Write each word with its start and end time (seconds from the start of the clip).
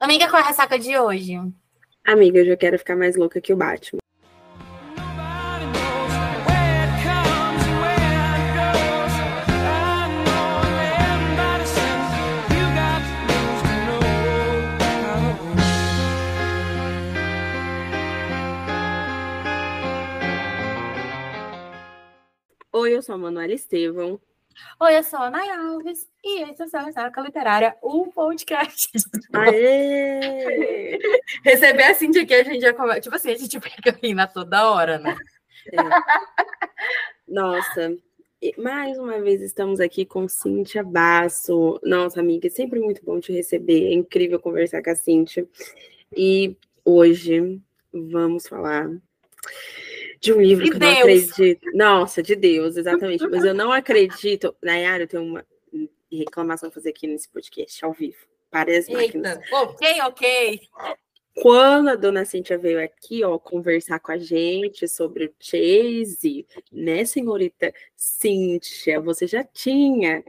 Amiga, 0.00 0.28
qual 0.28 0.40
é 0.40 0.44
a 0.44 0.48
ressaca 0.48 0.78
de 0.78 0.96
hoje? 0.96 1.34
Amiga, 2.06 2.38
eu 2.38 2.46
já 2.46 2.56
quero 2.56 2.78
ficar 2.78 2.94
mais 2.94 3.16
louca 3.16 3.40
que 3.40 3.52
o 3.52 3.56
Batman. 3.56 3.98
Oi, 22.72 22.94
eu 22.96 23.02
sou 23.02 23.16
a 23.16 23.18
Manuela 23.18 23.52
Estevão. 23.52 24.20
Oi, 24.80 24.96
eu 24.96 25.02
sou 25.02 25.18
a 25.18 25.30
Nay 25.30 25.50
Alves 25.50 26.08
e 26.24 26.42
esse 26.42 26.62
é 26.62 26.80
o 26.80 26.84
Ressaca 26.84 27.20
Literária, 27.20 27.76
um 27.82 28.10
podcast. 28.10 28.90
Aê! 29.32 30.98
Receber 31.44 31.82
a 31.82 31.94
Cintia 31.94 32.22
aqui, 32.22 32.34
a 32.34 32.44
gente 32.44 32.60
já 32.60 32.72
começa. 32.72 33.00
Tipo 33.00 33.16
assim, 33.16 33.32
a 33.32 33.36
gente 33.36 33.60
fica 33.60 33.98
rindo 34.02 34.26
toda 34.32 34.70
hora, 34.70 34.98
né? 34.98 35.16
É. 35.72 35.76
Nossa, 37.26 37.96
mais 38.56 38.98
uma 38.98 39.20
vez 39.20 39.42
estamos 39.42 39.80
aqui 39.80 40.04
com 40.04 40.28
Cíntia 40.28 40.82
Basso. 40.82 41.80
Nossa, 41.82 42.20
amiga, 42.20 42.46
é 42.46 42.50
sempre 42.50 42.78
muito 42.78 43.04
bom 43.04 43.18
te 43.20 43.32
receber. 43.32 43.88
É 43.88 43.94
incrível 43.94 44.38
conversar 44.40 44.82
com 44.82 44.90
a 44.90 44.94
Cíntia. 44.94 45.46
E 46.16 46.56
hoje 46.84 47.60
vamos 47.92 48.46
falar 48.46 48.88
de 50.20 50.32
um 50.32 50.40
livro 50.40 50.64
De 50.64 50.70
que 50.70 50.76
eu 50.76 50.80
não 50.80 50.94
Deus. 50.94 51.30
acredito. 51.30 51.70
Nossa, 51.74 52.22
de 52.22 52.36
Deus, 52.36 52.76
exatamente. 52.76 53.26
Mas 53.28 53.44
eu 53.44 53.54
não 53.54 53.70
acredito. 53.72 54.54
Nayara, 54.62 55.04
eu 55.04 55.08
tenho 55.08 55.22
uma 55.22 55.46
reclamação 56.10 56.68
a 56.68 56.72
fazer 56.72 56.90
aqui 56.90 57.06
nesse 57.06 57.28
podcast, 57.28 57.84
ao 57.84 57.92
vivo. 57.92 58.16
Para 58.50 58.76
as 58.76 58.88
máquinas. 58.88 59.38
Ok, 59.52 60.00
ok. 60.02 60.60
Quando 61.42 61.88
a 61.88 61.94
dona 61.94 62.24
Cíntia 62.24 62.58
veio 62.58 62.82
aqui, 62.82 63.22
ó, 63.24 63.38
conversar 63.38 64.00
com 64.00 64.12
a 64.12 64.18
gente 64.18 64.88
sobre 64.88 65.26
o 65.26 65.34
Chase, 65.38 66.46
né, 66.72 67.04
senhorita 67.04 67.72
Cíntia, 67.96 69.00
você 69.00 69.26
já 69.26 69.44
tinha 69.44 70.24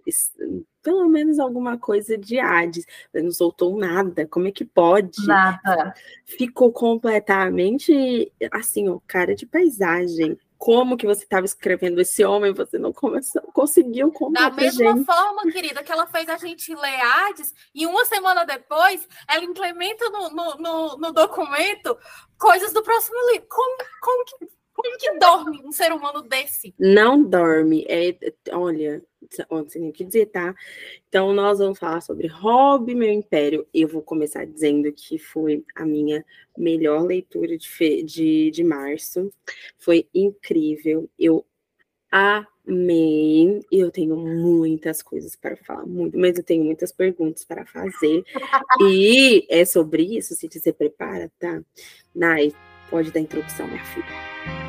pelo 0.81 1.09
menos 1.09 1.39
alguma 1.39 1.77
coisa 1.77 2.17
de 2.17 2.39
Hades, 2.39 2.85
mas 3.13 3.23
não 3.23 3.31
soltou 3.31 3.77
nada. 3.77 4.25
Como 4.27 4.47
é 4.47 4.51
que 4.51 4.63
pode? 4.63 5.25
Nada. 5.25 5.93
Ficou 6.25 6.71
completamente 6.71 8.31
assim, 8.51 8.87
ó, 8.87 8.99
cara 9.05 9.35
de 9.35 9.45
paisagem. 9.45 10.37
Como 10.59 10.97
que 10.97 11.07
você 11.07 11.23
estava 11.23 11.45
escrevendo 11.45 12.01
esse 12.01 12.21
homem, 12.25 12.53
você 12.53 12.77
não 12.77 12.91
começou, 12.91 13.41
conseguiu 13.53 14.11
contar 14.11 14.49
Da 14.49 14.55
mesma 14.57 14.91
gente. 14.91 15.05
forma, 15.05 15.49
querida, 15.53 15.81
que 15.81 15.89
ela 15.89 16.05
fez 16.05 16.27
a 16.27 16.35
gente 16.35 16.75
ler 16.75 16.99
Hades, 16.99 17.53
e 17.73 17.87
uma 17.87 18.03
semana 18.03 18.45
depois 18.45 19.07
ela 19.25 19.45
implementa 19.45 20.09
no, 20.09 20.29
no, 20.29 20.55
no, 20.57 20.97
no 20.97 21.11
documento 21.13 21.97
coisas 22.37 22.73
do 22.73 22.83
próximo 22.83 23.15
livro. 23.31 23.47
Como, 23.47 23.77
como, 24.01 24.25
que, 24.25 24.49
como 24.81 24.97
que 24.97 25.19
dorme 25.19 25.61
um 25.65 25.71
ser 25.73 25.91
humano 25.91 26.21
desse? 26.21 26.73
Não 26.79 27.21
dorme. 27.21 27.85
É, 27.89 28.15
olha, 28.53 29.03
não 29.51 29.67
sei 29.67 29.81
nem 29.81 29.89
o 29.89 29.93
que 29.93 30.05
dizer, 30.05 30.27
tá? 30.27 30.55
Então, 31.09 31.33
nós 31.33 31.59
vamos 31.59 31.77
falar 31.77 31.99
sobre 31.99 32.27
Hobby, 32.27 32.95
Meu 32.95 33.11
Império. 33.11 33.67
Eu 33.73 33.89
vou 33.89 34.01
começar 34.01 34.45
dizendo 34.45 34.89
que 34.93 35.19
foi 35.19 35.65
a 35.75 35.85
minha 35.85 36.25
melhor 36.57 37.03
leitura 37.03 37.57
de, 37.57 38.03
de, 38.03 38.51
de 38.51 38.63
março. 38.63 39.29
Foi 39.77 40.07
incrível. 40.15 41.09
Eu 41.19 41.45
amei. 42.09 43.59
E 43.69 43.79
eu 43.79 43.91
tenho 43.91 44.15
muitas 44.15 45.01
coisas 45.01 45.35
para 45.35 45.57
falar, 45.57 45.85
muito, 45.85 46.17
mas 46.17 46.37
eu 46.37 46.43
tenho 46.43 46.63
muitas 46.63 46.93
perguntas 46.93 47.43
para 47.43 47.65
fazer. 47.65 48.23
E 48.81 49.45
é 49.49 49.65
sobre 49.65 50.03
isso, 50.03 50.33
se 50.35 50.47
você 50.47 50.71
prepara, 50.71 51.29
tá? 51.37 51.61
Nai, 52.15 52.53
pode 52.89 53.11
dar 53.11 53.19
introdução, 53.19 53.67
minha 53.67 53.83
filha. 53.83 54.68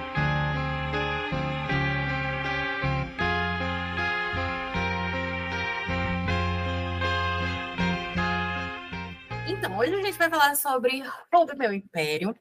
Hoje 9.81 9.95
a 9.95 10.03
gente 10.03 10.19
vai 10.19 10.29
falar 10.29 10.55
sobre 10.57 11.03
Roubo 11.33 11.57
Meu 11.57 11.73
Império. 11.73 12.37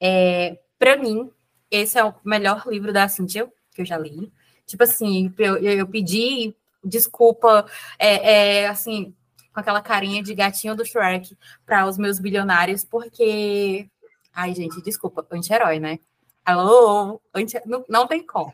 É, 0.00 0.58
para 0.76 0.96
mim, 0.96 1.30
esse 1.70 1.96
é 1.96 2.04
o 2.04 2.12
melhor 2.24 2.66
livro 2.66 2.92
da 2.92 3.08
Cynthia 3.08 3.50
que 3.72 3.82
eu 3.82 3.86
já 3.86 3.96
li. 3.96 4.32
Tipo 4.66 4.82
assim, 4.82 5.32
eu, 5.38 5.56
eu 5.58 5.86
pedi 5.86 6.54
desculpa, 6.82 7.66
é, 7.96 8.62
é, 8.62 8.66
assim, 8.66 9.14
com 9.52 9.60
aquela 9.60 9.80
carinha 9.80 10.22
de 10.22 10.34
gatinho 10.34 10.74
do 10.74 10.84
Shrek 10.84 11.36
para 11.64 11.86
os 11.86 11.96
meus 11.96 12.18
bilionários, 12.18 12.84
porque. 12.84 13.88
Ai, 14.32 14.54
gente, 14.54 14.82
desculpa, 14.82 15.26
anti-herói, 15.30 15.78
né? 15.78 15.98
Alô? 16.44 17.20
Anti... 17.32 17.60
Não, 17.66 17.84
não 17.88 18.06
tem 18.06 18.24
como. 18.26 18.52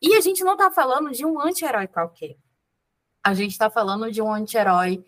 E 0.00 0.14
a 0.14 0.20
gente 0.20 0.44
não 0.44 0.56
tá 0.56 0.70
falando 0.70 1.10
de 1.10 1.24
um 1.24 1.40
anti-herói 1.40 1.88
qualquer. 1.88 2.36
A 3.22 3.34
gente 3.34 3.56
tá 3.58 3.68
falando 3.68 4.12
de 4.12 4.22
um 4.22 4.32
anti-herói 4.32 5.04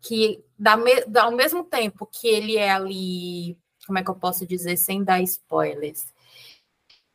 que, 0.00 0.42
da 0.58 0.76
me... 0.76 1.04
da- 1.06 1.24
ao 1.24 1.32
mesmo 1.32 1.64
tempo 1.64 2.06
que 2.06 2.28
ele 2.28 2.56
é 2.56 2.70
ali, 2.70 3.58
como 3.86 3.98
é 3.98 4.04
que 4.04 4.10
eu 4.10 4.14
posso 4.14 4.46
dizer, 4.46 4.76
sem 4.76 5.02
dar 5.02 5.20
spoilers, 5.22 6.06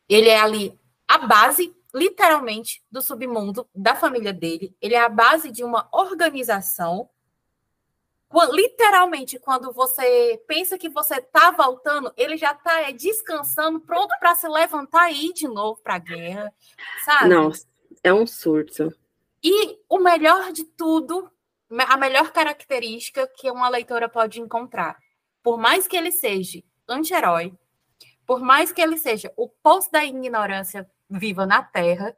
ele 0.07 0.29
é 0.29 0.39
ali 0.39 0.79
a 1.07 1.17
base, 1.19 1.75
literalmente, 1.93 2.83
do 2.91 3.01
submundo 3.01 3.67
da 3.73 3.95
família 3.95 4.33
dele. 4.33 4.75
Ele 4.81 4.95
é 4.95 4.99
a 4.99 5.09
base 5.09 5.51
de 5.51 5.63
uma 5.63 5.87
organização. 5.91 7.09
Literalmente, 8.51 9.37
quando 9.37 9.71
você 9.71 10.41
pensa 10.47 10.75
que 10.75 10.89
você 10.89 11.21
tá 11.21 11.51
voltando, 11.51 12.11
ele 12.17 12.35
já 12.35 12.53
tá 12.53 12.81
é, 12.81 12.91
descansando, 12.91 13.79
pronto 13.79 14.15
para 14.19 14.33
se 14.33 14.47
levantar 14.47 15.11
e 15.11 15.27
ir 15.27 15.33
de 15.33 15.47
novo 15.47 15.79
para 15.83 15.95
a 15.95 15.99
guerra, 15.99 16.51
sabe? 17.05 17.29
Nossa, 17.29 17.67
é 18.03 18.11
um 18.11 18.25
surto. 18.25 18.91
E 19.43 19.77
o 19.87 19.99
melhor 19.99 20.51
de 20.51 20.63
tudo, 20.63 21.29
a 21.79 21.97
melhor 21.97 22.31
característica 22.31 23.27
que 23.27 23.49
uma 23.49 23.69
leitora 23.69 24.07
pode 24.07 24.39
encontrar, 24.39 24.97
por 25.41 25.57
mais 25.57 25.87
que 25.87 25.97
ele 25.97 26.11
seja 26.11 26.63
anti-herói, 26.87 27.53
por 28.25 28.39
mais 28.41 28.71
que 28.71 28.81
ele 28.81 28.97
seja 28.97 29.31
o 29.35 29.49
poço 29.49 29.91
da 29.91 30.03
ignorância 30.03 30.89
viva 31.09 31.45
na 31.45 31.61
Terra, 31.61 32.15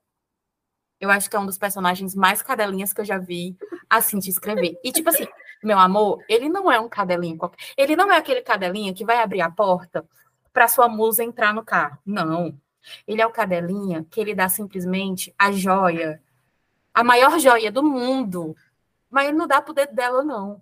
eu 1.00 1.10
acho 1.10 1.30
que 1.30 1.36
é 1.36 1.40
um 1.40 1.46
dos 1.46 1.58
personagens 1.58 2.16
mais 2.16 2.42
cadelinhas 2.42 2.94
que 2.94 3.02
eu 3.02 3.06
já 3.06 3.18
vi 3.18 3.58
assim 3.90 4.20
te 4.20 4.30
escrever. 4.30 4.80
E 4.84 4.92
tipo 4.92 5.10
assim, 5.10 5.28
meu 5.64 5.78
amor, 5.78 6.24
ele 6.30 6.48
não 6.48 6.72
é 6.72 6.80
um 6.80 6.88
cadelinho 6.88 7.38
qualquer. 7.38 7.58
Ele 7.78 7.96
não 7.96 8.12
é 8.12 8.18
aquele 8.18 8.42
cadelinho 8.42 8.94
que 8.94 9.06
vai 9.06 9.18
abrir 9.18 9.42
a 9.42 9.52
porta 9.52 10.08
para 10.54 10.68
sua 10.68 10.88
musa 10.88 11.24
entrar 11.24 11.54
no 11.54 11.66
carro. 11.66 11.98
Não. 12.06 12.58
Ele 13.08 13.22
é 13.22 13.28
o 13.28 13.32
cadelinha 13.32 14.06
que 14.10 14.22
ele 14.22 14.34
dá 14.34 14.48
simplesmente 14.48 15.34
a 15.38 15.52
joia 15.52 16.22
a 16.96 17.04
maior 17.04 17.38
joia 17.40 17.70
do 17.70 17.84
mundo. 17.84 18.56
Mas 19.16 19.30
ele 19.30 19.38
não 19.38 19.48
dá 19.48 19.62
pro 19.62 19.74
dedo 19.74 19.96
dela, 19.96 20.26
não. 20.26 20.62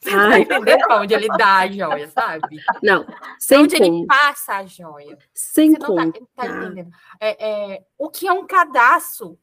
Você 0.00 0.10
Ai. 0.10 0.40
entendendo 0.40 0.80
pra 0.80 1.00
onde 1.00 1.14
ele 1.14 1.28
dá 1.28 1.58
a 1.58 1.70
joia, 1.70 2.08
sabe? 2.08 2.60
Não, 2.82 3.06
sem 3.38 3.58
onde 3.58 3.76
ele 3.76 3.88
conta. 3.88 4.06
passa 4.08 4.56
a 4.56 4.66
joia. 4.66 5.16
Sem 5.32 5.70
Você 5.70 5.78
não 5.78 5.94
tá, 5.94 6.04
conta. 6.06 6.20
tá 6.34 6.46
entendendo? 6.48 6.90
É, 7.20 7.74
é, 7.74 7.86
o 7.96 8.10
que 8.10 8.26
é 8.26 8.32
um 8.32 8.44
cadastro 8.48 9.38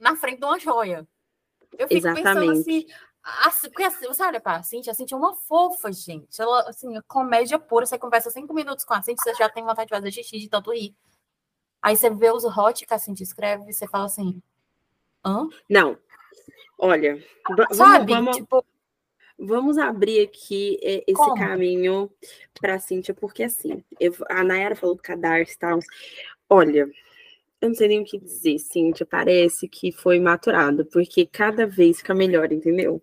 na 0.00 0.16
frente 0.16 0.38
de 0.38 0.46
uma 0.46 0.58
joia? 0.58 1.06
Eu 1.76 1.86
fico 1.86 2.00
pensando 2.00 2.44
Exatamente. 2.44 2.60
assim, 2.60 2.86
assim, 3.44 3.68
porque 3.68 3.82
assim, 3.84 4.06
você 4.06 4.22
olha 4.22 4.40
pra 4.40 4.62
Cintia, 4.62 4.92
a 4.92 4.94
Cintia 4.94 5.14
é 5.14 5.18
uma 5.18 5.34
fofa, 5.34 5.92
gente. 5.92 6.40
Ela, 6.40 6.62
assim, 6.62 6.96
é 6.96 7.02
comédia 7.02 7.58
pura. 7.58 7.84
Você 7.84 7.98
conversa 7.98 8.30
cinco 8.30 8.54
minutos 8.54 8.86
com 8.86 8.94
a 8.94 9.02
Cintia, 9.02 9.22
você 9.22 9.34
já 9.34 9.50
tem 9.50 9.62
vontade 9.62 9.88
de 9.88 9.94
fazer 9.94 10.10
xixi 10.10 10.38
de 10.38 10.48
tanto 10.48 10.72
rir. 10.72 10.96
Aí 11.82 11.94
você 11.94 12.08
vê 12.08 12.30
os 12.30 12.44
hot 12.44 12.86
que 12.86 12.94
a 12.94 12.98
Cintia 12.98 13.24
escreve 13.24 13.68
e 13.68 13.74
você 13.74 13.86
fala 13.86 14.06
assim, 14.06 14.42
hã? 15.22 15.46
Não. 15.68 15.98
Olha, 16.84 17.14
va- 17.56 17.68
vamos, 17.70 17.76
Sabe? 17.76 18.12
vamos, 18.12 18.36
Tipo, 18.38 18.64
vamos 19.38 19.78
abrir 19.78 20.20
aqui 20.20 20.80
é, 20.82 21.04
esse 21.06 21.14
Como? 21.14 21.36
caminho 21.36 22.10
para 22.60 22.74
a 22.74 22.78
Cíntia, 22.80 23.14
porque 23.14 23.44
assim, 23.44 23.84
eu- 24.00 24.12
a 24.28 24.42
Nayara 24.42 24.74
falou 24.74 24.96
do 24.96 25.02
cadarço 25.02 25.52
e 25.52 25.58
tal. 25.58 25.78
Olha, 26.50 26.90
eu 27.60 27.68
não 27.68 27.74
sei 27.76 27.86
nem 27.86 28.00
o 28.00 28.04
que 28.04 28.18
dizer, 28.18 28.58
Cíntia, 28.58 29.06
parece 29.06 29.68
que 29.68 29.92
foi 29.92 30.18
maturado, 30.18 30.84
porque 30.86 31.24
cada 31.24 31.68
vez 31.68 31.98
fica 31.98 32.12
melhor, 32.12 32.50
entendeu? 32.50 33.00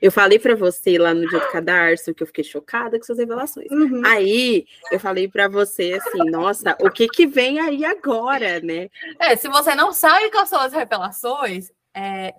Eu 0.00 0.12
falei 0.12 0.38
para 0.38 0.54
você 0.54 0.96
lá 0.96 1.12
no 1.12 1.28
dia 1.28 1.40
do 1.40 1.50
cadarço 1.50 2.14
que 2.14 2.22
eu 2.22 2.28
fiquei 2.28 2.44
chocada 2.44 2.96
com 2.96 3.04
suas 3.04 3.18
revelações. 3.18 3.66
Aí 4.04 4.66
eu 4.92 5.00
falei 5.00 5.26
para 5.26 5.48
você 5.48 5.94
assim, 5.94 6.30
nossa, 6.30 6.76
o 6.80 6.88
que 6.88 7.08
que 7.08 7.26
vem 7.26 7.58
aí 7.58 7.84
agora, 7.84 8.60
né? 8.60 8.88
é, 9.18 9.34
se 9.34 9.48
você 9.48 9.74
não 9.74 9.92
sabe 9.92 10.30
quais 10.30 10.48
são 10.48 10.60
as 10.60 10.72
revelações, 10.72 11.72
é, 11.92 12.32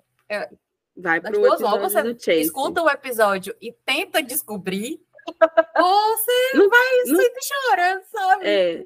Vai 0.97 1.19
duas 1.19 1.61
mãos, 1.61 1.61
episódio 1.61 1.79
você 1.89 2.03
do 2.13 2.19
Chase. 2.23 2.41
escuta 2.41 2.81
o 2.81 2.89
episódio 2.89 3.55
e 3.61 3.71
tenta 3.85 4.21
descobrir, 4.23 4.99
ou 5.77 6.17
você 6.17 6.57
Não- 6.57 6.69
vai 6.69 7.03
não- 7.05 7.15
sempre 7.17 7.39
chorando, 7.44 8.01
sabe? 8.05 8.45
É, 8.45 8.85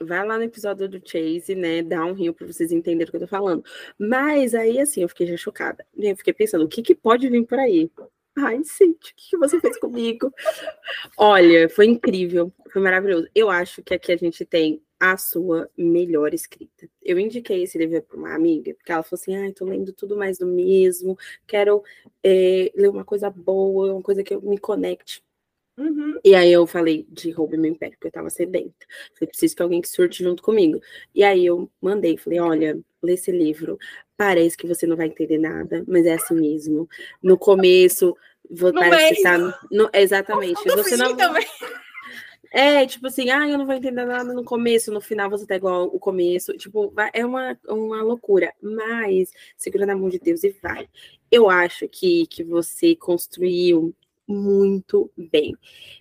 vai 0.00 0.26
lá 0.26 0.36
no 0.36 0.42
episódio 0.44 0.88
do 0.88 1.00
Chase, 1.06 1.54
né? 1.54 1.82
Dá 1.82 2.04
um 2.04 2.12
rio 2.12 2.34
para 2.34 2.46
vocês 2.46 2.72
entenderem 2.72 3.06
o 3.06 3.10
que 3.10 3.16
eu 3.16 3.20
tô 3.20 3.26
falando. 3.28 3.64
Mas 3.98 4.54
aí, 4.54 4.80
assim, 4.80 5.02
eu 5.02 5.08
fiquei 5.08 5.26
já 5.28 5.36
chocada. 5.36 5.86
Eu 5.96 6.16
fiquei 6.16 6.32
pensando, 6.32 6.64
o 6.64 6.68
que 6.68 6.82
que 6.82 6.94
pode 6.94 7.28
vir 7.28 7.44
por 7.46 7.58
aí? 7.58 7.90
Ai, 8.36 8.64
Cintia, 8.64 9.12
o 9.12 9.14
que 9.16 9.36
você 9.36 9.60
fez 9.60 9.78
comigo? 9.78 10.32
Olha, 11.16 11.68
foi 11.68 11.86
incrível, 11.86 12.52
foi 12.72 12.82
maravilhoso. 12.82 13.28
Eu 13.32 13.48
acho 13.48 13.80
que 13.82 13.94
aqui 13.94 14.10
a 14.10 14.16
gente 14.16 14.44
tem 14.44 14.82
a 15.12 15.18
sua 15.18 15.68
melhor 15.76 16.32
escrita. 16.32 16.88
Eu 17.02 17.18
indiquei 17.18 17.62
esse 17.62 17.76
livro 17.76 18.00
para 18.02 18.16
uma 18.16 18.34
amiga, 18.34 18.72
porque 18.74 18.90
ela 18.90 19.02
falou 19.02 19.20
assim: 19.20 19.36
ah, 19.36 19.52
tô 19.54 19.66
lendo 19.66 19.92
tudo 19.92 20.16
mais 20.16 20.38
do 20.38 20.46
mesmo, 20.46 21.18
quero 21.46 21.82
é, 22.22 22.72
ler 22.74 22.88
uma 22.88 23.04
coisa 23.04 23.28
boa, 23.28 23.92
uma 23.92 24.02
coisa 24.02 24.22
que 24.22 24.34
eu 24.34 24.40
me 24.40 24.56
conecte. 24.56 25.22
Uhum. 25.76 26.18
E 26.24 26.34
aí 26.34 26.52
eu 26.52 26.66
falei 26.66 27.04
de 27.10 27.30
Roube 27.32 27.58
Meu 27.58 27.72
Império, 27.72 27.96
porque 27.96 28.06
eu 28.06 28.12
tava 28.12 28.30
sedenta. 28.30 28.86
Falei, 29.14 29.28
preciso 29.28 29.56
que 29.56 29.62
alguém 29.62 29.82
que 29.82 29.88
surte 29.88 30.22
junto 30.22 30.42
comigo. 30.42 30.80
E 31.14 31.22
aí 31.22 31.44
eu 31.44 31.70
mandei, 31.82 32.16
falei, 32.16 32.38
olha, 32.38 32.80
lê 33.02 33.14
esse 33.14 33.30
livro. 33.30 33.76
Parece 34.16 34.56
que 34.56 34.66
você 34.66 34.86
não 34.86 34.96
vai 34.96 35.08
entender 35.08 35.38
nada, 35.38 35.84
mas 35.86 36.06
é 36.06 36.14
assim 36.14 36.36
mesmo. 36.36 36.88
No 37.22 37.36
começo, 37.36 38.16
vou, 38.48 38.72
no 38.72 38.80
parece 38.80 39.16
que 39.16 39.22
tá. 39.22 39.36
No, 39.70 39.90
exatamente. 39.92 40.62
Você 40.64 40.96
não. 40.96 41.16
Também. 41.16 41.44
É, 42.56 42.86
tipo 42.86 43.08
assim, 43.08 43.30
ah, 43.30 43.48
eu 43.48 43.58
não 43.58 43.66
vou 43.66 43.74
entender 43.74 44.04
nada 44.04 44.32
no 44.32 44.44
começo, 44.44 44.92
no 44.92 45.00
final 45.00 45.28
você 45.28 45.44
tá 45.44 45.56
igual 45.56 45.86
o 45.86 45.98
começo. 45.98 46.56
Tipo, 46.56 46.94
é 47.12 47.26
uma, 47.26 47.58
uma 47.66 48.00
loucura. 48.00 48.54
Mas 48.62 49.32
segura 49.56 49.84
na 49.84 49.96
mão 49.96 50.08
de 50.08 50.20
Deus 50.20 50.44
e 50.44 50.50
vai. 50.62 50.88
Eu 51.32 51.50
acho 51.50 51.88
que, 51.88 52.28
que 52.28 52.44
você 52.44 52.94
construiu 52.94 53.92
muito 54.24 55.10
bem. 55.16 55.56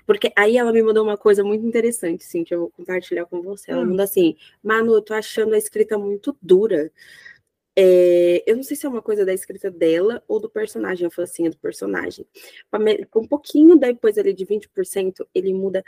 Porque 0.05 0.31
aí 0.38 0.55
ela 0.55 0.71
me 0.71 0.83
mandou 0.83 1.03
uma 1.03 1.17
coisa 1.17 1.44
muito 1.44 1.65
interessante, 1.65 2.23
sim, 2.23 2.44
que 2.44 2.53
eu 2.53 2.59
vou 2.59 2.69
compartilhar 2.69 3.25
com 3.25 3.41
você. 3.41 3.71
Ela 3.71 3.81
hum. 3.81 3.88
mandou 3.88 4.03
assim: 4.03 4.35
Manu, 4.61 4.94
eu 4.94 5.01
tô 5.01 5.15
achando 5.15 5.55
a 5.55 5.57
escrita 5.57 5.97
muito 5.97 6.38
dura. 6.39 6.91
É, 7.75 8.44
eu 8.45 8.55
não 8.55 8.61
sei 8.61 8.77
se 8.77 8.85
é 8.85 8.89
uma 8.89 9.01
coisa 9.01 9.25
da 9.25 9.33
escrita 9.33 9.71
dela 9.71 10.23
ou 10.27 10.39
do 10.39 10.47
personagem. 10.47 11.05
Eu 11.05 11.11
falei 11.11 11.31
assim: 11.31 11.47
é 11.47 11.50
do 11.50 11.57
personagem. 11.57 12.27
Um 13.15 13.27
pouquinho 13.27 13.75
depois 13.75 14.19
ali 14.19 14.33
de 14.33 14.45
20%, 14.45 15.25
ele 15.33 15.51
muda 15.51 15.83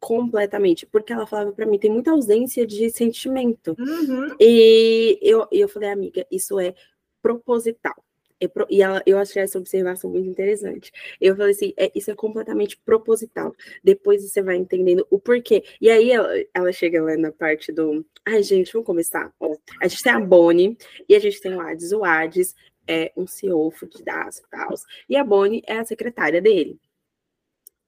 completamente, 0.00 0.86
porque 0.86 1.12
ela 1.12 1.26
falava 1.26 1.52
para 1.52 1.66
mim, 1.66 1.78
tem 1.78 1.90
muita 1.90 2.10
ausência 2.10 2.66
de 2.66 2.90
sentimento. 2.90 3.76
Uhum. 3.78 4.34
E 4.40 5.18
eu, 5.22 5.46
eu 5.52 5.68
falei, 5.68 5.90
amiga, 5.90 6.26
isso 6.30 6.58
é 6.58 6.74
proposital. 7.22 7.94
É 8.42 8.48
pro, 8.48 8.66
e 8.70 8.80
ela, 8.80 9.02
eu 9.04 9.18
achei 9.18 9.42
essa 9.42 9.58
observação 9.58 10.10
muito 10.10 10.26
interessante. 10.26 10.90
Eu 11.20 11.36
falei 11.36 11.52
assim, 11.52 11.74
é, 11.76 11.92
isso 11.94 12.10
é 12.10 12.14
completamente 12.14 12.78
proposital. 12.78 13.54
Depois 13.84 14.24
você 14.24 14.42
vai 14.42 14.56
entendendo 14.56 15.06
o 15.10 15.18
porquê. 15.18 15.62
E 15.78 15.90
aí 15.90 16.10
ela, 16.10 16.32
ela 16.54 16.72
chega 16.72 17.02
lá 17.02 17.14
na 17.18 17.30
parte 17.30 17.70
do. 17.70 18.04
Ai, 18.26 18.42
gente, 18.42 18.72
vamos 18.72 18.86
começar. 18.86 19.30
Ó, 19.38 19.54
a 19.82 19.86
gente 19.86 20.02
tem 20.02 20.12
a 20.12 20.20
Bonnie 20.20 20.78
e 21.06 21.14
a 21.14 21.18
gente 21.18 21.38
tem 21.38 21.54
o 21.54 21.60
Hades. 21.60 21.92
O 21.92 22.02
Hades 22.02 22.54
é 22.88 23.12
um 23.14 23.26
CEO 23.26 23.70
fudidaço 23.70 24.40
e 24.40 24.50
tal. 24.50 24.74
E 25.06 25.16
a 25.16 25.22
Bonnie 25.22 25.62
é 25.66 25.78
a 25.78 25.84
secretária 25.84 26.40
dele. 26.40 26.80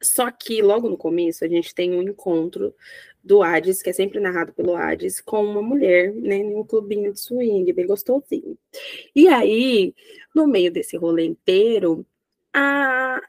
Só 0.02 0.30
que 0.30 0.60
logo 0.60 0.88
no 0.88 0.96
começo 0.96 1.44
a 1.44 1.48
gente 1.48 1.74
tem 1.74 1.94
um 1.94 2.02
encontro 2.02 2.74
do 3.22 3.42
Hades, 3.42 3.82
que 3.82 3.90
é 3.90 3.92
sempre 3.92 4.18
narrado 4.18 4.52
pelo 4.52 4.74
Hades, 4.74 5.20
com 5.20 5.44
uma 5.44 5.62
mulher, 5.62 6.12
né, 6.12 6.36
em 6.36 6.56
um 6.56 6.64
clubinho 6.64 7.12
de 7.12 7.20
swing, 7.20 7.72
bem 7.72 7.86
gostosinho. 7.86 8.58
E 9.14 9.28
aí, 9.28 9.94
no 10.34 10.46
meio 10.46 10.72
desse 10.72 10.96
rolê 10.96 11.24
inteiro, 11.24 12.04
a, 12.52 13.20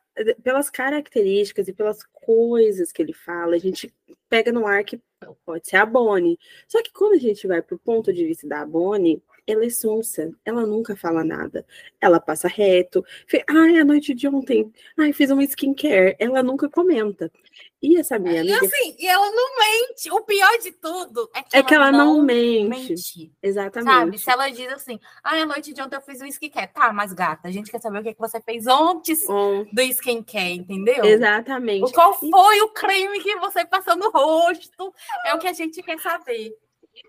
pelas 0.43 0.69
características 0.69 1.67
e 1.67 1.73
pelas 1.73 2.03
coisas 2.03 2.91
que 2.91 3.01
ele 3.01 3.13
fala, 3.13 3.55
a 3.55 3.59
gente 3.59 3.93
pega 4.29 4.51
no 4.51 4.65
ar 4.65 4.83
que 4.83 4.99
pode 5.45 5.67
ser 5.67 5.77
a 5.77 5.85
Bonnie. 5.85 6.39
Só 6.67 6.81
que 6.81 6.91
quando 6.91 7.13
a 7.13 7.19
gente 7.19 7.47
vai 7.47 7.61
para 7.61 7.75
o 7.75 7.79
ponto 7.79 8.11
de 8.11 8.25
vista 8.25 8.47
da 8.47 8.65
Bonnie, 8.65 9.21
ela 9.45 9.65
é 9.65 9.69
sonsa, 9.69 10.31
ela 10.45 10.65
nunca 10.65 10.95
fala 10.95 11.23
nada. 11.23 11.65
Ela 11.99 12.19
passa 12.19 12.47
reto. 12.47 13.03
Ai, 13.49 13.77
a 13.77 13.85
noite 13.85 14.13
de 14.13 14.27
ontem, 14.27 14.71
ai, 14.97 15.11
fiz 15.11 15.29
uma 15.31 15.43
skincare. 15.43 16.15
Ela 16.17 16.41
nunca 16.41 16.69
comenta. 16.69 17.31
E 17.81 17.97
essa 17.97 18.17
minha 18.17 18.39
amiga. 18.39 18.55
E 18.55 18.65
assim, 18.65 18.95
e 18.97 19.05
ela 19.05 19.29
não 19.29 19.57
mente. 19.57 20.09
O 20.09 20.21
pior 20.21 20.57
de 20.59 20.71
tudo 20.71 21.29
é 21.35 21.43
que, 21.43 21.55
é 21.55 21.59
ela, 21.59 21.67
que 21.67 21.75
ela 21.75 21.91
não, 21.91 22.17
não 22.17 22.23
mente. 22.23 22.69
mente. 22.69 23.31
Exatamente. 23.43 23.93
Sabe? 23.93 24.19
Se 24.19 24.31
ela 24.31 24.49
diz 24.49 24.71
assim, 24.71 24.97
ai, 25.21 25.41
a 25.41 25.45
noite 25.45 25.73
de 25.73 25.81
ontem 25.81 25.97
eu 25.97 26.01
fiz 26.01 26.21
um 26.21 26.25
skincare. 26.25 26.71
Tá, 26.73 26.93
mas 26.93 27.11
gata, 27.11 27.49
a 27.49 27.51
gente 27.51 27.69
quer 27.69 27.81
saber 27.81 27.99
o 27.99 28.03
que, 28.03 28.09
é 28.09 28.13
que 28.13 28.19
você 28.21 28.39
fez 28.39 28.65
antes 28.67 29.27
do 29.27 29.81
skincare, 29.81 30.53
entendeu? 30.53 31.03
Exatamente. 31.03 31.91
Qual 31.91 32.17
foi 32.17 32.61
o 32.61 32.69
creme 32.69 33.19
que 33.19 33.35
você 33.35 33.65
passou 33.65 33.97
no 33.97 34.09
rosto? 34.09 34.93
É 35.25 35.35
o 35.35 35.39
que 35.39 35.47
a 35.47 35.53
gente 35.53 35.83
quer 35.83 35.99
saber. 35.99 36.55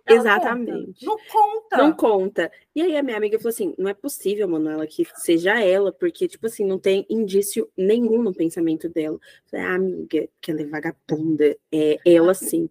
Exatamente. 0.06 1.04
Conta. 1.04 1.06
Não 1.06 1.18
conta. 1.18 1.76
Não 1.76 1.92
conta. 1.92 2.52
E 2.74 2.82
aí 2.82 2.96
a 2.96 3.02
minha 3.02 3.16
amiga 3.16 3.38
falou 3.38 3.50
assim: 3.50 3.74
não 3.78 3.88
é 3.88 3.94
possível, 3.94 4.48
Manuela, 4.48 4.86
que 4.86 5.06
seja 5.16 5.60
ela, 5.60 5.92
porque, 5.92 6.28
tipo 6.28 6.46
assim, 6.46 6.64
não 6.64 6.78
tem 6.78 7.06
indício 7.08 7.70
nenhum 7.76 8.22
no 8.22 8.34
pensamento 8.34 8.88
dela. 8.88 9.16
Eu 9.16 9.20
falei, 9.50 9.66
ah, 9.66 9.74
amiga, 9.74 10.28
que 10.40 10.50
ela 10.50 10.62
é 10.62 10.66
vagabunda. 10.66 11.56
É 11.72 11.98
ela 12.04 12.34
sim. 12.34 12.68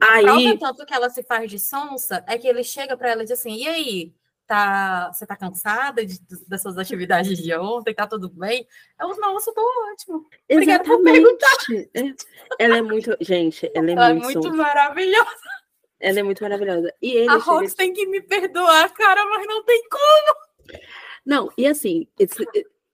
Aí. 0.00 0.24
Prova 0.24 0.58
tanto 0.58 0.86
que 0.86 0.94
ela 0.94 1.10
se 1.10 1.22
faz 1.22 1.50
de 1.50 1.58
sonsa 1.58 2.24
é 2.26 2.36
que 2.38 2.46
ele 2.46 2.62
chega 2.62 2.96
para 2.96 3.10
ela 3.10 3.22
e 3.22 3.26
diz 3.26 3.38
assim: 3.38 3.56
e 3.56 3.68
aí? 3.68 4.14
Tá, 4.46 5.10
você 5.12 5.26
tá 5.26 5.34
cansada 5.34 6.06
de, 6.06 6.20
das 6.46 6.62
suas 6.62 6.78
atividades 6.78 7.36
de 7.36 7.52
ontem? 7.56 7.92
Tá 7.92 8.06
tudo 8.06 8.28
bem? 8.28 8.64
Eu, 9.00 9.08
nossa, 9.18 9.52
tô 9.52 9.60
ótimo. 9.90 10.24
Exatamente. 10.48 11.90
É. 11.92 12.14
Ela 12.56 12.76
é 12.76 12.82
muito. 12.82 13.16
Gente, 13.20 13.68
ela 13.74 13.90
é 13.90 13.92
ela 13.94 14.14
muito. 14.14 14.30
É 14.30 14.42
muito 14.42 14.56
maravilhosa. 14.56 15.65
Ela 15.98 16.20
é 16.20 16.22
muito 16.22 16.42
maravilhosa. 16.42 16.92
E 17.00 17.12
ele 17.12 17.28
a 17.30 17.36
Rox 17.36 17.74
tem 17.74 17.92
que 17.92 18.06
me 18.06 18.20
perdoar, 18.20 18.92
cara, 18.92 19.24
mas 19.26 19.46
não 19.46 19.64
tem 19.64 19.82
como. 19.88 20.80
Não, 21.24 21.50
e 21.56 21.66
assim, 21.66 22.06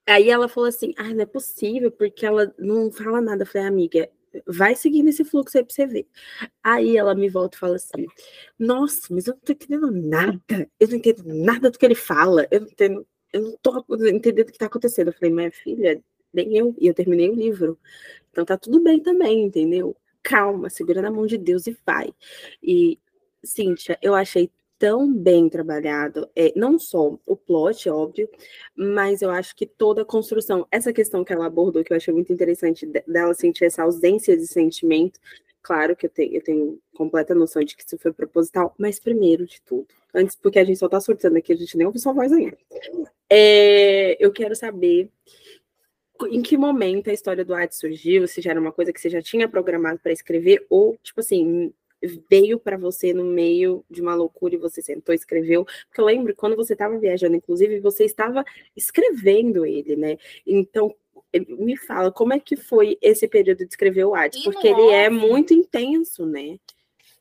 aí 0.06 0.30
ela 0.30 0.48
falou 0.48 0.68
assim: 0.68 0.92
ah, 0.96 1.12
não 1.12 1.22
é 1.22 1.26
possível, 1.26 1.90
porque 1.90 2.24
ela 2.24 2.54
não 2.58 2.90
fala 2.90 3.20
nada. 3.20 3.42
Eu 3.42 3.46
falei, 3.46 3.66
amiga, 3.66 4.08
vai 4.46 4.74
seguindo 4.74 5.08
esse 5.08 5.24
fluxo 5.24 5.58
aí 5.58 5.64
pra 5.64 5.74
você 5.74 5.86
ver. 5.86 6.06
Aí 6.62 6.96
ela 6.96 7.14
me 7.14 7.28
volta 7.28 7.56
e 7.56 7.60
fala 7.60 7.76
assim: 7.76 8.06
Nossa, 8.58 9.08
mas 9.10 9.26
eu 9.26 9.34
não 9.34 9.40
tô 9.40 9.52
entendendo 9.52 9.90
nada. 9.90 10.70
Eu 10.80 10.88
não 10.88 10.96
entendo 10.96 11.22
nada 11.26 11.70
do 11.70 11.78
que 11.78 11.84
ele 11.84 11.94
fala. 11.94 12.46
Eu 12.50 12.60
não 12.60 12.68
entendo, 12.68 13.06
eu 13.32 13.42
não 13.42 13.56
tô 13.62 13.84
entendendo 14.06 14.48
o 14.48 14.52
que 14.52 14.58
tá 14.58 14.66
acontecendo. 14.66 15.08
Eu 15.08 15.14
falei, 15.14 15.30
minha 15.30 15.50
filha, 15.50 16.02
nem 16.32 16.56
eu. 16.56 16.74
E 16.78 16.86
eu 16.86 16.94
terminei 16.94 17.30
o 17.30 17.34
livro. 17.34 17.78
Então 18.30 18.44
tá 18.44 18.56
tudo 18.56 18.80
bem 18.80 19.00
também, 19.00 19.44
entendeu? 19.44 19.96
Calma, 20.22 20.70
segura 20.70 21.02
na 21.02 21.10
mão 21.10 21.26
de 21.26 21.36
Deus 21.36 21.66
e 21.66 21.76
vai. 21.84 22.12
E, 22.62 22.98
Cíntia, 23.44 23.98
eu 24.02 24.14
achei 24.14 24.50
tão 24.82 25.14
bem 25.14 25.48
trabalhado, 25.48 26.28
é, 26.34 26.52
não 26.56 26.76
só 26.76 27.16
o 27.24 27.36
plot, 27.36 27.88
óbvio, 27.88 28.28
mas 28.74 29.22
eu 29.22 29.30
acho 29.30 29.54
que 29.54 29.64
toda 29.64 30.02
a 30.02 30.04
construção, 30.04 30.66
essa 30.72 30.92
questão 30.92 31.22
que 31.22 31.32
ela 31.32 31.46
abordou, 31.46 31.84
que 31.84 31.92
eu 31.92 31.96
achei 31.96 32.12
muito 32.12 32.32
interessante 32.32 32.84
dela 33.06 33.32
sentir 33.32 33.64
essa 33.64 33.84
ausência 33.84 34.36
de 34.36 34.44
sentimento, 34.44 35.20
claro 35.62 35.94
que 35.94 36.06
eu 36.06 36.10
tenho, 36.10 36.34
eu 36.34 36.42
tenho 36.42 36.80
completa 36.96 37.32
noção 37.32 37.62
de 37.62 37.76
que 37.76 37.84
isso 37.86 37.96
foi 37.96 38.12
proposital, 38.12 38.74
mas 38.76 38.98
primeiro 38.98 39.46
de 39.46 39.62
tudo, 39.62 39.86
antes, 40.12 40.34
porque 40.34 40.58
a 40.58 40.64
gente 40.64 40.80
só 40.80 40.88
tá 40.88 41.00
surtando 41.00 41.36
aqui, 41.36 41.52
a 41.52 41.56
gente 41.56 41.76
nem 41.76 41.86
ouve 41.86 42.00
sua 42.00 42.12
voz 42.12 42.32
ainda, 42.32 42.58
é, 43.30 44.16
eu 44.18 44.32
quero 44.32 44.56
saber 44.56 45.08
em 46.28 46.42
que 46.42 46.56
momento 46.56 47.10
a 47.10 47.12
história 47.12 47.44
do 47.44 47.54
Hades 47.54 47.78
surgiu, 47.78 48.26
se 48.26 48.40
já 48.40 48.50
era 48.50 48.60
uma 48.60 48.72
coisa 48.72 48.92
que 48.92 49.00
você 49.00 49.10
já 49.10 49.22
tinha 49.22 49.48
programado 49.48 49.98
para 49.98 50.12
escrever, 50.12 50.64
ou, 50.68 50.96
tipo 51.02 51.20
assim, 51.20 51.72
veio 52.28 52.58
para 52.58 52.76
você 52.76 53.12
no 53.12 53.24
meio 53.24 53.84
de 53.90 54.00
uma 54.00 54.14
loucura 54.14 54.54
e 54.54 54.58
você 54.58 54.82
sentou 54.82 55.14
e 55.14 55.16
escreveu. 55.16 55.64
Porque 55.86 56.00
eu 56.00 56.04
lembro 56.04 56.34
quando 56.34 56.56
você 56.56 56.72
estava 56.72 56.98
viajando, 56.98 57.36
inclusive, 57.36 57.80
você 57.80 58.04
estava 58.04 58.44
escrevendo 58.76 59.64
ele, 59.64 59.96
né? 59.96 60.18
Então, 60.46 60.94
me 61.48 61.76
fala, 61.76 62.12
como 62.12 62.32
é 62.32 62.40
que 62.40 62.56
foi 62.56 62.98
esse 63.00 63.26
período 63.26 63.58
de 63.58 63.70
escrever 63.70 64.04
o 64.04 64.14
Hades? 64.14 64.42
Porque 64.42 64.68
ele 64.68 64.90
é 64.90 65.08
muito 65.08 65.54
intenso, 65.54 66.26
né? 66.26 66.58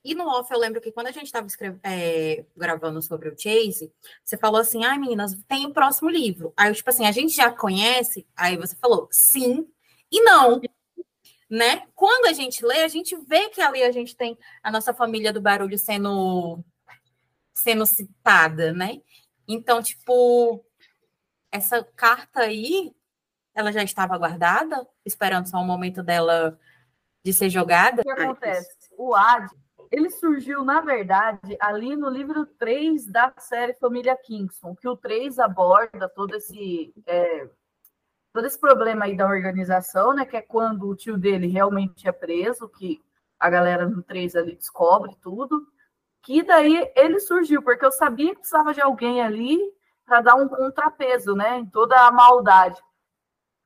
E 0.04 0.16
no 0.16 0.28
off, 0.28 0.52
eu 0.52 0.60
lembro 0.60 0.82
que 0.82 0.92
quando 0.92 1.08
a 1.08 1.12
gente 1.12 1.26
estava 1.26 1.48
é, 1.84 2.44
gravando 2.58 3.02
sobre 3.02 3.30
o 3.30 3.38
Chase, 3.38 3.94
você 4.24 4.36
falou 4.36 4.60
assim: 4.60 4.84
ai, 4.84 4.96
ah, 4.96 5.00
meninas, 5.00 5.38
tem 5.48 5.66
o 5.66 5.74
próximo 5.74 6.10
livro. 6.10 6.54
Aí, 6.58 6.74
tipo 6.74 6.90
assim, 6.90 7.06
a 7.06 7.12
gente 7.12 7.36
já 7.36 7.52
conhece. 7.52 8.28
Aí 8.36 8.58
você 8.58 8.76
falou 8.76 9.08
sim 9.12 9.68
e 10.12 10.22
não. 10.22 10.60
Né? 11.50 11.86
Quando 11.94 12.28
a 12.28 12.34
gente 12.34 12.66
lê, 12.66 12.82
a 12.82 12.88
gente 12.88 13.16
vê 13.16 13.50
que 13.50 13.62
ali 13.62 13.84
a 13.84 13.92
gente 13.92 14.16
tem 14.16 14.38
a 14.64 14.72
nossa 14.72 14.94
família 14.94 15.34
do 15.34 15.42
barulho 15.42 15.78
sendo, 15.78 16.64
sendo 17.54 17.86
citada, 17.86 18.74
né? 18.74 19.02
Então, 19.48 19.84
tipo, 19.84 20.64
essa 21.52 21.84
carta 21.96 22.42
aí, 22.42 22.96
ela 23.54 23.72
já 23.72 23.84
estava 23.84 24.18
guardada, 24.18 24.88
esperando 25.06 25.50
só 25.50 25.58
o 25.58 25.66
momento 25.66 26.02
dela 26.02 26.58
de 27.24 27.34
ser 27.34 27.50
jogada. 27.50 28.02
O 28.02 28.04
que 28.04 28.12
acontece? 28.12 28.70
O 28.98 29.14
Ad, 29.14 29.54
ele 29.92 30.10
surgiu, 30.10 30.64
na 30.64 30.80
verdade, 30.80 31.58
ali 31.60 31.98
no 31.98 32.10
livro 32.10 32.46
3 32.46 33.06
da 33.08 33.34
série 33.38 33.74
Família 33.74 34.16
Kingston, 34.16 34.74
que 34.74 34.88
o 34.88 34.96
3 34.96 35.38
aborda 35.38 36.08
todo 36.08 36.34
esse, 36.34 36.94
é, 37.06 37.50
todo 38.32 38.48
esse 38.48 38.58
problema 38.58 39.06
aí 39.06 39.18
da 39.18 39.28
organização, 39.28 40.14
né? 40.14 40.26
Que 40.26 40.38
é 40.38 40.42
quando 40.42 40.88
o 40.88 40.96
tio 40.96 41.18
dele 41.18 41.48
realmente 41.48 42.08
é 42.08 42.12
preso, 42.14 42.70
que 42.70 43.04
a 43.38 43.50
galera 43.50 43.86
no 43.86 44.02
3 44.02 44.36
ali 44.38 44.56
descobre 44.56 45.14
tudo. 45.22 45.68
Que 46.24 46.42
daí 46.42 46.90
ele 46.96 47.20
surgiu, 47.20 47.62
porque 47.62 47.86
eu 47.86 47.92
sabia 47.92 48.30
que 48.30 48.40
precisava 48.40 48.74
de 48.74 48.80
alguém 48.80 49.22
ali 49.22 49.60
para 50.06 50.22
dar 50.22 50.36
um 50.36 50.48
contrapeso, 50.48 51.36
né? 51.36 51.60
Em 51.60 51.66
toda 51.66 52.00
a 52.08 52.12
maldade. 52.12 52.82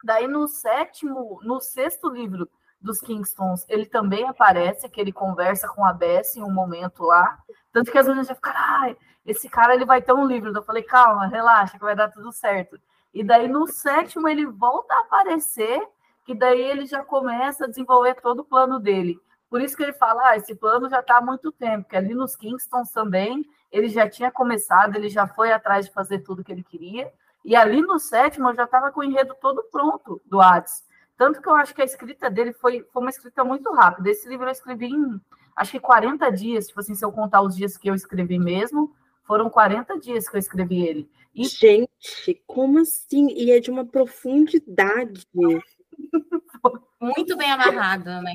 Daí 0.03 0.27
no 0.27 0.47
sétimo, 0.47 1.39
no 1.43 1.59
sexto 1.59 2.09
livro 2.09 2.49
dos 2.85 3.01
Kingstons, 3.01 3.65
ele 3.67 3.85
também 3.85 4.27
aparece, 4.27 4.87
que 4.87 5.01
ele 5.01 5.11
conversa 5.11 5.67
com 5.67 5.83
a 5.83 5.91
Bess 5.91 6.35
em 6.35 6.43
um 6.43 6.51
momento 6.51 7.03
lá. 7.03 7.37
Tanto 7.73 7.91
que 7.91 7.97
as 7.97 8.07
meninas 8.07 8.27
já 8.27 8.35
ficaram, 8.35 8.59
ah, 8.59 8.95
esse 9.25 9.49
cara 9.49 9.73
ele 9.73 9.85
vai 9.85 10.01
ter 10.01 10.13
um 10.13 10.25
livro. 10.25 10.55
Eu 10.55 10.63
falei, 10.63 10.83
calma, 10.83 11.27
relaxa, 11.27 11.77
que 11.77 11.83
vai 11.83 11.95
dar 11.95 12.09
tudo 12.09 12.31
certo. 12.31 12.79
E 13.13 13.23
daí 13.23 13.47
no 13.47 13.67
sétimo 13.67 14.27
ele 14.27 14.45
volta 14.45 14.93
a 14.93 14.99
aparecer, 14.99 15.81
que 16.23 16.35
daí 16.35 16.61
ele 16.61 16.85
já 16.85 17.03
começa 17.03 17.65
a 17.65 17.67
desenvolver 17.67 18.15
todo 18.21 18.39
o 18.39 18.45
plano 18.45 18.79
dele. 18.79 19.19
Por 19.49 19.61
isso 19.61 19.75
que 19.75 19.83
ele 19.83 19.93
fala, 19.93 20.29
ah, 20.29 20.37
esse 20.37 20.53
plano 20.55 20.89
já 20.89 20.99
está 20.99 21.17
há 21.17 21.21
muito 21.21 21.51
tempo, 21.51 21.89
que 21.89 21.95
ali 21.95 22.13
nos 22.13 22.35
Kingstons 22.35 22.91
também 22.91 23.45
ele 23.71 23.89
já 23.89 24.09
tinha 24.09 24.31
começado, 24.31 24.95
ele 24.95 25.09
já 25.09 25.27
foi 25.27 25.51
atrás 25.51 25.85
de 25.85 25.91
fazer 25.91 26.19
tudo 26.19 26.43
que 26.43 26.51
ele 26.51 26.63
queria. 26.63 27.11
E 27.43 27.55
ali 27.55 27.81
no 27.81 27.99
sétimo 27.99 28.49
eu 28.49 28.55
já 28.55 28.63
estava 28.63 28.91
com 28.91 29.01
o 29.01 29.03
enredo 29.03 29.35
todo 29.41 29.63
pronto 29.71 30.21
do 30.25 30.41
Hades. 30.41 30.83
Tanto 31.17 31.41
que 31.41 31.47
eu 31.47 31.55
acho 31.55 31.73
que 31.73 31.81
a 31.81 31.85
escrita 31.85 32.29
dele 32.29 32.51
foi, 32.53 32.85
foi 32.91 33.01
uma 33.01 33.09
escrita 33.09 33.43
muito 33.43 33.71
rápida. 33.71 34.09
Esse 34.09 34.27
livro 34.27 34.45
eu 34.45 34.51
escrevi 34.51 34.87
em, 34.87 35.21
acho 35.55 35.71
que 35.71 35.79
40 35.79 36.29
dias, 36.31 36.67
tipo 36.67 36.79
assim, 36.79 36.93
se 36.93 37.05
eu 37.05 37.11
contar 37.11 37.41
os 37.41 37.55
dias 37.55 37.77
que 37.77 37.89
eu 37.89 37.95
escrevi 37.95 38.37
mesmo, 38.37 38.93
foram 39.23 39.49
40 39.49 39.97
dias 39.99 40.27
que 40.27 40.35
eu 40.35 40.39
escrevi 40.39 40.85
ele. 40.85 41.09
E... 41.33 41.45
Gente, 41.45 42.41
como 42.45 42.79
assim? 42.79 43.27
E 43.31 43.51
é 43.51 43.59
de 43.59 43.71
uma 43.71 43.85
profundidade. 43.85 45.27
muito 46.99 47.37
bem 47.37 47.51
amarrado, 47.51 48.05
né? 48.21 48.33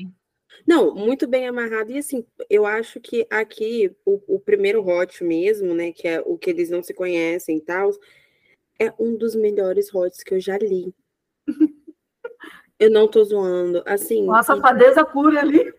Não, 0.67 0.93
muito 0.93 1.27
bem 1.27 1.47
amarrado. 1.47 1.91
E 1.91 1.97
assim, 1.97 2.25
eu 2.49 2.65
acho 2.65 2.99
que 2.99 3.25
aqui 3.29 3.95
o, 4.05 4.35
o 4.35 4.39
primeiro 4.39 4.85
hot 4.85 5.23
mesmo, 5.23 5.73
né? 5.73 5.91
Que 5.91 6.07
é 6.07 6.21
o 6.21 6.37
que 6.37 6.49
eles 6.49 6.69
não 6.69 6.83
se 6.83 6.93
conhecem 6.93 7.57
e 7.57 7.61
tal, 7.61 7.91
é 8.79 8.93
um 8.99 9.15
dos 9.15 9.35
melhores 9.35 9.89
hots 9.89 10.23
que 10.23 10.33
eu 10.33 10.39
já 10.39 10.57
li. 10.57 10.93
eu 12.81 12.89
não 12.89 13.07
tô 13.07 13.23
zoando. 13.23 13.83
Assim. 13.85 14.23
Uma 14.23 14.41
safadeza 14.41 15.01
e... 15.01 15.05
pura 15.05 15.39
ali. 15.39 15.71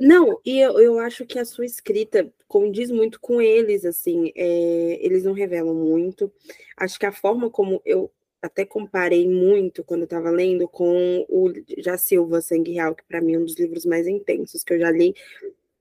Não, 0.00 0.40
e 0.44 0.58
eu, 0.58 0.80
eu 0.80 0.98
acho 0.98 1.26
que 1.26 1.38
a 1.38 1.44
sua 1.44 1.66
escrita 1.66 2.32
condiz 2.48 2.90
muito 2.90 3.20
com 3.20 3.42
eles, 3.42 3.84
assim, 3.84 4.32
é, 4.34 4.98
eles 5.04 5.24
não 5.24 5.34
revelam 5.34 5.74
muito. 5.74 6.32
Acho 6.78 6.98
que 6.98 7.04
a 7.04 7.12
forma 7.12 7.50
como 7.50 7.80
eu 7.84 8.10
até 8.40 8.64
comparei 8.64 9.28
muito 9.28 9.84
quando 9.84 10.00
eu 10.00 10.06
estava 10.06 10.30
lendo 10.30 10.66
com 10.66 11.26
o 11.28 11.52
Já 11.78 11.98
Silva 11.98 12.40
Sangue 12.40 12.72
Real, 12.72 12.94
que 12.94 13.04
para 13.04 13.20
mim 13.20 13.34
é 13.34 13.38
um 13.38 13.44
dos 13.44 13.58
livros 13.58 13.84
mais 13.84 14.06
intensos 14.06 14.64
que 14.64 14.72
eu 14.72 14.78
já 14.78 14.90
li. 14.90 15.14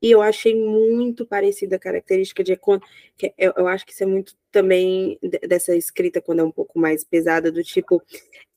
E 0.02 0.12
eu 0.12 0.22
achei 0.22 0.56
muito 0.56 1.26
parecida 1.26 1.78
a 1.78 1.80
característica 1.80 2.44
de 2.44 2.56
que 3.18 3.34
eu, 3.38 3.54
eu 3.56 3.68
acho 3.68 3.86
que 3.86 3.94
isso 3.94 4.04
é 4.04 4.08
muito 4.08 4.36
também 4.52 5.18
dessa 5.48 5.76
escrita 5.76 6.22
quando 6.22 6.40
é 6.42 6.44
um 6.44 6.52
pouco 6.52 6.78
mais 6.78 7.04
pesada, 7.04 7.52
do 7.52 7.64
tipo, 7.64 8.04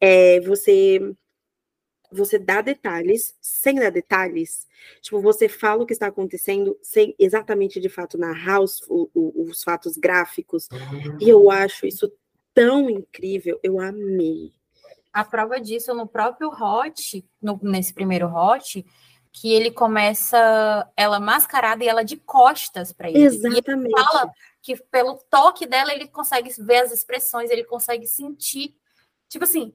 é, 0.01 0.41
você 0.41 1.01
você 2.11 2.39
dá 2.39 2.61
detalhes 2.61 3.37
sem 3.41 3.77
dar 3.77 3.91
detalhes. 3.91 4.67
Tipo, 5.01 5.21
você 5.21 5.49
fala 5.49 5.83
o 5.83 5.87
que 5.87 5.93
está 5.93 6.07
acontecendo 6.07 6.79
sem 6.83 7.15
exatamente 7.19 7.81
de 7.81 7.89
fato 7.89 8.17
narrar 8.17 8.61
os, 8.61 8.81
os, 8.89 9.09
os 9.15 9.63
fatos 9.63 9.97
gráficos. 9.97 10.69
E 11.21 11.29
eu 11.29 11.51
acho 11.51 11.87
isso 11.87 12.11
tão 12.55 12.89
incrível, 12.89 13.61
eu 13.63 13.81
amei. 13.81 14.53
A 15.13 15.25
prova 15.25 15.61
disso 15.61 15.95
no 15.95 16.07
próprio 16.07 16.49
Hot, 16.49 17.25
no, 17.41 17.59
nesse 17.63 17.93
primeiro 17.93 18.27
Hot, 18.27 18.85
que 19.33 19.53
ele 19.53 19.71
começa 19.71 20.91
ela 20.97 21.21
mascarada 21.21 21.85
e 21.85 21.89
ela 21.89 22.05
de 22.05 22.17
costas 22.17 22.93
para 22.93 23.09
ele. 23.09 23.23
Exatamente. 23.23 23.67
E 23.67 23.87
ele 23.87 23.91
fala 23.91 24.33
que 24.63 24.77
pelo 24.77 25.17
toque 25.31 25.67
dela 25.67 25.93
ele 25.93 26.09
consegue 26.09 26.51
ver 26.63 26.83
as 26.83 26.93
expressões, 26.93 27.51
ele 27.51 27.65
consegue 27.65 28.07
sentir. 28.07 28.75
Tipo 29.29 29.45
assim, 29.45 29.73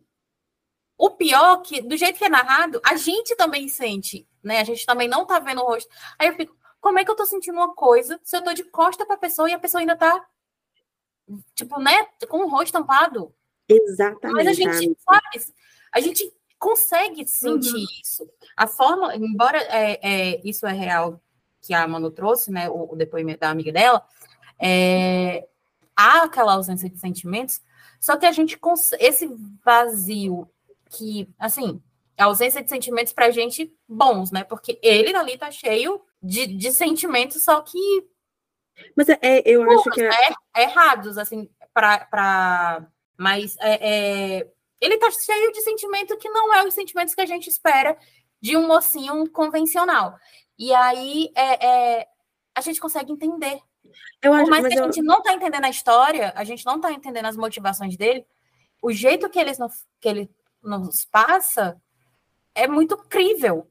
o 0.98 1.10
pior 1.10 1.58
que 1.62 1.82
do 1.82 1.98
jeito 1.98 2.18
que 2.18 2.26
é 2.26 2.30
narrado, 2.30 2.80
a 2.86 2.96
gente 2.96 3.36
também 3.36 3.68
sente, 3.68 4.28
né? 4.44 4.60
A 4.60 4.64
gente 4.64 4.86
também 4.86 5.08
não 5.08 5.26
tá 5.26 5.40
vendo 5.40 5.62
o 5.62 5.66
rosto. 5.66 5.90
Aí 6.18 6.28
eu 6.28 6.36
fico, 6.36 6.56
como 6.80 7.00
é 7.00 7.06
que 7.06 7.12
eu 7.12 7.16
tô 7.16 7.26
sentindo 7.26 7.56
uma 7.56 7.74
coisa 7.74 8.20
se 8.24 8.36
eu 8.36 8.42
tô 8.42 8.54
de 8.54 8.64
costa 8.64 9.06
para 9.06 9.16
a 9.16 9.20
pessoa 9.20 9.50
e 9.50 9.54
a 9.54 9.60
pessoa 9.60 9.82
ainda 9.82 9.96
tá 9.96 10.26
tipo, 11.56 11.80
né, 11.80 12.06
com 12.28 12.46
o 12.46 12.50
rosto 12.50 12.74
tampado. 12.74 13.34
Exatamente. 13.68 14.36
Mas 14.36 14.48
a 14.48 14.54
gente 14.54 14.98
sabe, 15.00 15.54
a 15.92 16.00
gente 16.00 16.34
consegue 16.60 17.28
sentir 17.28 17.74
uhum. 17.74 17.86
isso. 18.02 18.30
A 18.56 18.68
forma, 18.68 19.16
embora 19.16 19.58
é, 19.58 20.00
é, 20.02 20.42
isso 20.44 20.66
é 20.66 20.72
real 20.72 21.22
que 21.62 21.74
a 21.74 21.88
Manu 21.88 22.12
trouxe, 22.12 22.52
né, 22.52 22.70
o, 22.70 22.94
o 22.94 22.96
depoimento 22.96 23.40
da 23.40 23.50
amiga 23.50 23.72
dela, 23.72 24.06
é, 24.60 25.48
há 25.96 26.24
aquela 26.24 26.54
ausência 26.54 26.90
de 26.90 27.00
sentimentos, 27.00 27.62
só 28.00 28.18
que 28.18 28.26
a 28.26 28.32
gente 28.32 28.60
esse 29.00 29.30
vazio 29.64 30.50
que, 30.94 31.30
assim, 31.40 31.82
a 32.18 32.26
ausência 32.26 32.64
de 32.64 32.70
sentimentos 32.70 33.14
pra 33.14 33.32
gente 33.32 33.74
bons, 33.88 34.32
né? 34.32 34.44
Porque 34.44 34.80
ele 34.82 35.16
ali 35.16 35.38
tá 35.38 35.50
cheio 35.50 36.02
de, 36.22 36.48
de 36.48 36.72
sentimentos, 36.72 37.44
só 37.44 37.62
que 37.62 38.08
mas 38.96 39.10
é, 39.10 39.18
é 39.22 39.42
eu 39.46 39.70
acho 39.72 39.90
que 39.92 40.02
é... 40.02 40.10
é 40.56 40.64
errados, 40.64 41.18
assim, 41.18 41.50
para. 41.74 42.88
Mas 43.18 43.56
é, 43.60 44.40
é, 44.40 44.48
ele 44.82 44.98
tá 44.98 45.10
cheio 45.12 45.52
de 45.52 45.62
sentimento 45.62 46.18
que 46.18 46.30
não 46.30 46.54
é 46.54 46.66
os 46.66 46.74
sentimentos 46.74 47.14
que 47.14 47.22
a 47.22 47.26
gente 47.26 47.48
espera 47.48 47.96
de 48.42 48.58
um 48.58 48.68
mocinho 48.68 49.30
convencional. 49.30 50.18
E 50.58 50.74
aí 50.74 51.32
é, 51.36 51.68
é 52.00 52.08
a 52.56 52.62
gente 52.62 52.80
consegue 52.80 53.12
entender. 53.12 53.60
Eu 54.22 54.34
acho, 54.34 54.44
Por 54.46 54.50
mais 54.50 54.68
que 54.68 54.74
a 54.74 54.78
eu... 54.78 54.86
gente 54.86 55.02
não 55.02 55.22
tá 55.22 55.34
entendendo 55.34 55.66
a 55.66 55.70
história, 55.70 56.34
a 56.36 56.44
gente 56.44 56.66
não 56.66 56.80
tá 56.80 56.92
entendendo 56.92 57.26
as 57.26 57.38
motivações 57.38 57.96
dele, 57.96 58.26
o 58.82 58.92
jeito 58.92 59.30
que, 59.30 59.40
eles 59.40 59.60
nos, 59.60 59.86
que 60.02 60.10
ele 60.10 60.30
nos 60.64 61.06
passa 61.06 61.80
é 62.56 62.68
muito 62.68 62.98
crível. 62.98 63.68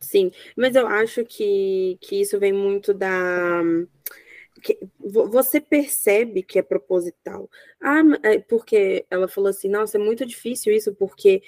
Sim, 0.00 0.30
mas 0.56 0.76
eu 0.76 0.86
acho 0.86 1.24
que, 1.24 1.98
que 2.00 2.20
isso 2.20 2.38
vem 2.38 2.52
muito 2.52 2.94
da. 2.94 3.62
Que 4.62 4.78
você 4.98 5.60
percebe 5.60 6.42
que 6.42 6.58
é 6.58 6.62
proposital. 6.62 7.48
Ah, 7.80 8.02
é 8.22 8.38
porque 8.38 9.06
ela 9.10 9.28
falou 9.28 9.50
assim: 9.50 9.68
nossa, 9.68 9.98
é 9.98 10.00
muito 10.00 10.24
difícil 10.26 10.72
isso, 10.72 10.94
porque 10.94 11.42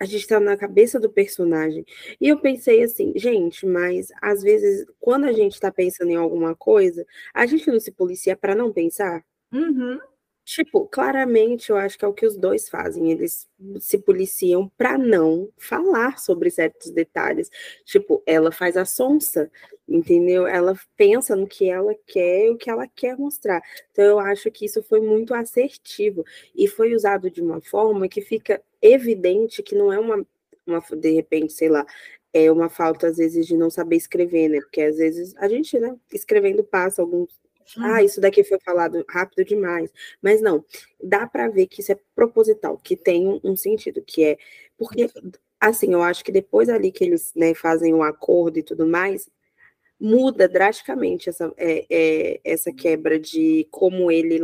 a 0.00 0.04
gente 0.04 0.22
está 0.22 0.38
na 0.38 0.56
cabeça 0.56 1.00
do 1.00 1.10
personagem. 1.10 1.84
E 2.20 2.28
eu 2.28 2.38
pensei 2.38 2.82
assim, 2.82 3.12
gente, 3.16 3.66
mas 3.66 4.08
às 4.20 4.42
vezes, 4.42 4.86
quando 5.00 5.24
a 5.24 5.32
gente 5.32 5.54
está 5.54 5.72
pensando 5.72 6.10
em 6.10 6.16
alguma 6.16 6.54
coisa, 6.54 7.04
a 7.32 7.46
gente 7.46 7.68
não 7.70 7.80
se 7.80 7.90
policia 7.90 8.36
para 8.36 8.54
não 8.54 8.72
pensar? 8.72 9.24
Uhum. 9.52 9.98
Tipo, 10.46 10.86
claramente 10.86 11.70
eu 11.70 11.76
acho 11.76 11.98
que 11.98 12.04
é 12.04 12.08
o 12.08 12.12
que 12.14 12.24
os 12.24 12.36
dois 12.36 12.68
fazem. 12.68 13.10
Eles 13.10 13.48
se 13.80 13.98
policiam 13.98 14.68
para 14.78 14.96
não 14.96 15.50
falar 15.58 16.20
sobre 16.20 16.50
certos 16.52 16.92
detalhes. 16.92 17.50
Tipo, 17.84 18.22
ela 18.24 18.52
faz 18.52 18.76
a 18.76 18.84
sonsa, 18.84 19.50
entendeu? 19.88 20.46
Ela 20.46 20.78
pensa 20.96 21.34
no 21.34 21.48
que 21.48 21.68
ela 21.68 21.92
quer 22.06 22.46
e 22.46 22.50
o 22.50 22.56
que 22.56 22.70
ela 22.70 22.86
quer 22.86 23.18
mostrar. 23.18 23.60
Então 23.90 24.04
eu 24.04 24.20
acho 24.20 24.48
que 24.52 24.64
isso 24.66 24.80
foi 24.84 25.00
muito 25.00 25.34
assertivo 25.34 26.24
e 26.54 26.68
foi 26.68 26.94
usado 26.94 27.28
de 27.28 27.42
uma 27.42 27.60
forma 27.60 28.08
que 28.08 28.20
fica 28.20 28.62
evidente 28.80 29.64
que 29.64 29.74
não 29.74 29.92
é 29.92 29.98
uma, 29.98 30.24
uma 30.64 30.80
de 30.96 31.10
repente, 31.10 31.52
sei 31.54 31.68
lá, 31.68 31.84
é 32.32 32.52
uma 32.52 32.68
falta 32.68 33.08
às 33.08 33.16
vezes 33.16 33.46
de 33.48 33.56
não 33.56 33.68
saber 33.68 33.96
escrever, 33.96 34.48
né? 34.48 34.60
Porque 34.60 34.80
às 34.82 34.96
vezes 34.98 35.34
a 35.38 35.48
gente, 35.48 35.76
né, 35.80 35.96
escrevendo 36.12 36.62
passa 36.62 37.02
alguns 37.02 37.30
ah, 37.78 37.92
uhum. 37.92 37.98
isso 37.98 38.20
daqui 38.20 38.44
foi 38.44 38.58
falado 38.64 39.04
rápido 39.08 39.44
demais. 39.44 39.90
Mas 40.22 40.40
não, 40.40 40.64
dá 41.02 41.26
para 41.26 41.48
ver 41.48 41.66
que 41.66 41.80
isso 41.80 41.92
é 41.92 41.98
proposital, 42.14 42.78
que 42.78 42.96
tem 42.96 43.26
um, 43.26 43.40
um, 43.44 43.56
sentido, 43.56 44.02
que 44.02 44.24
é 44.24 44.38
porque 44.76 45.10
assim, 45.60 45.92
eu 45.92 46.02
acho 46.02 46.24
que 46.24 46.32
depois 46.32 46.68
ali 46.68 46.92
que 46.92 47.04
eles 47.04 47.32
né, 47.34 47.54
fazem 47.54 47.94
o 47.94 47.98
um 47.98 48.02
acordo 48.02 48.58
e 48.58 48.62
tudo 48.62 48.86
mais, 48.86 49.28
muda 50.00 50.48
drasticamente 50.48 51.28
essa, 51.30 51.52
é, 51.56 51.86
é, 51.90 52.40
essa 52.44 52.72
quebra 52.72 53.18
de 53.18 53.66
como 53.70 54.10
ele 54.10 54.38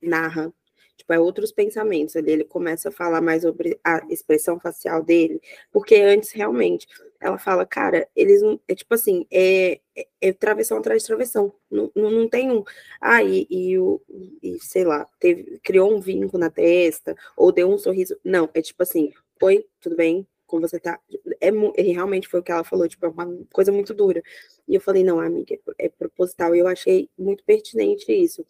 narra 0.00 0.52
tipo, 0.96 1.12
é 1.12 1.20
outros 1.20 1.52
pensamentos 1.52 2.16
ali, 2.16 2.32
ele 2.32 2.44
começa 2.44 2.88
a 2.88 2.92
falar 2.92 3.20
mais 3.20 3.42
sobre 3.42 3.78
a 3.84 4.04
expressão 4.10 4.58
facial 4.60 5.02
dele, 5.02 5.40
porque 5.72 5.96
antes, 5.96 6.32
realmente, 6.32 6.86
ela 7.20 7.38
fala, 7.38 7.66
cara, 7.66 8.08
eles 8.14 8.42
não, 8.42 8.60
é 8.68 8.74
tipo 8.74 8.94
assim, 8.94 9.26
é, 9.30 9.80
é, 9.96 10.06
é 10.20 10.32
travessão 10.32 10.78
atrás 10.78 11.02
de 11.02 11.08
travessão, 11.08 11.52
não, 11.70 11.90
não, 11.94 12.10
não 12.10 12.28
tem 12.28 12.50
um, 12.50 12.62
ah, 13.00 13.22
e, 13.22 13.46
e, 13.50 13.78
o, 13.78 14.00
e 14.42 14.58
sei 14.60 14.84
lá, 14.84 15.06
teve, 15.18 15.58
criou 15.62 15.92
um 15.94 16.00
vinco 16.00 16.38
na 16.38 16.50
testa, 16.50 17.16
ou 17.36 17.50
deu 17.52 17.68
um 17.68 17.78
sorriso, 17.78 18.16
não, 18.24 18.48
é 18.54 18.62
tipo 18.62 18.82
assim, 18.82 19.12
oi, 19.42 19.64
tudo 19.80 19.96
bem, 19.96 20.26
como 20.46 20.66
você 20.66 20.78
tá, 20.78 20.98
é, 21.40 21.50
realmente 21.82 22.28
foi 22.28 22.40
o 22.40 22.42
que 22.42 22.52
ela 22.52 22.64
falou, 22.64 22.88
tipo, 22.88 23.04
é 23.04 23.08
uma 23.08 23.26
coisa 23.52 23.72
muito 23.72 23.92
dura, 23.92 24.22
e 24.66 24.74
eu 24.74 24.80
falei, 24.80 25.02
não, 25.02 25.20
amiga, 25.20 25.58
é 25.78 25.88
proposital, 25.88 26.54
e 26.54 26.60
eu 26.60 26.68
achei 26.68 27.10
muito 27.18 27.42
pertinente 27.44 28.12
isso, 28.12 28.44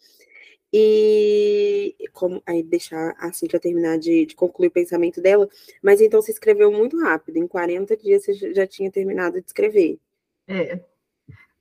e 0.71 1.95
como 2.13 2.41
aí 2.45 2.61
deixar 2.61 3.15
a 3.17 3.31
Cintia 3.33 3.59
terminar 3.59 3.97
de, 3.97 4.25
de, 4.25 4.35
concluir 4.35 4.67
o 4.67 4.71
pensamento 4.71 5.21
dela, 5.21 5.47
mas 5.81 5.99
então 6.01 6.21
você 6.21 6.31
escreveu 6.31 6.71
muito 6.71 7.01
rápido, 7.01 7.37
em 7.37 7.47
40 7.47 7.97
dias 7.97 8.23
você 8.23 8.53
já 8.53 8.67
tinha 8.67 8.91
terminado 8.91 9.39
de 9.39 9.47
escrever. 9.47 9.99
É. 10.47 10.79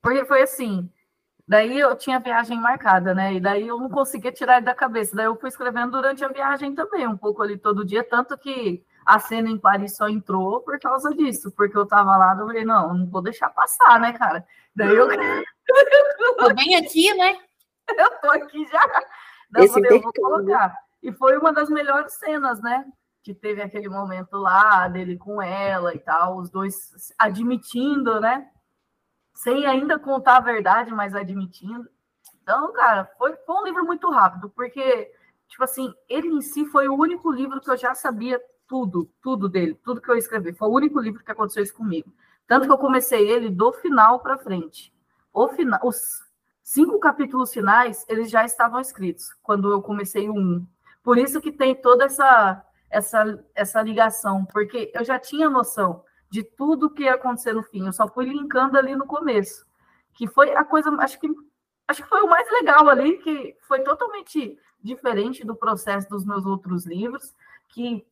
Porque 0.02 0.24
foi 0.24 0.42
assim, 0.42 0.88
daí 1.46 1.78
eu 1.78 1.96
tinha 1.96 2.18
viagem 2.18 2.58
marcada, 2.58 3.14
né? 3.14 3.34
E 3.34 3.40
daí 3.40 3.66
eu 3.66 3.78
não 3.78 3.88
conseguia 3.88 4.32
tirar 4.32 4.60
da 4.60 4.74
cabeça. 4.74 5.16
Daí 5.16 5.26
eu 5.26 5.36
fui 5.36 5.48
escrevendo 5.48 5.92
durante 5.92 6.24
a 6.24 6.28
viagem 6.28 6.74
também, 6.74 7.06
um 7.06 7.16
pouco 7.16 7.42
ali 7.42 7.56
todo 7.56 7.84
dia, 7.84 8.04
tanto 8.04 8.36
que 8.36 8.84
a 9.06 9.18
cena 9.18 9.48
em 9.48 9.58
Paris 9.58 9.96
só 9.96 10.08
entrou 10.08 10.60
por 10.60 10.78
causa 10.78 11.14
disso, 11.14 11.50
porque 11.52 11.76
eu 11.76 11.86
tava 11.86 12.14
lá, 12.16 12.36
eu 12.38 12.46
falei, 12.46 12.64
não, 12.64 12.94
não 12.94 13.06
vou 13.06 13.22
deixar 13.22 13.48
passar, 13.48 13.98
né, 13.98 14.12
cara? 14.12 14.46
Daí 14.76 14.94
eu. 14.94 15.08
Tô 16.38 16.54
bem 16.54 16.76
aqui, 16.76 17.12
né? 17.14 17.47
eu 17.96 18.10
tô 18.20 18.30
aqui 18.30 18.66
já. 18.66 18.80
Eu 19.56 19.68
falei, 19.68 19.92
eu 19.92 20.02
vou 20.02 20.12
colocar. 20.12 20.76
E 21.02 21.12
foi 21.12 21.38
uma 21.38 21.52
das 21.52 21.70
melhores 21.70 22.12
cenas, 22.14 22.60
né? 22.60 22.84
Que 23.22 23.34
teve 23.34 23.62
aquele 23.62 23.88
momento 23.88 24.36
lá 24.36 24.88
dele 24.88 25.16
com 25.16 25.40
ela 25.40 25.94
e 25.94 25.98
tal, 25.98 26.38
os 26.38 26.50
dois 26.50 27.12
admitindo, 27.18 28.20
né? 28.20 28.48
Sem 29.34 29.66
ainda 29.66 29.98
contar 29.98 30.38
a 30.38 30.40
verdade, 30.40 30.92
mas 30.92 31.14
admitindo. 31.14 31.88
Então, 32.42 32.72
cara, 32.72 33.04
foi, 33.16 33.36
foi 33.36 33.56
um 33.56 33.64
livro 33.64 33.84
muito 33.84 34.10
rápido, 34.10 34.50
porque, 34.50 35.12
tipo 35.46 35.62
assim, 35.62 35.92
ele 36.08 36.28
em 36.28 36.40
si 36.40 36.66
foi 36.66 36.88
o 36.88 36.96
único 36.96 37.30
livro 37.30 37.60
que 37.60 37.70
eu 37.70 37.76
já 37.76 37.94
sabia 37.94 38.40
tudo, 38.66 39.10
tudo 39.22 39.48
dele, 39.48 39.74
tudo 39.74 40.00
que 40.00 40.10
eu 40.10 40.16
escrevi. 40.16 40.52
Foi 40.52 40.68
o 40.68 40.72
único 40.72 41.00
livro 41.00 41.22
que 41.22 41.30
aconteceu 41.30 41.62
isso 41.62 41.74
comigo. 41.74 42.12
Tanto 42.46 42.66
que 42.66 42.72
eu 42.72 42.78
comecei 42.78 43.28
ele 43.30 43.50
do 43.50 43.72
final 43.72 44.20
para 44.20 44.38
frente. 44.38 44.92
O 45.32 45.48
final, 45.48 45.80
os 45.82 46.27
cinco 46.68 46.98
capítulos 46.98 47.50
finais, 47.50 48.04
eles 48.08 48.30
já 48.30 48.44
estavam 48.44 48.78
escritos 48.78 49.32
quando 49.42 49.72
eu 49.72 49.80
comecei 49.80 50.28
o 50.28 50.34
um. 50.34 50.66
Por 51.02 51.16
isso 51.16 51.40
que 51.40 51.50
tem 51.50 51.74
toda 51.74 52.04
essa 52.04 52.62
essa 52.90 53.44
essa 53.54 53.80
ligação, 53.80 54.44
porque 54.44 54.92
eu 54.94 55.02
já 55.02 55.18
tinha 55.18 55.48
noção 55.48 56.04
de 56.30 56.42
tudo 56.42 56.90
que 56.90 57.04
ia 57.04 57.14
acontecer 57.14 57.54
no 57.54 57.62
fim. 57.62 57.86
Eu 57.86 57.92
só 57.92 58.06
fui 58.06 58.26
linkando 58.26 58.76
ali 58.76 58.94
no 58.94 59.06
começo, 59.06 59.66
que 60.12 60.28
foi 60.28 60.54
a 60.54 60.62
coisa, 60.62 60.90
acho 61.00 61.18
que 61.18 61.28
acho 61.88 62.02
que 62.02 62.08
foi 62.08 62.20
o 62.20 62.28
mais 62.28 62.46
legal 62.52 62.86
ali, 62.86 63.16
que 63.18 63.56
foi 63.66 63.80
totalmente 63.80 64.58
diferente 64.82 65.46
do 65.46 65.56
processo 65.56 66.06
dos 66.10 66.26
meus 66.26 66.44
outros 66.44 66.84
livros, 66.86 67.34
que 67.70 68.06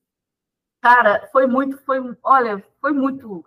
cara, 0.81 1.29
foi 1.31 1.47
muito, 1.47 1.77
foi, 1.85 1.99
olha, 2.23 2.65
foi 2.81 2.93
muito 2.93 3.45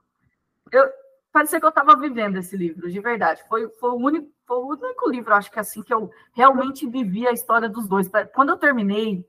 eu 0.71 0.87
parecia 1.31 1.59
que 1.59 1.65
eu 1.65 1.69
estava 1.69 1.95
vivendo 1.95 2.37
esse 2.37 2.55
livro, 2.55 2.91
de 2.91 2.99
verdade. 2.99 3.43
Foi, 3.47 3.69
foi 3.79 3.89
o 3.91 3.95
único 3.95 4.31
foi 4.49 4.57
o 4.57 4.67
único 4.67 5.07
livro, 5.07 5.35
acho 5.35 5.51
que 5.51 5.59
assim, 5.59 5.83
que 5.83 5.93
eu 5.93 6.11
realmente 6.33 6.89
vivi 6.89 7.27
a 7.27 7.31
história 7.31 7.69
dos 7.69 7.87
dois. 7.87 8.09
Quando 8.33 8.49
eu 8.49 8.57
terminei, 8.57 9.23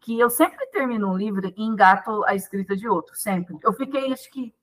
que 0.00 0.20
eu 0.20 0.28
sempre 0.28 0.66
termino 0.66 1.10
um 1.10 1.16
livro 1.16 1.50
e 1.56 1.62
engato 1.62 2.22
a 2.26 2.34
escrita 2.34 2.76
de 2.76 2.86
outro, 2.86 3.16
sempre. 3.16 3.56
Eu 3.62 3.72
fiquei, 3.72 4.12
acho 4.12 4.30
que. 4.30 4.54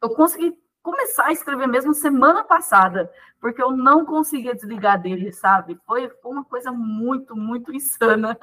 Eu 0.00 0.10
consegui 0.10 0.56
começar 0.80 1.26
a 1.26 1.32
escrever 1.32 1.66
mesmo 1.66 1.92
semana 1.92 2.44
passada, 2.44 3.12
porque 3.40 3.60
eu 3.60 3.72
não 3.72 4.06
conseguia 4.06 4.54
desligar 4.54 5.02
dele, 5.02 5.32
sabe? 5.32 5.76
Foi, 5.84 6.08
uma 6.24 6.44
coisa 6.44 6.70
muito, 6.70 7.34
muito 7.34 7.74
insana. 7.74 8.38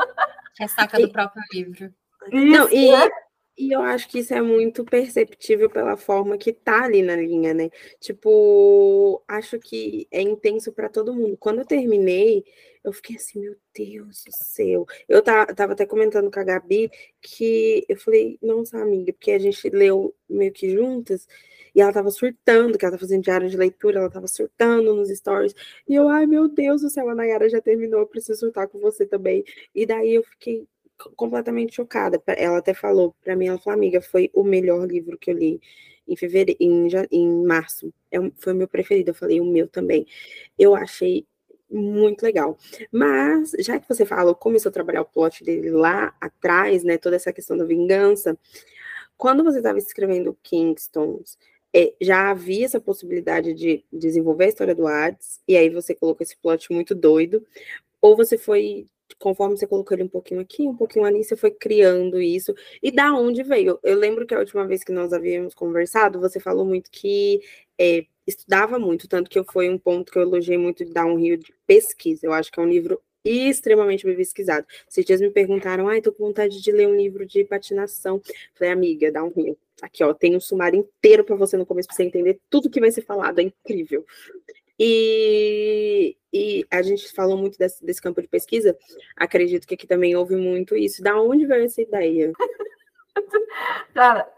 Ressaca 0.60 1.00
do 1.00 1.10
próprio 1.14 1.42
livro. 1.54 1.94
Isso, 2.30 2.60
não, 2.60 2.70
e, 2.70 2.90
é? 2.90 3.10
E 3.58 3.72
eu 3.72 3.82
acho 3.84 4.10
que 4.10 4.18
isso 4.20 4.34
é 4.34 4.42
muito 4.42 4.84
perceptível 4.84 5.70
pela 5.70 5.96
forma 5.96 6.38
que 6.40 6.52
tá 6.52 6.86
ali 6.86 7.04
na 7.04 7.16
linha, 7.16 7.54
né? 7.54 7.70
Tipo, 8.00 9.24
acho 9.28 9.60
que 9.60 10.08
é 10.10 10.22
intenso 10.22 10.74
para 10.74 10.90
todo 10.90 11.14
mundo. 11.14 11.38
Quando 11.38 11.60
eu 11.60 11.66
terminei, 11.66 12.44
eu 12.84 12.92
fiquei 12.92 13.16
assim, 13.16 13.40
meu 13.42 13.56
Deus 13.76 14.24
do 14.26 14.32
céu. 14.32 14.88
Eu 15.08 15.22
tava 15.22 15.74
até 15.74 15.86
comentando 15.86 16.32
com 16.32 16.40
a 16.40 16.44
Gabi 16.44 16.90
que 17.22 17.86
eu 17.88 17.96
falei, 17.98 18.40
nossa, 18.42 18.80
amiga, 18.82 19.14
porque 19.14 19.32
a 19.32 19.40
gente 19.40 19.70
leu 19.70 20.16
meio 20.28 20.52
que 20.52 20.70
juntas. 20.72 21.28
E 21.76 21.82
ela 21.82 21.94
tava 21.94 22.10
surtando, 22.12 22.78
que 22.78 22.86
ela 22.86 22.94
tá 22.94 23.00
fazendo 23.00 23.24
diário 23.24 23.50
de 23.50 23.58
leitura, 23.58 24.00
ela 24.00 24.10
tava 24.10 24.28
surtando 24.28 24.94
nos 24.96 25.10
stories. 25.10 25.54
E 25.88 25.94
eu, 25.96 26.08
ai, 26.10 26.26
meu 26.26 26.48
Deus 26.48 26.82
do 26.82 26.90
céu, 26.90 27.08
a 27.10 27.16
Nayara 27.16 27.50
já 27.50 27.62
terminou, 27.62 28.00
eu 28.02 28.08
preciso 28.08 28.40
surtar 28.40 28.68
com 28.68 28.80
você 28.80 29.06
também. 29.06 29.44
E 29.74 29.86
daí 29.86 30.14
eu 30.16 30.24
fiquei, 30.24 30.68
completamente 31.16 31.76
chocada. 31.76 32.22
Ela 32.28 32.58
até 32.58 32.74
falou 32.74 33.16
para 33.24 33.36
mim, 33.36 33.48
ela 33.48 33.58
falou, 33.58 33.78
amiga, 33.78 34.02
foi 34.02 34.30
o 34.34 34.44
melhor 34.44 34.88
livro 34.88 35.18
que 35.18 35.32
eu 35.32 35.36
li 35.36 35.62
em 36.08 36.16
fevereiro, 36.16 36.58
em, 36.60 36.90
em 37.12 37.46
março. 37.46 37.94
É, 38.12 38.18
foi 38.38 38.54
o 38.54 38.56
meu 38.56 38.68
preferido. 38.68 39.12
Eu 39.12 39.16
falei, 39.16 39.40
o 39.40 39.46
meu 39.46 39.68
também. 39.68 40.06
Eu 40.58 40.76
achei 40.76 41.26
muito 41.70 42.24
legal. 42.24 42.58
Mas, 42.92 43.52
já 43.60 43.80
que 43.80 43.88
você 43.88 44.06
falou, 44.06 44.36
começou 44.36 44.70
a 44.70 44.74
trabalhar 44.74 45.02
o 45.02 45.06
plot 45.06 45.44
dele 45.44 45.72
lá 45.72 46.16
atrás, 46.22 46.84
né? 46.84 46.98
Toda 46.98 47.16
essa 47.16 47.34
questão 47.34 47.58
da 47.58 47.66
vingança. 47.66 48.38
Quando 49.18 49.44
você 49.44 49.58
estava 49.58 49.78
escrevendo 49.78 50.38
Kingstones, 50.44 51.38
é, 51.74 51.94
já 52.00 52.30
havia 52.30 52.66
essa 52.66 52.80
possibilidade 52.80 53.54
de 53.54 53.84
desenvolver 53.92 54.46
a 54.46 54.50
história 54.50 54.76
do 54.76 54.86
Hades, 54.86 55.42
e 55.48 55.58
aí 55.58 55.70
você 55.70 55.96
colocou 55.96 56.24
esse 56.24 56.38
plot 56.38 56.72
muito 56.72 56.94
doido, 56.94 57.44
ou 58.00 58.16
você 58.16 58.38
foi 58.38 58.88
conforme 59.24 59.56
você 59.58 59.66
colocou 59.66 59.96
ele 59.96 60.04
um 60.04 60.10
pouquinho 60.10 60.42
aqui, 60.42 60.68
um 60.68 60.76
pouquinho 60.76 61.06
ali, 61.06 61.24
você 61.24 61.38
foi 61.38 61.50
criando 61.50 62.22
isso. 62.22 62.54
E 62.82 62.92
da 62.92 63.14
onde 63.14 63.42
veio? 63.42 63.80
Eu 63.82 63.98
lembro 63.98 64.28
que 64.28 64.36
a 64.36 64.40
última 64.40 64.68
vez 64.68 64.84
que 64.84 64.92
nós 64.92 65.14
havíamos 65.14 65.56
conversado, 65.56 66.20
você 66.20 66.42
falou 66.42 66.66
muito 66.66 66.92
que 66.92 67.40
é, 67.80 68.06
estudava 68.28 68.78
muito, 68.78 69.08
tanto 69.08 69.30
que 69.30 69.42
foi 69.46 69.70
um 69.70 69.78
ponto 69.78 70.12
que 70.12 70.18
eu 70.18 70.24
elogiei 70.24 70.58
muito 70.58 70.84
de 70.84 70.92
dar 70.92 71.06
um 71.06 71.16
rio 71.16 71.38
de 71.38 71.54
pesquisa. 71.66 72.26
Eu 72.26 72.34
acho 72.34 72.52
que 72.52 72.60
é 72.60 72.64
um 72.64 72.68
livro 72.68 73.02
extremamente 73.24 74.06
bem 74.06 74.14
pesquisado. 74.14 74.68
Esses 74.90 75.06
dias 75.06 75.22
me 75.22 75.30
perguntaram, 75.30 75.88
ai, 75.88 76.02
tô 76.02 76.12
com 76.12 76.26
vontade 76.26 76.62
de 76.62 76.72
ler 76.74 76.90
um 76.90 76.96
livro 76.98 77.26
de 77.26 77.46
patinação. 77.46 78.22
Falei, 78.54 78.74
amiga, 78.74 79.10
dá 79.10 79.24
um 79.24 79.30
rio. 79.30 79.58
Aqui, 79.82 80.04
ó, 80.04 80.14
tem 80.14 80.36
um 80.36 80.42
sumário 80.42 80.78
inteiro 80.78 81.24
para 81.24 81.38
você 81.38 81.56
no 81.56 81.66
começo, 81.66 81.88
para 81.88 81.96
você 81.96 82.04
entender 82.04 82.42
tudo 82.50 82.70
que 82.70 82.82
vai 82.82 82.92
ser 82.92 83.04
falado, 83.04 83.40
é 83.40 83.44
incrível. 83.44 84.06
E, 84.86 86.18
e 86.34 86.68
a 86.70 86.82
gente 86.82 87.10
falou 87.14 87.38
muito 87.38 87.58
desse, 87.58 87.86
desse, 87.86 88.02
campo 88.02 88.22
de 88.22 88.28
pesquisa, 88.28 88.78
acredito 89.16 89.66
que 89.66 89.76
aqui 89.76 89.88
também 89.88 90.14
houve 90.14 90.36
muito 90.36 90.76
isso. 90.76 91.02
Da 91.02 91.16
onde 91.16 91.46
veio 91.46 91.64
essa 91.64 91.82
ideia? 91.82 92.34
Cara, 93.96 94.30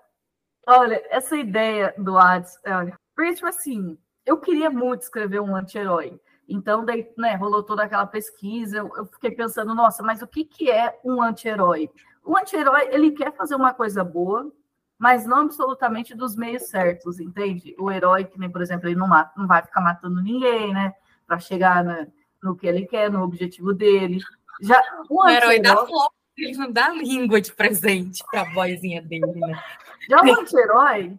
olha, 0.67 1.03
essa 1.09 1.35
ideia 1.35 1.95
do 1.97 2.15
Hades, 2.15 2.59
olha, 2.63 2.95
porque, 3.15 3.33
tipo 3.33 3.47
assim, 3.47 3.97
eu 4.23 4.37
queria 4.39 4.69
muito 4.69 5.01
escrever 5.01 5.39
um 5.39 5.55
anti-herói. 5.55 6.19
Então, 6.47 6.85
daí, 6.85 7.11
né, 7.17 7.33
rolou 7.33 7.63
toda 7.63 7.81
aquela 7.81 8.05
pesquisa, 8.05 8.77
eu, 8.77 9.07
fiquei 9.07 9.31
pensando, 9.31 9.73
nossa, 9.73 10.03
mas 10.03 10.21
o 10.21 10.27
que, 10.27 10.45
que 10.45 10.69
é 10.69 10.95
um 11.03 11.23
anti-herói? 11.23 11.89
O 12.23 12.37
anti-herói, 12.37 12.89
ele 12.91 13.13
quer 13.13 13.35
fazer 13.35 13.55
uma 13.55 13.73
coisa 13.73 14.03
boa, 14.03 14.53
mas 14.97 15.25
não 15.25 15.43
absolutamente 15.43 16.15
dos 16.15 16.35
meios 16.35 16.63
certos, 16.63 17.19
entende? 17.19 17.75
O 17.77 17.91
herói, 17.91 18.25
que 18.25 18.39
nem, 18.39 18.49
por 18.49 18.61
exemplo, 18.61 18.87
ele 18.87 18.95
não, 18.95 19.07
mata, 19.07 19.33
não 19.35 19.47
vai 19.47 19.61
ficar 19.61 19.81
matando 19.81 20.21
ninguém, 20.21 20.73
né? 20.73 20.93
Para 21.27 21.39
chegar 21.39 21.83
na, 21.83 22.07
no 22.41 22.55
que 22.55 22.65
ele 22.65 22.85
quer, 22.85 23.11
no 23.11 23.23
objetivo 23.23 23.73
dele. 23.73 24.19
Já, 24.61 24.81
o, 25.09 25.23
o 25.23 25.29
herói 25.29 25.59
da 25.59 25.75
flor, 25.85 26.09
ele 26.37 26.57
não 26.57 26.71
dá 26.71 26.89
língua 26.89 27.41
de 27.41 27.53
presente 27.53 28.23
para 28.31 28.41
a 28.41 28.53
vozinha 28.53 29.01
dele, 29.01 29.33
né? 29.35 29.61
Já 30.09 30.21
o 30.21 30.39
anti-herói, 30.39 31.17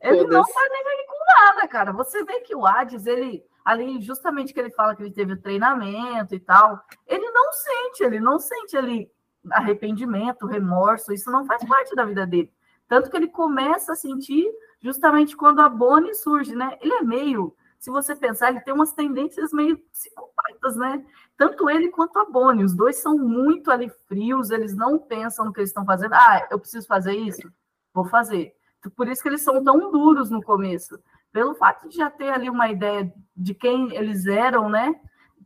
ele 0.00 0.18
Todas. 0.18 0.32
não 0.32 0.44
tá 0.44 0.68
nem 0.70 0.86
aí 0.86 1.06
com 1.06 1.24
nada, 1.26 1.68
cara. 1.68 1.92
Você 1.92 2.24
vê 2.24 2.40
que 2.40 2.54
o 2.54 2.66
Hades, 2.66 3.06
ele, 3.06 3.44
ali, 3.64 4.00
justamente 4.02 4.52
que 4.52 4.60
ele 4.60 4.70
fala 4.70 4.96
que 4.96 5.02
ele 5.02 5.12
teve 5.12 5.36
treinamento 5.36 6.34
e 6.34 6.40
tal, 6.40 6.82
ele 7.06 7.30
não 7.30 7.52
sente, 7.52 8.02
ele 8.02 8.20
não 8.20 8.38
sente 8.38 8.76
ali 8.76 9.10
arrependimento, 9.50 10.46
remorso, 10.46 11.12
isso 11.12 11.30
não 11.30 11.44
faz 11.44 11.64
parte 11.64 11.94
da 11.94 12.04
vida 12.04 12.26
dele. 12.26 12.50
Tanto 12.88 13.10
que 13.10 13.16
ele 13.16 13.28
começa 13.28 13.92
a 13.92 13.96
sentir 13.96 14.46
justamente 14.80 15.36
quando 15.36 15.60
a 15.60 15.68
Bonnie 15.68 16.14
surge, 16.14 16.54
né? 16.54 16.76
Ele 16.80 16.92
é 16.92 17.02
meio, 17.02 17.54
se 17.78 17.90
você 17.90 18.16
pensar, 18.16 18.48
ele 18.48 18.60
tem 18.60 18.72
umas 18.72 18.92
tendências 18.92 19.52
meio 19.52 19.76
psicopatas, 19.92 20.74
né? 20.76 21.04
Tanto 21.36 21.68
ele 21.68 21.90
quanto 21.90 22.18
a 22.18 22.24
Bonnie, 22.24 22.64
os 22.64 22.74
dois 22.74 22.96
são 22.96 23.18
muito 23.18 23.70
ali 23.70 23.90
frios, 24.08 24.50
eles 24.50 24.74
não 24.74 24.98
pensam 24.98 25.44
no 25.44 25.52
que 25.52 25.60
eles 25.60 25.70
estão 25.70 25.84
fazendo. 25.84 26.14
Ah, 26.14 26.46
eu 26.50 26.58
preciso 26.58 26.86
fazer 26.86 27.12
isso? 27.12 27.46
Vou 27.92 28.06
fazer. 28.06 28.54
Por 28.96 29.08
isso 29.08 29.22
que 29.22 29.28
eles 29.28 29.42
são 29.42 29.62
tão 29.62 29.90
duros 29.90 30.30
no 30.30 30.42
começo. 30.42 30.98
Pelo 31.32 31.54
fato 31.54 31.88
de 31.88 31.96
já 31.96 32.08
ter 32.10 32.30
ali 32.30 32.48
uma 32.48 32.70
ideia 32.70 33.12
de 33.36 33.52
quem 33.52 33.94
eles 33.94 34.26
eram, 34.26 34.68
né? 34.68 34.98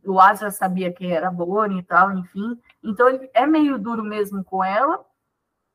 O 0.05 0.19
Asa 0.19 0.49
sabia 0.51 0.93
quem 0.93 1.11
era 1.11 1.27
a 1.27 1.31
Bonnie 1.31 1.79
e 1.79 1.83
tal, 1.83 2.17
enfim. 2.17 2.57
Então 2.83 3.09
ele 3.09 3.29
é 3.33 3.45
meio 3.45 3.77
duro 3.77 4.03
mesmo 4.03 4.43
com 4.43 4.63
ela, 4.63 5.03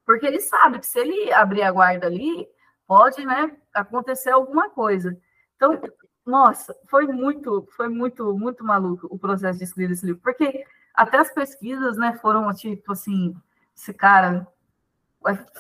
porque 0.04 0.26
ele 0.26 0.40
sabe 0.40 0.78
que 0.78 0.86
se 0.86 0.98
ele 0.98 1.32
abrir 1.32 1.62
a 1.62 1.72
guarda 1.72 2.06
ali, 2.06 2.48
pode, 2.86 3.24
né, 3.24 3.56
acontecer 3.72 4.30
alguma 4.30 4.70
coisa. 4.70 5.16
Então, 5.56 5.80
nossa, 6.24 6.74
foi 6.86 7.06
muito, 7.06 7.66
foi 7.76 7.88
muito, 7.88 8.36
muito 8.36 8.64
maluco 8.64 9.06
o 9.10 9.18
processo 9.18 9.58
de 9.58 9.64
escrever 9.64 9.92
esse 9.92 10.06
livro, 10.06 10.20
porque 10.22 10.64
até 10.94 11.18
as 11.18 11.32
pesquisas, 11.32 11.96
né, 11.96 12.18
foram 12.20 12.52
tipo 12.54 12.92
assim, 12.92 13.36
esse 13.76 13.92
cara, 13.92 14.46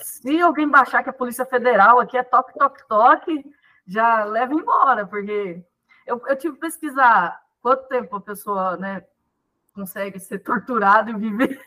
se 0.02 0.40
alguém 0.40 0.68
baixar 0.68 1.02
que 1.02 1.10
a 1.10 1.14
Polícia 1.14 1.44
Federal 1.44 1.98
aqui 2.00 2.16
é 2.16 2.22
toque, 2.22 2.58
toque, 2.58 2.86
toque, 2.88 3.44
já 3.86 4.24
leva 4.24 4.54
embora, 4.54 5.06
porque 5.06 5.62
eu, 6.06 6.22
eu 6.26 6.36
tive 6.36 6.54
que 6.54 6.60
pesquisar 6.60 7.42
quanto 7.60 7.88
tempo 7.88 8.16
a 8.16 8.20
pessoa, 8.20 8.76
né, 8.76 9.04
consegue 9.74 10.18
ser 10.20 10.38
torturada 10.38 11.10
e 11.10 11.14
viver 11.14 11.60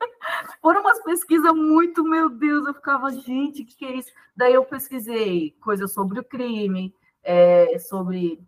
foram 0.60 0.80
umas 0.82 1.02
pesquisas 1.02 1.52
muito, 1.52 2.04
meu 2.04 2.28
Deus, 2.28 2.66
eu 2.66 2.74
ficava, 2.74 3.10
gente, 3.10 3.62
o 3.62 3.66
que, 3.66 3.76
que 3.76 3.84
é 3.84 3.96
isso? 3.96 4.12
Daí 4.36 4.54
eu 4.54 4.64
pesquisei 4.64 5.52
coisas 5.60 5.92
sobre 5.92 6.20
o 6.20 6.24
crime, 6.24 6.94
é, 7.22 7.78
sobre 7.78 8.40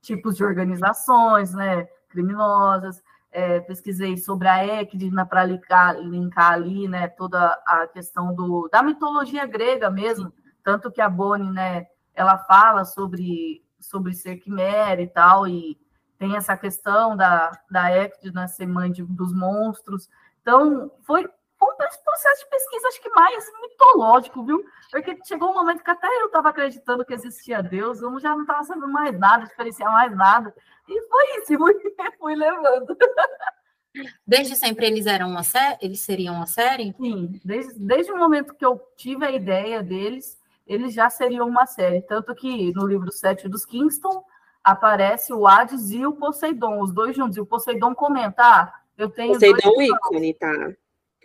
tipos 0.00 0.36
de 0.36 0.44
organizações, 0.44 1.54
né, 1.54 1.88
criminosas, 2.08 3.02
é, 3.30 3.60
pesquisei 3.60 4.16
sobre 4.16 4.48
a 4.48 4.64
Ecdna 4.80 5.24
para 5.24 5.44
linkar, 5.44 5.96
linkar 6.00 6.52
ali, 6.52 6.88
né, 6.88 7.06
toda 7.08 7.52
a 7.66 7.86
questão 7.86 8.34
do, 8.34 8.68
da 8.68 8.82
mitologia 8.82 9.46
grega 9.46 9.88
mesmo, 9.88 10.32
tanto 10.64 10.90
que 10.90 11.00
a 11.00 11.08
Bonnie, 11.08 11.50
né, 11.50 11.86
ela 12.14 12.38
fala 12.38 12.84
sobre, 12.84 13.64
sobre 13.78 14.14
ser 14.14 14.36
quimera 14.36 15.00
e 15.00 15.06
tal, 15.06 15.46
e 15.46 15.78
tem 16.18 16.36
essa 16.36 16.56
questão 16.56 17.16
da, 17.16 17.50
da 17.70 17.90
Ecdna 17.90 18.46
ser 18.46 18.66
mãe 18.66 18.92
de, 18.92 19.02
dos 19.02 19.32
monstros. 19.32 20.06
Então, 20.40 20.90
foi, 21.06 21.28
foi 21.58 21.72
um 21.72 21.76
processo 22.04 22.44
de 22.44 22.50
pesquisa, 22.50 22.88
acho 22.88 23.02
que 23.02 23.10
mais 23.10 23.44
mitológico, 23.60 24.44
viu? 24.44 24.64
Porque 24.90 25.18
chegou 25.24 25.50
um 25.50 25.54
momento 25.54 25.82
que 25.82 25.90
até 25.90 26.08
eu 26.20 26.26
estava 26.26 26.48
acreditando 26.48 27.04
que 27.04 27.14
existia 27.14 27.62
Deus, 27.62 28.00
eu 28.00 28.18
já 28.18 28.30
não 28.30 28.42
estava 28.42 28.64
sabendo 28.64 28.88
mais 28.88 29.18
nada, 29.18 29.46
diferenciar 29.46 29.92
mais 29.92 30.16
nada. 30.16 30.54
E 30.88 31.08
foi 31.08 31.38
isso, 31.38 31.56
fui, 31.56 31.74
fui 32.18 32.34
levando. 32.34 32.96
Desde 34.26 34.56
sempre 34.56 34.86
eles 34.86 35.06
eram 35.06 35.28
uma 35.28 35.42
série? 35.42 35.78
Eles 35.80 36.00
seriam 36.00 36.34
uma 36.36 36.46
série? 36.46 36.94
Sim, 36.96 37.40
desde, 37.44 37.78
desde 37.78 38.12
o 38.12 38.16
momento 38.16 38.54
que 38.54 38.64
eu 38.64 38.80
tive 38.96 39.24
a 39.24 39.30
ideia 39.30 39.82
deles, 39.82 40.38
eles 40.66 40.94
já 40.94 41.10
seriam 41.10 41.48
uma 41.48 41.66
série. 41.66 42.00
Tanto 42.02 42.34
que 42.34 42.72
no 42.72 42.86
livro 42.86 43.10
7 43.10 43.48
dos 43.48 43.66
Kingston 43.66 44.24
aparece 44.62 45.32
o 45.32 45.46
Hades 45.46 45.90
e 45.90 46.06
o 46.06 46.12
Poseidon, 46.12 46.80
os 46.80 46.92
dois 46.92 47.16
juntos. 47.16 47.36
E 47.36 47.40
o 47.40 47.46
Poseidon 47.46 47.94
comenta: 47.94 48.42
ah, 48.42 48.79
eu 49.00 49.10
tenho. 49.10 49.32
Poseidon 49.32 49.72
dois 49.74 49.88
ícone, 49.88 50.34
tá? 50.34 50.72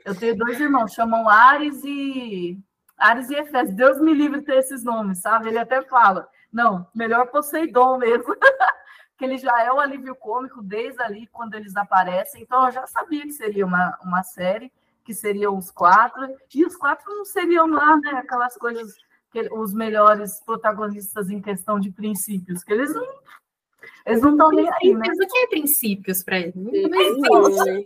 Eu 0.06 0.16
tenho 0.16 0.38
dois 0.38 0.60
irmãos, 0.60 0.94
chamam 0.94 1.28
Ares 1.28 1.84
e. 1.84 2.58
Ares 2.98 3.30
e 3.30 3.36
Efés. 3.36 3.74
Deus 3.74 4.00
me 4.00 4.14
livre 4.14 4.40
de 4.40 4.46
ter 4.46 4.58
esses 4.58 4.84
nomes, 4.84 5.20
sabe? 5.22 5.50
Ele 5.50 5.60
até 5.60 5.82
fala: 5.84 6.28
não, 6.52 6.88
melhor 6.96 7.28
Poseidon 7.28 7.98
mesmo. 7.98 8.36
que 9.18 9.24
ele 9.24 9.38
já 9.38 9.64
é 9.64 9.72
o 9.72 9.80
alívio 9.80 10.16
cômico 10.16 10.62
desde 10.62 11.02
ali 11.02 11.28
quando 11.28 11.54
eles 11.54 11.76
aparecem. 11.76 12.42
Então 12.42 12.66
eu 12.66 12.72
já 12.72 12.86
sabia 12.88 13.24
que 13.24 13.32
seria 13.32 13.66
uma, 13.66 13.98
uma 14.04 14.24
série, 14.24 14.72
que 15.04 15.14
seriam 15.14 15.58
os 15.58 15.72
quatro, 15.72 16.28
e 16.54 16.66
os 16.66 16.76
quatro 16.76 17.06
não 17.14 17.26
seriam 17.26 17.68
lá, 17.68 17.98
né? 17.98 18.12
Aquelas 18.12 18.58
coisas 18.58 18.94
que 19.32 19.50
os 19.54 19.74
melhores 19.74 20.42
protagonistas 20.46 21.30
em 21.30 21.42
questão 21.42 21.80
de 21.80 21.92
princípios, 21.92 22.64
que 22.64 22.74
eles 22.74 22.94
não 22.94 23.06
eles 24.06 24.22
não 24.22 24.32
estão 24.32 24.52
nem 24.52 24.70
aí, 24.70 24.94
né? 24.94 25.08
O 25.08 25.28
que 25.28 25.38
é 25.38 25.48
princípios 25.48 26.24
para 26.24 26.40
eles? 26.40 26.56
Né? 26.56 27.86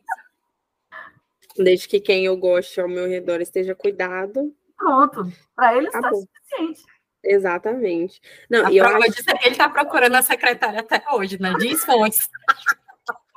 Desde 1.57 1.87
que 1.87 1.99
quem 1.99 2.25
eu 2.25 2.37
goste 2.37 2.79
ao 2.79 2.87
meu 2.87 3.07
redor 3.07 3.41
esteja 3.41 3.73
cuidado. 3.73 4.53
Pronto, 4.77 5.31
para 5.55 5.77
eles 5.77 5.93
está 5.93 6.09
suficiente. 6.09 6.83
Exatamente. 7.23 8.21
Não, 8.49 8.65
a 8.65 8.71
e 8.71 8.77
eu 8.77 8.85
prova 8.85 9.05
acho... 9.05 9.11
disso 9.11 9.29
é 9.29 9.37
que 9.37 9.45
ele 9.45 9.51
está 9.51 9.69
procurando 9.69 10.15
a 10.15 10.21
secretária 10.21 10.79
até 10.79 11.03
hoje, 11.13 11.41
né? 11.41 11.53
Diz 11.59 11.83
fontes. 11.83 12.29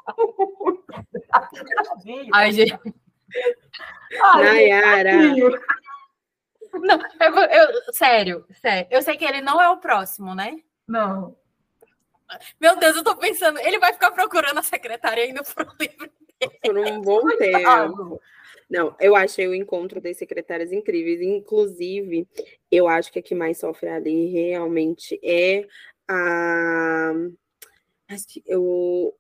Ai, 2.33 2.53
gente. 2.53 2.79
Ai, 4.23 4.45
Nayara. 4.45 5.13
Não, 6.75 6.99
eu, 7.21 7.37
eu, 7.37 7.93
sério, 7.93 8.47
sério. 8.61 8.87
Eu 8.91 9.03
sei 9.03 9.17
que 9.17 9.25
ele 9.25 9.41
não 9.41 9.61
é 9.61 9.69
o 9.69 9.79
próximo, 9.79 10.35
né? 10.35 10.59
Não. 10.87 11.37
Meu 12.61 12.77
Deus, 12.79 12.97
eu 12.97 13.05
tô 13.05 13.17
pensando, 13.17 13.59
ele 13.59 13.79
vai 13.79 13.93
ficar 13.93 14.11
procurando 14.11 14.59
a 14.59 14.63
secretária 14.63 15.25
ainda 15.25 15.43
por 15.43 15.67
um 15.67 15.77
livro 15.79 16.11
dele. 16.41 16.59
Por 16.63 16.79
um 16.79 17.01
bom 17.01 17.27
tempo. 17.37 18.21
Não, 18.69 18.97
eu 18.99 19.15
achei 19.15 19.47
o 19.47 19.55
encontro 19.55 20.01
das 20.01 20.17
secretárias 20.17 20.73
incríveis. 20.73 21.21
Inclusive, 21.21 22.27
eu 22.71 22.89
acho 22.89 23.13
que 23.13 23.19
a 23.19 23.23
que 23.23 23.35
mais 23.35 23.59
sofre 23.59 23.89
ali 23.89 24.27
realmente 24.33 25.21
é 25.23 25.67
a. 26.09 27.13
Eu... 28.47 29.15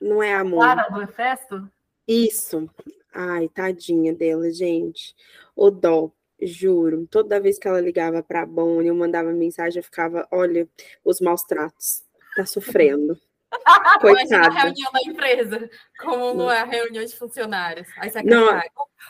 Não 0.00 0.22
é 0.22 0.34
a 0.34 0.40
amor. 0.40 0.64
Clara 0.64 0.88
do 0.88 1.02
Efesto? 1.02 1.70
Isso. 2.06 2.68
Ai, 3.14 3.48
tadinha 3.48 4.12
dela, 4.12 4.50
gente. 4.50 5.14
O 5.54 5.70
dó. 5.70 6.10
Juro, 6.42 7.06
toda 7.06 7.38
vez 7.38 7.58
que 7.58 7.68
ela 7.68 7.80
ligava 7.80 8.22
para 8.22 8.42
a 8.42 8.46
Bonnie, 8.46 8.88
eu 8.88 8.94
mandava 8.94 9.30
mensagem, 9.30 9.78
eu 9.78 9.84
ficava, 9.84 10.26
olha, 10.30 10.66
os 11.04 11.20
maus 11.20 11.42
tratos, 11.42 12.02
tá 12.34 12.46
sofrendo. 12.46 13.18
Coitada. 14.00 14.46
a 14.46 14.62
reunião 14.62 14.92
da 14.92 15.00
empresa, 15.02 15.70
como 15.98 16.34
não 16.34 16.50
é 16.50 16.60
a 16.60 16.64
reunião 16.64 17.04
de 17.04 17.16
funcionários. 17.16 17.88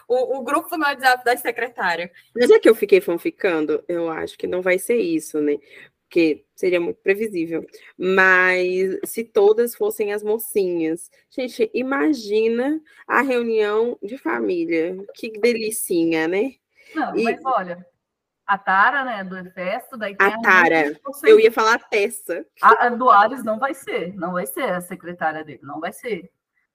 O, 0.09 0.39
o, 0.39 0.43
grupo 0.43 0.77
no 0.77 0.85
WhatsApp 0.85 1.25
da 1.25 1.37
secretária. 1.37 2.11
Mas 2.35 2.51
é 2.51 2.59
que 2.59 2.69
eu 2.69 2.75
fiquei 2.75 3.01
fanficando, 3.01 3.85
eu 3.87 4.09
acho 4.09 4.39
que 4.39 4.47
não 4.47 4.63
vai 4.63 4.79
ser 4.79 4.97
isso, 4.97 5.41
né? 5.41 5.59
Porque 6.09 6.45
seria 6.57 6.81
muito 6.81 7.01
previsível. 7.03 7.65
Mas 7.97 8.99
se 9.05 9.23
todas 9.23 9.77
fossem 9.77 10.13
as 10.13 10.25
mocinhas. 10.25 11.11
Gente, 11.31 11.71
imagina 11.73 12.81
a 13.07 13.21
reunião 13.21 13.97
de 14.03 14.19
família. 14.19 14.97
Que 15.15 15.31
delicinha, 15.39 16.27
né? 16.27 16.55
Não, 16.95 17.17
e... 17.17 17.23
mas 17.23 17.41
olha, 17.45 17.87
a 18.51 18.59
Tara, 18.59 19.05
né, 19.05 19.23
do 19.23 19.39
Efesto, 19.39 19.97
daí 19.97 20.17
a, 20.19 20.27
a 20.27 20.41
Tara. 20.41 21.01
Eu 21.23 21.39
ia 21.39 21.53
falar 21.53 21.75
a 21.75 21.79
Tessa. 21.79 22.45
A, 22.61 22.87
a, 22.87 22.89
do 22.89 23.09
Ares 23.09 23.45
não 23.45 23.61
vai 23.61 23.73
ser, 23.75 24.13
não 24.17 24.33
vai 24.33 24.45
ser 24.45 24.73
a 24.73 24.81
secretária 24.81 25.45
dele, 25.45 25.61
não 25.63 25.79
vai 25.79 25.93
ser. 25.93 26.29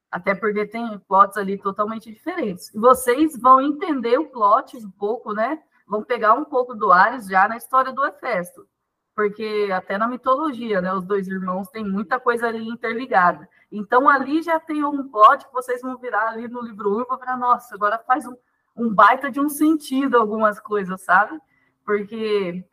Até 0.09 0.33
porque 0.33 0.65
tem 0.65 0.97
plots 0.99 1.35
ali 1.35 1.57
totalmente 1.57 2.09
diferentes. 2.09 2.71
Vocês 2.73 3.37
vão 3.37 3.59
entender 3.59 4.17
o 4.17 4.29
plot 4.29 4.77
um 4.77 4.89
pouco, 4.89 5.33
né? 5.33 5.61
Vão 5.85 6.01
pegar 6.01 6.33
um 6.35 6.45
pouco 6.45 6.73
do 6.73 6.93
Ares 6.93 7.27
já 7.27 7.45
na 7.45 7.57
história 7.57 7.91
do 7.91 8.05
Efesto. 8.05 8.65
Porque 9.13 9.67
até 9.73 9.97
na 9.97 10.07
mitologia, 10.07 10.79
né, 10.79 10.93
os 10.93 11.03
dois 11.03 11.27
irmãos 11.27 11.67
têm 11.67 11.83
muita 11.83 12.21
coisa 12.21 12.47
ali 12.47 12.65
interligada. 12.69 13.49
Então 13.69 14.07
ali 14.07 14.41
já 14.41 14.61
tem 14.61 14.85
um 14.85 15.09
plot 15.09 15.45
que 15.45 15.51
vocês 15.51 15.81
vão 15.81 15.97
virar 15.97 16.29
ali 16.29 16.47
no 16.47 16.61
livro 16.61 16.99
1 16.99 17.01
e 17.01 17.05
vão 17.05 17.19
virar, 17.19 17.35
nossa, 17.35 17.75
agora 17.75 18.01
faz 18.07 18.25
um, 18.25 18.35
um 18.77 18.93
baita 18.93 19.29
de 19.29 19.41
um 19.41 19.49
sentido 19.49 20.15
algumas 20.17 20.57
coisas, 20.57 21.01
sabe? 21.01 21.37
Porque 21.85 22.65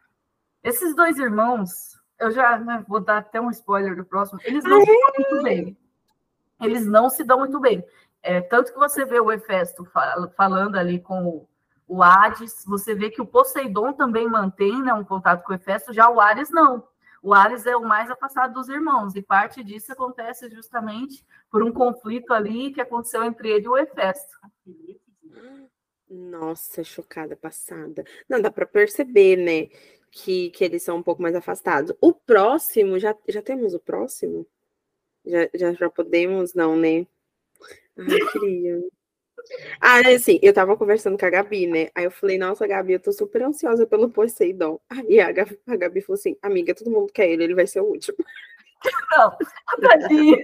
esses 0.62 0.94
dois 0.94 1.18
irmãos, 1.18 2.00
eu 2.18 2.30
já 2.30 2.58
né, 2.58 2.84
vou 2.88 3.00
dar 3.00 3.18
até 3.18 3.40
um 3.40 3.50
spoiler 3.50 3.96
do 3.96 4.04
próximo, 4.04 4.40
eles 4.44 4.64
não 4.64 4.80
se 4.80 4.86
dão 4.86 5.12
muito 5.18 5.42
bem. 5.42 5.78
Eles 6.60 6.86
não 6.86 7.10
se 7.10 7.24
dão 7.24 7.38
muito 7.40 7.60
bem. 7.60 7.84
É, 8.22 8.40
tanto 8.40 8.72
que 8.72 8.78
você 8.78 9.04
vê 9.04 9.18
o 9.18 9.32
Hefesto 9.32 9.84
falando 10.36 10.76
ali 10.76 11.00
com 11.00 11.46
o 11.88 12.02
Hades, 12.02 12.64
você 12.66 12.94
vê 12.94 13.10
que 13.10 13.20
o 13.20 13.26
Poseidon 13.26 13.92
também 13.92 14.28
mantém 14.28 14.80
né, 14.80 14.94
um 14.94 15.04
contato 15.04 15.42
com 15.42 15.52
o 15.52 15.56
Hefesto, 15.56 15.92
já 15.92 16.08
o 16.08 16.20
Ares 16.20 16.50
não. 16.50 16.86
O 17.20 17.34
Ares 17.34 17.66
é 17.66 17.76
o 17.76 17.84
mais 17.84 18.10
afastado 18.10 18.54
dos 18.54 18.68
irmãos, 18.68 19.14
e 19.14 19.22
parte 19.22 19.62
disso 19.62 19.92
acontece 19.92 20.48
justamente 20.50 21.24
por 21.50 21.62
um 21.62 21.72
conflito 21.72 22.32
ali 22.32 22.72
que 22.72 22.80
aconteceu 22.80 23.22
entre 23.24 23.50
ele 23.50 23.66
e 23.66 23.68
o 23.68 23.76
Hefesto. 23.76 24.38
Nossa, 26.12 26.84
chocada, 26.84 27.34
passada. 27.34 28.04
Não, 28.28 28.40
dá 28.40 28.50
para 28.50 28.66
perceber, 28.66 29.36
né? 29.36 29.68
Que, 30.10 30.50
que 30.50 30.62
eles 30.62 30.82
são 30.82 30.98
um 30.98 31.02
pouco 31.02 31.22
mais 31.22 31.34
afastados. 31.34 31.96
O 32.02 32.12
próximo, 32.12 32.98
já, 32.98 33.16
já 33.26 33.40
temos 33.40 33.72
o 33.72 33.80
próximo? 33.80 34.46
Já, 35.24 35.48
já, 35.54 35.72
já 35.72 35.88
podemos, 35.88 36.52
não, 36.52 36.76
né? 36.76 37.06
Ai, 37.96 38.18
queria. 38.30 38.82
Ah, 39.80 40.00
assim, 40.14 40.38
eu 40.42 40.52
tava 40.52 40.76
conversando 40.76 41.18
com 41.18 41.24
a 41.24 41.30
Gabi, 41.30 41.66
né? 41.66 41.88
Aí 41.94 42.04
eu 42.04 42.10
falei, 42.10 42.36
nossa, 42.36 42.66
Gabi, 42.66 42.92
eu 42.92 43.00
tô 43.00 43.10
super 43.10 43.42
ansiosa 43.42 43.86
pelo 43.86 44.10
Poseidon. 44.10 44.78
Aí 44.90 45.18
a 45.18 45.32
Gabi, 45.32 45.58
a 45.66 45.76
Gabi 45.76 46.02
falou 46.02 46.18
assim, 46.18 46.36
amiga, 46.42 46.74
todo 46.74 46.90
mundo 46.90 47.10
quer 47.10 47.28
ele, 47.28 47.44
ele 47.44 47.54
vai 47.54 47.66
ser 47.66 47.80
o 47.80 47.86
último. 47.86 48.18
Não, 49.12 49.36
tadinho. 49.80 50.38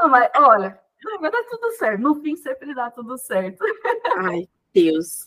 Não, 0.00 0.08
mas 0.08 0.30
olha, 0.36 0.78
vai 1.20 1.30
dar 1.30 1.44
tudo 1.44 1.70
certo. 1.72 2.00
No 2.00 2.20
fim, 2.20 2.36
sempre 2.36 2.74
dá 2.74 2.90
tudo 2.90 3.16
certo. 3.18 3.64
Ai, 4.16 4.48
Deus. 4.76 5.26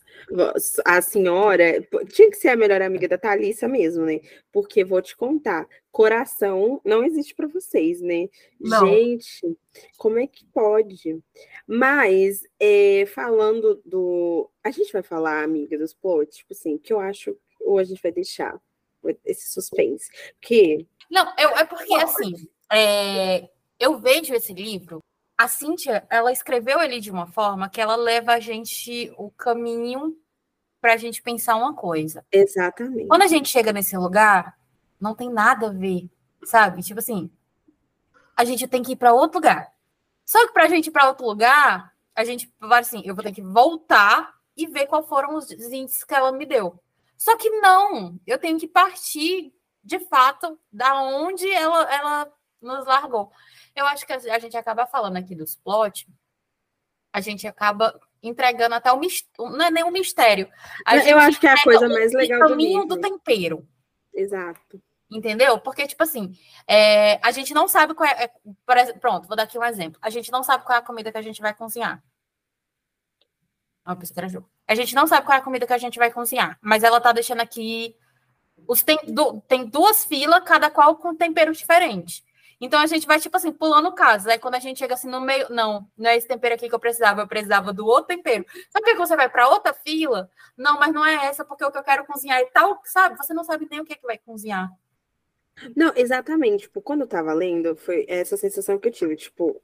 A 0.85 1.01
senhora 1.01 1.81
tinha 2.11 2.29
que 2.29 2.37
ser 2.37 2.49
a 2.49 2.55
melhor 2.55 2.81
amiga 2.81 3.07
da 3.07 3.17
Thalissa 3.17 3.67
mesmo, 3.67 4.05
né? 4.05 4.19
Porque 4.51 4.83
vou 4.83 5.01
te 5.01 5.17
contar, 5.17 5.67
coração 5.91 6.79
não 6.85 7.03
existe 7.03 7.33
para 7.33 7.47
vocês, 7.47 7.99
né? 7.99 8.27
Não. 8.59 8.85
Gente, 8.87 9.57
como 9.97 10.19
é 10.19 10.27
que 10.27 10.45
pode? 10.45 11.19
Mas, 11.65 12.43
é, 12.59 13.05
falando 13.07 13.81
do. 13.83 14.49
A 14.63 14.69
gente 14.69 14.93
vai 14.93 15.01
falar, 15.01 15.43
amiga, 15.43 15.77
dos 15.77 15.93
plots, 15.93 16.37
tipo 16.37 16.53
assim, 16.53 16.77
que 16.77 16.93
eu 16.93 16.99
acho, 16.99 17.35
ou 17.61 17.79
a 17.79 17.83
gente 17.83 18.01
vai 18.01 18.11
deixar 18.11 18.59
esse 19.25 19.51
suspense. 19.51 20.11
Que. 20.39 20.85
Não, 21.09 21.25
eu, 21.39 21.49
é 21.57 21.65
porque 21.65 21.95
assim, 21.95 22.33
é, 22.71 23.49
eu 23.79 23.97
vejo 23.97 24.33
esse 24.35 24.53
livro 24.53 25.01
a 25.39 25.47
Cíntia, 25.47 26.06
ela 26.10 26.34
escreveu 26.34 26.82
ele 26.82 26.99
de 26.99 27.10
uma 27.10 27.25
forma 27.25 27.69
que 27.69 27.80
ela 27.80 27.95
leva 27.95 28.34
a 28.34 28.41
gente 28.41 29.10
o 29.17 29.32
caminho 29.32 30.13
para 30.82 30.95
a 30.95 30.97
gente 30.97 31.21
pensar 31.21 31.56
uma 31.56 31.73
coisa. 31.73 32.25
Exatamente. 32.30 33.08
Quando 33.08 33.21
a 33.21 33.28
gente 33.28 33.47
chega 33.47 33.71
nesse 33.71 33.95
lugar, 33.95 34.60
não 34.99 35.15
tem 35.15 35.30
nada 35.32 35.67
a 35.67 35.71
ver, 35.71 36.10
sabe? 36.43 36.82
Tipo 36.82 36.99
assim, 36.99 37.32
a 38.36 38.43
gente 38.43 38.67
tem 38.67 38.84
que 38.84 38.91
ir 38.91 38.95
para 38.97 39.13
outro 39.13 39.38
lugar. 39.38 39.71
Só 40.25 40.45
que 40.45 40.52
para 40.52 40.65
a 40.65 40.67
gente 40.67 40.88
ir 40.88 40.91
para 40.91 41.08
outro 41.08 41.25
lugar, 41.25 41.93
a 42.13 42.25
gente 42.25 42.54
vai 42.60 42.82
assim, 42.82 43.02
eu 43.06 43.15
vou 43.15 43.23
ter 43.23 43.32
que 43.32 43.41
voltar 43.41 44.34
e 44.58 44.67
ver 44.67 44.88
quais 44.88 45.08
foram 45.08 45.38
os 45.38 45.49
índices 45.52 46.04
que 46.04 46.13
ela 46.13 46.34
me 46.34 46.45
deu. 46.45 46.78
Só 47.17 47.38
que 47.38 47.49
não, 47.62 48.19
eu 48.28 48.38
tenho 48.38 48.60
que 48.60 48.67
partir 48.67 49.54
de 49.82 49.99
fato 49.99 50.60
da 50.69 51.02
onde 51.02 51.49
ela, 51.49 51.93
ela 51.93 52.34
nos 52.61 52.85
largou. 52.85 53.31
Eu 53.75 53.85
acho 53.87 54.05
que 54.05 54.13
a 54.13 54.39
gente 54.39 54.57
acaba 54.57 54.85
falando 54.85 55.17
aqui 55.17 55.35
dos 55.35 55.55
plot, 55.55 56.07
a 57.13 57.21
gente 57.21 57.47
acaba 57.47 57.99
entregando 58.21 58.75
até 58.75 58.91
o 58.91 58.99
mistério, 58.99 59.57
não 59.57 59.65
é 59.65 59.71
nem 59.71 59.83
um 59.83 59.91
mistério. 59.91 60.49
eu 61.05 61.17
acho 61.17 61.39
que 61.39 61.47
é 61.47 61.51
a 61.51 61.63
coisa 61.63 61.87
mais 61.87 62.13
legal 62.13 62.41
do 62.41 62.49
caminho 62.49 62.85
do 62.85 62.99
tempero. 62.99 63.67
Exato. 64.13 64.81
Entendeu? 65.11 65.59
Porque, 65.59 65.87
tipo 65.87 66.03
assim, 66.03 66.37
é, 66.67 67.19
a 67.25 67.31
gente 67.31 67.53
não 67.53 67.67
sabe 67.67 67.95
qual 67.95 68.07
é, 68.07 68.25
é. 68.25 68.93
Pronto, 68.93 69.27
vou 69.27 69.35
dar 69.35 69.43
aqui 69.43 69.57
um 69.57 69.63
exemplo. 69.63 69.99
A 70.03 70.09
gente 70.09 70.31
não 70.31 70.43
sabe 70.43 70.63
qual 70.63 70.75
é 70.75 70.79
a 70.79 70.85
comida 70.85 71.11
que 71.11 71.17
a 71.17 71.21
gente 71.21 71.41
vai 71.41 71.53
cozinhar. 71.53 72.03
Ó, 73.87 73.95
a 74.67 74.75
gente 74.75 74.93
não 74.93 75.07
sabe 75.07 75.25
qual 75.25 75.35
é 75.35 75.39
a 75.39 75.43
comida 75.43 75.65
que 75.65 75.73
a 75.73 75.77
gente 75.79 75.97
vai 75.97 76.11
cozinhar, 76.11 76.59
mas 76.61 76.83
ela 76.83 77.01
tá 77.01 77.11
deixando 77.11 77.41
aqui. 77.41 77.95
Os, 78.67 78.83
tem, 78.83 78.99
tem 79.47 79.65
duas 79.65 80.05
filas, 80.05 80.43
cada 80.43 80.69
qual 80.69 80.95
com 80.97 81.15
temperos 81.15 81.57
diferentes. 81.57 82.23
Então 82.61 82.79
a 82.79 82.85
gente 82.85 83.07
vai, 83.07 83.19
tipo 83.19 83.35
assim, 83.37 83.51
pulando 83.51 83.93
casos. 83.93 84.27
Aí 84.27 84.37
quando 84.37 84.55
a 84.55 84.59
gente 84.59 84.79
chega 84.79 84.93
assim 84.93 85.09
no 85.09 85.21
meio, 85.21 85.47
não, 85.49 85.87
não 85.97 86.09
é 86.09 86.17
esse 86.17 86.27
tempero 86.27 86.55
aqui 86.55 86.67
que 86.67 86.75
eu 86.75 86.79
precisava, 86.79 87.21
eu 87.21 87.27
precisava 87.27 87.71
do 87.71 87.85
outro 87.85 88.07
tempero. 88.15 88.45
Sabe 88.69 88.85
que 88.85 88.95
você 88.95 89.15
vai 89.15 89.29
para 89.29 89.47
outra 89.49 89.73
fila? 89.73 90.29
Não, 90.57 90.77
mas 90.79 90.93
não 90.93 91.05
é 91.05 91.27
essa, 91.27 91.45
porque 91.45 91.63
o 91.63 91.71
que 91.71 91.77
eu 91.77 91.83
quero 91.83 92.05
cozinhar 92.05 92.39
é 92.39 92.45
tal, 92.45 92.81
sabe? 92.83 93.17
Você 93.17 93.33
não 93.33 93.43
sabe 93.43 93.67
nem 93.69 93.79
o 93.79 93.85
que, 93.85 93.93
é 93.93 93.95
que 93.95 94.05
vai 94.05 94.17
cozinhar. 94.17 94.69
Não, 95.75 95.93
exatamente. 95.95 96.63
Tipo, 96.63 96.81
quando 96.81 97.01
eu 97.01 97.07
tava 97.07 97.33
lendo, 97.33 97.75
foi 97.75 98.05
essa 98.07 98.35
sensação 98.37 98.77
que 98.77 98.87
eu 98.87 98.91
tive, 98.91 99.15
tipo, 99.15 99.61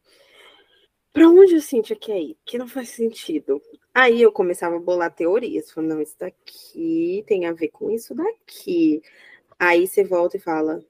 pra 1.12 1.28
onde 1.28 1.56
a 1.56 1.62
Cintia 1.62 1.96
quer 1.96 2.20
ir? 2.20 2.38
Que 2.46 2.58
não 2.58 2.68
faz 2.68 2.90
sentido. 2.90 3.62
Aí 3.94 4.22
eu 4.22 4.32
começava 4.32 4.76
a 4.76 4.80
bolar 4.80 5.14
teorias, 5.14 5.72
falando, 5.72 5.92
não, 5.92 6.02
isso 6.02 6.16
daqui 6.20 7.24
tem 7.28 7.46
a 7.46 7.54
ver 7.54 7.70
com 7.70 7.90
isso 7.90 8.14
daqui. 8.14 9.02
Aí 9.58 9.88
você 9.88 10.04
volta 10.04 10.38
e 10.38 10.40
fala, 10.40 10.84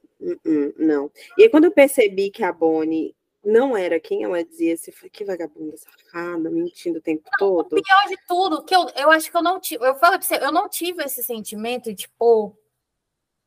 não. 0.78 1.12
E 1.38 1.44
aí, 1.44 1.50
quando 1.50 1.66
eu 1.66 1.72
percebi 1.72 2.30
que 2.30 2.44
a 2.44 2.52
Bonnie 2.52 3.16
não 3.44 3.78
era 3.78 4.00
quem 4.00 4.24
ela 4.24 4.44
dizia, 4.44 4.76
você 4.76 4.92
foi 4.92 5.10
que 5.10 5.24
vagabunda 5.24 5.78
safada, 5.78 6.50
mentindo 6.50 6.98
o 6.98 7.02
tempo 7.02 7.30
todo. 7.38 7.78
O 7.78 7.84
pior 7.84 8.08
de 8.08 8.18
tudo, 8.28 8.64
que 8.64 8.76
eu, 8.76 8.88
eu 8.96 9.12
acho 9.12 9.30
que 9.30 9.38
eu 9.38 9.44
não 9.44 9.60
tive, 9.60 9.86
eu 9.86 9.96
falo 9.96 10.18
pra 10.18 10.22
você, 10.22 10.36
eu 10.38 10.52
não 10.52 10.68
tive 10.68 11.04
esse 11.04 11.22
sentimento, 11.24 11.94
tipo, 11.94 12.58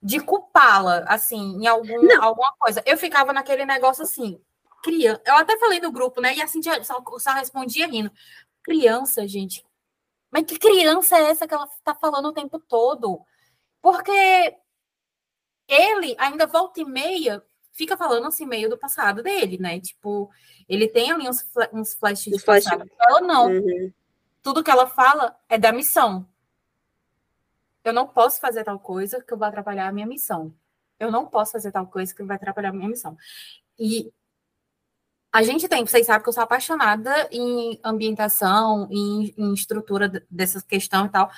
de 0.00 0.20
culpá-la, 0.20 1.04
assim, 1.08 1.56
em 1.60 1.66
algum, 1.66 2.22
alguma 2.22 2.52
coisa. 2.58 2.82
Eu 2.86 2.96
ficava 2.96 3.32
naquele 3.32 3.64
negócio 3.64 4.04
assim, 4.04 4.40
criança. 4.82 5.20
Eu 5.26 5.34
até 5.34 5.58
falei 5.58 5.80
no 5.80 5.90
grupo, 5.90 6.20
né? 6.20 6.34
E 6.36 6.42
assim 6.42 6.60
só, 6.62 7.02
só 7.18 7.32
respondia 7.32 7.88
rindo. 7.88 8.10
Criança, 8.62 9.26
gente. 9.26 9.64
Mas 10.30 10.44
que 10.44 10.58
criança 10.58 11.18
é 11.18 11.30
essa 11.30 11.48
que 11.48 11.54
ela 11.54 11.68
tá 11.82 11.94
falando 11.94 12.26
o 12.28 12.32
tempo 12.32 12.58
todo? 12.60 13.20
Porque 13.82 14.56
ele 15.68 16.14
ainda 16.18 16.46
volta 16.46 16.80
e 16.80 16.84
meia 16.84 17.42
fica 17.78 17.96
falando 17.96 18.26
assim 18.26 18.44
meio 18.44 18.68
do 18.68 18.76
passado 18.76 19.22
dele, 19.22 19.56
né? 19.56 19.78
Tipo, 19.78 20.28
ele 20.68 20.88
tem 20.88 21.12
ali 21.12 21.28
uns, 21.28 21.48
uns 21.72 21.94
flashes 21.94 22.32
de 22.32 22.40
flash. 22.40 22.64
passado. 22.64 22.90
Ela 22.98 23.20
não. 23.20 23.46
Uhum. 23.46 23.92
Tudo 24.42 24.64
que 24.64 24.70
ela 24.70 24.88
fala 24.88 25.36
é 25.48 25.56
da 25.56 25.70
missão. 25.70 26.28
Eu 27.84 27.92
não 27.92 28.08
posso 28.08 28.40
fazer 28.40 28.64
tal 28.64 28.80
coisa 28.80 29.22
que 29.22 29.32
eu 29.32 29.38
vou 29.38 29.46
atrapalhar 29.46 29.86
a 29.86 29.92
minha 29.92 30.06
missão. 30.06 30.52
Eu 30.98 31.12
não 31.12 31.24
posso 31.24 31.52
fazer 31.52 31.70
tal 31.70 31.86
coisa 31.86 32.12
que 32.12 32.22
vai 32.24 32.34
atrapalhar 32.36 32.70
a 32.70 32.72
minha 32.72 32.88
missão. 32.88 33.16
E 33.78 34.12
a 35.32 35.44
gente 35.44 35.68
tem, 35.68 35.86
vocês 35.86 36.04
sabem 36.04 36.22
que 36.22 36.28
eu 36.28 36.32
sou 36.32 36.42
apaixonada 36.42 37.28
em 37.30 37.78
ambientação, 37.84 38.88
em, 38.90 39.32
em 39.38 39.54
estrutura 39.54 40.26
dessa 40.28 40.60
questão 40.62 41.06
e 41.06 41.10
tal. 41.10 41.30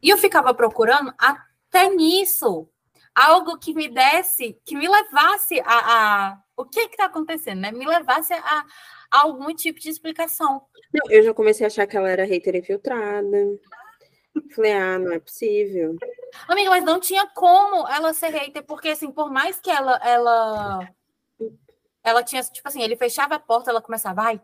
E 0.00 0.10
eu 0.10 0.16
ficava 0.16 0.54
procurando 0.54 1.12
até 1.18 1.88
nisso 1.88 2.68
algo 3.14 3.58
que 3.58 3.74
me 3.74 3.88
desse, 3.88 4.58
que 4.64 4.76
me 4.76 4.88
levasse 4.88 5.60
a, 5.60 5.66
a 5.66 6.42
o 6.56 6.64
que 6.64 6.80
está 6.80 7.06
acontecendo, 7.06 7.60
né? 7.60 7.72
Me 7.72 7.86
levasse 7.86 8.32
a, 8.32 8.38
a, 8.38 8.64
algum 9.10 9.54
tipo 9.54 9.80
de 9.80 9.90
explicação. 9.90 10.62
Não, 10.92 11.10
eu 11.10 11.22
já 11.22 11.34
comecei 11.34 11.64
a 11.64 11.68
achar 11.68 11.86
que 11.86 11.96
ela 11.96 12.08
era 12.08 12.24
hater 12.24 12.56
infiltrada. 12.56 13.28
Falei, 14.54 14.72
ah, 14.72 14.98
não 14.98 15.12
é 15.12 15.18
possível. 15.18 15.96
Amiga, 16.48 16.70
mas 16.70 16.84
não 16.84 16.98
tinha 16.98 17.26
como 17.28 17.86
ela 17.88 18.14
ser 18.14 18.28
hater, 18.28 18.64
porque 18.64 18.88
assim, 18.88 19.10
por 19.10 19.30
mais 19.30 19.60
que 19.60 19.70
ela 19.70 19.96
ela 20.02 20.88
ela 22.02 22.22
tinha, 22.22 22.42
tipo 22.42 22.66
assim, 22.66 22.82
ele 22.82 22.96
fechava 22.96 23.36
a 23.36 23.38
porta, 23.38 23.70
ela 23.70 23.80
começava, 23.80 24.22
vai, 24.22 24.40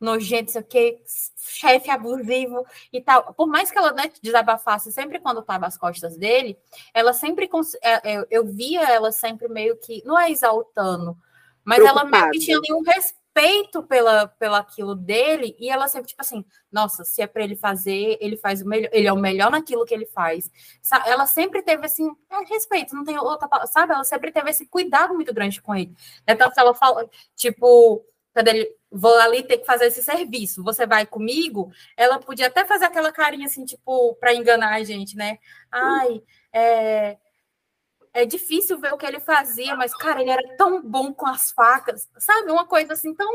nojento, 0.00 0.52
sei 0.52 0.60
o 0.60 0.64
quê, 0.64 1.02
chefe 1.36 1.90
abusivo 1.90 2.64
e 2.92 3.00
tal. 3.00 3.34
Por 3.34 3.46
mais 3.46 3.70
que 3.70 3.78
ela 3.78 3.92
né, 3.92 4.10
desabafasse 4.22 4.92
sempre 4.92 5.18
quando 5.18 5.40
estava 5.40 5.66
às 5.66 5.76
costas 5.76 6.16
dele, 6.16 6.58
ela 6.92 7.12
sempre. 7.12 7.48
É, 7.82 8.14
é, 8.14 8.26
eu 8.30 8.44
via 8.46 8.82
ela 8.82 9.12
sempre 9.12 9.48
meio 9.48 9.76
que. 9.76 10.02
Não 10.04 10.18
é 10.18 10.30
exaltando, 10.30 11.16
mas 11.64 11.78
Preocupada. 11.78 12.08
ela 12.08 12.20
meio 12.20 12.32
que 12.32 12.38
tinha 12.40 12.60
nenhum 12.60 12.82
respeito 12.82 13.82
pela, 13.82 14.28
pela 14.28 14.58
aquilo 14.58 14.94
dele, 14.94 15.54
e 15.58 15.68
ela 15.68 15.88
sempre, 15.88 16.08
tipo 16.08 16.22
assim, 16.22 16.44
nossa, 16.72 17.04
se 17.04 17.20
é 17.20 17.26
para 17.26 17.44
ele 17.44 17.54
fazer, 17.54 18.16
ele 18.20 18.36
faz 18.36 18.62
o 18.62 18.68
melhor, 18.68 18.88
ele 18.92 19.06
é 19.06 19.12
o 19.12 19.18
melhor 19.18 19.50
naquilo 19.50 19.84
que 19.84 19.92
ele 19.92 20.06
faz. 20.06 20.50
Ela 21.04 21.26
sempre 21.26 21.62
teve 21.62 21.84
assim, 21.84 22.10
é, 22.30 22.44
respeito, 22.46 22.94
não 22.94 23.04
tem 23.04 23.18
outra 23.18 23.46
palavra, 23.46 23.70
sabe? 23.70 23.92
Ela 23.92 24.04
sempre 24.04 24.32
teve 24.32 24.50
esse 24.50 24.66
cuidado 24.66 25.14
muito 25.14 25.34
grande 25.34 25.60
com 25.60 25.74
ele. 25.74 25.94
Então, 26.26 26.50
se 26.50 26.58
ela 26.58 26.74
fala, 26.74 27.08
tipo, 27.34 28.02
ele 28.44 28.68
vou 28.90 29.14
ali 29.18 29.42
ter 29.42 29.58
que 29.58 29.66
fazer 29.66 29.86
esse 29.86 30.02
serviço, 30.02 30.62
você 30.62 30.86
vai 30.86 31.06
comigo? 31.06 31.70
Ela 31.96 32.18
podia 32.18 32.48
até 32.48 32.64
fazer 32.64 32.86
aquela 32.86 33.12
carinha 33.12 33.46
assim, 33.46 33.64
tipo, 33.64 34.14
para 34.16 34.34
enganar 34.34 34.74
a 34.74 34.82
gente, 34.82 35.16
né? 35.16 35.38
Ai, 35.70 36.22
é, 36.52 37.16
é 38.12 38.24
difícil 38.24 38.78
ver 38.78 38.92
o 38.92 38.96
que 38.96 39.06
ele 39.06 39.20
fazia, 39.20 39.76
mas, 39.76 39.94
cara, 39.94 40.20
ele 40.20 40.30
era 40.30 40.56
tão 40.56 40.82
bom 40.82 41.12
com 41.12 41.26
as 41.26 41.50
facas, 41.50 42.08
sabe? 42.18 42.50
Uma 42.50 42.66
coisa 42.66 42.94
assim, 42.94 43.14
tão. 43.14 43.30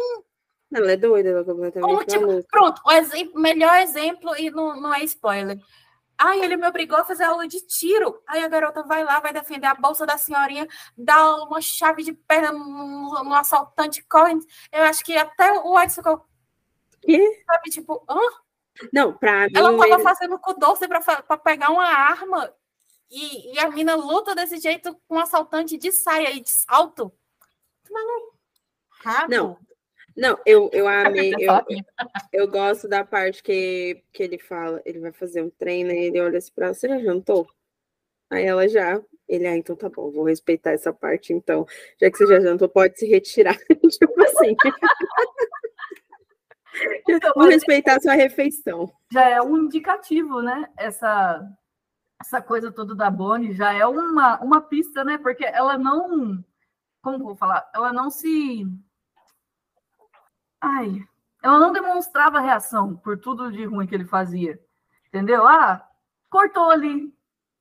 Ela 0.73 0.93
é 0.93 0.97
doida, 0.97 1.29
ela 1.29 1.41
é 1.41 1.43
completamente 1.43 1.87
Como, 1.87 2.05
tipo, 2.05 2.47
Pronto, 2.49 2.81
o 2.85 2.91
exemplo, 2.91 3.39
melhor 3.39 3.77
exemplo, 3.77 4.35
e 4.37 4.49
não, 4.49 4.79
não 4.79 4.93
é 4.93 5.03
spoiler. 5.03 5.59
Ai, 6.23 6.39
ele 6.43 6.55
me 6.55 6.67
obrigou 6.67 6.99
a 6.99 7.03
fazer 7.03 7.23
aula 7.23 7.47
de 7.47 7.59
tiro. 7.65 8.21
Aí 8.27 8.43
a 8.43 8.47
garota 8.47 8.83
vai 8.83 9.03
lá, 9.03 9.19
vai 9.19 9.33
defender 9.33 9.65
a 9.65 9.73
bolsa 9.73 10.05
da 10.05 10.19
senhorinha, 10.19 10.67
dá 10.95 11.35
uma 11.43 11.59
chave 11.59 12.03
de 12.03 12.13
perna 12.13 12.51
no, 12.51 13.23
no 13.23 13.33
assaltante, 13.33 14.03
corre. 14.03 14.35
Eu 14.71 14.83
acho 14.83 15.03
que 15.03 15.17
até 15.17 15.51
o 15.51 15.79
Edson 15.79 15.95
ficou. 15.95 16.25
Que? 17.01 17.43
Sabe, 17.43 17.69
tipo, 17.71 18.05
hã? 18.07 18.19
Não, 18.93 19.17
pra 19.17 19.47
mim. 19.47 19.53
Ela 19.55 19.75
tava 19.75 20.03
fazendo 20.03 20.37
com 20.37 20.53
doce 20.53 20.87
pra, 20.87 21.01
pra 21.01 21.37
pegar 21.37 21.71
uma 21.71 21.87
arma. 21.87 22.53
E, 23.09 23.55
e 23.55 23.59
a 23.59 23.71
mina 23.71 23.95
luta 23.95 24.35
desse 24.35 24.59
jeito 24.59 24.95
com 25.07 25.15
um 25.15 25.19
assaltante 25.19 25.75
de 25.75 25.91
saia 25.91 26.29
e 26.29 26.39
de 26.39 26.51
salto. 26.51 27.11
Maluco. 27.89 28.39
Não, 29.27 29.57
não, 30.15 30.37
eu, 30.45 30.69
eu 30.73 30.87
amei. 30.87 31.33
Eu, 31.39 31.51
eu 32.33 32.47
gosto 32.47 32.87
da 32.87 33.03
parte 33.03 33.41
que, 33.41 34.03
que 34.11 34.23
ele 34.23 34.37
fala, 34.37 34.81
ele 34.85 34.99
vai 34.99 35.11
fazer 35.11 35.41
um 35.41 35.49
treino 35.49 35.91
e 35.91 36.05
ele 36.05 36.19
olha 36.19 36.37
assim 36.37 36.51
pra 36.53 36.65
ela, 36.67 36.73
você 36.73 36.87
já 36.87 36.99
jantou? 36.99 37.47
Aí 38.29 38.45
ela 38.45 38.67
já. 38.67 39.01
Ele, 39.27 39.47
ah, 39.47 39.55
então 39.55 39.75
tá 39.75 39.89
bom, 39.89 40.11
vou 40.11 40.25
respeitar 40.25 40.71
essa 40.71 40.91
parte, 40.91 41.33
então. 41.33 41.65
Já 41.99 42.11
que 42.11 42.17
você 42.17 42.27
já 42.27 42.39
jantou, 42.41 42.67
pode 42.67 42.97
se 42.99 43.05
retirar. 43.07 43.57
tipo 43.67 44.23
assim. 44.23 44.55
Então, 47.07 47.33
vou 47.35 47.47
respeitar 47.47 47.97
a 47.97 47.99
sua 47.99 48.13
refeição. 48.13 48.89
Já 49.11 49.29
é 49.29 49.41
um 49.41 49.57
indicativo, 49.57 50.41
né? 50.41 50.69
Essa, 50.77 51.45
essa 52.19 52.41
coisa 52.41 52.71
toda 52.71 52.95
da 52.95 53.09
Bonnie 53.09 53.53
já 53.53 53.73
é 53.73 53.85
uma, 53.85 54.39
uma 54.39 54.61
pista, 54.61 55.03
né? 55.03 55.17
Porque 55.17 55.43
ela 55.43 55.77
não. 55.77 56.41
Como 57.01 57.19
vou 57.19 57.35
falar? 57.35 57.69
Ela 57.75 57.91
não 57.91 58.09
se 58.09 58.65
Ai, 60.61 61.03
ela 61.41 61.57
não 61.57 61.73
demonstrava 61.73 62.39
reação 62.39 62.95
por 62.95 63.17
tudo 63.17 63.51
de 63.51 63.65
ruim 63.65 63.87
que 63.87 63.95
ele 63.95 64.05
fazia. 64.05 64.59
Entendeu? 65.07 65.45
Ah, 65.47 65.85
cortou 66.29 66.69
ali. 66.69 67.13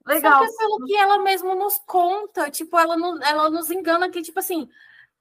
Legal. 0.07 0.45
Só 0.45 0.47
que 0.47 0.55
é 0.55 0.57
pelo 0.57 0.87
que 0.87 0.97
ela 0.97 1.19
mesmo 1.23 1.55
nos 1.55 1.79
conta, 1.79 2.51
tipo, 2.51 2.79
ela, 2.79 2.97
não, 2.97 3.23
ela 3.23 3.51
nos 3.51 3.71
engana 3.71 4.11
que, 4.11 4.23
tipo 4.23 4.39
assim, 4.39 4.69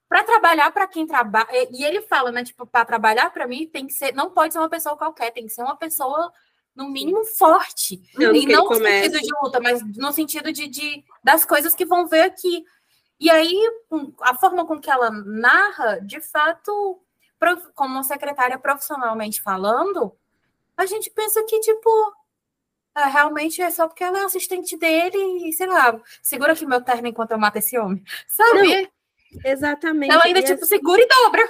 para 0.08 0.24
trabalhar 0.24 0.70
para 0.72 0.86
quem 0.86 1.06
trabalha, 1.06 1.46
e 1.70 1.84
ele 1.84 2.02
fala, 2.02 2.32
né, 2.32 2.42
tipo, 2.42 2.66
para 2.66 2.84
trabalhar 2.84 3.30
para 3.30 3.46
mim 3.46 3.68
tem 3.68 3.86
que 3.86 3.92
ser, 3.92 4.12
não 4.12 4.30
pode 4.30 4.52
ser 4.52 4.58
uma 4.58 4.68
pessoa 4.68 4.96
qualquer, 4.96 5.30
tem 5.32 5.46
que 5.46 5.52
ser 5.52 5.62
uma 5.62 5.76
pessoa 5.76 6.32
no 6.74 6.88
mínimo 6.88 7.24
forte. 7.24 8.02
Não, 8.16 8.34
e 8.34 8.46
não 8.46 8.64
no 8.64 8.74
sentido 8.74 9.20
de 9.20 9.28
luta, 9.42 9.60
mas 9.60 9.82
no 9.96 10.12
sentido 10.12 10.52
de, 10.52 10.66
de 10.66 11.04
das 11.22 11.44
coisas 11.44 11.74
que 11.74 11.84
vão 11.84 12.06
ver 12.08 12.22
aqui. 12.22 12.64
E 13.18 13.28
aí, 13.28 13.54
a 14.22 14.34
forma 14.34 14.66
com 14.66 14.80
que 14.80 14.90
ela 14.90 15.10
narra, 15.10 15.98
de 16.00 16.20
fato, 16.20 17.00
como 17.74 18.04
secretária 18.04 18.58
profissionalmente 18.58 19.42
falando, 19.42 20.16
a 20.76 20.86
gente 20.86 21.10
pensa 21.10 21.42
que, 21.44 21.58
tipo, 21.60 21.90
é, 22.96 23.04
realmente 23.04 23.62
é 23.62 23.70
só 23.70 23.86
porque 23.88 24.04
ela 24.04 24.18
é 24.18 24.24
assistente 24.24 24.76
dele 24.76 25.48
e, 25.48 25.52
sei 25.52 25.66
lá, 25.66 26.00
segura 26.22 26.52
aqui 26.52 26.66
meu 26.66 26.82
terno 26.82 27.08
enquanto 27.08 27.32
eu 27.32 27.38
mato 27.38 27.56
esse 27.56 27.78
homem. 27.78 28.02
Sabe? 28.26 28.82
Não, 28.82 28.90
exatamente. 29.44 30.12
Ela 30.12 30.24
ainda, 30.24 30.40
e 30.40 30.44
tipo, 30.44 30.60
assim... 30.60 30.66
segura 30.66 31.00
e 31.00 31.06
dobra. 31.06 31.42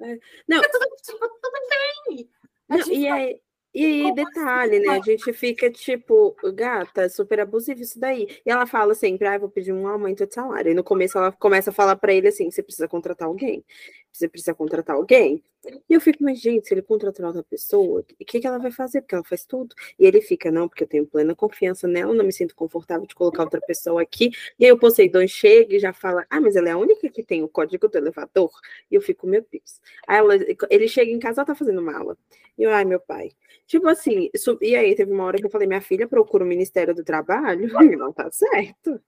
É. 0.00 0.18
Não. 0.48 0.62
Tudo, 0.62 0.86
tipo, 1.02 1.18
tudo 1.18 1.58
bem. 2.06 2.30
Não, 2.68 2.78
e, 2.92 3.08
aí, 3.08 3.40
E 3.74 4.02
Como 4.02 4.14
detalhe, 4.14 4.76
assim, 4.78 4.86
né? 4.86 4.94
A 4.96 5.00
gente 5.02 5.32
fica 5.32 5.70
tipo, 5.70 6.34
gata, 6.54 7.02
é 7.02 7.08
super 7.08 7.40
abusivo 7.40 7.82
isso 7.82 7.98
daí. 8.00 8.26
E 8.44 8.50
ela 8.50 8.66
fala 8.66 8.94
sempre, 8.94 9.28
ah, 9.28 9.38
vou 9.38 9.48
pedir 9.50 9.72
um 9.72 9.86
aumento 9.86 10.26
de 10.26 10.34
salário. 10.34 10.70
E 10.72 10.74
no 10.74 10.82
começo 10.82 11.18
ela 11.18 11.30
começa 11.32 11.70
a 11.70 11.72
falar 11.72 11.96
pra 11.96 12.12
ele 12.12 12.28
assim: 12.28 12.50
você 12.50 12.62
precisa 12.62 12.88
contratar 12.88 13.28
alguém. 13.28 13.64
Você 14.12 14.28
precisa 14.28 14.54
contratar 14.54 14.96
alguém. 14.96 15.42
E 15.88 15.94
eu 15.94 16.00
fico, 16.00 16.22
mas 16.22 16.40
gente, 16.40 16.68
se 16.68 16.74
ele 16.74 16.82
contratar 16.82 17.26
outra 17.26 17.42
pessoa, 17.42 18.00
o 18.00 18.24
que, 18.24 18.40
que 18.40 18.46
ela 18.46 18.58
vai 18.58 18.70
fazer? 18.70 19.00
Porque 19.00 19.14
ela 19.14 19.24
faz 19.24 19.44
tudo. 19.44 19.74
E 19.98 20.06
ele 20.06 20.20
fica, 20.20 20.50
não, 20.50 20.68
porque 20.68 20.84
eu 20.84 20.88
tenho 20.88 21.06
plena 21.06 21.34
confiança 21.34 21.86
nela, 21.88 22.14
não 22.14 22.24
me 22.24 22.32
sinto 22.32 22.54
confortável 22.54 23.06
de 23.06 23.14
colocar 23.14 23.44
outra 23.44 23.60
pessoa 23.60 24.02
aqui. 24.02 24.30
E 24.58 24.64
aí 24.64 24.72
o 24.72 24.78
Poseidon 24.78 25.26
chega 25.26 25.76
e 25.76 25.78
já 25.78 25.92
fala, 25.92 26.26
ah, 26.30 26.40
mas 26.40 26.56
ela 26.56 26.68
é 26.68 26.72
a 26.72 26.78
única 26.78 27.08
que 27.08 27.22
tem 27.22 27.42
o 27.42 27.48
código 27.48 27.88
do 27.88 27.98
elevador. 27.98 28.50
E 28.90 28.94
eu 28.94 29.02
fico, 29.02 29.26
meu 29.26 29.44
Deus. 29.50 29.80
Aí 30.06 30.18
ela, 30.18 30.34
ele 30.70 30.88
chega 30.88 31.10
em 31.10 31.18
casa, 31.18 31.40
ela 31.40 31.46
tá 31.46 31.54
fazendo 31.54 31.82
mala. 31.82 32.16
E 32.56 32.62
eu, 32.62 32.70
ai, 32.70 32.84
meu 32.84 33.00
pai. 33.00 33.30
Tipo 33.66 33.88
assim, 33.88 34.30
e 34.62 34.74
aí 34.74 34.94
teve 34.94 35.12
uma 35.12 35.24
hora 35.24 35.38
que 35.38 35.46
eu 35.46 35.50
falei, 35.50 35.68
minha 35.68 35.80
filha 35.80 36.08
procura 36.08 36.42
o 36.42 36.46
Ministério 36.46 36.94
do 36.94 37.04
Trabalho, 37.04 37.68
e 37.92 37.96
não 37.96 38.12
tá 38.12 38.30
certo. 38.30 39.00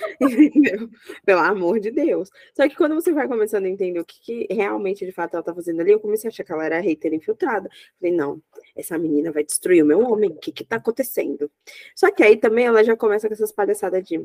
Pelo 1.24 1.40
amor 1.40 1.80
de 1.80 1.90
Deus. 1.90 2.30
Só 2.54 2.68
que 2.68 2.76
quando 2.76 2.94
você 2.94 3.12
vai 3.12 3.28
começando 3.28 3.64
a 3.66 3.68
entender 3.68 4.00
o 4.00 4.04
que, 4.04 4.20
que 4.46 4.54
realmente, 4.54 5.04
de 5.04 5.12
fato, 5.12 5.34
ela 5.34 5.42
tá 5.42 5.54
fazendo 5.54 5.80
ali, 5.80 5.92
eu 5.92 6.00
comecei 6.00 6.28
a 6.28 6.30
achar 6.32 6.44
que 6.44 6.52
ela 6.52 6.64
era 6.64 6.80
hater 6.80 7.12
infiltrada. 7.14 7.68
Falei, 8.00 8.14
não, 8.14 8.40
essa 8.76 8.98
menina 8.98 9.32
vai 9.32 9.44
destruir 9.44 9.82
o 9.82 9.86
meu 9.86 10.00
homem, 10.00 10.30
o 10.30 10.36
que 10.36 10.52
que 10.52 10.64
tá 10.64 10.76
acontecendo? 10.76 11.50
Só 11.94 12.10
que 12.10 12.22
aí 12.22 12.36
também 12.36 12.66
ela 12.66 12.82
já 12.84 12.96
começa 12.96 13.28
com 13.28 13.34
essas 13.34 13.52
palhaçadas 13.52 14.04
de 14.06 14.24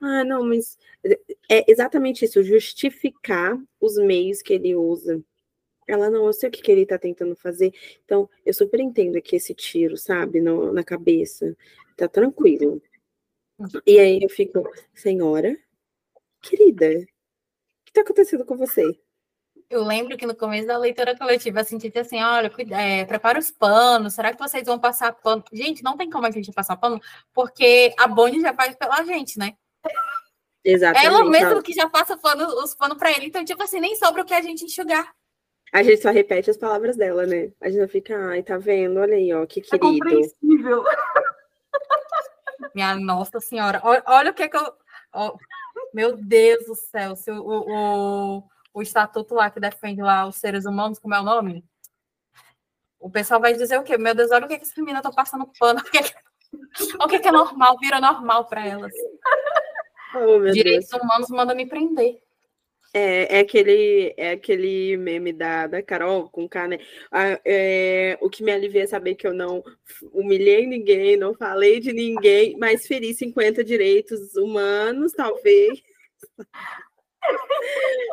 ah, 0.00 0.24
não, 0.24 0.44
mas 0.44 0.78
é 1.50 1.70
exatamente 1.70 2.24
isso, 2.24 2.42
justificar 2.42 3.58
os 3.80 3.96
meios 3.96 4.42
que 4.42 4.52
ele 4.54 4.74
usa. 4.74 5.22
Ela, 5.88 6.10
não, 6.10 6.26
eu 6.26 6.32
sei 6.32 6.48
o 6.48 6.52
que, 6.52 6.62
que 6.62 6.72
ele 6.72 6.86
tá 6.86 6.98
tentando 6.98 7.36
fazer. 7.36 7.72
Então, 8.04 8.28
eu 8.44 8.54
super 8.54 8.80
entendo 8.80 9.16
aqui 9.18 9.36
esse 9.36 9.54
tiro, 9.54 9.96
sabe, 9.96 10.40
no- 10.40 10.72
na 10.72 10.84
cabeça. 10.84 11.56
Tá 11.96 12.08
tranquilo. 12.08 12.82
E 13.86 13.98
aí 13.98 14.18
eu 14.22 14.28
fico, 14.28 14.62
senhora, 14.94 15.56
querida, 16.40 16.86
o 16.86 17.84
que 17.84 17.92
tá 17.92 18.02
acontecendo 18.02 18.44
com 18.44 18.56
você? 18.56 18.98
Eu 19.70 19.82
lembro 19.82 20.16
que 20.16 20.26
no 20.26 20.36
começo 20.36 20.66
da 20.66 20.76
leitura 20.76 21.16
coletiva, 21.16 21.60
assim, 21.60 21.78
tinha 21.78 21.92
assim, 22.00 22.22
olha, 22.22 22.50
cuida, 22.50 22.80
é, 22.80 23.04
prepara 23.04 23.38
os 23.38 23.50
panos, 23.50 24.14
será 24.14 24.32
que 24.32 24.38
vocês 24.38 24.64
vão 24.66 24.78
passar 24.78 25.12
pano? 25.12 25.42
Gente, 25.52 25.82
não 25.82 25.96
tem 25.96 26.10
como 26.10 26.26
a 26.26 26.30
gente 26.30 26.52
passar 26.52 26.76
pano, 26.76 27.00
porque 27.32 27.94
a 27.98 28.06
Bonnie 28.06 28.40
já 28.40 28.52
faz 28.54 28.76
pela 28.76 29.02
gente, 29.04 29.38
né? 29.38 29.54
Exatamente. 30.62 31.06
Ela 31.06 31.20
ó. 31.20 31.28
mesma 31.28 31.62
que 31.62 31.72
já 31.72 31.88
passa 31.88 32.16
pano, 32.16 32.46
os 32.62 32.74
panos 32.74 32.98
pra 32.98 33.10
ele, 33.10 33.26
então, 33.26 33.44
tipo 33.44 33.62
assim, 33.62 33.80
nem 33.80 33.96
sobra 33.96 34.22
o 34.22 34.24
que 34.24 34.34
a 34.34 34.42
gente 34.42 34.64
enxugar. 34.64 35.14
A 35.72 35.82
gente 35.82 36.02
só 36.02 36.10
repete 36.10 36.50
as 36.50 36.56
palavras 36.56 36.96
dela, 36.96 37.26
né? 37.26 37.50
A 37.60 37.68
gente 37.68 37.88
fica, 37.88 38.16
ai, 38.28 38.42
tá 38.44 38.56
vendo? 38.56 39.00
Olha 39.00 39.16
aí, 39.16 39.32
ó, 39.32 39.44
que 39.44 39.60
É 39.60 39.62
querido. 39.62 39.80
compreensível. 39.80 40.84
Minha 42.74 42.94
Nossa 42.96 43.40
Senhora, 43.40 43.80
olha, 43.84 44.02
olha 44.06 44.30
o 44.30 44.34
que 44.34 44.42
é 44.44 44.48
que 44.48 44.56
eu. 44.56 44.74
ó, 45.12 45.36
meu 45.92 46.16
Deus 46.16 46.66
do 46.66 46.74
céu, 46.74 47.14
se 47.16 47.30
o, 47.30 47.36
o, 47.42 48.38
o, 48.38 48.44
o 48.74 48.82
estatuto 48.82 49.34
lá 49.34 49.50
que 49.50 49.60
defende 49.60 50.02
lá 50.02 50.26
os 50.26 50.36
seres 50.36 50.64
humanos, 50.64 50.98
como 50.98 51.14
é 51.14 51.20
o 51.20 51.24
nome? 51.24 51.64
O 52.98 53.10
pessoal 53.10 53.40
vai 53.40 53.52
dizer 53.54 53.78
o 53.78 53.82
quê? 53.84 53.96
Meu 53.98 54.14
Deus, 54.14 54.30
olha 54.30 54.46
o 54.46 54.48
que, 54.48 54.56
que 54.58 54.64
essa 54.64 54.80
menina 54.80 55.02
tá 55.02 55.10
passando 55.12 55.50
pano. 55.58 55.80
O 55.84 55.90
que, 55.90 56.02
que- 56.02 56.24
o 57.04 57.08
que, 57.08 57.18
que 57.20 57.28
é 57.28 57.32
normal, 57.32 57.76
vira 57.78 58.00
normal 58.00 58.44
para 58.46 58.66
elas. 58.66 58.92
Oh, 60.16 60.38
Direitos 60.52 60.90
Deus. 60.90 61.02
humanos 61.02 61.28
mandam 61.28 61.56
me 61.56 61.66
prender. 61.66 62.22
É, 62.96 63.38
é 63.38 63.40
aquele, 63.40 64.14
é 64.16 64.30
aquele 64.30 64.96
meme 64.96 65.32
da, 65.32 65.66
da 65.66 65.82
Carol 65.82 66.30
com 66.30 66.48
K, 66.48 66.68
né? 66.68 66.78
Ah, 67.10 67.40
é, 67.44 68.16
o 68.20 68.30
que 68.30 68.44
me 68.44 68.52
alivia 68.52 68.84
é 68.84 68.86
saber 68.86 69.16
que 69.16 69.26
eu 69.26 69.34
não 69.34 69.64
humilhei 70.12 70.64
ninguém, 70.64 71.16
não 71.16 71.34
falei 71.34 71.80
de 71.80 71.92
ninguém, 71.92 72.56
mas 72.56 72.86
feri 72.86 73.12
50 73.12 73.64
direitos 73.64 74.36
humanos, 74.36 75.12
talvez. 75.12 75.82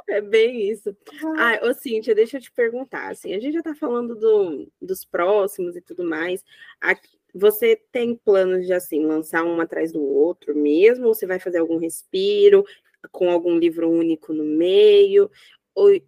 É 0.07 0.21
bem 0.21 0.69
isso. 0.69 0.95
Ah, 1.37 1.59
ô 1.63 1.73
Cíntia, 1.73 2.13
deixa 2.15 2.37
eu 2.37 2.41
te 2.41 2.51
perguntar, 2.51 3.09
assim, 3.11 3.33
a 3.33 3.39
gente 3.39 3.53
já 3.53 3.61
tá 3.61 3.73
falando 3.75 4.15
do, 4.15 4.67
dos 4.81 5.05
próximos 5.05 5.75
e 5.75 5.81
tudo 5.81 6.03
mais. 6.03 6.43
A- 6.81 6.95
você 7.33 7.77
tem 7.91 8.15
planos 8.15 8.65
de, 8.65 8.73
assim, 8.73 9.05
lançar 9.05 9.43
um 9.45 9.61
atrás 9.61 9.91
do 9.93 10.01
outro 10.03 10.53
mesmo? 10.55 11.07
Ou 11.07 11.13
você 11.13 11.25
vai 11.25 11.39
fazer 11.39 11.59
algum 11.59 11.77
respiro 11.77 12.65
com 13.11 13.29
algum 13.29 13.57
livro 13.57 13.89
único 13.89 14.33
no 14.33 14.43
meio? 14.43 15.29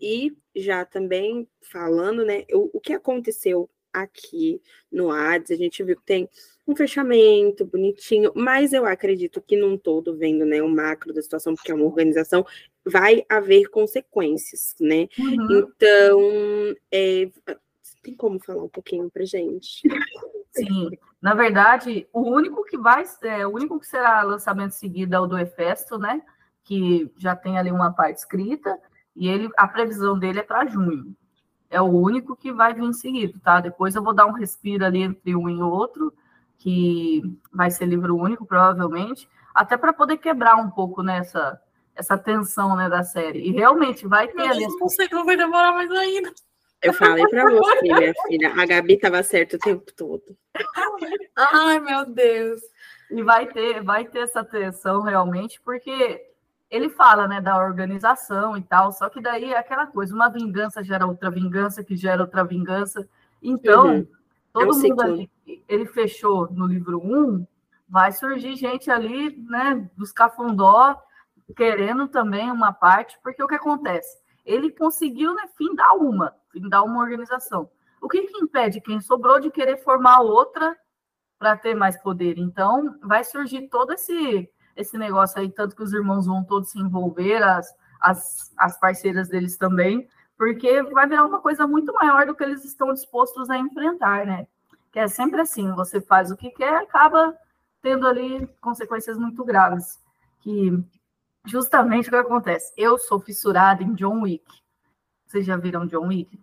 E 0.01 0.35
já 0.55 0.85
também 0.85 1.47
falando, 1.61 2.25
né, 2.25 2.45
o, 2.51 2.77
o 2.77 2.79
que 2.79 2.93
aconteceu 2.93 3.69
aqui 3.93 4.61
no 4.91 5.11
Hades, 5.11 5.51
a 5.51 5.55
gente 5.55 5.83
viu 5.83 5.95
que 5.95 6.03
tem 6.03 6.27
um 6.67 6.75
fechamento 6.75 7.65
bonitinho, 7.65 8.31
mas 8.35 8.73
eu 8.73 8.85
acredito 8.85 9.41
que 9.41 9.55
num 9.55 9.77
todo, 9.77 10.15
vendo, 10.15 10.45
né, 10.45 10.61
o 10.61 10.69
macro 10.69 11.13
da 11.13 11.21
situação, 11.21 11.53
porque 11.53 11.71
é 11.71 11.75
uma 11.75 11.85
organização, 11.85 12.45
vai 12.85 13.23
haver 13.29 13.69
consequências, 13.69 14.75
né? 14.79 15.07
Uhum. 15.19 15.59
Então, 15.59 16.75
é, 16.91 17.29
tem 18.01 18.15
como 18.15 18.39
falar 18.39 18.63
um 18.63 18.69
pouquinho 18.69 19.09
pra 19.11 19.25
gente? 19.25 19.81
Sim, 20.51 20.89
na 21.21 21.33
verdade, 21.33 22.07
o 22.11 22.21
único 22.21 22.63
que 22.65 22.77
vai, 22.77 23.03
é, 23.23 23.45
o 23.45 23.51
único 23.51 23.79
que 23.79 23.87
será 23.87 24.23
lançamento 24.23 24.71
seguido 24.71 25.15
é 25.15 25.19
o 25.19 25.27
do 25.27 25.37
Efesto, 25.37 25.97
né? 25.97 26.21
Que 26.63 27.11
já 27.17 27.35
tem 27.35 27.57
ali 27.57 27.71
uma 27.71 27.91
parte 27.91 28.17
escrita, 28.17 28.79
e 29.15 29.27
ele, 29.27 29.49
a 29.57 29.67
previsão 29.67 30.17
dele 30.17 30.39
é 30.39 30.43
para 30.43 30.65
junho. 30.65 31.15
É 31.69 31.81
o 31.81 31.85
único 31.85 32.35
que 32.35 32.51
vai 32.51 32.73
vir 32.73 32.93
seguido, 32.93 33.39
tá? 33.39 33.59
Depois 33.59 33.95
eu 33.95 34.03
vou 34.03 34.13
dar 34.13 34.25
um 34.25 34.31
respiro 34.31 34.85
ali 34.85 35.01
entre 35.01 35.35
um 35.35 35.49
e 35.49 35.61
outro, 35.61 36.13
que 36.57 37.21
vai 37.51 37.69
ser 37.71 37.85
livro 37.85 38.15
único, 38.15 38.45
provavelmente, 38.45 39.27
até 39.53 39.75
para 39.75 39.91
poder 39.91 40.17
quebrar 40.17 40.55
um 40.55 40.69
pouco 40.69 41.01
nessa 41.03 41.59
essa 41.95 42.17
tensão 42.17 42.75
né, 42.75 42.89
da 42.89 43.03
série. 43.03 43.39
E 43.39 43.51
realmente 43.51 44.07
vai 44.07 44.27
ter 44.27 44.47
ali. 44.47 44.65
não 44.79 44.89
sei 44.89 45.07
que 45.07 45.13
não 45.13 45.25
vai 45.25 45.37
demorar 45.37 45.73
mais 45.73 45.91
ainda. 45.91 46.33
Eu 46.81 46.91
falei 46.91 47.25
pra 47.27 47.49
você, 47.49 47.81
minha 47.81 48.13
filha, 48.27 48.53
a 48.61 48.65
Gabi 48.65 48.97
tava 48.97 49.23
certa 49.23 49.55
o 49.55 49.59
tempo 49.59 49.91
todo. 49.95 50.23
Ai, 51.35 51.79
meu 51.79 52.05
Deus. 52.05 52.61
E 53.09 53.23
vai 53.23 53.47
ter, 53.47 53.81
vai 53.81 54.05
ter 54.05 54.19
essa 54.19 54.43
tensão 54.43 55.01
realmente, 55.01 55.61
porque 55.61 56.32
ele 56.73 56.89
fala, 56.89 57.27
né, 57.27 57.39
da 57.39 57.55
organização 57.55 58.57
e 58.57 58.63
tal, 58.63 58.91
só 58.91 59.07
que 59.07 59.21
daí 59.21 59.53
é 59.53 59.57
aquela 59.59 59.85
coisa, 59.85 60.15
uma 60.15 60.27
vingança 60.27 60.83
gera 60.83 61.05
outra 61.05 61.29
vingança, 61.29 61.83
que 61.83 61.95
gera 61.95 62.23
outra 62.23 62.43
vingança. 62.43 63.07
Então, 63.43 63.97
Uhum. 63.97 64.07
todo 64.51 64.75
um 64.75 64.81
mundo 64.81 65.01
ali, 65.01 65.29
ele 65.69 65.85
fechou 65.85 66.51
no 66.51 66.65
livro 66.65 66.99
1, 66.99 67.45
vai 67.87 68.11
surgir 68.11 68.55
gente 68.55 68.89
ali, 68.89 69.37
né, 69.47 69.87
dos 69.95 70.11
cafundó, 70.11 70.99
querendo 71.55 72.07
também 72.07 72.49
uma 72.49 72.73
parte, 72.73 73.19
porque 73.21 73.43
o 73.43 73.47
que 73.47 73.53
acontece? 73.53 74.17
Ele 74.43 74.71
conseguiu, 74.71 75.35
né, 75.35 75.43
findar 75.55 75.95
uma, 75.95 76.33
findar 76.51 76.83
uma 76.83 76.99
organização. 77.01 77.69
O 78.01 78.09
que, 78.09 78.19
que 78.23 78.37
impede 78.43 78.81
quem 78.81 78.99
sobrou 78.99 79.39
de 79.39 79.51
querer 79.51 79.77
formar 79.77 80.21
outra 80.21 80.75
para 81.37 81.55
ter 81.55 81.75
mais 81.75 82.01
poder? 82.01 82.39
Então, 82.39 82.97
vai 83.03 83.23
surgir 83.23 83.67
todo 83.69 83.93
esse, 83.93 84.49
esse 84.75 84.97
negócio 84.97 85.39
aí, 85.39 85.49
tanto 85.49 85.75
que 85.75 85.83
os 85.83 85.93
irmãos 85.93 86.25
vão 86.25 86.43
todos 86.43 86.71
se 86.71 86.79
envolver, 86.79 87.41
as, 87.43 87.73
as, 87.99 88.53
as 88.57 88.79
parceiras 88.79 89.29
deles 89.29 89.57
também, 89.57 90.07
porque 90.37 90.81
vai 90.83 91.07
virar 91.07 91.25
uma 91.25 91.39
coisa 91.39 91.65
muito 91.67 91.93
maior 91.93 92.25
do 92.25 92.35
que 92.35 92.43
eles 92.43 92.65
estão 92.65 92.93
dispostos 92.93 93.49
a 93.49 93.57
enfrentar, 93.57 94.25
né? 94.25 94.47
Que 94.91 94.99
é 94.99 95.07
sempre 95.07 95.41
assim, 95.41 95.71
você 95.73 96.01
faz 96.01 96.31
o 96.31 96.37
que 96.37 96.49
quer, 96.51 96.75
acaba 96.75 97.35
tendo 97.81 98.07
ali 98.07 98.47
consequências 98.61 99.17
muito 99.17 99.43
graves. 99.43 100.01
Que 100.41 100.83
justamente 101.45 102.07
o 102.07 102.11
que 102.11 102.17
acontece? 102.17 102.73
Eu 102.77 102.97
sou 102.97 103.19
fissurada 103.19 103.83
em 103.83 103.93
John 103.93 104.21
Wick. 104.21 104.45
Vocês 105.25 105.45
já 105.45 105.57
viram 105.57 105.87
John 105.87 106.07
Wick? 106.07 106.39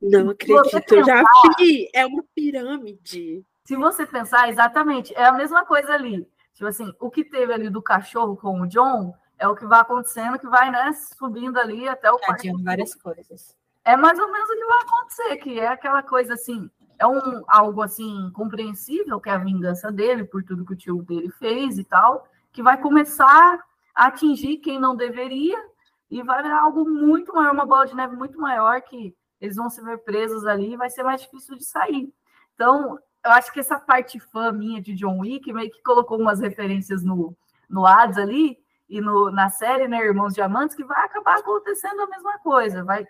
Não 0.00 0.30
acredito, 0.30 0.94
eu 0.94 1.04
já 1.04 1.22
vi, 1.58 1.88
é 1.92 2.06
uma 2.06 2.22
pirâmide. 2.34 3.44
Se 3.64 3.74
você 3.76 4.06
pensar, 4.06 4.48
exatamente, 4.48 5.14
é 5.14 5.24
a 5.24 5.32
mesma 5.32 5.64
coisa 5.64 5.92
ali. 5.92 6.28
Tipo 6.56 6.68
assim, 6.68 6.90
o 6.98 7.10
que 7.10 7.22
teve 7.22 7.52
ali 7.52 7.68
do 7.68 7.82
cachorro 7.82 8.34
com 8.34 8.62
o 8.62 8.66
John 8.66 9.14
é 9.38 9.46
o 9.46 9.54
que 9.54 9.66
vai 9.66 9.78
acontecendo, 9.78 10.38
que 10.38 10.48
vai, 10.48 10.70
né, 10.70 10.90
subindo 10.94 11.58
ali 11.58 11.86
até 11.86 12.10
o 12.10 12.16
quarto. 12.16 12.62
Várias 12.64 12.94
coisas. 12.94 13.54
É 13.84 13.94
mais 13.94 14.18
ou 14.18 14.32
menos 14.32 14.48
o 14.48 14.54
que 14.54 14.64
vai 14.64 14.80
acontecer, 14.80 15.36
que 15.36 15.60
é 15.60 15.68
aquela 15.68 16.02
coisa 16.02 16.32
assim, 16.32 16.70
é 16.98 17.06
um 17.06 17.44
algo 17.46 17.82
assim 17.82 18.30
compreensível, 18.32 19.20
que 19.20 19.28
é 19.28 19.32
a 19.32 19.38
vingança 19.38 19.92
dele 19.92 20.24
por 20.24 20.42
tudo 20.42 20.64
que 20.64 20.72
o 20.72 20.76
tio 20.76 21.02
dele 21.02 21.30
fez 21.32 21.78
e 21.78 21.84
tal, 21.84 22.26
que 22.50 22.62
vai 22.62 22.80
começar 22.80 23.62
a 23.94 24.06
atingir 24.06 24.56
quem 24.56 24.80
não 24.80 24.96
deveria 24.96 25.62
e 26.10 26.22
vai 26.22 26.42
virar 26.42 26.62
algo 26.62 26.88
muito 26.88 27.34
maior, 27.34 27.52
uma 27.52 27.66
bola 27.66 27.86
de 27.86 27.94
neve 27.94 28.16
muito 28.16 28.40
maior 28.40 28.80
que 28.80 29.14
eles 29.42 29.56
vão 29.56 29.68
se 29.68 29.84
ver 29.84 29.98
presos 29.98 30.46
ali 30.46 30.72
e 30.72 30.76
vai 30.76 30.88
ser 30.88 31.02
mais 31.02 31.20
difícil 31.20 31.54
de 31.54 31.64
sair. 31.64 32.10
Então, 32.54 32.98
eu 33.26 33.32
acho 33.32 33.52
que 33.52 33.60
essa 33.60 33.78
parte 33.78 34.20
fã 34.20 34.52
minha 34.52 34.80
de 34.80 34.94
John 34.94 35.18
Wick 35.18 35.52
meio 35.52 35.70
que 35.70 35.82
colocou 35.82 36.18
umas 36.18 36.40
referências 36.40 37.02
no, 37.02 37.36
no 37.68 37.84
Hades 37.84 38.18
ali 38.18 38.56
e 38.88 39.00
no, 39.00 39.32
na 39.32 39.50
série, 39.50 39.88
né, 39.88 39.98
Irmãos 39.98 40.32
Diamantes, 40.32 40.76
que 40.76 40.84
vai 40.84 41.04
acabar 41.04 41.38
acontecendo 41.38 42.02
a 42.02 42.06
mesma 42.06 42.38
coisa, 42.38 42.84
vai 42.84 43.04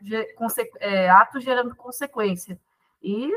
é, 0.81 1.11
ato 1.11 1.39
gerando 1.39 1.77
consequência. 1.77 2.59
E 3.03 3.31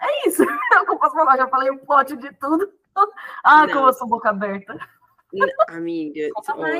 É 0.00 0.28
isso. 0.28 0.42
É 0.74 0.80
o 0.80 0.84
que 0.84 0.90
eu 0.90 0.98
posso 0.98 1.14
falar. 1.14 1.36
Já 1.36 1.46
falei 1.46 1.70
um 1.70 1.78
pote 1.78 2.16
de 2.16 2.32
tudo. 2.34 2.70
Ah, 3.42 3.66
como 3.66 3.88
eu 3.88 3.92
sou 3.92 4.06
boca 4.06 4.30
aberta. 4.30 4.78
Amiga, 5.66 6.30
olha, 6.56 6.78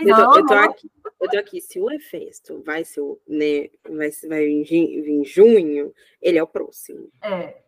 eu 0.00 0.16
tô, 0.16 0.38
eu, 0.38 0.46
tô 0.46 0.54
aqui, 0.54 0.90
eu 1.20 1.28
tô 1.28 1.38
aqui. 1.38 1.60
Se 1.60 1.78
o 1.78 1.90
Efesto 1.90 2.62
vai 2.64 2.82
ser, 2.82 3.02
né, 3.28 3.68
vai, 3.84 4.10
vai 4.26 4.46
vir 4.64 5.06
em 5.06 5.22
junho, 5.22 5.92
ele 6.22 6.38
é 6.38 6.42
o 6.42 6.46
próximo. 6.46 7.10
É. 7.20 7.60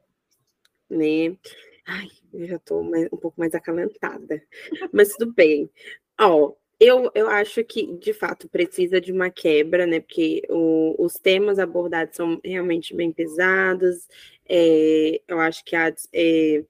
Né? 0.93 1.37
Ai, 1.87 2.09
eu 2.33 2.47
já 2.47 2.61
mais, 2.85 3.09
um 3.13 3.17
pouco 3.17 3.39
mais 3.39 3.55
acalentada. 3.55 4.43
Mas 4.93 5.15
tudo 5.17 5.33
bem. 5.33 5.69
Ó, 6.21 6.53
eu, 6.79 7.11
eu 7.15 7.29
acho 7.29 7.65
que, 7.65 7.95
de 7.99 8.13
fato, 8.13 8.49
precisa 8.49 9.01
de 9.01 9.13
uma 9.13 9.31
quebra, 9.31 9.87
né? 9.87 10.01
Porque 10.01 10.43
o, 10.49 10.97
os 10.99 11.15
temas 11.15 11.59
abordados 11.59 12.17
são 12.17 12.41
realmente 12.45 12.95
bem 12.95 13.13
pesados. 13.13 14.09
É, 14.49 15.21
eu 15.29 15.39
acho 15.39 15.65
que 15.65 15.77
a, 15.77 15.95
é, 16.13 16.65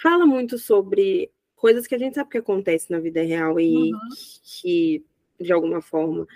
fala 0.00 0.26
muito 0.26 0.58
sobre 0.58 1.30
coisas 1.56 1.86
que 1.86 1.94
a 1.94 1.98
gente 1.98 2.14
sabe 2.14 2.30
que 2.30 2.38
acontece 2.38 2.90
na 2.90 3.00
vida 3.00 3.22
real 3.22 3.58
e 3.58 3.92
uhum. 3.92 3.98
que, 4.42 5.04
de 5.40 5.52
alguma 5.52 5.80
forma, 5.80 6.26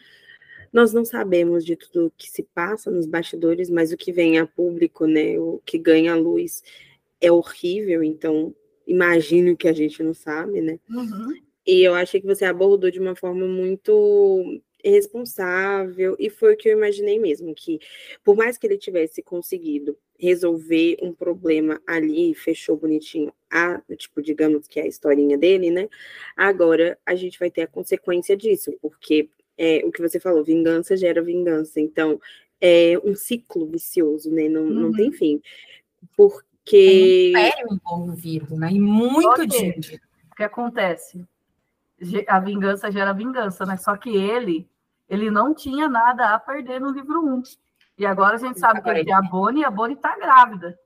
nós 0.72 0.92
não 0.92 1.04
sabemos 1.04 1.64
de 1.64 1.76
tudo 1.76 2.12
que 2.16 2.30
se 2.30 2.42
passa 2.54 2.90
nos 2.90 3.06
bastidores, 3.06 3.68
mas 3.68 3.92
o 3.92 3.96
que 3.96 4.12
vem 4.12 4.38
a 4.38 4.46
público, 4.46 5.06
né, 5.06 5.38
o 5.38 5.60
que 5.64 5.78
ganha 5.78 6.14
luz 6.14 6.62
é 7.20 7.30
horrível, 7.30 8.02
então 8.02 8.54
imagino 8.86 9.56
que 9.56 9.68
a 9.68 9.72
gente 9.72 10.02
não 10.02 10.14
sabe, 10.14 10.60
né? 10.60 10.78
Uhum. 10.88 11.34
E 11.66 11.82
eu 11.82 11.94
achei 11.94 12.20
que 12.20 12.26
você 12.26 12.44
abordou 12.44 12.90
de 12.90 12.98
uma 12.98 13.14
forma 13.14 13.46
muito 13.46 14.60
responsável, 14.82 16.16
e 16.18 16.30
foi 16.30 16.54
o 16.54 16.56
que 16.56 16.68
eu 16.68 16.76
imaginei 16.76 17.18
mesmo, 17.18 17.54
que 17.54 17.80
por 18.24 18.36
mais 18.36 18.56
que 18.56 18.66
ele 18.66 18.78
tivesse 18.78 19.22
conseguido 19.22 19.98
resolver 20.18 20.96
um 21.02 21.12
problema 21.12 21.80
ali, 21.86 22.34
fechou 22.34 22.76
bonitinho 22.76 23.32
a, 23.50 23.82
tipo, 23.96 24.22
digamos 24.22 24.66
que 24.66 24.80
é 24.80 24.84
a 24.84 24.86
historinha 24.86 25.36
dele, 25.36 25.70
né? 25.70 25.88
Agora 26.36 26.98
a 27.04 27.14
gente 27.14 27.38
vai 27.38 27.50
ter 27.50 27.62
a 27.62 27.66
consequência 27.66 28.36
disso, 28.36 28.72
porque 28.80 29.28
é, 29.56 29.82
o 29.84 29.90
que 29.90 30.00
você 30.00 30.20
falou, 30.20 30.44
vingança 30.44 30.96
gera 30.96 31.22
vingança, 31.22 31.80
então 31.80 32.20
é 32.60 32.98
um 33.04 33.14
ciclo 33.14 33.66
vicioso, 33.66 34.30
né? 34.30 34.48
Não, 34.48 34.62
uhum. 34.62 34.70
não 34.70 34.92
tem 34.92 35.12
fim. 35.12 35.40
Porque. 36.68 37.32
É 37.34 37.38
um 37.38 37.48
império 37.48 37.66
envolvido, 37.72 38.56
né? 38.56 38.70
E 38.70 38.78
muito 38.78 39.46
dinheiro. 39.46 39.80
O 40.30 40.34
que 40.36 40.42
acontece? 40.42 41.26
A 42.28 42.38
vingança 42.38 42.90
gera 42.92 43.12
vingança, 43.12 43.64
né? 43.64 43.76
Só 43.76 43.96
que 43.96 44.14
ele, 44.14 44.68
ele 45.08 45.30
não 45.30 45.54
tinha 45.54 45.88
nada 45.88 46.34
a 46.34 46.38
perder 46.38 46.80
no 46.80 46.90
livro 46.90 47.24
1. 47.24 47.42
E 47.96 48.06
agora 48.06 48.36
a 48.36 48.38
gente 48.38 48.60
sabe 48.60 48.80
que 48.82 48.88
ele 48.88 49.04
tem 49.04 49.14
a 49.14 49.22
Bonnie 49.22 49.62
e 49.62 49.64
a 49.64 49.70
Bonnie 49.70 49.96
está 49.96 50.16
grávida. 50.16 50.78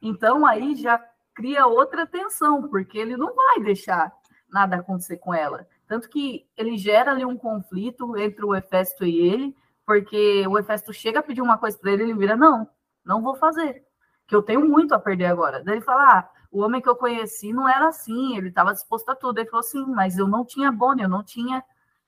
Então 0.00 0.46
aí 0.46 0.76
já 0.76 1.02
cria 1.34 1.66
outra 1.66 2.06
tensão, 2.06 2.68
porque 2.68 2.98
ele 2.98 3.16
não 3.16 3.34
vai 3.34 3.60
deixar 3.60 4.12
nada 4.48 4.76
acontecer 4.76 5.16
com 5.16 5.34
ela. 5.34 5.66
Tanto 5.88 6.08
que 6.08 6.46
ele 6.56 6.76
gera 6.76 7.10
ali 7.10 7.24
um 7.24 7.36
conflito 7.36 8.16
entre 8.16 8.44
o 8.44 8.54
Hefesto 8.54 9.04
e 9.04 9.16
ele, 9.18 9.56
porque 9.84 10.46
o 10.46 10.56
Hefesto 10.58 10.92
chega 10.92 11.18
a 11.18 11.22
pedir 11.22 11.40
uma 11.40 11.58
coisa 11.58 11.76
para 11.76 11.92
ele, 11.92 12.04
ele 12.04 12.14
vira, 12.14 12.36
não, 12.36 12.68
não 13.04 13.20
vou 13.20 13.34
fazer, 13.34 13.84
que 14.32 14.36
eu 14.36 14.42
tenho 14.42 14.66
muito 14.66 14.94
a 14.94 14.98
perder 14.98 15.26
agora. 15.26 15.62
Daí 15.62 15.74
ele 15.74 15.84
fala, 15.84 16.02
ah, 16.04 16.30
o 16.50 16.62
homem 16.62 16.80
que 16.80 16.88
eu 16.88 16.96
conheci 16.96 17.52
não 17.52 17.68
era 17.68 17.88
assim, 17.88 18.34
ele 18.34 18.48
estava 18.48 18.72
disposto 18.72 19.06
a 19.10 19.14
tudo. 19.14 19.38
Ele 19.38 19.50
falou 19.50 19.60
assim, 19.60 19.84
mas 19.88 20.16
eu 20.16 20.26
não 20.26 20.42
tinha 20.42 20.72
Bonnie, 20.72 21.02
eu 21.02 21.08
não 21.08 21.22
tinha, 21.22 21.62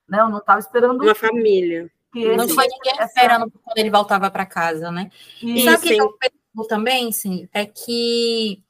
né, 0.09 0.19
eu 0.21 0.27
não 0.27 0.39
estava 0.39 0.57
esperando... 0.57 1.03
Uma 1.03 1.13
família. 1.13 1.87
Que 2.11 2.35
não 2.35 2.47
tinha 2.47 2.65
ninguém 2.67 2.93
essa... 2.93 3.03
esperando 3.03 3.51
quando 3.63 3.77
ele 3.77 3.91
voltava 3.91 4.31
para 4.31 4.43
casa, 4.43 4.89
né? 4.89 5.11
E, 5.39 5.63
sabe 5.63 5.77
o 5.77 5.81
que 5.81 5.97
eu 5.97 6.13
percebo 6.13 6.67
também, 6.67 7.11
sim, 7.11 7.47
é 7.53 7.63
que 7.63 8.63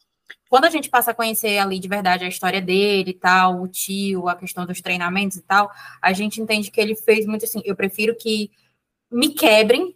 quando 0.49 0.65
a 0.65 0.69
gente 0.69 0.89
passa 0.89 1.11
a 1.11 1.13
conhecer 1.13 1.57
ali 1.57 1.79
de 1.79 1.87
verdade 1.87 2.25
a 2.25 2.27
história 2.27 2.61
dele 2.61 3.11
e 3.11 3.17
tal, 3.17 3.61
o 3.61 3.69
tio, 3.69 4.27
a 4.27 4.35
questão 4.35 4.65
dos 4.65 4.81
treinamentos 4.81 5.37
e 5.37 5.41
tal, 5.43 5.71
a 6.01 6.11
gente 6.11 6.41
entende 6.41 6.69
que 6.69 6.81
ele 6.81 6.93
fez 6.93 7.25
muito 7.25 7.45
assim, 7.45 7.61
eu 7.63 7.75
prefiro 7.75 8.17
que 8.17 8.51
me 9.09 9.29
quebrem 9.29 9.94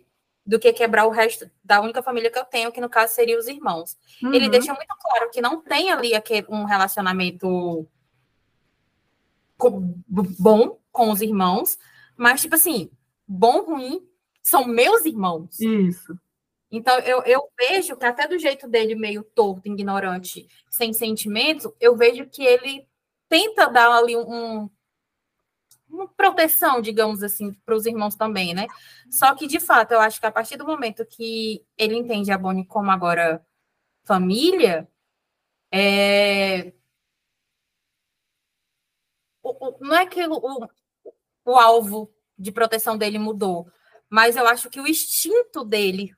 do 0.49 0.57
que 0.57 0.73
quebrar 0.73 1.05
o 1.05 1.11
resto 1.11 1.47
da 1.63 1.79
única 1.79 2.01
família 2.01 2.31
que 2.31 2.39
eu 2.39 2.43
tenho, 2.43 2.71
que 2.71 2.81
no 2.81 2.89
caso 2.89 3.13
seria 3.13 3.37
os 3.37 3.47
irmãos. 3.47 3.95
Uhum. 4.23 4.33
Ele 4.33 4.49
deixa 4.49 4.73
muito 4.73 4.95
claro 4.99 5.29
que 5.29 5.39
não 5.39 5.61
tem 5.61 5.91
ali 5.91 6.13
um 6.49 6.63
relacionamento 6.63 7.87
bom 10.39 10.79
com 10.91 11.11
os 11.11 11.21
irmãos, 11.21 11.77
mas 12.17 12.41
tipo 12.41 12.55
assim, 12.55 12.89
bom, 13.27 13.61
ruim, 13.61 14.03
são 14.41 14.65
meus 14.65 15.05
irmãos. 15.05 15.59
Isso. 15.59 16.17
Então, 16.71 16.97
eu, 17.01 17.21
eu 17.25 17.47
vejo 17.55 17.95
que 17.95 18.05
até 18.05 18.27
do 18.27 18.39
jeito 18.39 18.67
dele, 18.67 18.95
meio 18.95 19.23
torto, 19.23 19.67
ignorante, 19.67 20.47
sem 20.67 20.93
sentimento, 20.93 21.75
eu 21.79 21.95
vejo 21.95 22.25
que 22.25 22.43
ele 22.43 22.87
tenta 23.27 23.67
dar 23.67 23.91
ali 23.91 24.17
um, 24.17 24.67
uma 25.89 26.07
proteção, 26.07 26.81
digamos 26.81 27.23
assim, 27.23 27.53
para 27.65 27.75
os 27.75 27.85
irmãos 27.85 28.15
também, 28.15 28.53
né? 28.53 28.67
Só 29.09 29.33
que, 29.35 29.47
de 29.47 29.59
fato, 29.59 29.91
eu 29.93 29.99
acho 29.99 30.19
que 30.19 30.25
a 30.25 30.31
partir 30.31 30.57
do 30.57 30.65
momento 30.65 31.05
que 31.05 31.65
ele 31.77 31.95
entende 31.95 32.31
a 32.31 32.37
Bonnie 32.37 32.65
como 32.65 32.91
agora 32.91 33.45
família, 34.03 34.87
é... 35.71 36.73
o, 39.43 39.67
o, 39.67 39.77
não 39.81 39.95
é 39.95 40.05
que 40.05 40.25
o, 40.25 40.67
o 41.45 41.55
alvo 41.55 42.13
de 42.37 42.51
proteção 42.51 42.97
dele 42.97 43.19
mudou. 43.19 43.69
Mas 44.09 44.35
eu 44.35 44.47
acho 44.47 44.69
que 44.69 44.79
o 44.79 44.87
instinto 44.87 45.63
dele 45.63 46.15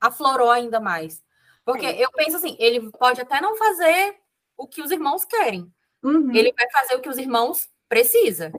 aflorou 0.00 0.50
ainda 0.50 0.80
mais. 0.80 1.22
Porque 1.64 1.86
é. 1.86 2.04
eu 2.04 2.10
penso 2.12 2.36
assim, 2.36 2.56
ele 2.58 2.90
pode 2.92 3.20
até 3.20 3.40
não 3.40 3.56
fazer 3.56 4.16
o 4.56 4.66
que 4.66 4.82
os 4.82 4.90
irmãos 4.90 5.24
querem. 5.24 5.72
Uhum. 6.02 6.34
Ele 6.34 6.52
vai 6.52 6.70
fazer 6.70 6.94
o 6.94 7.00
que 7.00 7.08
os 7.08 7.18
irmãos 7.18 7.68
precisam. 7.88 8.52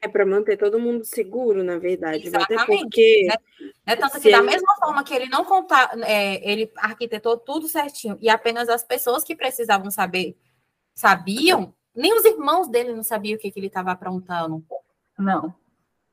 É 0.00 0.06
para 0.06 0.24
manter 0.24 0.56
todo 0.56 0.78
mundo 0.78 1.04
seguro, 1.04 1.64
na 1.64 1.78
verdade. 1.78 2.28
Exatamente. 2.28 2.62
Até 2.62 2.66
porque. 2.66 3.28
É, 3.86 3.92
é 3.92 3.96
tanto 3.96 4.20
que, 4.20 4.30
da 4.30 4.38
ele... 4.38 4.46
mesma 4.46 4.74
forma 4.76 5.02
que 5.02 5.14
ele 5.14 5.28
não 5.28 5.44
contar, 5.44 5.90
é, 6.02 6.48
ele 6.48 6.70
arquitetou 6.76 7.36
tudo 7.36 7.66
certinho 7.66 8.16
e 8.20 8.28
apenas 8.28 8.68
as 8.68 8.84
pessoas 8.84 9.24
que 9.24 9.34
precisavam 9.34 9.90
saber 9.90 10.36
sabiam, 10.94 11.74
nem 11.94 12.12
os 12.12 12.24
irmãos 12.24 12.68
dele 12.68 12.92
não 12.92 13.02
sabiam 13.02 13.36
o 13.36 13.38
que, 13.38 13.50
que 13.50 13.58
ele 13.58 13.68
estava 13.68 13.92
aprontando. 13.92 14.64
Não. 15.18 15.54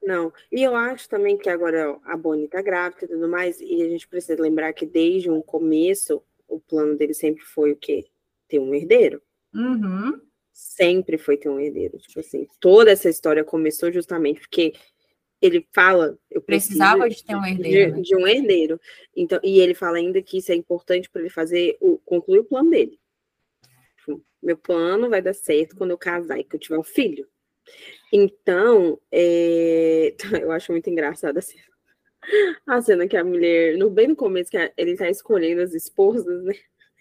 Não. 0.01 0.31
E 0.51 0.61
eu 0.61 0.75
acho 0.75 1.09
também 1.09 1.37
que 1.37 1.49
agora 1.49 1.97
a 2.05 2.15
Bonnie 2.15 2.47
tá 2.47 2.61
grávida 2.61 3.05
e 3.05 3.07
tudo 3.07 3.27
mais, 3.27 3.59
e 3.59 3.81
a 3.81 3.89
gente 3.89 4.07
precisa 4.07 4.39
lembrar 4.39 4.71
que 4.73 4.85
desde 4.85 5.29
o 5.29 5.41
começo, 5.41 6.21
o 6.47 6.59
plano 6.59 6.95
dele 6.95 7.13
sempre 7.13 7.43
foi 7.43 7.71
o 7.71 7.75
quê? 7.75 8.05
Ter 8.47 8.59
um 8.59 8.73
herdeiro. 8.73 9.21
Uhum. 9.53 10.21
Sempre 10.57 11.17
foi 11.17 11.35
ter 11.35 11.49
um 11.49 11.59
herdeiro. 11.59 11.97
Tipo 11.97 12.21
assim, 12.21 12.47
toda 12.61 12.89
essa 12.89 13.09
história 13.09 13.43
começou 13.43 13.91
justamente 13.91 14.39
porque 14.39 14.73
ele 15.41 15.67
fala. 15.73 16.17
Eu 16.31 16.41
precisava 16.41 17.09
de 17.09 17.21
ter 17.21 17.35
um 17.35 17.45
herdeiro. 17.45 17.91
De, 17.91 17.97
né? 17.97 18.01
de, 18.01 18.15
um 18.15 18.25
herdeiro. 18.25 18.79
Então, 19.13 19.37
e 19.43 19.59
ele 19.59 19.73
fala 19.73 19.97
ainda 19.97 20.21
que 20.21 20.37
isso 20.37 20.53
é 20.53 20.55
importante 20.55 21.09
para 21.09 21.19
ele 21.19 21.29
fazer 21.29 21.75
o 21.81 21.97
concluir 21.97 22.39
o 22.39 22.45
plano 22.45 22.69
dele. 22.69 22.97
Tipo, 23.97 24.23
meu 24.41 24.57
plano 24.57 25.09
vai 25.09 25.21
dar 25.21 25.33
certo 25.33 25.75
quando 25.75 25.91
eu 25.91 25.97
casar 25.97 26.39
e 26.39 26.45
que 26.45 26.55
eu 26.55 26.59
tiver 26.59 26.79
um 26.79 26.83
filho. 26.83 27.27
Então, 28.13 28.97
é... 29.11 30.15
eu 30.41 30.53
acho 30.53 30.71
muito 30.71 30.89
engraçada 30.89 31.39
a 31.39 31.41
cena. 31.41 31.63
A 32.65 32.81
cena 32.81 33.09
que 33.09 33.17
a 33.17 33.25
mulher, 33.25 33.77
no 33.77 33.89
bem 33.89 34.07
no 34.07 34.15
começo, 34.15 34.49
que 34.51 34.73
ele 34.77 34.95
tá 34.95 35.09
escolhendo 35.09 35.61
as 35.61 35.73
esposas, 35.73 36.45
né? 36.45 36.55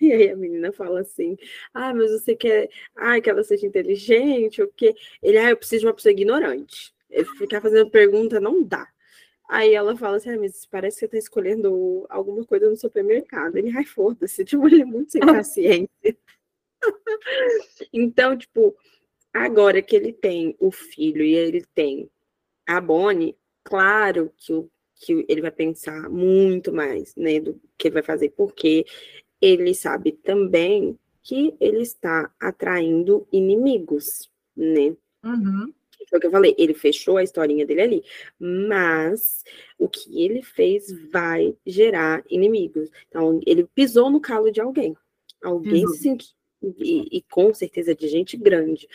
E 0.06 0.12
aí 0.12 0.30
a 0.30 0.36
menina 0.36 0.72
fala 0.72 1.00
assim: 1.00 1.36
Ah, 1.72 1.94
mas 1.94 2.10
você 2.10 2.34
quer 2.36 2.68
ah, 2.96 3.20
que 3.20 3.30
ela 3.30 3.42
seja 3.42 3.66
inteligente, 3.66 4.62
o 4.62 4.68
quê? 4.68 4.94
Ele, 5.22 5.38
ah, 5.38 5.50
eu 5.50 5.56
preciso 5.56 5.80
de 5.80 5.86
uma 5.86 5.94
pessoa 5.94 6.12
ignorante. 6.12 6.94
Ele 7.10 7.24
ficar 7.24 7.60
fazendo 7.60 7.90
pergunta 7.90 8.40
não 8.40 8.62
dá. 8.62 8.88
Aí 9.48 9.74
ela 9.74 9.96
fala 9.96 10.16
assim: 10.16 10.30
ah, 10.30 10.38
mas 10.38 10.66
parece 10.66 10.96
que 10.96 11.00
você 11.00 11.08
tá 11.08 11.18
escolhendo 11.18 12.06
alguma 12.08 12.44
coisa 12.44 12.68
no 12.68 12.76
supermercado. 12.76 13.56
Ele, 13.56 13.76
ai, 13.76 13.84
foda-se, 13.84 14.44
tipo, 14.46 14.66
ele 14.68 14.82
é 14.82 14.84
muito 14.84 15.12
sem 15.12 15.20
paciência. 15.26 16.16
então, 17.92 18.36
tipo, 18.36 18.76
Agora 19.34 19.82
que 19.82 19.96
ele 19.96 20.12
tem 20.12 20.54
o 20.60 20.70
filho 20.70 21.24
e 21.24 21.34
ele 21.34 21.64
tem 21.74 22.08
a 22.64 22.80
Bonnie, 22.80 23.36
claro 23.64 24.32
que, 24.36 24.52
o, 24.52 24.70
que 24.94 25.26
ele 25.28 25.40
vai 25.40 25.50
pensar 25.50 26.08
muito 26.08 26.72
mais 26.72 27.16
né, 27.16 27.40
do 27.40 27.60
que 27.76 27.88
ele 27.88 27.94
vai 27.94 28.02
fazer, 28.04 28.30
porque 28.30 28.86
ele 29.44 29.74
sabe 29.74 30.12
também 30.12 30.98
que 31.22 31.54
ele 31.60 31.82
está 31.82 32.30
atraindo 32.40 33.26
inimigos, 33.30 34.30
né? 34.56 34.96
Uhum. 35.22 35.72
Foi 36.08 36.18
o 36.18 36.20
que 36.20 36.26
eu 36.26 36.30
falei, 36.30 36.54
ele 36.58 36.74
fechou 36.74 37.16
a 37.16 37.22
historinha 37.22 37.64
dele 37.66 37.80
ali, 37.80 38.04
mas 38.38 39.42
o 39.78 39.88
que 39.88 40.22
ele 40.22 40.42
fez 40.42 40.86
vai 41.10 41.56
gerar 41.66 42.22
inimigos. 42.28 42.90
Então, 43.08 43.40
ele 43.46 43.64
pisou 43.74 44.10
no 44.10 44.20
calo 44.20 44.50
de 44.50 44.60
alguém. 44.60 44.94
Alguém 45.42 45.86
se 45.88 45.98
sentiu, 45.98 46.28
e, 46.78 47.18
e, 47.18 47.22
com 47.22 47.52
certeza 47.52 47.94
de 47.94 48.08
gente 48.08 48.36
grande. 48.36 48.88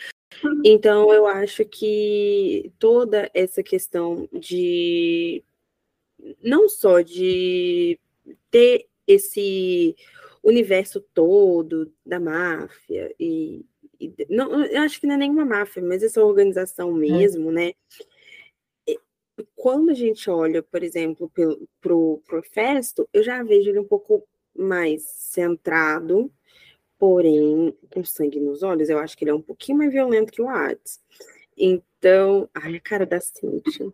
Então, 0.64 1.12
eu 1.12 1.26
acho 1.26 1.64
que 1.64 2.72
toda 2.78 3.30
essa 3.34 3.62
questão 3.62 4.28
de 4.32 5.42
não 6.42 6.68
só 6.68 7.00
de 7.00 7.98
ter 8.50 8.86
esse 9.06 9.96
universo 10.42 11.00
todo 11.14 11.92
da 12.04 12.18
máfia 12.18 13.14
e, 13.18 13.64
e 14.00 14.14
não, 14.28 14.64
eu 14.64 14.82
acho 14.82 15.00
que 15.00 15.06
não 15.06 15.14
é 15.14 15.18
nenhuma 15.18 15.44
máfia, 15.44 15.82
mas 15.82 16.02
essa 16.02 16.24
organização 16.24 16.96
é. 16.96 17.00
mesmo, 17.00 17.50
é. 17.50 17.52
né? 17.52 17.72
Quando 19.54 19.90
a 19.90 19.94
gente 19.94 20.28
olha, 20.28 20.62
por 20.62 20.82
exemplo, 20.82 21.30
para 21.80 21.94
o 21.94 22.42
Festo, 22.52 23.08
eu 23.12 23.22
já 23.22 23.42
vejo 23.42 23.70
ele 23.70 23.78
um 23.78 23.86
pouco 23.86 24.26
mais 24.54 25.02
centrado, 25.02 26.30
porém, 26.98 27.74
com 27.90 28.04
sangue 28.04 28.38
nos 28.38 28.62
olhos, 28.62 28.90
eu 28.90 28.98
acho 28.98 29.16
que 29.16 29.24
ele 29.24 29.30
é 29.30 29.34
um 29.34 29.40
pouquinho 29.40 29.78
mais 29.78 29.92
violento 29.92 30.32
que 30.32 30.42
o 30.42 30.48
Hades. 30.48 31.00
Então, 31.56 32.48
ai, 32.54 32.76
a 32.76 32.80
cara 32.80 33.06
da 33.06 33.20
Cíntia. 33.20 33.90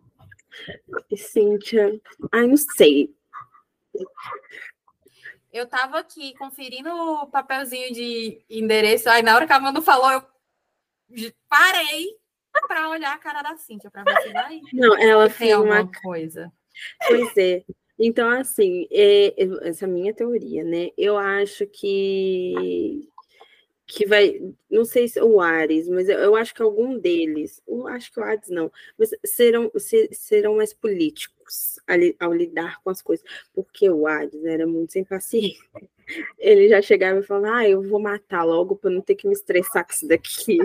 Cíntia, 1.15 2.01
ai, 2.31 2.47
não 2.47 2.57
sei. 2.57 3.13
Eu 5.51 5.67
tava 5.67 5.99
aqui 5.99 6.35
conferindo 6.37 6.89
o 6.89 7.27
papelzinho 7.27 7.93
de 7.93 8.43
endereço, 8.49 9.09
aí 9.09 9.21
na 9.21 9.35
hora 9.35 9.47
que 9.47 9.53
a 9.53 9.55
Amanda 9.55 9.81
falou, 9.81 10.11
eu 10.11 10.23
parei 11.49 12.17
para 12.67 12.89
olhar 12.89 13.13
a 13.13 13.17
cara 13.17 13.41
da 13.41 13.57
Cíntia, 13.57 13.89
para 13.89 14.03
ver 14.03 14.21
se 14.21 14.33
vai. 14.33 14.59
Não, 14.73 14.97
ela 14.97 15.29
fez 15.29 15.53
alguma 15.53 15.81
uma 15.81 15.91
coisa. 16.01 16.51
Pois 17.07 17.37
é. 17.37 17.63
Então, 17.99 18.29
assim, 18.29 18.87
é, 18.91 19.33
essa 19.67 19.85
é 19.85 19.87
a 19.87 19.91
minha 19.91 20.13
teoria, 20.13 20.63
né? 20.63 20.89
Eu 20.97 21.17
acho 21.17 21.65
que 21.65 23.09
que 23.87 24.05
vai, 24.05 24.41
não 24.69 24.83
sei 24.83 25.07
se 25.07 25.19
o 25.21 25.39
Ares, 25.39 25.87
mas 25.87 26.09
eu, 26.09 26.19
eu 26.19 26.35
acho 26.35 26.53
que 26.53 26.61
algum 26.61 26.99
deles, 26.99 27.61
eu 27.65 27.87
acho 27.87 28.11
que 28.11 28.19
o 28.19 28.23
Ares 28.23 28.49
não, 28.49 28.69
mas 28.97 29.11
serão, 29.25 29.71
ser, 29.77 30.09
serão 30.11 30.57
mais 30.57 30.73
políticos 30.73 31.79
ali, 31.87 32.13
ao 32.19 32.33
lidar 32.33 32.81
com 32.83 32.89
as 32.89 33.01
coisas, 33.01 33.25
porque 33.53 33.89
o 33.89 34.05
Ares 34.05 34.43
era 34.43 34.67
muito 34.67 34.91
sem 34.91 35.05
paciência. 35.05 35.63
Ele 36.37 36.67
já 36.67 36.81
chegava 36.81 37.19
e 37.19 37.23
falava, 37.23 37.57
ah, 37.57 37.69
eu 37.69 37.81
vou 37.81 37.99
matar 37.99 38.43
logo 38.43 38.75
para 38.75 38.89
não 38.89 39.01
ter 39.01 39.15
que 39.15 39.27
me 39.27 39.33
estressar 39.33 39.85
com 39.85 39.93
isso 39.93 40.07
daqui. 40.07 40.57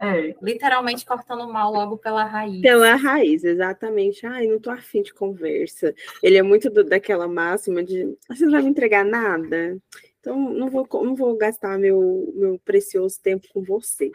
É, 0.00 0.34
literalmente 0.42 1.04
cortando 1.04 1.46
mal 1.52 1.72
logo 1.72 1.96
pela 1.96 2.24
raiz. 2.24 2.60
Pela 2.60 2.96
raiz, 2.96 3.44
exatamente. 3.44 4.26
Ai, 4.26 4.46
não 4.46 4.60
tô 4.60 4.70
afim 4.70 5.02
de 5.02 5.14
conversa. 5.14 5.94
Ele 6.22 6.36
é 6.36 6.42
muito 6.42 6.68
do, 6.68 6.84
daquela 6.84 7.28
máxima 7.28 7.82
de 7.82 8.16
você 8.28 8.44
não 8.44 8.52
vai 8.52 8.62
me 8.62 8.70
entregar 8.70 9.04
nada. 9.04 9.76
Então, 10.24 10.40
não 10.40 10.70
vou, 10.70 10.88
não 10.90 11.14
vou 11.14 11.36
gastar 11.36 11.78
meu, 11.78 12.32
meu 12.34 12.58
precioso 12.64 13.20
tempo 13.20 13.46
com 13.52 13.62
você. 13.62 14.10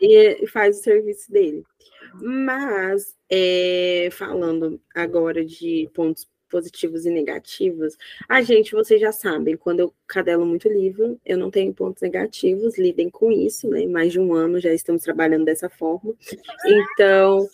e, 0.00 0.46
faz 0.46 0.78
o 0.78 0.82
serviço 0.84 1.32
dele. 1.32 1.64
Mas, 2.14 3.16
é, 3.28 4.08
falando 4.12 4.80
agora 4.94 5.44
de 5.44 5.90
pontos 5.92 6.28
positivos 6.48 7.04
e 7.06 7.10
negativos, 7.10 7.96
a 8.28 8.40
gente, 8.40 8.70
vocês 8.72 9.00
já 9.00 9.10
sabem, 9.10 9.56
quando 9.56 9.80
eu 9.80 9.94
cadelo 10.06 10.46
muito 10.46 10.68
livro, 10.68 11.18
eu 11.26 11.36
não 11.36 11.50
tenho 11.50 11.74
pontos 11.74 12.00
negativos, 12.00 12.78
lidem 12.78 13.10
com 13.10 13.32
isso, 13.32 13.68
né? 13.68 13.84
Mais 13.86 14.12
de 14.12 14.20
um 14.20 14.32
ano 14.32 14.60
já 14.60 14.72
estamos 14.72 15.02
trabalhando 15.02 15.44
dessa 15.44 15.68
forma. 15.68 16.14
Então, 16.64 17.48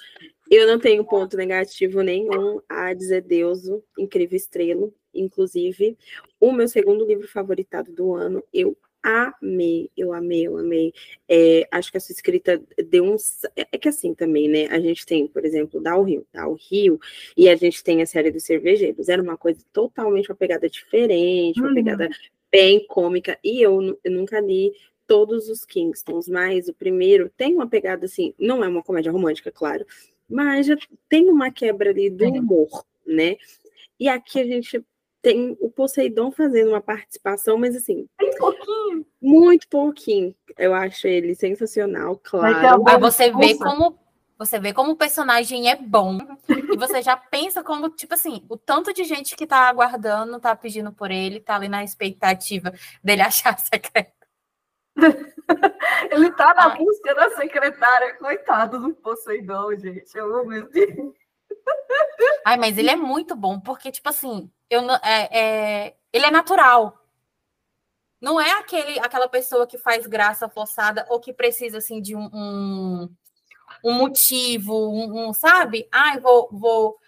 eu 0.50 0.66
não 0.66 0.78
tenho 0.78 1.04
ponto 1.04 1.38
negativo 1.38 2.02
nenhum 2.02 2.60
a 2.68 2.92
dizer 2.92 3.22
Deuso, 3.22 3.82
incrível 3.96 4.36
estrela. 4.36 4.90
Inclusive, 5.14 5.96
o 6.40 6.52
meu 6.52 6.68
segundo 6.68 7.04
livro 7.06 7.28
favoritado 7.28 7.92
do 7.92 8.14
ano, 8.14 8.42
eu 8.52 8.76
amei, 9.02 9.90
eu 9.96 10.12
amei, 10.12 10.46
eu 10.46 10.58
amei. 10.58 10.92
É, 11.28 11.66
acho 11.70 11.90
que 11.90 11.96
a 11.96 12.00
sua 12.00 12.12
escrita 12.12 12.62
deu 12.88 13.04
um. 13.04 13.16
É 13.56 13.78
que 13.78 13.88
assim 13.88 14.14
também, 14.14 14.48
né? 14.48 14.66
A 14.66 14.80
gente 14.80 15.06
tem, 15.06 15.26
por 15.26 15.44
exemplo, 15.44 15.80
Dal 15.80 16.02
Rio, 16.02 16.26
Dal 16.32 16.54
Rio, 16.54 17.00
e 17.36 17.48
a 17.48 17.56
gente 17.56 17.82
tem 17.82 18.02
a 18.02 18.06
série 18.06 18.30
dos 18.30 18.44
cervejeiros. 18.44 19.08
Era 19.08 19.22
uma 19.22 19.36
coisa 19.36 19.60
totalmente 19.72 20.30
uma 20.30 20.36
pegada 20.36 20.68
diferente, 20.68 21.60
uma 21.60 21.68
uhum. 21.68 21.74
pegada 21.74 22.08
bem 22.50 22.84
cômica, 22.86 23.38
e 23.44 23.60
eu, 23.60 23.98
eu 24.02 24.10
nunca 24.10 24.40
li 24.40 24.72
todos 25.06 25.48
os 25.48 25.64
Kingstons, 25.64 26.28
mas 26.28 26.68
o 26.68 26.74
primeiro 26.74 27.30
tem 27.36 27.54
uma 27.54 27.68
pegada 27.68 28.06
assim, 28.06 28.34
não 28.38 28.62
é 28.62 28.68
uma 28.68 28.82
comédia 28.82 29.12
romântica, 29.12 29.50
claro, 29.50 29.86
mas 30.28 30.66
já 30.66 30.76
tem 31.08 31.28
uma 31.30 31.50
quebra 31.50 31.90
ali 31.90 32.10
do 32.10 32.24
humor, 32.26 32.84
né? 33.06 33.36
E 33.98 34.08
aqui 34.08 34.40
a 34.40 34.44
gente 34.44 34.84
tem 35.28 35.58
o 35.60 35.70
Poseidon 35.70 36.30
fazendo 36.30 36.70
uma 36.70 36.80
participação, 36.80 37.58
mas 37.58 37.76
assim. 37.76 38.08
Muito 38.18 38.38
pouquinho. 38.38 39.06
Muito 39.20 39.68
pouquinho. 39.68 40.34
Eu 40.56 40.72
acho 40.72 41.06
ele 41.06 41.34
sensacional, 41.34 42.18
claro. 42.22 42.82
Mas 42.82 42.98
você 42.98 43.30
vê 43.30 43.54
como. 43.58 43.98
Você 44.38 44.58
vê 44.60 44.72
como 44.72 44.92
o 44.92 44.96
personagem 44.96 45.68
é 45.68 45.74
bom. 45.76 46.16
e 46.48 46.76
você 46.76 47.02
já 47.02 47.16
pensa 47.16 47.62
como, 47.62 47.90
tipo 47.90 48.14
assim, 48.14 48.44
o 48.48 48.56
tanto 48.56 48.92
de 48.94 49.02
gente 49.02 49.34
que 49.34 49.46
tá 49.46 49.68
aguardando, 49.68 50.38
tá 50.38 50.54
pedindo 50.54 50.92
por 50.92 51.10
ele, 51.10 51.40
tá 51.40 51.56
ali 51.56 51.68
na 51.68 51.82
expectativa 51.82 52.72
dele 53.02 53.20
achar 53.22 53.54
a 53.54 53.58
secretária. 53.58 54.12
ele 56.10 56.30
tá 56.32 56.54
na 56.54 56.72
Ai. 56.72 56.78
busca 56.78 57.14
da 57.14 57.30
secretária, 57.30 58.14
coitado 58.14 58.78
do 58.78 58.94
Poseidon, 58.94 59.76
gente. 59.76 60.16
Eu 60.16 60.34
amo 60.36 60.52
ele. 60.52 61.12
Ai, 62.44 62.56
mas 62.56 62.78
ele 62.78 62.90
é 62.90 62.96
muito 62.96 63.36
bom, 63.36 63.60
porque, 63.60 63.90
tipo 63.90 64.08
assim, 64.08 64.50
eu, 64.70 64.82
é, 64.90 65.28
é, 65.30 65.96
ele 66.12 66.26
é 66.26 66.30
natural. 66.30 66.98
Não 68.20 68.40
é 68.40 68.50
aquele, 68.52 68.98
aquela 68.98 69.28
pessoa 69.28 69.66
que 69.66 69.78
faz 69.78 70.06
graça 70.06 70.48
forçada 70.48 71.06
ou 71.08 71.20
que 71.20 71.32
precisa, 71.32 71.78
assim, 71.78 72.00
de 72.00 72.16
um, 72.16 72.28
um, 72.32 73.14
um 73.84 73.92
motivo, 73.92 74.74
um, 74.90 75.28
um, 75.28 75.32
sabe? 75.32 75.88
Ai, 75.92 76.18
vou, 76.18 76.48
vou... 76.50 76.98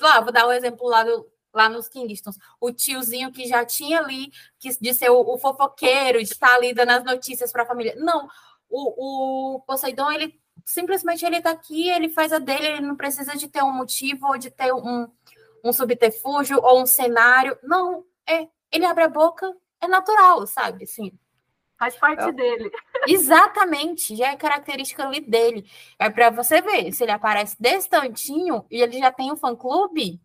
Lá, 0.00 0.20
vou 0.20 0.32
dar 0.32 0.46
um 0.46 0.52
exemplo 0.52 0.86
lá, 0.88 1.02
do, 1.02 1.28
lá 1.52 1.68
nos 1.68 1.88
Kingstons. 1.88 2.36
O 2.60 2.72
tiozinho 2.72 3.32
que 3.32 3.46
já 3.46 3.64
tinha 3.64 4.00
ali, 4.00 4.30
que, 4.58 4.68
de 4.80 4.94
ser 4.94 5.10
o, 5.10 5.20
o 5.20 5.38
fofoqueiro, 5.38 6.22
de 6.22 6.32
estar 6.32 6.54
ali 6.54 6.72
dando 6.74 6.90
as 6.90 7.04
notícias 7.04 7.50
para 7.50 7.62
a 7.62 7.66
família. 7.66 7.94
Não, 7.96 8.28
o, 8.68 9.56
o 9.56 9.60
Poseidon, 9.60 10.10
ele 10.10 10.38
simplesmente 10.64 11.24
ele 11.24 11.40
tá 11.40 11.50
aqui, 11.50 11.88
ele 11.88 12.08
faz 12.08 12.32
a 12.32 12.38
dele, 12.38 12.66
ele 12.66 12.86
não 12.86 12.96
precisa 12.96 13.36
de 13.36 13.48
ter 13.48 13.62
um 13.62 13.72
motivo 13.72 14.26
ou 14.28 14.38
de 14.38 14.50
ter 14.50 14.72
um, 14.72 15.08
um 15.64 15.72
subterfúgio 15.72 16.60
ou 16.62 16.82
um 16.82 16.86
cenário. 16.86 17.58
Não, 17.62 18.04
é, 18.28 18.48
ele 18.70 18.84
abre 18.84 19.04
a 19.04 19.08
boca, 19.08 19.52
é 19.80 19.88
natural, 19.88 20.46
sabe? 20.46 20.84
Assim, 20.84 21.12
Faz 21.78 21.96
parte 21.96 22.24
é. 22.24 22.32
dele. 22.32 22.70
Exatamente, 23.06 24.16
já 24.16 24.32
é 24.32 24.36
característica 24.36 25.06
ali 25.06 25.20
dele. 25.20 25.64
É 25.98 26.10
para 26.10 26.28
você 26.28 26.60
ver, 26.60 26.92
se 26.92 27.04
ele 27.04 27.12
aparece 27.12 27.56
desse 27.58 27.88
tantinho 27.88 28.66
e 28.68 28.82
ele 28.82 28.98
já 28.98 29.12
tem 29.12 29.30
um 29.30 29.36
fã-clube, 29.36 30.20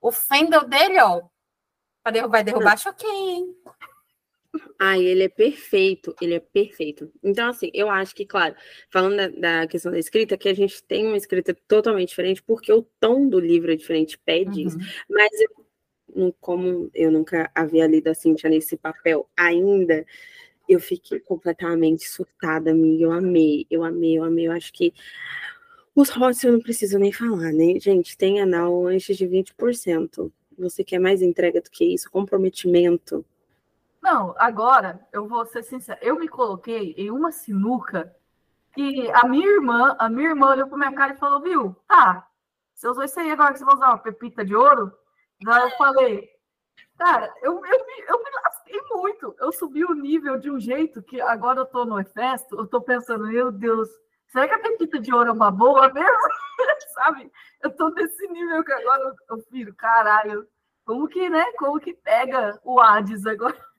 o 0.00 0.12
fandom 0.12 0.64
dele, 0.68 1.00
ó, 1.00 1.22
vai 2.28 2.44
derrubar, 2.44 2.78
choquei, 2.78 3.10
hein? 3.10 3.56
Ai, 4.78 5.04
ele 5.04 5.22
é 5.24 5.28
perfeito, 5.28 6.14
ele 6.20 6.34
é 6.34 6.40
perfeito. 6.40 7.12
Então, 7.22 7.48
assim, 7.48 7.70
eu 7.72 7.88
acho 7.88 8.14
que, 8.14 8.26
claro, 8.26 8.54
falando 8.90 9.16
da, 9.16 9.28
da, 9.60 9.66
questão 9.66 9.92
da 9.92 9.98
escrita, 9.98 10.36
que 10.36 10.48
a 10.48 10.54
gente 10.54 10.82
tem 10.82 11.06
uma 11.06 11.16
escrita 11.16 11.54
totalmente 11.68 12.08
diferente, 12.08 12.42
porque 12.42 12.72
o 12.72 12.82
tom 12.98 13.28
do 13.28 13.38
livro 13.38 13.72
é 13.72 13.76
diferente, 13.76 14.18
pede 14.18 14.66
isso, 14.66 14.76
uhum. 14.76 14.84
mas 15.08 15.30
eu, 15.40 16.34
como 16.40 16.90
eu 16.94 17.12
nunca 17.12 17.50
havia 17.54 17.86
lido 17.86 18.08
a 18.08 18.14
Cintia 18.14 18.50
nesse 18.50 18.76
papel 18.76 19.28
ainda, 19.36 20.04
eu 20.68 20.80
fiquei 20.80 21.20
completamente 21.20 22.08
surtada, 22.08 22.70
amiga, 22.70 23.04
eu 23.04 23.12
amei, 23.12 23.66
eu 23.70 23.84
amei, 23.84 24.18
eu 24.18 24.24
amei, 24.24 24.48
eu 24.48 24.52
acho 24.52 24.72
que 24.72 24.92
os 25.94 26.08
rotes 26.10 26.42
eu 26.42 26.52
não 26.52 26.60
preciso 26.60 26.98
nem 26.98 27.12
falar, 27.12 27.52
né? 27.52 27.78
Gente, 27.80 28.16
tem 28.16 28.40
anal 28.40 28.86
antes 28.86 29.16
de 29.16 29.26
20%. 29.26 30.32
Você 30.58 30.84
quer 30.84 30.98
mais 30.98 31.22
entrega 31.22 31.60
do 31.60 31.70
que 31.70 31.84
isso? 31.84 32.10
Comprometimento 32.10 33.24
não, 34.02 34.34
agora 34.38 35.06
eu 35.12 35.28
vou 35.28 35.44
ser 35.46 35.62
sincera. 35.62 35.98
Eu 36.02 36.18
me 36.18 36.28
coloquei 36.28 36.94
em 36.96 37.10
uma 37.10 37.30
sinuca 37.30 38.14
e 38.76 39.10
a 39.10 39.26
minha 39.26 39.46
irmã, 39.46 39.96
a 39.98 40.08
minha 40.08 40.30
irmã 40.30 40.50
olhou 40.50 40.68
para 40.68 40.78
minha 40.78 40.94
cara 40.94 41.12
e 41.12 41.18
falou: 41.18 41.40
Viu, 41.40 41.76
tá, 41.86 42.26
você 42.74 42.88
usou 42.88 43.04
isso 43.04 43.20
aí 43.20 43.30
agora 43.30 43.52
que 43.52 43.58
você 43.58 43.64
vai 43.64 43.74
usar 43.74 43.88
uma 43.88 43.98
pepita 43.98 44.44
de 44.44 44.54
ouro? 44.56 44.92
Daí 45.42 45.62
eu 45.62 45.76
falei: 45.76 46.30
Cara, 46.96 47.32
eu, 47.42 47.52
eu, 47.52 47.86
me, 47.86 48.04
eu 48.08 48.18
me 48.18 48.30
lasquei 48.42 48.80
muito. 48.90 49.34
Eu 49.38 49.52
subi 49.52 49.84
o 49.84 49.94
nível 49.94 50.38
de 50.38 50.50
um 50.50 50.58
jeito 50.58 51.02
que 51.02 51.20
agora 51.20 51.60
eu 51.60 51.66
tô 51.66 51.84
no 51.84 52.00
Efesto, 52.00 52.56
eu 52.56 52.66
tô 52.66 52.80
pensando: 52.80 53.26
Meu 53.26 53.52
Deus, 53.52 53.88
será 54.28 54.48
que 54.48 54.54
a 54.54 54.58
pepita 54.60 54.98
de 54.98 55.12
ouro 55.12 55.28
é 55.28 55.32
uma 55.32 55.50
boa 55.50 55.92
mesmo? 55.92 56.18
Sabe? 56.94 57.30
Eu 57.62 57.70
tô 57.70 57.90
nesse 57.90 58.26
nível 58.28 58.64
que 58.64 58.72
agora 58.72 59.14
eu, 59.28 59.44
eu 59.66 59.74
caralho. 59.74 60.48
Como 60.86 61.06
que, 61.06 61.28
né? 61.28 61.52
Como 61.58 61.78
que 61.78 61.92
pega 61.92 62.58
o 62.64 62.80
Hades 62.80 63.26
agora? 63.26 63.69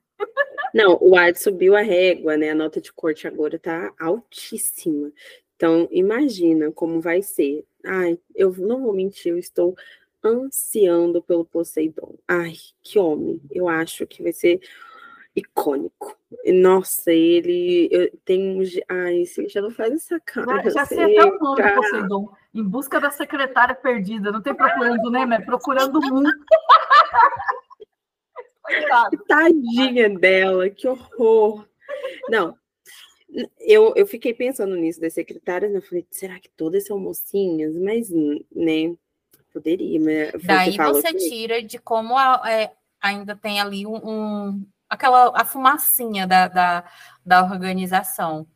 Não, 0.74 0.98
o 1.00 1.16
AD 1.16 1.38
subiu 1.38 1.76
a 1.76 1.82
régua, 1.82 2.36
né? 2.36 2.50
A 2.50 2.54
nota 2.54 2.80
de 2.80 2.92
corte 2.92 3.26
agora 3.26 3.58
tá 3.58 3.92
altíssima. 3.98 5.12
Então, 5.56 5.86
imagina 5.90 6.72
como 6.72 7.00
vai 7.00 7.22
ser. 7.22 7.64
Ai, 7.84 8.18
eu 8.34 8.52
não 8.58 8.82
vou 8.82 8.92
mentir, 8.92 9.32
eu 9.32 9.38
estou 9.38 9.76
ansiando 10.24 11.22
pelo 11.22 11.44
Poseidon. 11.44 12.16
Ai, 12.26 12.54
que 12.82 12.98
homem. 12.98 13.40
Eu 13.50 13.68
acho 13.68 14.06
que 14.06 14.22
vai 14.22 14.32
ser 14.32 14.60
icônico. 15.34 16.16
Nossa, 16.46 17.12
ele 17.12 17.88
eu, 17.90 18.10
tem. 18.24 18.62
Ai, 18.88 19.24
você 19.24 19.48
já 19.48 19.60
não 19.60 19.70
faz 19.70 19.92
essa 19.92 20.20
cara. 20.20 20.62
Já, 20.64 20.70
já 20.70 20.86
sei 20.86 21.18
até 21.18 21.28
o 21.28 21.38
nome 21.38 21.62
do 21.62 21.74
Poseidon. 21.74 22.28
Em 22.54 22.62
busca 22.62 23.00
da 23.00 23.10
secretária 23.10 23.74
perdida. 23.74 24.32
Não 24.32 24.42
tem 24.42 24.54
procurando, 24.54 25.10
né, 25.10 25.26
mas 25.26 25.44
procurando 25.44 26.00
muito. 26.00 26.30
Tadinha 29.26 30.08
dela, 30.10 30.70
que 30.70 30.86
horror. 30.86 31.66
Não, 32.28 32.56
eu, 33.58 33.94
eu 33.96 34.06
fiquei 34.06 34.34
pensando 34.34 34.76
nisso 34.76 35.00
das 35.00 35.14
secretárias, 35.14 35.72
né? 35.72 35.78
Eu 35.78 35.82
falei, 35.82 36.06
será 36.10 36.38
que 36.38 36.50
todas 36.50 36.86
são 36.86 36.98
mocinhas? 36.98 37.74
Mas, 37.76 38.10
né, 38.10 38.94
poderia. 39.52 40.00
Mas 40.00 40.42
Daí 40.42 40.76
você 40.76 41.12
tira 41.14 41.62
de 41.62 41.78
como 41.78 42.16
a, 42.16 42.42
é, 42.46 42.72
ainda 43.00 43.34
tem 43.34 43.60
ali 43.60 43.86
um, 43.86 43.96
um, 43.96 44.66
aquela 44.88 45.32
a 45.34 45.44
fumacinha 45.44 46.26
da, 46.26 46.48
da, 46.48 46.90
da 47.24 47.44
organização. 47.44 48.46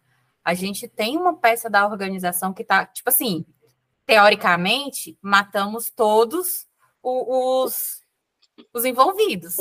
A 0.44 0.54
gente 0.54 0.86
tem 0.86 1.16
uma 1.16 1.36
peça 1.36 1.68
da 1.68 1.86
organização 1.86 2.52
que 2.52 2.62
tá, 2.62 2.86
tipo 2.86 3.08
assim, 3.08 3.44
teoricamente, 4.04 5.18
matamos 5.20 5.90
todos 5.90 6.66
os, 7.02 7.24
os 7.28 8.05
envolvidos. 8.84 9.56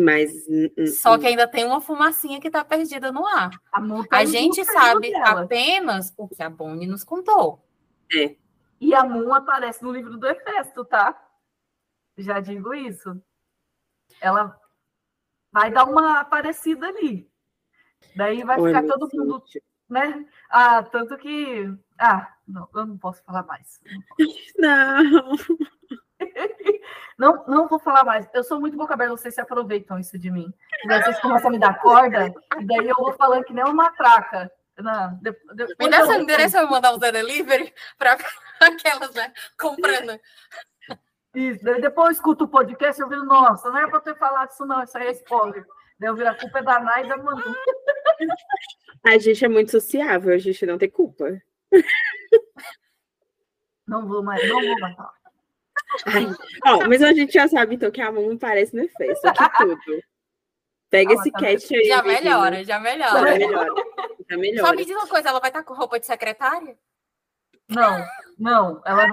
Mas, 0.00 0.30
Só 1.00 1.18
que 1.18 1.26
ainda 1.26 1.46
tem 1.46 1.64
uma 1.64 1.80
fumacinha 1.80 2.40
que 2.40 2.46
está 2.48 2.64
perdida 2.64 3.12
no 3.12 3.26
ar. 3.26 3.50
A, 3.72 3.80
a 4.18 4.24
gente 4.24 4.64
sabe 4.64 5.14
apenas 5.14 6.12
o 6.16 6.28
que 6.28 6.42
a 6.42 6.48
Bonnie 6.48 6.86
nos 6.86 7.04
contou. 7.04 7.64
É. 8.14 8.36
E 8.80 8.94
a 8.94 9.04
Moon 9.04 9.32
aparece 9.32 9.82
no 9.82 9.92
livro 9.92 10.16
do 10.16 10.26
Efesto, 10.26 10.84
tá? 10.84 11.16
Já 12.16 12.40
digo 12.40 12.74
isso. 12.74 13.20
Ela 14.20 14.58
vai 15.52 15.70
dar 15.70 15.84
uma 15.84 16.20
aparecida 16.20 16.88
ali. 16.88 17.30
Daí 18.16 18.42
vai 18.42 18.60
ficar 18.60 18.82
todo 18.82 19.08
mundo 19.12 19.42
né? 19.92 20.26
Ah, 20.48 20.82
tanto 20.82 21.16
que. 21.18 21.70
Ah, 21.98 22.34
não, 22.48 22.66
eu 22.74 22.86
não 22.86 22.96
posso 22.96 23.22
falar 23.24 23.44
mais. 23.44 23.78
Não. 24.58 25.36
Não, 27.22 27.44
não 27.46 27.68
vou 27.68 27.78
falar 27.78 28.02
mais. 28.02 28.28
Eu 28.34 28.42
sou 28.42 28.58
muito 28.58 28.76
boca 28.76 28.94
aberta, 28.94 29.16
vocês 29.16 29.32
se 29.32 29.40
aproveitam 29.40 29.96
isso 29.96 30.18
de 30.18 30.28
mim. 30.28 30.52
Daí 30.88 31.04
vocês 31.04 31.20
começam 31.20 31.50
a 31.50 31.52
me 31.52 31.58
dar 31.60 31.78
corda, 31.78 32.34
e 32.58 32.66
daí 32.66 32.88
eu 32.88 32.96
vou 32.96 33.12
falando 33.12 33.44
que 33.44 33.54
nem 33.54 33.62
uma 33.62 33.92
traca. 33.92 34.50
Não, 34.76 35.14
de, 35.22 35.30
de, 35.30 35.76
me 35.78 35.88
dá 35.88 36.04
seu 36.04 36.20
endereço, 36.20 36.56
eu 36.56 36.62
vou 36.62 36.72
mandar 36.72 36.92
um 36.92 36.98
delivery 36.98 37.72
para 37.96 38.18
aquelas, 38.60 39.14
né? 39.14 39.32
Comprando. 39.56 40.18
Isso, 41.32 41.62
depois 41.62 42.08
eu 42.08 42.12
escuto 42.12 42.42
o 42.42 42.48
podcast 42.48 43.00
eu 43.00 43.08
viro, 43.08 43.24
nossa, 43.24 43.70
não 43.70 43.78
é 43.78 43.88
para 43.88 44.00
ter 44.00 44.18
falado 44.18 44.50
isso, 44.50 44.66
não, 44.66 44.82
isso 44.82 44.98
aí 44.98 45.06
é 45.06 45.12
spoiler. 45.12 45.64
Daí 46.00 46.10
eu 46.10 46.16
viro 46.16 46.28
a 46.28 46.34
culpa 46.34 46.58
é 46.58 46.62
da 46.62 46.80
Nai 46.80 47.04
e 47.04 47.08
da 47.08 47.18
Manu. 47.18 47.40
A 49.06 49.16
gente 49.16 49.44
é 49.44 49.48
muito 49.48 49.70
sociável, 49.70 50.32
a 50.32 50.38
gente 50.38 50.64
não 50.64 50.78
tem 50.78 50.88
culpa. 50.88 51.40
Não 53.84 54.06
vou 54.06 54.22
mais, 54.22 54.48
não 54.48 54.60
vou 54.60 54.78
mais 54.78 54.94
falar. 54.94 55.21
Ó, 56.64 56.88
mas 56.88 57.02
a 57.02 57.12
gente 57.12 57.32
já 57.32 57.48
sabe, 57.48 57.74
então, 57.74 57.90
que 57.90 58.00
a 58.00 58.10
mão 58.10 58.36
parece 58.36 58.74
no 58.74 58.82
efeito, 58.82 59.20
aqui 59.26 59.58
tudo. 59.58 59.78
Pega 60.90 61.14
esse 61.14 61.30
tá 61.30 61.40
cat 61.40 61.74
aí. 61.74 61.84
Já 61.84 62.02
melhora, 62.02 62.64
já 62.64 62.78
melhora. 62.78 63.18
Já 63.18 63.38
melhora. 63.38 63.74
Já 64.28 64.36
melhora. 64.36 64.68
Só 64.68 64.74
me 64.74 64.84
diz 64.84 64.94
uma 64.94 65.06
coisa, 65.06 65.30
ela 65.30 65.40
vai 65.40 65.48
estar 65.48 65.62
com 65.62 65.74
roupa 65.74 65.98
de 65.98 66.06
secretária? 66.06 66.76
Não, 67.68 68.04
não, 68.38 68.82
ela 68.84 69.06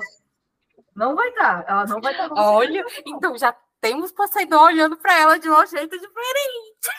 não 0.93 1.15
vai 1.15 1.29
estar. 1.29 1.63
Ela 1.67 1.85
não 1.85 2.01
vai 2.01 2.11
estar. 2.11 2.29
Olha, 2.33 2.83
então 3.05 3.37
já 3.37 3.55
temos 3.79 4.11
Poseidon 4.11 4.61
olhando 4.61 4.97
para 4.97 5.17
ela 5.17 5.39
de 5.39 5.49
um 5.49 5.65
jeito 5.65 5.97
diferente. 5.97 6.89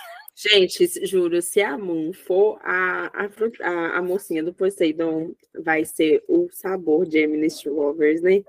Gente, 0.43 1.07
juro, 1.07 1.43
se 1.43 1.61
a 1.61 1.77
Moon 1.77 2.15
for 2.15 2.59
a, 2.65 3.11
a, 3.13 3.99
a, 3.99 4.03
mocinha 4.03 4.43
do 4.43 4.55
Poseidon, 4.55 5.35
vai 5.63 5.85
ser 5.85 6.25
o 6.27 6.49
sabor 6.51 7.05
de 7.05 7.19
Eminist 7.19 7.69
Lovers, 7.69 8.23
né? 8.23 8.43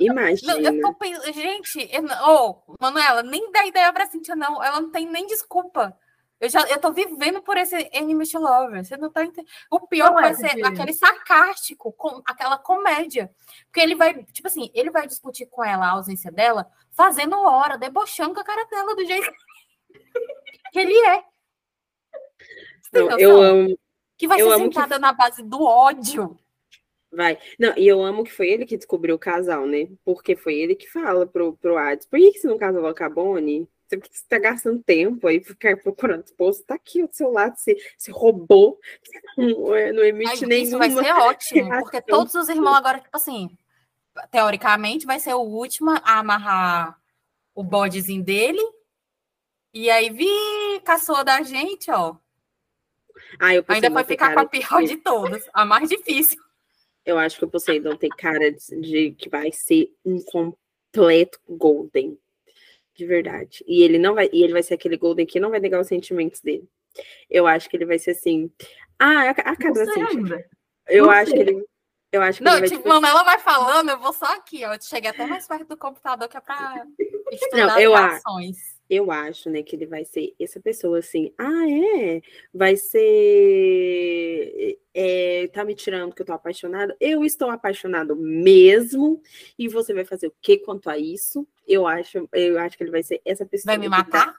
Imagina. 0.00 0.54
Não, 0.54 0.60
eu 0.60 0.80
tô 0.80 0.92
pensando, 0.94 1.32
gente, 1.32 1.88
eu, 1.92 2.04
oh, 2.26 2.74
Manuela, 2.80 3.22
nem 3.22 3.52
dá 3.52 3.64
ideia 3.64 3.92
pra 3.92 4.06
Cintia, 4.06 4.34
não. 4.34 4.60
Ela 4.60 4.80
não 4.80 4.90
tem 4.90 5.06
nem 5.08 5.24
desculpa. 5.28 5.96
Eu 6.40 6.48
já 6.48 6.62
eu 6.62 6.80
tô 6.80 6.92
vivendo 6.92 7.40
por 7.40 7.56
esse 7.56 7.76
Enemies 7.92 8.32
Lovers. 8.32 8.88
Você 8.88 8.96
não 8.96 9.08
tá 9.08 9.22
entendendo. 9.22 9.48
O 9.70 9.86
pior 9.86 10.06
não 10.06 10.14
vai 10.14 10.32
é 10.32 10.34
ser 10.34 10.66
aquele 10.66 10.92
sarcástico, 10.92 11.92
com 11.92 12.22
aquela 12.26 12.58
comédia. 12.58 13.30
Porque 13.66 13.78
ele 13.78 13.94
vai, 13.94 14.24
tipo 14.32 14.48
assim, 14.48 14.68
ele 14.74 14.90
vai 14.90 15.06
discutir 15.06 15.46
com 15.46 15.64
ela 15.64 15.86
a 15.86 15.90
ausência 15.90 16.32
dela, 16.32 16.68
fazendo 16.90 17.38
hora, 17.38 17.78
debochando 17.78 18.34
com 18.34 18.40
a 18.40 18.44
cara 18.44 18.66
dela 18.66 18.96
do 18.96 19.06
jeito 19.06 19.32
que 20.72 20.80
ele 20.80 20.98
é. 21.06 21.35
Não, 22.92 23.18
eu 23.18 23.40
amo. 23.40 23.78
Que 24.16 24.26
vai 24.26 24.40
ser 24.40 24.56
sentada 24.56 24.94
que... 24.94 25.00
na 25.00 25.12
base 25.12 25.42
do 25.42 25.62
ódio. 25.62 26.38
Vai. 27.12 27.38
Não, 27.58 27.72
e 27.76 27.86
eu 27.86 28.02
amo 28.02 28.24
que 28.24 28.32
foi 28.32 28.48
ele 28.48 28.66
que 28.66 28.76
descobriu 28.76 29.14
o 29.14 29.18
casal, 29.18 29.66
né? 29.66 29.88
Porque 30.04 30.36
foi 30.36 30.54
ele 30.54 30.74
que 30.74 30.90
fala 30.90 31.26
pro, 31.26 31.56
pro 31.56 31.78
Hades. 31.78 32.06
Por 32.06 32.18
que, 32.18 32.32
que 32.32 32.38
você 32.40 32.46
não 32.46 32.58
casou 32.58 32.94
com 32.94 33.04
a 33.04 33.08
Bonnie? 33.08 33.68
Você 33.88 33.96
está 34.12 34.38
gastando 34.38 34.82
tempo 34.82 35.28
aí, 35.28 35.42
ficar 35.42 35.76
procurando 35.76 36.24
esposo. 36.24 36.64
Tá 36.64 36.74
aqui 36.74 37.02
o 37.02 37.08
seu 37.12 37.30
lado, 37.30 37.56
você, 37.56 37.76
você 37.96 38.10
roubou. 38.10 38.78
Não, 39.38 39.74
é, 39.74 39.92
não 39.92 40.02
emite 40.02 40.44
Ai, 40.44 40.60
Isso 40.60 40.78
vai 40.78 40.90
ser 40.90 41.12
ótimo, 41.12 41.68
porque 41.80 42.00
todos 42.00 42.34
os 42.34 42.48
irmãos 42.48 42.74
agora, 42.76 42.98
tipo 42.98 43.14
assim, 43.14 43.50
teoricamente, 44.30 45.04
vai 45.04 45.20
ser 45.20 45.34
o 45.34 45.42
último 45.42 45.90
a 45.90 46.18
amarrar 46.18 46.98
o 47.54 47.62
bodezinho 47.62 48.24
dele. 48.24 48.62
E 49.74 49.90
aí, 49.90 50.08
vi, 50.08 50.80
caçou 50.84 51.22
da 51.22 51.42
gente, 51.42 51.90
ó. 51.90 52.16
Ah, 53.38 53.54
eu 53.54 53.64
Ainda 53.68 53.90
vai 53.90 54.04
ficar 54.04 54.34
com 54.34 54.40
a 54.40 54.46
pior 54.46 54.80
de, 54.82 54.88
de 54.88 54.96
todas, 54.96 55.48
a 55.52 55.64
mais 55.64 55.88
difícil. 55.88 56.40
Eu 57.04 57.18
acho 57.18 57.38
que 57.38 57.44
o 57.44 57.48
Poseidon 57.48 57.96
tem 57.96 58.10
cara 58.10 58.50
de, 58.50 58.80
de, 58.80 59.10
que 59.12 59.28
vai 59.28 59.52
ser 59.52 59.92
um 60.04 60.20
completo 60.22 61.38
Golden. 61.48 62.18
De 62.94 63.06
verdade. 63.06 63.62
E 63.66 63.82
ele 63.82 63.98
não 63.98 64.14
vai, 64.14 64.28
e 64.32 64.42
ele 64.42 64.52
vai 64.52 64.62
ser 64.62 64.74
aquele 64.74 64.96
Golden 64.96 65.26
que 65.26 65.38
não 65.38 65.50
vai 65.50 65.60
negar 65.60 65.80
os 65.80 65.86
sentimentos 65.86 66.40
dele. 66.40 66.66
Eu 67.28 67.46
acho 67.46 67.68
que 67.68 67.76
ele 67.76 67.84
vai 67.84 67.98
ser 67.98 68.12
assim. 68.12 68.50
Ah, 68.98 69.22
a, 69.22 69.30
a 69.30 69.56
cada 69.56 69.82
assim. 69.82 70.00
Eu 70.88 71.10
acho 71.10 71.32
que 71.32 71.38
ele. 71.38 71.64
Eu 72.10 72.22
acho 72.22 72.38
que 72.38 72.44
não, 72.44 72.52
ele 72.52 72.68
vai 72.68 72.78
tipo, 72.78 72.88
ela 72.88 73.22
vai 73.24 73.38
falando, 73.38 73.90
eu 73.90 73.98
vou 73.98 74.12
só 74.12 74.26
aqui, 74.34 74.64
ó. 74.64 74.72
Eu 74.72 74.80
cheguei 74.80 75.10
até 75.10 75.26
mais 75.26 75.46
perto 75.46 75.66
do 75.66 75.76
computador 75.76 76.28
que 76.28 76.36
é 76.36 76.40
pra 76.40 76.86
estudar 77.30 77.66
não, 77.66 77.78
eu 77.78 77.94
as 77.94 78.14
ações 78.14 78.75
eu 78.88 79.10
acho, 79.10 79.50
né, 79.50 79.62
que 79.62 79.74
ele 79.76 79.86
vai 79.86 80.04
ser 80.04 80.34
essa 80.38 80.60
pessoa 80.60 80.98
assim, 80.98 81.32
ah, 81.38 81.64
é, 81.68 82.22
vai 82.52 82.76
ser, 82.76 83.00
é, 84.94 85.48
tá 85.48 85.64
me 85.64 85.74
tirando 85.74 86.14
que 86.14 86.22
eu 86.22 86.26
tô 86.26 86.32
apaixonada, 86.32 86.96
eu 87.00 87.24
estou 87.24 87.50
apaixonado 87.50 88.14
mesmo, 88.16 89.20
e 89.58 89.68
você 89.68 89.92
vai 89.92 90.04
fazer 90.04 90.28
o 90.28 90.34
que 90.40 90.58
quanto 90.58 90.88
a 90.88 90.98
isso? 90.98 91.46
Eu 91.66 91.86
acho, 91.86 92.28
eu 92.32 92.58
acho 92.58 92.76
que 92.76 92.84
ele 92.84 92.90
vai 92.90 93.02
ser 93.02 93.20
essa 93.24 93.44
pessoa. 93.44 93.72
Vai 93.72 93.78
me 93.78 93.88
matar? 93.88 94.32
Tá, 94.32 94.36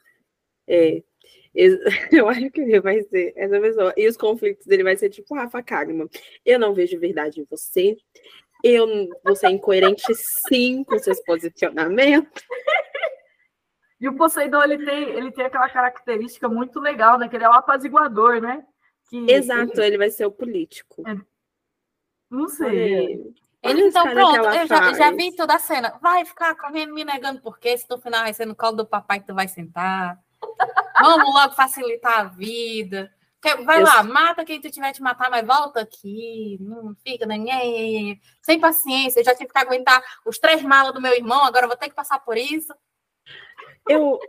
é, 0.68 1.02
eu 2.12 2.28
acho 2.30 2.50
que 2.52 2.62
ele 2.62 2.80
vai 2.80 3.02
ser 3.04 3.34
essa 3.36 3.60
pessoa. 3.60 3.94
E 3.98 4.08
os 4.08 4.16
conflitos 4.16 4.66
dele 4.66 4.84
vai 4.84 4.96
ser 4.96 5.10
tipo 5.10 5.34
Rafa 5.34 5.62
Kagman. 5.64 6.08
Eu 6.46 6.60
não 6.60 6.74
vejo 6.74 7.00
verdade 7.00 7.42
em 7.42 7.48
você. 7.50 7.98
Eu, 8.64 9.08
você 9.24 9.48
é 9.48 9.52
incoerente 9.52 10.14
sim 10.16 10.84
com 10.84 10.98
seus 11.00 11.20
posicionamentos. 11.22 12.44
E 14.00 14.08
o 14.08 14.16
Poseidon, 14.16 14.64
ele 14.64 14.86
tem, 14.86 15.04
ele 15.10 15.32
tem 15.32 15.46
aquela 15.46 15.70
característica 15.70 16.48
muito 16.48 16.80
legal, 16.80 17.18
né? 17.18 17.28
Que 17.28 17.36
ele 17.36 17.46
é 17.46 17.50
o 17.50 17.54
apaziguador, 17.54 18.40
né? 18.40 18.64
Que 19.10 19.32
Exato, 19.32 19.80
ele... 19.80 19.88
ele 19.88 19.98
vai 19.98 20.10
ser 20.10 20.26
o 20.26 20.32
político. 20.32 21.04
É... 21.08 21.16
Não 22.30 22.48
sei. 22.48 23.34
Ele, 23.64 23.88
então, 23.88 24.04
pronto, 24.04 24.38
eu 24.38 24.68
já, 24.68 24.94
já, 24.94 25.12
vi 25.12 25.36
toda 25.36 25.56
a 25.56 25.60
cena. 25.60 25.98
Vai 26.02 26.24
ficar 26.26 26.56
correndo, 26.56 26.94
me 26.94 27.04
negando 27.04 27.42
porque 27.42 27.78
se 27.78 27.90
no 27.90 27.98
final 27.98 28.22
vai 28.22 28.34
ser 28.34 28.46
no 28.46 28.56
colo 28.56 28.78
do 28.78 28.86
papai 28.86 29.20
que 29.20 29.28
tu 29.28 29.34
vai 29.34 29.48
sentar. 29.48 30.20
Vamos 31.02 31.34
logo 31.34 31.56
facilitar 31.56 32.20
a 32.20 32.24
vida. 32.26 33.12
Vai 33.66 33.80
eu... 33.80 33.84
lá, 33.84 34.04
mata 34.04 34.44
quem 34.44 34.60
tu 34.60 34.70
tiver 34.70 34.92
te 34.92 35.02
matar, 35.02 35.30
mas 35.30 35.46
volta 35.46 35.82
aqui. 35.82 36.58
Não 36.60 36.96
fica, 37.04 37.26
nem 37.26 38.20
sem 38.42 38.60
paciência. 38.60 39.20
Eu 39.20 39.26
já 39.26 39.34
tive 39.34 39.52
que 39.52 39.58
aguentar 39.58 40.04
os 40.26 40.38
três 40.38 40.62
malas 40.62 40.94
do 40.94 41.02
meu 41.02 41.14
irmão, 41.14 41.44
agora 41.44 41.66
eu 41.66 41.70
vou 41.70 41.78
ter 41.78 41.90
que 41.90 41.96
passar 41.96 42.20
por 42.20 42.38
isso. 42.38 42.74
Eu, 43.90 44.20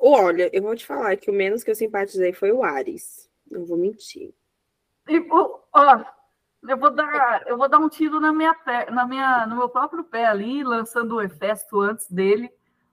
olha, 0.00 0.50
eu 0.52 0.62
vou 0.62 0.76
te 0.76 0.86
falar 0.86 1.16
que 1.16 1.30
o 1.30 1.34
menos 1.34 1.62
que 1.62 1.70
eu 1.70 1.74
simpatizei 1.74 2.32
foi 2.32 2.52
o 2.52 2.62
Ares. 2.62 3.30
Não 3.50 3.64
vou 3.64 3.76
mentir. 3.76 4.34
E, 5.08 5.26
ó, 5.30 6.04
eu 6.68 6.76
vou 6.76 6.90
dar, 6.90 7.42
eu 7.46 7.56
vou 7.56 7.68
dar 7.68 7.78
um 7.78 7.88
tiro 7.88 8.20
na 8.20 8.32
minha 8.32 8.54
pé, 8.54 8.90
na 8.90 9.06
minha, 9.06 9.46
no 9.46 9.56
meu 9.56 9.68
próprio 9.68 10.04
pé 10.04 10.26
ali, 10.26 10.62
lançando 10.62 11.16
o 11.16 11.22
Hefesto 11.22 11.80
antes 11.80 12.10
dele, 12.10 12.52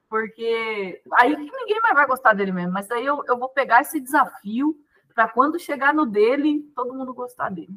porque 0.10 1.02
aí 1.14 1.36
ninguém 1.36 1.82
mais 1.82 1.94
vai 1.94 2.08
gostar 2.08 2.34
dele 2.34 2.52
mesmo. 2.52 2.72
Mas 2.72 2.90
aí 2.90 3.06
eu, 3.06 3.24
eu 3.28 3.38
vou 3.38 3.50
pegar 3.50 3.82
esse 3.82 4.00
desafio 4.00 4.76
para 5.14 5.28
quando 5.28 5.60
chegar 5.60 5.94
no 5.94 6.06
dele, 6.06 6.72
todo 6.76 6.94
mundo 6.94 7.14
gostar 7.14 7.50
dele. 7.50 7.76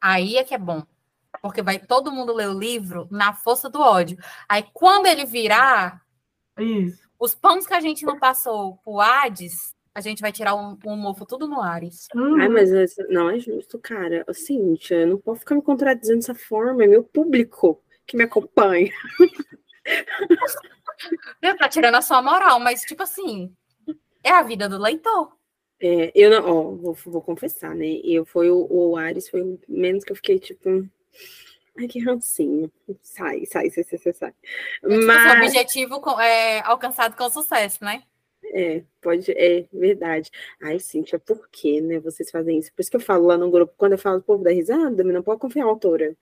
Aí 0.00 0.36
é 0.36 0.44
que 0.44 0.54
é 0.54 0.58
bom. 0.58 0.82
Porque 1.42 1.62
vai 1.62 1.78
todo 1.78 2.12
mundo 2.12 2.32
ler 2.32 2.48
o 2.48 2.58
livro 2.58 3.08
na 3.10 3.32
força 3.32 3.68
do 3.68 3.80
ódio. 3.80 4.18
Aí 4.48 4.64
quando 4.72 5.06
ele 5.06 5.24
virar, 5.24 6.02
isso. 6.58 7.09
Os 7.20 7.34
pães 7.34 7.66
que 7.66 7.74
a 7.74 7.80
gente 7.80 8.06
não 8.06 8.18
passou 8.18 8.78
pro 8.78 8.98
Hades, 8.98 9.74
a 9.94 10.00
gente 10.00 10.22
vai 10.22 10.32
tirar 10.32 10.54
um, 10.54 10.78
um 10.86 10.96
mofo 10.96 11.26
tudo 11.26 11.46
no 11.46 11.60
Ares. 11.60 12.06
Ai, 12.16 12.48
mas 12.48 12.70
não 13.10 13.28
é 13.28 13.38
justo, 13.38 13.78
cara. 13.78 14.24
Cíntia, 14.32 14.94
eu 14.94 15.06
não 15.08 15.18
posso 15.18 15.40
ficar 15.40 15.54
me 15.54 15.62
contradizendo 15.62 16.20
dessa 16.20 16.34
forma. 16.34 16.82
É 16.82 16.86
meu 16.86 17.04
público 17.04 17.82
que 18.06 18.16
me 18.16 18.24
acompanha. 18.24 18.90
Tá 21.58 21.66
tirando 21.68 21.94
a 21.94 22.02
sua 22.02 22.20
moral, 22.20 22.60
mas 22.60 22.82
tipo 22.82 23.02
assim, 23.02 23.54
É 24.22 24.30
a 24.30 24.42
vida 24.42 24.68
do 24.68 24.78
leitor. 24.78 25.32
É, 25.80 26.12
eu 26.14 26.30
não, 26.30 26.46
ó, 26.46 26.62
vou, 26.74 26.94
vou 27.06 27.22
confessar, 27.22 27.74
né? 27.74 27.86
Eu 28.04 28.26
foi 28.26 28.50
o, 28.50 28.66
o 28.70 28.96
Ares, 28.96 29.28
foi 29.28 29.40
o 29.40 29.58
menos 29.66 30.04
que 30.04 30.12
eu 30.12 30.16
fiquei 30.16 30.38
tipo. 30.38 30.86
Ai, 31.80 31.88
que 31.88 31.98
rancinho. 31.98 32.70
Sai, 33.00 33.46
sai, 33.46 33.70
sai, 33.70 33.84
sai, 33.84 33.98
sai. 33.98 34.12
sai. 34.12 34.34
É, 34.84 34.88
tipo, 34.88 35.06
Mas... 35.06 35.40
o 35.40 35.44
objetivo 35.46 36.20
é 36.20 36.60
alcançado 36.60 37.16
com 37.16 37.30
sucesso, 37.30 37.82
né? 37.82 38.02
É, 38.52 38.82
pode, 39.00 39.30
é 39.32 39.66
verdade. 39.72 40.30
Ai, 40.62 40.78
Cíntia, 40.78 41.18
por 41.18 41.48
que, 41.50 41.80
né, 41.80 41.98
vocês 41.98 42.30
fazem 42.30 42.58
isso? 42.58 42.70
Por 42.74 42.82
isso 42.82 42.90
que 42.90 42.96
eu 42.96 43.00
falo 43.00 43.26
lá 43.26 43.38
no 43.38 43.50
grupo, 43.50 43.72
quando 43.78 43.92
eu 43.92 43.98
falo 43.98 44.18
do 44.18 44.24
povo 44.24 44.44
da 44.44 44.50
risada, 44.50 45.02
não 45.02 45.22
pode 45.22 45.40
confiar 45.40 45.64
na 45.64 45.70
autora. 45.70 46.14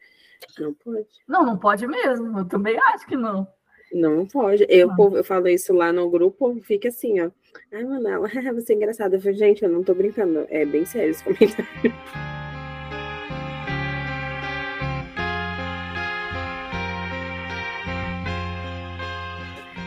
Não 0.61 0.73
pode. 0.75 1.09
Não, 1.27 1.45
não 1.45 1.59
pode 1.59 1.87
mesmo. 1.87 2.39
Eu 2.39 2.45
também 2.45 2.79
acho 2.79 3.07
que 3.07 3.17
não. 3.17 3.49
Não 3.93 4.27
pode. 4.27 4.65
Eu, 4.69 4.95
povo, 4.95 5.17
eu 5.17 5.25
falo 5.25 5.49
isso 5.49 5.73
lá 5.73 5.93
no 5.93 6.09
grupo, 6.09 6.61
fica 6.63 6.89
assim, 6.89 7.21
ó. 7.21 7.31
Ai, 7.73 7.83
Manela, 7.83 8.29
você 8.55 8.75
é 8.75 8.77
engraçada. 8.77 9.17
Eu 9.17 9.21
falo, 9.21 9.35
gente, 9.35 9.65
eu 9.65 9.71
não 9.71 9.83
tô 9.83 9.93
brincando. 9.93 10.47
É 10.51 10.65
bem 10.65 10.85
sério 10.85 11.11
esse 11.11 11.25
comentário. 11.25 11.67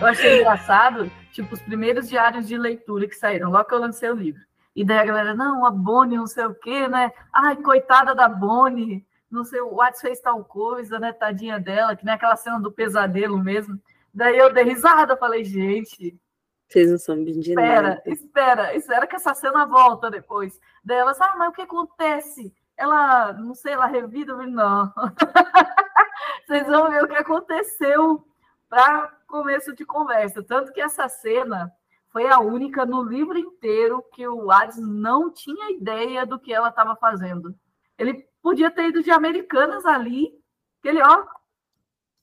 Eu 0.01 0.07
achei 0.07 0.39
engraçado, 0.39 1.11
tipo, 1.31 1.53
os 1.53 1.61
primeiros 1.61 2.09
diários 2.09 2.47
de 2.47 2.57
leitura 2.57 3.07
que 3.07 3.13
saíram, 3.13 3.51
logo 3.51 3.65
que 3.65 3.75
eu 3.75 3.79
lancei 3.79 4.09
o 4.09 4.15
livro. 4.15 4.41
E 4.75 4.83
daí 4.83 4.97
a 4.97 5.05
galera, 5.05 5.35
não, 5.35 5.63
a 5.63 5.69
Bonnie, 5.69 6.17
não 6.17 6.25
sei 6.25 6.43
o 6.45 6.55
quê, 6.55 6.87
né? 6.87 7.11
Ai, 7.31 7.55
coitada 7.57 8.15
da 8.15 8.27
Bonnie, 8.27 9.05
não 9.29 9.43
sei, 9.43 9.61
o 9.61 9.75
Watts 9.75 10.01
fez 10.01 10.19
tal 10.19 10.43
coisa, 10.43 10.97
né? 10.97 11.13
Tadinha 11.13 11.59
dela, 11.59 11.95
que 11.95 12.03
nem 12.03 12.15
aquela 12.15 12.35
cena 12.35 12.59
do 12.59 12.71
pesadelo 12.71 13.37
mesmo. 13.37 13.79
Daí 14.11 14.39
eu 14.39 14.51
dei 14.51 14.63
risada, 14.63 15.15
falei, 15.15 15.43
gente. 15.43 16.19
Vocês 16.67 16.89
não 16.89 16.97
são 16.97 17.23
de 17.23 17.39
espera, 17.39 17.81
nada. 17.81 18.01
Espera, 18.07 18.75
espera 18.75 19.05
que 19.05 19.15
essa 19.15 19.35
cena 19.35 19.67
volta 19.67 20.09
depois. 20.09 20.59
Daí 20.83 20.97
ela 20.97 21.11
ah, 21.11 21.35
mas 21.37 21.49
o 21.49 21.51
que 21.53 21.61
acontece? 21.61 22.51
Ela, 22.75 23.33
não 23.33 23.53
sei, 23.53 23.73
ela 23.73 23.85
revida, 23.85 24.35
não. 24.47 24.91
Vocês 26.47 26.65
vão 26.65 26.89
ver 26.89 27.03
o 27.03 27.07
que 27.07 27.17
aconteceu 27.17 28.25
para 28.71 29.11
começo 29.27 29.75
de 29.75 29.85
conversa. 29.85 30.41
Tanto 30.41 30.71
que 30.71 30.79
essa 30.79 31.09
cena 31.09 31.69
foi 32.07 32.25
a 32.27 32.39
única 32.39 32.85
no 32.85 33.03
livro 33.03 33.37
inteiro 33.37 34.01
que 34.13 34.25
o 34.25 34.49
Hades 34.49 34.77
não 34.77 35.29
tinha 35.29 35.71
ideia 35.71 36.25
do 36.25 36.39
que 36.39 36.53
ela 36.53 36.69
estava 36.69 36.95
fazendo. 36.95 37.53
Ele 37.97 38.25
podia 38.41 38.71
ter 38.71 38.87
ido 38.87 39.03
de 39.03 39.11
Americanas 39.11 39.85
ali, 39.85 40.33
que 40.81 40.87
ele, 40.87 41.01
ó. 41.01 41.25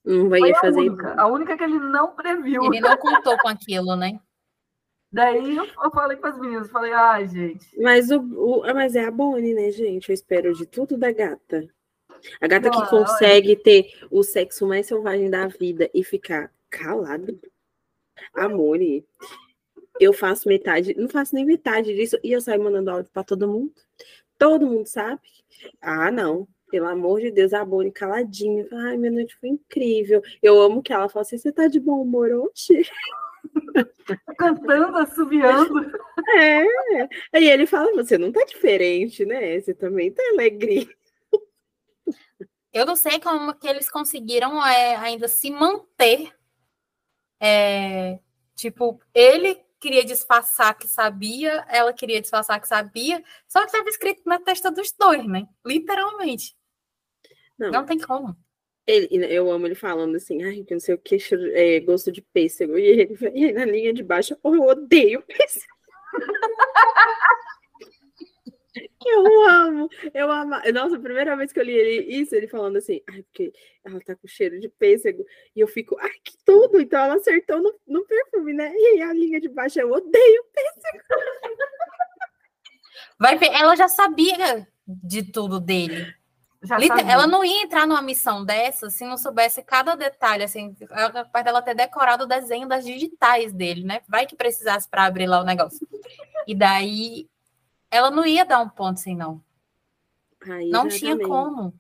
Não 0.03 0.31
vai 0.31 0.51
a 0.51 0.59
fazer 0.59 0.89
única, 0.89 1.21
a 1.21 1.27
única 1.27 1.55
que 1.55 1.65
ele 1.65 1.79
não 1.79 2.15
previu. 2.15 2.65
Ele 2.65 2.81
não 2.81 2.97
contou 2.97 3.37
com 3.37 3.49
aquilo, 3.49 3.95
né? 3.95 4.19
Daí 5.13 5.55
eu, 5.55 5.67
eu 5.67 5.91
falei 5.91 6.17
para 6.17 6.31
as 6.31 6.39
meninas, 6.39 6.71
falei, 6.71 6.93
ai, 6.93 7.29
gente. 7.29 7.67
Mas, 7.81 8.11
o, 8.11 8.21
o, 8.21 8.63
mas 8.75 8.95
é 8.97 9.05
a 9.05 9.11
Bonnie, 9.11 9.55
né, 9.55 9.71
gente? 9.71 10.09
Eu 10.09 10.15
espero 10.15 10.55
de 10.55 10.65
tudo 10.67 10.97
da 10.97 11.13
gata. 11.13 11.69
A 12.41 12.47
gata 12.47 12.71
que 12.71 12.91
consegue 12.91 13.57
ter 13.57 13.93
o 14.11 14.23
sexo 14.23 14.67
mais 14.67 14.87
selvagem 14.87 15.31
da 15.31 15.47
vida 15.47 15.91
e 15.93 16.03
ficar 16.05 16.53
calado. 16.71 17.39
Amor, 18.35 18.79
eu 20.01 20.13
faço 20.13 20.49
metade, 20.49 20.95
não 20.97 21.09
faço 21.09 21.35
nem 21.35 21.45
metade 21.45 21.95
disso 21.95 22.19
e 22.23 22.33
eu 22.33 22.41
saio 22.41 22.63
mandando 22.63 22.91
áudio 22.91 23.11
para 23.13 23.25
todo 23.25 23.49
mundo. 23.49 23.73
Todo 24.39 24.67
mundo 24.67 24.87
sabe. 24.87 25.21
Ah, 25.81 26.11
não. 26.11 26.47
Pelo 26.71 26.87
amor 26.87 27.21
de 27.21 27.31
Deus, 27.31 27.53
a 27.53 27.65
Bonnie 27.65 27.91
caladinha. 27.91 28.69
Ai, 28.71 28.97
minha 28.97 29.11
noite 29.11 29.37
foi 29.41 29.49
incrível. 29.49 30.23
Eu 30.43 30.61
amo 30.61 30.83
que 30.83 30.93
ela 30.93 31.09
fala 31.09 31.23
assim: 31.23 31.39
você 31.39 31.51
tá 31.51 31.67
de 31.67 31.81
bom 31.81 32.03
humor 32.03 32.31
hoje? 32.31 32.89
Cantando, 34.37 34.97
assobiando. 34.99 35.91
É. 36.37 36.63
Aí 37.33 37.49
ele 37.49 37.67
fala: 37.67 37.93
você 37.93 38.19
não 38.19 38.31
tá 38.31 38.45
diferente, 38.45 39.25
né? 39.25 39.59
Você 39.59 39.73
também 39.73 40.13
tá 40.13 40.23
alegria. 40.31 40.87
Eu 42.79 42.87
não 42.87 42.97
sei 42.97 43.19
como 43.19 43.55
que 43.55 43.67
eles 43.67 43.91
conseguiram 43.91 44.65
é, 44.65 44.97
ainda 44.97 45.27
se 45.27 45.51
manter. 45.51 46.33
É, 47.41 48.19
tipo, 48.55 49.01
ele 49.13 49.61
queria 49.81 50.05
disfarçar 50.05 50.77
que 50.77 50.89
sabia, 50.89 51.65
ela 51.69 51.93
queria 51.93 52.21
disfarçar 52.21 52.61
que 52.61 52.69
sabia, 52.69 53.23
só 53.47 53.61
que 53.61 53.67
estava 53.67 53.89
escrito 53.89 54.23
na 54.27 54.39
testa 54.41 54.71
dos 54.71 54.93
dois, 54.93 55.27
né? 55.27 55.47
Literalmente. 55.65 56.57
Não, 57.59 57.71
não 57.71 57.87
tem 57.87 57.99
como. 57.99 58.37
Ele, 58.87 59.09
eu 59.27 59.51
amo 59.51 59.67
ele 59.67 59.75
falando 59.75 60.17
assim, 60.17 60.43
ai, 60.43 60.65
que 60.65 60.73
não 60.73 60.81
sei 60.81 60.95
o 60.95 60.99
que, 60.99 61.19
é, 61.55 61.81
gosto 61.81 62.11
de 62.11 62.23
pêssego. 62.23 62.79
E 62.79 62.87
ele 62.87 63.53
na 63.53 63.65
linha 63.65 63.93
de 63.93 64.03
baixo, 64.03 64.37
oh, 64.43 64.55
eu 64.55 64.63
odeio 64.63 65.23
pêssego. 65.23 65.75
Eu 69.05 69.49
amo, 69.49 69.89
eu 70.13 70.31
amo. 70.31 70.57
Nossa, 70.73 70.97
a 70.97 71.01
primeira 71.01 71.37
vez 71.37 71.53
que 71.53 71.59
eu 71.59 71.65
li 71.65 71.73
ele, 71.73 72.21
isso, 72.21 72.35
ele 72.35 72.47
falando 72.47 72.77
assim, 72.77 73.01
ai, 73.09 73.23
porque 73.23 73.53
ela 73.85 74.01
tá 74.01 74.15
com 74.15 74.29
cheiro 74.29 74.61
de 74.61 74.69
pêssego, 74.69 75.25
e 75.57 75.61
eu 75.61 75.67
fico, 75.67 75.97
ai, 75.99 76.13
que 76.23 76.33
tudo! 76.45 76.81
Então 76.81 77.01
ela 77.01 77.15
acertou 77.15 77.61
no, 77.63 77.75
no 77.87 78.05
perfume, 78.05 78.53
né? 78.53 78.73
E 78.75 78.87
aí 78.87 79.03
a 79.03 79.13
linha 79.13 79.41
de 79.41 79.49
baixo, 79.49 79.81
eu 79.81 79.91
odeio 79.91 80.45
pêssego. 80.53 81.05
Vai 83.19 83.37
ver, 83.37 83.51
ela 83.53 83.75
já 83.75 83.89
sabia 83.89 84.69
de 84.87 85.23
tudo 85.23 85.59
dele. 85.59 86.15
ela 87.09 87.27
não 87.27 87.45
ia 87.45 87.63
entrar 87.63 87.87
numa 87.87 88.03
missão 88.03 88.45
dessa 88.45 88.91
se 88.91 89.05
não 89.05 89.17
soubesse 89.17 89.63
cada 89.63 89.95
detalhe, 89.95 90.45
assim, 90.45 90.75
capaz 90.75 91.45
dela 91.45 91.63
ter 91.63 91.75
decorado 91.75 92.25
o 92.25 92.29
desenho 92.29 92.69
das 92.69 92.85
digitais 92.85 93.53
dele, 93.53 93.85
né? 93.85 94.01
Vai 94.09 94.27
que 94.27 94.37
precisasse 94.37 94.89
para 94.89 95.05
abrir 95.05 95.27
lá 95.27 95.41
o 95.41 95.45
negócio. 95.45 95.87
E 96.47 96.55
daí 96.55 97.29
ela 97.91 98.11
não 98.11 98.25
ia 98.25 98.45
dar 98.45 98.61
um 98.61 98.69
ponto 98.69 99.01
sem 99.01 99.17
não. 99.17 99.43
não 100.71 100.89
tinha 100.89 101.19
como. 101.19 101.75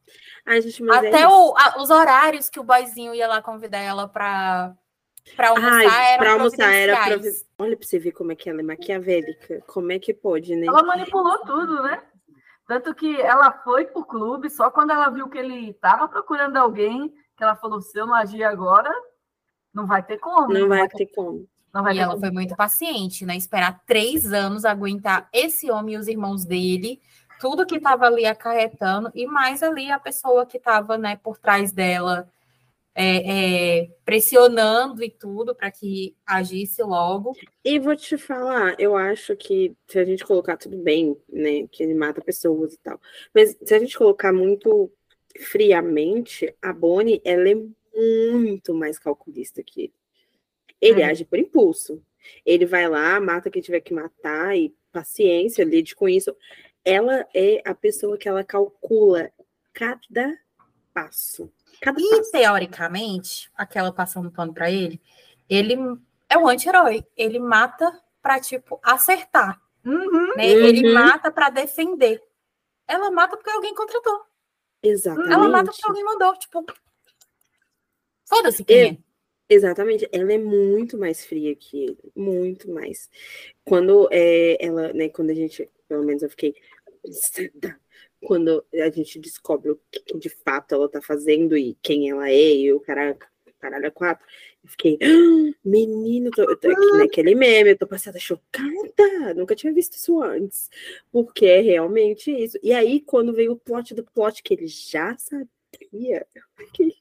Ai, 0.47 0.61
gente, 0.63 0.83
Até 0.91 1.23
é 1.23 1.29
o, 1.29 1.55
a, 1.57 1.81
os 1.81 1.91
horários 1.91 2.49
que 2.49 2.61
o 2.61 2.65
boizinho 2.65 3.15
ia 3.15 3.29
lá 3.29 3.43
convidar 3.43 3.79
ela 3.79 4.09
para 4.09 4.75
para 5.37 5.51
almoçar, 5.51 5.91
Ai, 5.91 6.15
era 6.15 6.33
almoçar 6.33 6.73
era 6.73 7.05
provi... 7.05 7.29
Olha 7.59 7.77
para 7.77 7.87
você 7.87 7.99
ver 7.99 8.13
como 8.13 8.33
é 8.33 8.35
que 8.35 8.49
ela 8.49 8.61
é 8.61 8.63
maquiavélica. 8.63 9.63
Como 9.67 9.93
é 9.93 9.99
que 9.99 10.15
pode, 10.15 10.57
né? 10.57 10.67
Ela 10.67 10.83
manipulou 10.83 11.39
tudo, 11.41 11.83
né? 11.83 12.03
Tanto 12.67 12.95
que 12.95 13.21
ela 13.21 13.53
foi 13.65 13.87
pro 13.87 14.05
clube 14.05 14.51
só 14.51 14.71
quando 14.71 14.91
ela 14.91 15.09
viu 15.11 15.29
que 15.29 15.39
ele 15.39 15.71
estava 15.71 16.09
procurando 16.09 16.57
alguém, 16.57 17.09
que 17.37 17.43
ela 17.43 17.57
falou: 17.57 17.81
se 17.81 17.99
eu 17.99 18.07
não 18.07 18.15
agir 18.15 18.45
agora, 18.45 18.91
não 19.73 19.87
vai 19.87 20.03
ter 20.03 20.19
como. 20.19 20.53
Não, 20.53 20.61
não 20.61 20.69
vai, 20.69 20.81
vai 20.81 20.89
ter 20.89 21.07
como. 21.07 21.49
Não 21.79 21.85
vai 21.85 21.95
e 21.95 21.99
ela 22.01 22.19
foi 22.19 22.31
muito 22.33 22.57
paciente, 22.57 23.25
né? 23.25 23.37
Esperar 23.37 23.81
três 23.87 24.33
anos 24.33 24.65
aguentar 24.65 25.29
esse 25.33 25.71
homem 25.71 25.95
e 25.95 25.99
os 25.99 26.09
irmãos 26.09 26.45
dele, 26.45 27.01
tudo 27.41 27.65
que 27.65 27.77
estava 27.77 28.07
ali 28.07 28.27
acarretando, 28.27 29.13
e 29.15 29.27
mais 29.27 29.63
ali 29.63 29.89
a 29.89 29.99
pessoa 29.99 30.45
que 30.45 30.57
estava 30.57 30.99
né, 30.99 31.17
por 31.23 31.39
trás 31.39 31.71
dela, 31.71 32.29
é, 32.93 33.83
é, 33.83 33.89
pressionando 34.05 35.05
e 35.05 35.11
tudo 35.11 35.55
para 35.55 35.71
que 35.71 36.17
agisse 36.27 36.83
logo. 36.83 37.33
E 37.65 37.79
vou 37.79 37.95
te 37.95 38.19
falar, 38.19 38.75
eu 38.77 38.97
acho 38.97 39.37
que 39.37 39.73
se 39.87 40.01
a 40.01 40.05
gente 40.05 40.25
colocar 40.25 40.57
tudo 40.57 40.77
bem, 40.77 41.17
né, 41.33 41.69
que 41.71 41.85
ele 41.85 41.95
mata 41.95 42.21
pessoas 42.21 42.75
e 42.75 42.79
tal, 42.79 43.01
mas 43.33 43.57
se 43.63 43.73
a 43.73 43.79
gente 43.79 43.97
colocar 43.97 44.33
muito 44.33 44.91
friamente, 45.39 46.53
a 46.61 46.73
Bonnie, 46.73 47.23
ela 47.25 47.49
é 47.49 47.55
muito 47.55 48.75
mais 48.75 48.99
calculista 48.99 49.63
que 49.63 49.83
ele. 49.83 49.98
Ele 50.81 51.03
é. 51.03 51.07
age 51.07 51.25
por 51.25 51.39
impulso. 51.39 52.03
Ele 52.45 52.67
vai 52.67 52.89
lá, 52.89 53.21
mata 53.21 53.51
quem 53.51 53.63
tiver 53.63 53.81
que 53.81 53.95
matar 53.95 54.57
e 54.57 54.75
paciência, 54.93 55.65
lide 55.65 55.95
com 55.95 56.09
isso. 56.09 56.37
Ela 56.85 57.27
é 57.35 57.63
a 57.65 57.75
pessoa 57.75 58.17
que 58.17 58.29
ela 58.29 58.45
calcula 58.45 59.31
cada 59.73 60.39
passo. 60.93 61.53
Cada 61.81 62.01
e 62.01 62.11
passo. 62.11 62.33
teoricamente, 62.33 63.51
aquela 63.55 63.93
passando 63.93 64.31
pano 64.31 64.53
para 64.53 64.71
ele, 64.71 65.01
ele 65.49 65.77
é 66.29 66.37
um 66.37 66.49
anti-herói. 66.49 67.05
Ele 67.17 67.39
mata 67.39 68.01
para 68.21 68.41
tipo 68.41 68.79
acertar. 68.83 69.61
Uhum. 69.85 70.35
Né? 70.37 70.55
Uhum. 70.55 70.67
Ele 70.67 70.93
mata 70.93 71.31
para 71.31 71.51
defender. 71.51 72.23
Ela 72.87 73.11
mata 73.11 73.37
porque 73.37 73.51
alguém 73.51 73.75
contratou. 73.75 74.23
Exatamente. 74.83 75.33
Ela 75.33 75.49
mata 75.49 75.71
porque 75.71 75.87
alguém 75.87 76.05
mandou. 76.05 76.37
Tipo, 76.37 76.65
foda-se 78.27 78.65
quem 78.65 78.89
é. 78.91 79.08
Exatamente, 79.51 80.07
ela 80.13 80.33
é 80.33 80.39
muito 80.39 80.99
mais 80.99 81.25
fria 81.25 81.57
que 81.57 81.85
ele, 81.85 81.99
muito 82.15 82.71
mais. 82.71 83.09
Quando 83.65 84.07
é, 84.13 84.63
ela, 84.65 84.93
né, 84.93 85.09
quando 85.09 85.31
a 85.31 85.35
gente, 85.35 85.69
pelo 85.89 86.05
menos 86.05 86.23
eu 86.23 86.29
fiquei, 86.29 86.55
quando 88.21 88.63
a 88.75 88.91
gente 88.91 89.19
descobre 89.19 89.71
o 89.71 89.81
que 89.91 90.19
de 90.19 90.29
fato 90.29 90.75
ela 90.75 90.89
tá 90.89 91.01
fazendo 91.01 91.57
e 91.57 91.79
quem 91.81 92.11
ela 92.11 92.29
é, 92.29 92.57
e 92.57 92.73
o 92.75 92.81
caralho, 92.81 93.17
caralho 93.59 93.87
é 93.87 93.91
quatro, 93.91 94.27
eu 94.63 94.69
fiquei, 94.69 94.99
ah, 95.03 95.55
menino, 95.65 96.31
tô, 96.31 96.43
eu 96.43 96.57
tô 96.59 96.71
aqui 96.71 96.99
naquele 96.99 97.35
meme, 97.35 97.71
eu 97.71 97.79
tô 97.79 97.87
passada 97.87 98.19
chocada, 98.19 99.33
nunca 99.35 99.55
tinha 99.55 99.73
visto 99.73 99.95
isso 99.95 100.23
antes, 100.23 100.69
porque 101.11 101.47
é 101.47 101.61
realmente 101.61 102.31
isso. 102.31 102.59
E 102.63 102.73
aí, 102.73 103.01
quando 103.01 103.33
veio 103.33 103.53
o 103.53 103.57
plot 103.57 103.95
do 103.95 104.05
plot 104.05 104.43
que 104.43 104.53
ele 104.53 104.67
já 104.67 105.17
sabia, 105.17 106.27
eu 106.35 106.43
fiquei 106.67 106.93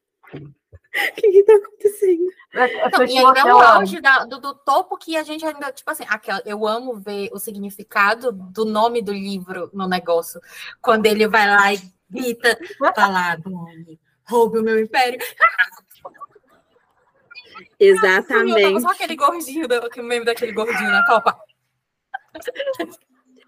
O 1.11 1.13
que 1.15 1.31
que 1.31 1.43
tá 1.43 1.53
acontecendo? 1.55 2.27
É, 2.53 2.63
é, 2.63 2.89
Não, 2.89 3.05
e 3.05 3.17
ainda 3.17 3.39
é 3.39 3.53
o 3.53 3.59
auge 3.59 4.01
da- 4.01 4.25
do, 4.25 4.39
do 4.39 4.55
topo 4.55 4.97
que 4.97 5.15
a 5.15 5.23
gente 5.23 5.45
ainda, 5.45 5.71
tipo 5.71 5.89
assim, 5.91 6.05
aquela, 6.07 6.41
eu 6.45 6.65
amo 6.67 6.95
ver 6.95 7.29
o 7.31 7.37
significado 7.37 8.31
do 8.31 8.65
nome 8.65 9.01
do 9.01 9.13
livro 9.13 9.69
no 9.73 9.87
negócio. 9.87 10.41
Quando 10.81 11.05
ele 11.05 11.27
vai 11.27 11.47
lá 11.47 11.73
e 11.73 11.79
grita, 12.09 12.57
falado, 12.95 13.53
homem, 13.53 13.99
roube 14.27 14.59
o 14.59 14.63
meu 14.63 14.79
império. 14.79 15.19
Eu 17.79 17.95
Exatamente. 17.95 18.81
só 18.81 18.89
aquele 18.89 19.15
gordinho, 19.15 19.65
aquele 19.65 20.07
meme 20.07 20.25
daquele 20.25 20.51
gordinho 20.51 20.89
na 20.89 21.05
Copa. 21.05 21.39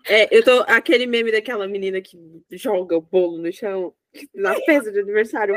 É, 0.05 0.35
eu 0.35 0.43
tô 0.43 0.63
aquele 0.67 1.05
meme 1.05 1.31
daquela 1.31 1.67
menina 1.67 1.99
que 2.01 2.17
joga 2.51 2.95
o 2.95 3.01
bolo 3.01 3.37
no 3.37 3.51
chão 3.51 3.93
na 4.33 4.55
festa 4.61 4.91
de 4.91 4.99
aniversário. 4.99 5.55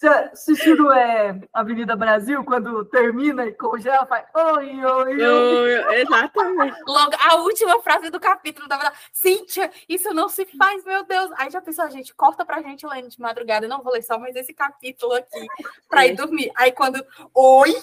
Você 0.00 0.08
assistiu 0.08 0.90
é, 0.92 1.38
Avenida 1.52 1.94
Brasil, 1.94 2.42
quando 2.42 2.86
termina 2.86 3.44
e 3.44 3.52
congela, 3.52 4.06
faz 4.06 4.24
oi, 4.34 4.82
oi, 4.82 5.22
oi. 5.22 6.00
Exatamente. 6.00 6.74
Logo, 6.88 7.14
a 7.20 7.34
última 7.42 7.82
frase 7.82 8.08
do 8.08 8.18
capítulo 8.18 8.66
da 8.66 8.78
verdade. 8.78 8.96
Cíntia, 9.12 9.70
isso 9.86 10.14
não 10.14 10.26
se 10.30 10.46
faz, 10.56 10.82
meu 10.86 11.04
Deus. 11.04 11.30
Aí 11.36 11.50
já 11.50 11.60
pensou, 11.60 11.90
gente, 11.90 12.14
corta 12.14 12.46
pra 12.46 12.62
gente 12.62 12.86
lendo 12.86 13.10
de 13.10 13.20
madrugada. 13.20 13.66
Eu 13.66 13.68
não 13.68 13.82
vou 13.82 13.92
ler 13.92 14.00
só 14.00 14.18
mais 14.18 14.34
esse 14.34 14.54
capítulo 14.54 15.12
aqui 15.12 15.46
pra 15.86 16.06
ir 16.06 16.16
dormir. 16.16 16.50
Aí 16.56 16.72
quando. 16.72 17.04
Oi! 17.34 17.74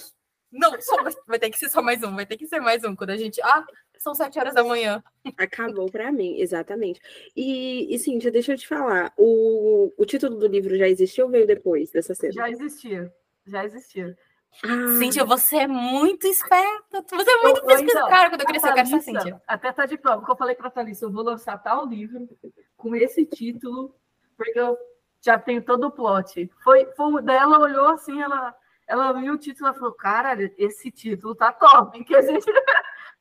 Não, 0.51 0.81
só, 0.81 0.95
vai 1.27 1.37
ter 1.37 1.51
que 1.51 1.59
ser 1.59 1.69
só 1.69 1.83
mais 1.83 2.01
um, 2.01 2.15
vai 2.15 2.25
ter 2.25 2.37
que 2.37 2.47
ser 2.47 2.59
mais 2.59 2.83
um. 2.83 2.95
Quando 2.95 3.11
a 3.11 3.17
gente. 3.17 3.39
Ah, 3.43 3.63
são 4.03 4.13
sete 4.15 4.39
horas 4.39 4.53
da 4.53 4.63
manhã. 4.63 5.03
Acabou 5.37 5.89
pra 5.91 6.11
mim, 6.11 6.39
exatamente. 6.39 7.01
E, 7.35 7.93
e 7.93 7.99
Cíntia, 7.99 8.31
deixa 8.31 8.53
eu 8.53 8.57
te 8.57 8.67
falar, 8.67 9.13
o, 9.17 9.91
o 9.97 10.05
título 10.05 10.35
do 10.37 10.47
livro 10.47 10.77
já 10.77 10.87
existiu 10.87 11.25
ou 11.25 11.31
veio 11.31 11.45
depois 11.47 11.91
dessa 11.91 12.13
cena? 12.15 12.33
Já 12.33 12.49
existia, 12.49 13.13
já 13.45 13.65
existia. 13.65 14.17
Ah, 14.63 14.97
Cíntia, 14.97 15.23
você 15.25 15.57
é 15.57 15.67
muito 15.67 16.25
esperta. 16.25 17.03
Você 17.11 17.29
é 17.29 17.41
muito 17.43 17.57
Eu- 17.57 17.63
eu 17.63 17.67
pesquisa. 17.67 17.97
ainda- 17.99 18.09
Cara, 18.09 18.29
quando 18.29 18.41
eu 18.41 18.47
crescer, 18.47 18.69
eu 18.69 18.73
quero 18.73 18.87
ser 18.87 19.01
Cíntia. 19.01 19.41
Até 19.47 19.71
tá 19.71 19.85
de 19.85 19.97
prova, 19.97 20.25
que 20.25 20.31
eu 20.31 20.35
falei 20.37 20.55
pra 20.55 20.69
Thalissa, 20.71 21.05
eu 21.05 21.11
vou 21.11 21.23
lançar 21.23 21.57
tal 21.61 21.85
livro 21.85 22.27
com 22.75 22.95
esse 22.95 23.25
título, 23.25 23.93
porque 24.35 24.59
eu 24.59 24.77
já 25.21 25.37
tenho 25.37 25.61
todo 25.61 25.87
o 25.87 25.91
plot. 25.91 26.49
Foi, 26.63 26.85
foi 26.95 27.21
daí 27.21 27.37
ela 27.37 27.59
olhou 27.59 27.87
assim, 27.89 28.19
ela, 28.21 28.55
ela 28.87 29.11
viu 29.11 29.33
o 29.33 29.37
título 29.37 29.69
e 29.69 29.73
falou, 29.75 29.91
cara, 29.93 30.35
esse 30.57 30.89
título 30.89 31.35
tá 31.35 31.51
top, 31.51 32.03
que 32.03 32.15
a 32.15 32.21
gente 32.21 32.45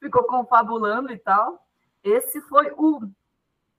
ficou 0.07 0.25
confabulando 0.25 1.13
e 1.13 1.19
tal. 1.19 1.67
Esse 2.03 2.41
foi 2.43 2.71
o 2.77 3.01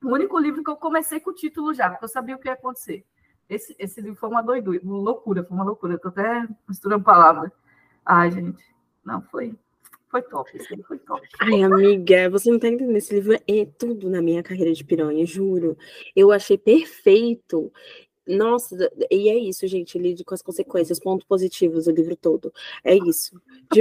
único 0.02 0.38
livro 0.38 0.62
que 0.62 0.70
eu 0.70 0.76
comecei 0.76 1.18
com 1.18 1.30
o 1.30 1.34
título 1.34 1.72
já, 1.72 1.90
porque 1.90 2.04
eu 2.04 2.08
sabia 2.08 2.36
o 2.36 2.38
que 2.38 2.48
ia 2.48 2.54
acontecer. 2.54 3.04
Esse, 3.48 3.74
esse 3.78 4.00
livro 4.00 4.18
foi 4.18 4.28
uma 4.28 4.42
doidura, 4.42 4.78
uma 4.82 4.98
loucura, 4.98 5.42
foi 5.42 5.56
uma 5.56 5.64
loucura. 5.64 5.98
Eu 6.02 6.10
até 6.10 6.46
misturando 6.68 7.02
palavras. 7.02 7.50
Ai, 8.04 8.30
gente, 8.30 8.62
não, 9.02 9.22
foi, 9.22 9.54
foi 10.10 10.20
top, 10.22 10.50
foi 10.86 10.98
top. 10.98 11.26
Ai, 11.40 11.62
amiga, 11.62 12.28
você 12.28 12.50
não 12.50 12.58
tá 12.58 12.68
entendendo. 12.68 12.96
Esse 12.96 13.14
livro 13.14 13.34
é 13.34 13.64
tudo 13.78 14.10
na 14.10 14.20
minha 14.20 14.42
carreira 14.42 14.72
de 14.74 14.84
piranha, 14.84 15.24
juro. 15.24 15.78
Eu 16.14 16.30
achei 16.30 16.58
perfeito. 16.58 17.72
Nossa, 18.28 18.76
e 19.10 19.28
é 19.30 19.36
isso, 19.38 19.66
gente. 19.66 19.98
Lide 19.98 20.22
com 20.24 20.34
as 20.34 20.42
consequências, 20.42 21.00
pontos 21.00 21.26
positivos 21.26 21.86
do 21.86 21.92
livro 21.92 22.14
todo. 22.14 22.52
É 22.84 22.94
isso. 22.94 23.40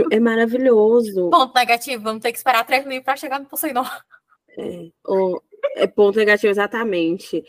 É 0.10 0.20
maravilhoso. 0.20 1.30
Ponto 1.30 1.54
negativo, 1.54 2.02
vamos 2.04 2.22
ter 2.24 2.32
que 2.32 2.38
esperar 2.38 2.66
três 2.66 2.86
livros 2.86 3.04
pra 3.04 3.18
chegar 3.18 3.40
no 3.40 3.46
Poseidon. 3.46 3.84
É, 4.58 4.90
o- 5.06 5.42
é 5.76 5.86
ponto 5.86 6.18
negativo, 6.18 6.50
exatamente. 6.50 7.44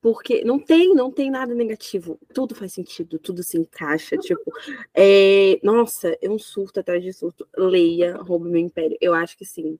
Porque 0.00 0.42
não 0.44 0.58
tem, 0.58 0.94
não 0.94 1.10
tem 1.10 1.30
nada 1.30 1.54
negativo. 1.54 2.18
Tudo 2.32 2.54
faz 2.54 2.72
sentido, 2.72 3.18
tudo 3.18 3.42
se 3.42 3.58
encaixa. 3.58 4.16
Tipo, 4.16 4.50
é, 4.94 5.58
nossa, 5.62 6.16
é 6.22 6.30
um 6.30 6.38
surto 6.38 6.80
atrás 6.80 7.02
de 7.02 7.12
surto. 7.12 7.46
Leia, 7.56 8.16
Rouba 8.16 8.46
Meu 8.48 8.60
Império. 8.60 8.96
Eu 9.00 9.12
acho 9.12 9.36
que 9.36 9.44
sim. 9.44 9.78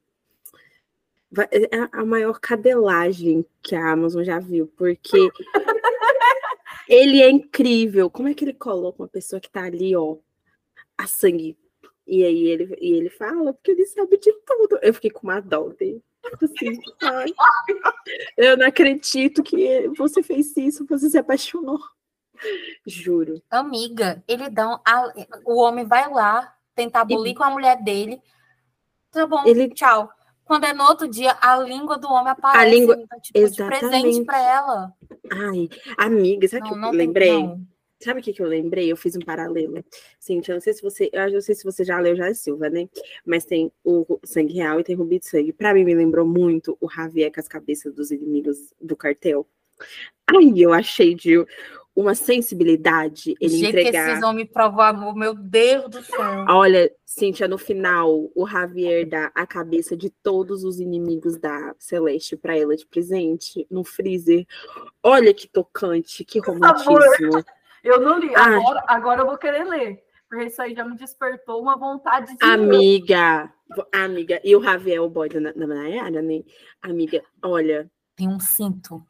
Vai- 1.31 1.49
É 1.53 1.77
a- 1.79 1.89
a 1.93 2.05
maior 2.05 2.39
cadelagem 2.41 3.45
que 3.63 3.75
a 3.75 3.93
Amazon 3.93 4.23
já 4.25 4.39
viu, 4.39 4.67
porque 4.77 5.31
ele 6.89 7.23
é 7.23 7.31
incrível. 7.31 8.11
Como 8.11 8.29
é 8.29 8.35
que 8.35 8.45
ele 8.45 8.55
coloca 8.55 9.03
uma 9.03 9.09
pessoa 9.09 9.41
que 9.41 9.51
tá 9.51 9.63
ali, 9.65 9.95
ó, 9.95 10.17
a 10.97 11.07
sangue? 11.07 11.57
E 12.07 12.25
aí 12.25 12.47
ele, 12.49 12.75
e 12.81 12.93
ele 12.93 13.11
fala, 13.11 13.53
porque 13.53 13.71
ele 13.73 13.85
sabe 13.85 14.17
de 14.19 14.33
tudo. 14.47 14.79
Eu 14.83 14.95
fiquei 14.95 15.11
com 15.11 15.27
uma 15.27 15.41
dó 15.41 15.69
dele. 15.69 16.03
Assim, 16.43 16.81
ai, 17.03 17.33
eu 18.37 18.57
não 18.57 18.67
acredito 18.67 19.43
que 19.43 19.89
você 19.97 20.23
fez 20.23 20.57
isso, 20.57 20.87
você 20.87 21.09
se 21.11 21.19
apaixonou. 21.19 21.79
Juro. 22.87 23.43
Amiga, 23.51 24.23
ele 24.27 24.49
dá 24.49 24.69
um, 24.75 24.79
a- 24.87 25.13
o 25.45 25.61
homem 25.61 25.85
vai 25.87 26.09
lá 26.11 26.55
tentar 26.75 27.05
bulir 27.05 27.35
com 27.35 27.43
a 27.45 27.51
mulher 27.51 27.83
dele. 27.83 28.21
Tá 29.11 29.27
bom, 29.27 29.43
Ele- 29.47 29.69
tchau. 29.71 30.11
Quando 30.49 30.65
é 30.65 30.73
no 30.73 30.83
outro 30.85 31.07
dia, 31.07 31.37
a 31.41 31.59
língua 31.59 31.97
do 31.99 32.09
homem 32.09 32.33
aparece. 32.33 32.75
língua- 32.75 32.97
então, 32.99 33.21
tipo, 33.21 33.39
de 33.39 33.57
presente 33.57 33.85
exatamente. 33.87 34.25
pra 34.25 34.39
ela. 34.43 34.93
Ai, 35.31 35.69
amiga, 35.97 36.49
sabe 36.49 36.67
o 36.67 36.71
que 36.71 36.75
não 36.77 36.89
eu 36.89 36.91
tem- 36.93 36.99
lembrei? 37.07 37.33
não. 37.43 37.61
Sabe 38.01 38.21
o 38.21 38.23
que, 38.23 38.33
que 38.33 38.41
eu 38.41 38.47
lembrei? 38.47 38.91
Eu 38.91 38.97
fiz 38.97 39.17
um 39.17 39.21
paralelo. 39.21 39.85
Cintia, 40.21 40.53
eu 40.53 40.57
não 40.57 40.61
sei 40.61 40.73
se 40.73 40.81
você. 40.81 41.11
Eu 41.13 41.33
não 41.33 41.41
sei 41.41 41.55
se 41.55 41.65
você 41.65 41.85
já 41.85 41.99
leu 41.99 42.15
já 42.15 42.33
Silva, 42.33 42.71
né? 42.71 42.89
Mas 43.27 43.45
tem 43.45 43.73
o 43.85 44.21
Sangue 44.25 44.55
Real 44.55 44.79
e 44.79 44.85
tem 44.85 44.95
Rubi 44.95 45.19
de 45.19 45.27
Sangue. 45.29 45.53
Pra 45.53 45.75
mim, 45.75 45.83
me 45.85 45.95
lembrou 45.97 46.25
muito 46.25 46.79
o 46.81 46.89
Javier 46.89 47.33
com 47.33 47.41
as 47.41 47.49
cabeças 47.49 47.93
dos 47.93 48.13
inimigos 48.13 48.73
do 48.81 48.97
cartel. 48.97 49.47
Aí 50.31 50.63
eu 50.63 50.73
achei 50.73 51.13
de 51.15 51.45
uma 51.99 52.15
sensibilidade 52.15 53.35
ele 53.41 53.59
que 53.59 53.67
entregar. 53.67 54.11
esses 54.11 54.23
homens 54.23 54.49
provam 54.53 54.83
amor, 54.83 55.17
meu 55.17 55.35
Deus 55.35 55.91
do 55.91 56.01
céu. 56.01 56.45
Olha, 56.49 56.89
Cíntia, 57.05 57.49
no 57.49 57.59
final, 57.59 58.31
o 58.37 58.47
Javier 58.47 59.09
dá 59.09 59.33
a 59.35 59.45
cabeça 59.45 59.97
de 59.97 60.09
todos 60.09 60.63
os 60.63 60.79
inimigos 60.79 61.37
da 61.37 61.75
Celeste 61.77 62.37
pra 62.37 62.57
ela 62.57 62.77
de 62.77 62.87
presente 62.87 63.67
no 63.69 63.83
freezer. 63.83 64.47
Olha 65.03 65.35
que 65.35 65.49
tocante, 65.49 66.25
que 66.25 66.39
romantismo. 66.39 67.43
Eu 67.83 68.01
não 68.01 68.21
li, 68.21 68.33
Ai. 68.37 68.55
agora, 68.55 68.85
agora 68.87 69.21
eu 69.23 69.27
vou 69.27 69.37
querer 69.37 69.65
ler. 69.65 70.01
Porque 70.29 70.45
isso 70.45 70.63
aí 70.63 70.77
já 70.77 70.85
me 70.85 70.97
despertou 70.97 71.61
uma 71.61 71.77
vontade 71.77 72.37
de. 72.37 72.45
Amiga, 72.45 73.53
amiga, 73.93 74.41
e 74.45 74.55
o 74.55 74.63
Javier, 74.63 74.99
é 74.99 75.01
o 75.01 75.09
boy 75.09 75.29
da, 75.29 75.51
da 75.51 75.67
Nayara, 75.67 76.23
né? 76.23 76.45
Amiga, 76.81 77.25
olha, 77.43 77.91
Tem 78.15 78.29
um 78.29 78.39
cinto. 78.39 79.05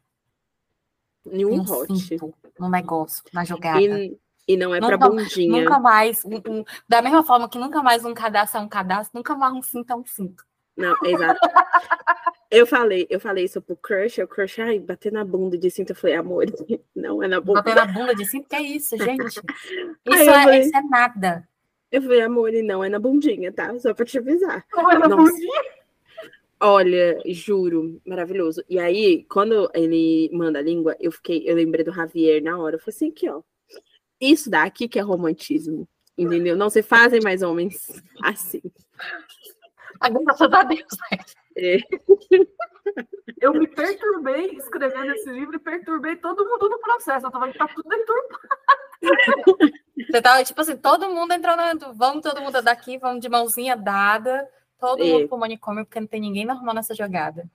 Nenhum 1.25 1.55
um 1.55 1.61
hot. 1.61 2.17
no 2.59 2.69
negócio, 2.69 3.23
na 3.33 3.43
jogada. 3.43 3.79
E, 3.81 4.17
e 4.47 4.57
não 4.57 4.73
é 4.73 4.79
pra 4.79 4.91
Nunca- 4.91 5.09
bundinha. 5.09 5.59
Nunca 5.61 5.79
mais, 5.79 6.23
um- 6.25 6.41
um- 6.47 6.63
da 6.87 7.01
mesma 7.01 7.23
forma 7.23 7.47
que 7.49 7.57
nunca 7.59 7.83
mais 7.83 8.03
um 8.05 8.13
cadastro 8.13 8.59
é 8.59 8.63
um 8.63 8.69
cadastro, 8.69 9.17
nunca 9.17 9.35
mais 9.35 9.53
um 9.53 9.61
cinto 9.61 9.91
é 9.91 9.95
um 9.95 10.05
cinto. 10.05 10.43
Não, 10.75 10.95
exato. 11.03 11.39
Eu 12.51 12.65
falei, 12.65 13.05
eu 13.11 13.19
falei 13.19 13.43
isso 13.45 13.61
pro 13.61 13.75
crush, 13.75 14.17
o 14.23 14.27
crush, 14.27 14.59
ai, 14.59 14.79
bater 14.79 15.11
na 15.11 15.23
bunda 15.23 15.55
de 15.55 15.69
cinto, 15.69 15.91
eu 15.91 15.95
falei, 15.95 16.15
amor, 16.15 16.45
não 16.95 17.21
é 17.21 17.27
na 17.27 17.39
bunda. 17.39 17.61
Bater 17.61 17.75
na 17.75 17.85
bunda 17.85 18.15
de 18.15 18.25
cinto, 18.25 18.47
que 18.49 18.55
é 18.55 18.61
isso, 18.63 18.97
gente? 18.97 19.21
Isso, 20.03 20.03
eu 20.07 20.13
é, 20.15 20.25
falei- 20.25 20.59
isso 20.61 20.75
é 20.75 20.81
nada. 20.81 21.47
Eu 21.91 22.01
falei, 22.01 22.21
amor, 22.21 22.51
e 22.51 22.63
não 22.63 22.83
é 22.83 22.89
na 22.89 22.97
bundinha, 22.97 23.51
tá? 23.53 23.77
Só 23.77 23.93
pra 23.93 24.03
te 24.03 24.17
avisar. 24.17 24.65
Não 24.73 24.89
é 24.89 24.97
na 24.97 25.07
Nossa. 25.07 25.31
bundinha? 25.31 25.61
Olha, 26.61 27.21
juro, 27.27 28.01
maravilhoso. 28.05 28.63
E 28.69 28.77
aí, 28.77 29.23
quando 29.25 29.69
ele 29.73 30.29
manda 30.33 30.59
a 30.59 30.61
língua, 30.61 30.95
eu 30.99 31.11
fiquei, 31.11 31.49
eu 31.49 31.55
lembrei 31.55 31.85
do 31.85 31.93
Javier 31.93 32.43
na 32.43 32.57
hora. 32.57 32.75
Eu 32.75 32.79
falei 32.79 32.95
assim, 32.95 33.09
aqui, 33.09 33.29
ó. 33.29 33.41
Isso 34.19 34.49
daqui 34.49 34.87
que 34.87 34.99
é 34.99 35.01
romantismo. 35.01 35.87
Entendeu? 36.17 36.57
Não 36.57 36.69
se 36.69 36.83
fazem 36.83 37.21
mais 37.21 37.41
homens 37.41 38.03
assim. 38.21 38.61
Graças 40.25 40.53
a 40.53 40.63
Deus. 40.63 40.97
né? 41.11 41.17
É, 41.55 41.77
Eu 43.41 43.53
me 43.53 43.67
perturbei 43.67 44.47
escrevendo 44.57 45.11
esse 45.13 45.29
livro 45.29 45.55
e 45.55 45.59
perturbei 45.59 46.15
todo 46.17 46.45
mundo 46.45 46.69
no 46.69 46.79
processo. 46.79 47.25
Eu 47.25 47.31
tava 47.31 47.53
tá 47.53 47.67
tudo 47.67 47.87
deturpado. 47.87 48.49
Você 50.11 50.21
tava, 50.21 50.43
tipo 50.43 50.59
assim, 50.59 50.75
todo 50.75 51.09
mundo 51.09 51.33
entrando, 51.33 51.93
vamos 51.93 52.23
todo 52.23 52.41
mundo 52.41 52.61
daqui, 52.61 52.97
vamos 52.97 53.21
de 53.21 53.29
mãozinha 53.29 53.75
dada, 53.77 54.47
todo 54.79 55.03
É. 55.03 55.05
mundo 55.13 55.27
pro 55.27 55.37
manicômio, 55.37 55.85
porque 55.85 55.99
não 55.99 56.07
tem 56.07 56.21
ninguém 56.21 56.45
normal 56.45 56.73
nessa 56.75 56.95
jogada. 56.95 57.49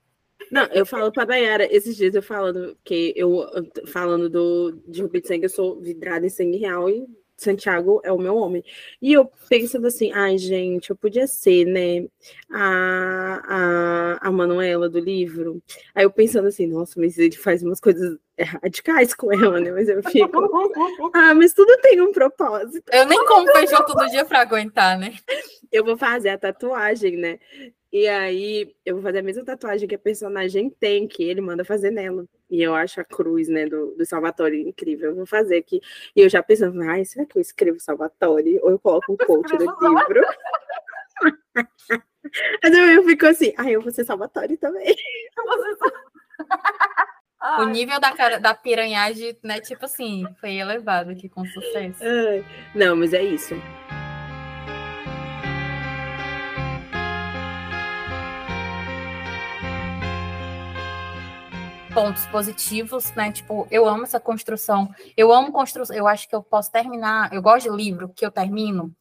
Não, 0.50 0.64
eu 0.66 0.84
falo 0.84 1.10
pra 1.10 1.24
Dayara, 1.24 1.64
esses 1.74 1.96
dias 1.96 2.14
eu 2.14 2.22
falando, 2.22 2.76
que 2.84 3.12
eu 3.16 3.46
falando 3.86 4.28
do, 4.28 4.72
de 4.86 5.02
Rubi 5.02 5.20
de 5.20 5.28
Sangue, 5.28 5.44
eu 5.44 5.48
sou 5.50 5.80
vidrada 5.80 6.26
em 6.26 6.28
sangue 6.28 6.58
real 6.58 6.88
e 6.90 7.06
Santiago 7.44 8.00
é 8.04 8.12
o 8.12 8.18
meu 8.18 8.36
homem. 8.36 8.64
E 9.00 9.12
eu 9.12 9.30
pensando 9.48 9.86
assim, 9.86 10.12
ai, 10.12 10.38
gente, 10.38 10.90
eu 10.90 10.96
podia 10.96 11.26
ser, 11.26 11.64
né, 11.64 12.06
a, 12.50 14.18
a, 14.20 14.28
a 14.28 14.32
Manuela 14.32 14.88
do 14.88 14.98
livro. 14.98 15.62
Aí 15.94 16.04
eu 16.04 16.10
pensando 16.10 16.48
assim, 16.48 16.66
nossa, 16.66 17.00
mas 17.00 17.18
ele 17.18 17.36
faz 17.36 17.62
umas 17.62 17.80
coisas 17.80 18.18
radicais 18.38 19.14
com 19.14 19.32
ela, 19.32 19.60
né? 19.60 19.70
Mas 19.70 19.88
eu 19.88 20.02
fico, 20.02 20.30
ah, 21.14 21.34
mas 21.34 21.52
tudo 21.52 21.76
tem 21.80 22.00
um 22.00 22.12
propósito. 22.12 22.84
Eu 22.92 23.06
nem 23.06 23.24
como 23.26 23.50
feijão 23.52 23.84
todo 23.86 24.10
dia 24.10 24.24
pra 24.24 24.40
aguentar, 24.40 24.98
né? 24.98 25.14
Eu 25.70 25.84
vou 25.84 25.96
fazer 25.96 26.30
a 26.30 26.38
tatuagem, 26.38 27.16
né? 27.16 27.38
E 27.94 28.08
aí 28.08 28.74
eu 28.84 28.96
vou 28.96 29.04
fazer 29.04 29.20
a 29.20 29.22
mesma 29.22 29.44
tatuagem 29.44 29.86
que 29.86 29.94
a 29.94 29.98
personagem 29.98 30.68
tem, 30.68 31.06
que 31.06 31.22
ele 31.22 31.40
manda 31.40 31.64
fazer 31.64 31.92
nela. 31.92 32.26
E 32.50 32.60
eu 32.60 32.74
acho 32.74 33.00
a 33.00 33.04
cruz, 33.04 33.46
né, 33.46 33.66
do, 33.66 33.94
do 33.94 34.04
Salvatore 34.04 34.68
incrível. 34.68 35.10
Eu 35.10 35.14
vou 35.14 35.26
fazer 35.26 35.58
aqui. 35.58 35.80
E 36.16 36.20
eu 36.20 36.28
já 36.28 36.42
pensando, 36.42 36.82
ai, 36.82 37.04
será 37.04 37.24
que 37.24 37.38
eu 37.38 37.40
escrevo 37.40 37.78
Salvatore? 37.78 38.58
Ou 38.64 38.72
eu 38.72 38.80
coloco 38.80 39.12
um 39.12 39.16
coach 39.16 39.52
no 39.52 39.60
livro? 39.60 40.22
Mas 42.64 42.74
eu, 42.74 42.84
eu 42.84 43.04
fico 43.04 43.26
assim, 43.26 43.54
ai, 43.56 43.76
eu 43.76 43.80
vou 43.80 43.92
ser 43.92 44.04
Salvatore 44.04 44.56
também. 44.56 44.92
o 47.60 47.64
nível 47.66 48.00
da, 48.00 48.10
cara, 48.12 48.40
da 48.40 48.54
piranhagem, 48.54 49.38
né, 49.40 49.60
tipo 49.60 49.84
assim, 49.84 50.24
foi 50.40 50.54
elevado 50.54 51.10
aqui 51.10 51.28
com 51.28 51.46
sucesso. 51.46 52.02
Não, 52.74 52.96
mas 52.96 53.14
é 53.14 53.22
isso. 53.22 53.54
Pontos 61.94 62.26
positivos, 62.26 63.12
né? 63.12 63.30
Tipo, 63.30 63.68
eu 63.70 63.88
amo 63.88 64.02
essa 64.02 64.18
construção. 64.18 64.92
Eu 65.16 65.32
amo 65.32 65.52
construção. 65.52 65.94
Eu 65.94 66.08
acho 66.08 66.28
que 66.28 66.34
eu 66.34 66.42
posso 66.42 66.70
terminar. 66.70 67.32
Eu 67.32 67.40
gosto 67.40 67.70
de 67.70 67.76
livro 67.76 68.08
que 68.08 68.26
eu 68.26 68.32
termino 68.32 68.92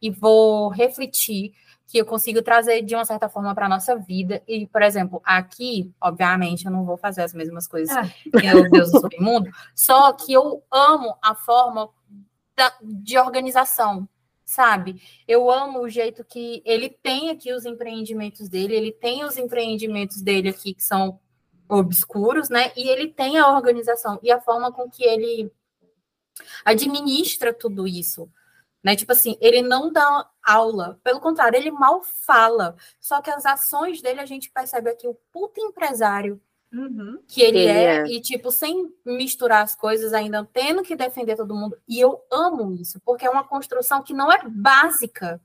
e 0.00 0.10
vou 0.10 0.68
refletir 0.68 1.54
que 1.86 1.98
eu 1.98 2.04
consigo 2.04 2.42
trazer 2.42 2.82
de 2.82 2.94
uma 2.94 3.04
certa 3.04 3.28
forma 3.28 3.54
para 3.54 3.66
a 3.66 3.68
nossa 3.68 3.96
vida. 3.96 4.42
E, 4.46 4.66
por 4.66 4.82
exemplo, 4.82 5.20
aqui, 5.24 5.92
obviamente, 6.00 6.66
eu 6.66 6.70
não 6.70 6.84
vou 6.84 6.98
fazer 6.98 7.22
as 7.22 7.32
mesmas 7.32 7.66
coisas 7.66 7.94
é. 7.96 8.02
que 8.38 8.54
o 8.54 8.70
Deus 8.70 8.92
do 8.92 9.00
Submundo, 9.00 9.50
só 9.74 10.12
que 10.12 10.32
eu 10.32 10.62
amo 10.70 11.16
a 11.22 11.34
forma 11.34 11.88
da, 12.54 12.72
de 12.82 13.18
organização, 13.18 14.08
sabe? 14.44 15.02
Eu 15.26 15.50
amo 15.50 15.80
o 15.80 15.88
jeito 15.88 16.24
que 16.24 16.62
ele 16.64 16.88
tem 16.88 17.30
aqui 17.30 17.52
os 17.52 17.64
empreendimentos 17.64 18.48
dele, 18.48 18.74
ele 18.74 18.92
tem 18.92 19.24
os 19.24 19.36
empreendimentos 19.36 20.20
dele 20.22 20.48
aqui 20.50 20.74
que 20.74 20.82
são 20.82 21.18
obscuros, 21.78 22.48
né? 22.48 22.72
E 22.76 22.88
ele 22.88 23.08
tem 23.08 23.38
a 23.38 23.48
organização 23.48 24.18
e 24.22 24.30
a 24.30 24.40
forma 24.40 24.70
com 24.72 24.90
que 24.90 25.04
ele 25.04 25.50
administra 26.64 27.52
tudo 27.52 27.86
isso. 27.86 28.30
Né? 28.82 28.96
Tipo 28.96 29.12
assim, 29.12 29.36
ele 29.40 29.62
não 29.62 29.92
dá 29.92 30.28
aula, 30.42 30.98
pelo 31.04 31.20
contrário, 31.20 31.56
ele 31.56 31.70
mal 31.70 32.02
fala. 32.02 32.76
Só 33.00 33.22
que 33.22 33.30
as 33.30 33.46
ações 33.46 34.02
dele 34.02 34.20
a 34.20 34.26
gente 34.26 34.50
percebe 34.50 34.90
aqui 34.90 35.06
o 35.06 35.16
puto 35.30 35.60
empresário 35.60 36.40
uhum. 36.72 37.22
que 37.28 37.42
ele, 37.42 37.58
ele 37.58 37.68
é, 37.68 37.96
é, 37.98 38.06
e 38.08 38.20
tipo, 38.20 38.50
sem 38.50 38.92
misturar 39.04 39.62
as 39.62 39.74
coisas, 39.74 40.12
ainda 40.12 40.48
tendo 40.52 40.82
que 40.82 40.96
defender 40.96 41.36
todo 41.36 41.54
mundo. 41.54 41.78
E 41.88 42.00
eu 42.00 42.20
amo 42.30 42.72
isso, 42.72 43.00
porque 43.04 43.24
é 43.24 43.30
uma 43.30 43.44
construção 43.44 44.02
que 44.02 44.12
não 44.12 44.32
é 44.32 44.40
básica. 44.48 45.40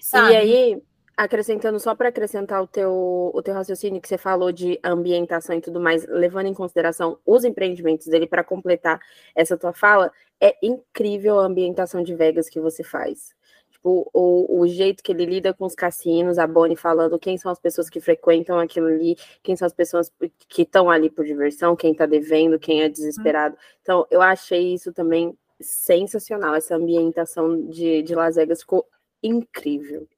Sabe? 0.00 0.32
E 0.32 0.36
aí, 0.36 0.82
acrescentando 1.20 1.78
só 1.78 1.94
para 1.94 2.08
acrescentar 2.08 2.62
o 2.62 2.66
teu, 2.66 3.30
o 3.34 3.42
teu 3.42 3.52
raciocínio 3.52 4.00
que 4.00 4.08
você 4.08 4.16
falou 4.16 4.50
de 4.50 4.80
ambientação 4.82 5.54
e 5.54 5.60
tudo 5.60 5.78
mais, 5.78 6.06
levando 6.06 6.46
em 6.46 6.54
consideração 6.54 7.18
os 7.26 7.44
empreendimentos 7.44 8.06
dele 8.06 8.26
para 8.26 8.42
completar 8.42 8.98
essa 9.34 9.54
tua 9.54 9.74
fala, 9.74 10.10
é 10.40 10.56
incrível 10.62 11.38
a 11.38 11.44
ambientação 11.44 12.02
de 12.02 12.14
Vegas 12.14 12.48
que 12.48 12.58
você 12.58 12.82
faz. 12.82 13.34
Tipo, 13.70 14.10
o, 14.14 14.60
o 14.60 14.66
jeito 14.66 15.02
que 15.02 15.12
ele 15.12 15.26
lida 15.26 15.52
com 15.52 15.66
os 15.66 15.74
cassinos, 15.74 16.38
a 16.38 16.46
Bonnie 16.46 16.74
falando 16.74 17.18
quem 17.18 17.36
são 17.36 17.52
as 17.52 17.60
pessoas 17.60 17.90
que 17.90 18.00
frequentam 18.00 18.58
aquilo 18.58 18.86
ali, 18.86 19.14
quem 19.42 19.54
são 19.54 19.66
as 19.66 19.74
pessoas 19.74 20.10
que 20.48 20.62
estão 20.62 20.88
ali 20.88 21.10
por 21.10 21.26
diversão, 21.26 21.76
quem 21.76 21.92
está 21.92 22.06
devendo, 22.06 22.58
quem 22.58 22.82
é 22.82 22.88
desesperado. 22.88 23.58
Então, 23.82 24.06
eu 24.10 24.22
achei 24.22 24.72
isso 24.72 24.90
também 24.90 25.36
sensacional. 25.60 26.54
Essa 26.54 26.76
ambientação 26.76 27.68
de, 27.68 28.02
de 28.02 28.14
Las 28.14 28.36
Vegas 28.36 28.60
ficou 28.60 28.86
incrível. 29.22 30.08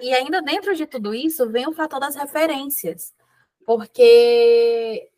E 0.00 0.14
ainda 0.14 0.40
dentro 0.40 0.74
de 0.74 0.86
tudo 0.86 1.14
isso 1.14 1.50
vem 1.50 1.66
o 1.66 1.72
fator 1.72 1.98
das 1.98 2.14
referências, 2.14 3.12
porque 3.66 5.10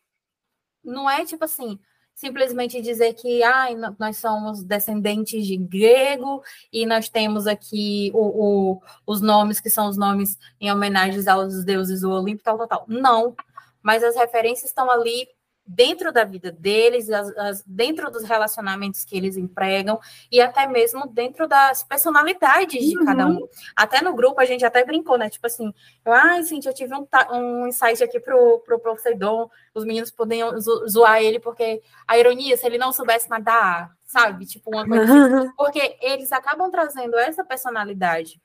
não 0.83 1.11
é 1.11 1.25
tipo 1.25 1.45
assim, 1.45 1.79
simplesmente 2.15 2.81
dizer 2.81 3.13
que 3.13 3.43
ah, 3.43 3.67
nós 3.99 4.17
somos 4.17 4.63
descendentes 4.63 5.47
de 5.47 5.57
grego 5.59 6.43
e 6.73 6.87
nós 6.87 7.09
temos 7.11 7.47
aqui 7.47 8.11
o, 8.15 8.73
o, 8.77 8.83
os 9.07 9.21
nomes 9.21 9.61
que 9.61 9.69
são 9.69 9.89
os 9.89 9.99
nomes 9.99 10.39
em 10.59 10.73
homenagens 10.73 11.27
aos 11.29 11.63
deuses 11.65 12.01
do 12.01 12.11
Olimpo, 12.11 12.43
tal, 12.43 12.57
tal, 12.57 12.67
tal. 12.67 12.85
Não, 12.89 13.37
mas 13.83 14.03
as 14.03 14.17
referências 14.17 14.71
estão 14.71 14.91
ali 14.91 15.29
dentro 15.67 16.13
da 16.13 16.25
vida 16.25 16.53
deles, 16.53 17.11
as, 17.11 17.37
as, 17.37 17.65
dentro 17.67 18.11
dos 18.11 18.25
relacionamentos 18.25 19.05
que 19.05 19.17
eles 19.17 19.37
empregam 19.37 19.99
e 20.31 20.41
até 20.41 20.67
mesmo 20.67 21.07
dentro 21.07 21.49
das 21.49 21.83
personalidades 21.83 22.85
de 22.85 22.99
uhum. 22.99 23.05
cada 23.05 23.27
um. 23.27 23.49
Até 23.75 24.01
no 24.03 24.15
grupo 24.15 24.41
a 24.41 24.45
gente 24.45 24.65
até 24.65 24.85
brincou, 24.85 25.19
né? 25.19 25.29
Tipo 25.29 25.47
assim, 25.47 25.73
eu, 26.05 26.13
ai, 26.13 26.43
gente, 26.45 26.69
eu 26.69 26.75
tive 26.75 26.95
um, 26.95 27.07
um 27.33 27.67
insight 27.67 28.03
aqui 28.03 28.21
pro, 28.21 28.61
pro 28.61 28.79
Poseidon, 28.79 29.51
os 29.75 29.85
meninos 29.85 30.11
podiam 30.11 30.59
zoar 30.61 31.21
ele 31.21 31.41
porque 31.41 31.83
a 32.07 32.17
ironia, 32.17 32.57
se 32.57 32.67
ele 32.67 32.79
não 32.79 32.93
soubesse 32.93 33.29
nadar, 33.29 33.97
sabe? 34.05 34.47
Tipo, 34.47 34.71
uma 34.71 34.87
coisa 34.87 35.05
assim. 35.05 35.53
Porque 35.57 35.99
eles 36.01 36.31
acabam 36.33 36.71
trazendo 36.71 37.19
essa 37.19 37.45
personalidade 37.45 38.41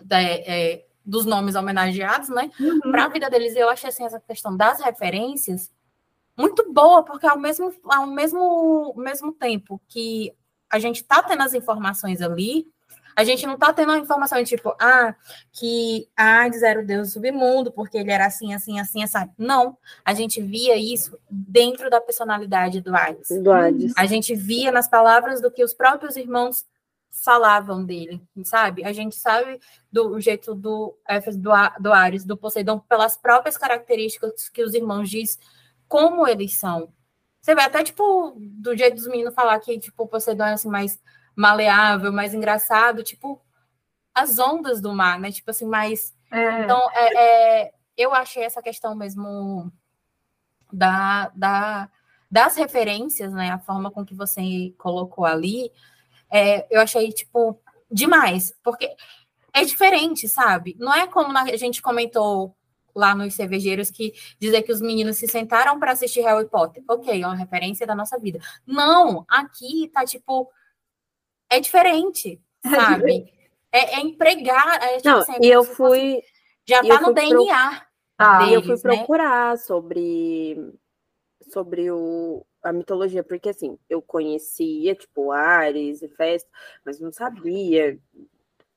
da, 0.00 0.22
é, 0.22 0.84
dos 1.04 1.26
nomes 1.26 1.54
homenageados, 1.54 2.28
né? 2.28 2.50
Uhum. 2.58 2.92
Para 2.92 3.04
a 3.04 3.08
vida 3.08 3.28
deles. 3.28 3.56
Eu 3.56 3.68
achei 3.68 3.90
assim, 3.90 4.04
essa 4.04 4.20
questão 4.20 4.56
das 4.56 4.80
referências 4.80 5.70
muito 6.36 6.72
boa, 6.72 7.04
porque 7.04 7.26
ao 7.26 7.38
mesmo, 7.38 7.72
ao 7.84 8.06
mesmo, 8.06 8.94
mesmo 8.96 9.32
tempo 9.32 9.80
que 9.88 10.32
a 10.70 10.78
gente 10.78 11.02
está 11.02 11.22
tendo 11.22 11.42
as 11.42 11.54
informações 11.54 12.22
ali, 12.22 12.66
a 13.14 13.24
gente 13.24 13.46
não 13.46 13.54
está 13.54 13.72
tendo 13.72 13.92
a 13.92 13.98
informação 13.98 14.42
tipo, 14.42 14.74
ah, 14.80 15.14
que 15.52 16.08
Hades 16.16 16.62
era 16.62 16.80
o 16.80 16.86
deus 16.86 17.08
do 17.08 17.12
submundo, 17.12 17.70
porque 17.70 17.98
ele 17.98 18.10
era 18.10 18.26
assim, 18.26 18.54
assim, 18.54 18.80
assim, 18.80 19.02
assim. 19.02 19.18
Não, 19.36 19.76
a 20.04 20.14
gente 20.14 20.40
via 20.40 20.76
isso 20.76 21.18
dentro 21.30 21.90
da 21.90 22.00
personalidade 22.00 22.80
do 22.80 22.94
Hades. 22.94 23.28
Do 23.42 23.52
Hades. 23.52 23.92
A 23.96 24.06
gente 24.06 24.34
via 24.34 24.72
nas 24.72 24.88
palavras 24.88 25.40
do 25.40 25.50
que 25.50 25.62
os 25.62 25.74
próprios 25.74 26.16
irmãos 26.16 26.64
falavam 27.10 27.84
dele, 27.84 28.22
sabe? 28.42 28.82
A 28.84 28.92
gente 28.92 29.14
sabe 29.14 29.60
do 29.92 30.18
jeito 30.18 30.54
do 30.54 30.96
do, 31.36 31.50
do 31.78 31.92
Ares, 31.92 32.24
do 32.24 32.38
Poseidon, 32.38 32.80
pelas 32.80 33.18
próprias 33.18 33.58
características 33.58 34.48
que 34.48 34.64
os 34.64 34.72
irmãos 34.72 35.10
diz 35.10 35.38
como 35.92 36.26
eles 36.26 36.58
são. 36.58 36.90
Você 37.42 37.54
vê 37.54 37.60
até, 37.60 37.84
tipo, 37.84 38.34
do 38.38 38.74
jeito 38.74 38.94
dos 38.94 39.06
meninos 39.06 39.34
falar 39.34 39.60
que, 39.60 39.78
tipo, 39.78 40.04
o 40.04 40.08
Poseidon 40.08 40.46
é 40.46 40.52
assim, 40.54 40.70
mais 40.70 40.98
maleável, 41.36 42.10
mais 42.10 42.32
engraçado, 42.32 43.02
tipo, 43.02 43.42
as 44.14 44.38
ondas 44.38 44.80
do 44.80 44.90
mar, 44.94 45.20
né? 45.20 45.30
Tipo 45.30 45.50
assim, 45.50 45.66
mais. 45.66 46.16
É. 46.30 46.62
Então, 46.62 46.80
é, 46.94 47.18
é, 47.64 47.72
eu 47.94 48.14
achei 48.14 48.42
essa 48.42 48.62
questão 48.62 48.94
mesmo 48.94 49.70
da, 50.72 51.30
da, 51.34 51.90
das 52.30 52.56
referências, 52.56 53.34
né? 53.34 53.50
A 53.50 53.58
forma 53.58 53.90
com 53.90 54.02
que 54.02 54.14
você 54.14 54.74
colocou 54.78 55.26
ali, 55.26 55.70
é, 56.30 56.66
eu 56.74 56.80
achei, 56.80 57.12
tipo, 57.12 57.60
demais, 57.90 58.54
porque 58.64 58.96
é 59.52 59.62
diferente, 59.62 60.26
sabe? 60.26 60.74
Não 60.78 60.94
é 60.94 61.06
como 61.06 61.36
a 61.36 61.54
gente 61.54 61.82
comentou 61.82 62.56
lá 62.94 63.14
nos 63.14 63.34
cervejeiros 63.34 63.90
que 63.90 64.12
dizer 64.38 64.62
que 64.62 64.72
os 64.72 64.80
meninos 64.80 65.16
se 65.16 65.26
sentaram 65.26 65.78
para 65.78 65.92
assistir 65.92 66.20
Harry 66.22 66.48
Potter. 66.48 66.82
Ok, 66.88 67.22
é 67.22 67.26
uma 67.26 67.36
referência 67.36 67.86
da 67.86 67.94
nossa 67.94 68.18
vida. 68.18 68.38
Não, 68.66 69.24
aqui 69.28 69.90
tá 69.92 70.04
tipo. 70.04 70.50
É 71.50 71.60
diferente, 71.60 72.40
sabe? 72.64 73.32
É, 73.70 73.96
é 73.96 74.00
empregar. 74.00 74.82
É, 74.82 74.96
tipo, 74.98 75.08
Não, 75.08 75.20
é 75.20 75.38
e 75.40 75.48
eu 75.48 75.64
fui. 75.64 76.18
Assim, 76.18 76.22
já 76.66 76.82
tá 76.82 77.00
no 77.00 77.12
DNA. 77.12 77.70
Pro... 77.70 77.92
Ah, 78.18 78.38
deles, 78.38 78.54
eu 78.54 78.62
fui 78.62 78.90
né? 78.90 78.96
procurar 78.96 79.58
sobre, 79.58 80.56
sobre 81.50 81.90
o, 81.90 82.46
a 82.62 82.72
mitologia, 82.72 83.24
porque 83.24 83.48
assim, 83.48 83.76
eu 83.88 84.00
conhecia, 84.00 84.94
tipo, 84.94 85.32
Ares 85.32 86.02
e 86.02 86.08
Festa, 86.08 86.48
mas 86.84 87.00
não 87.00 87.12
sabia 87.12 87.98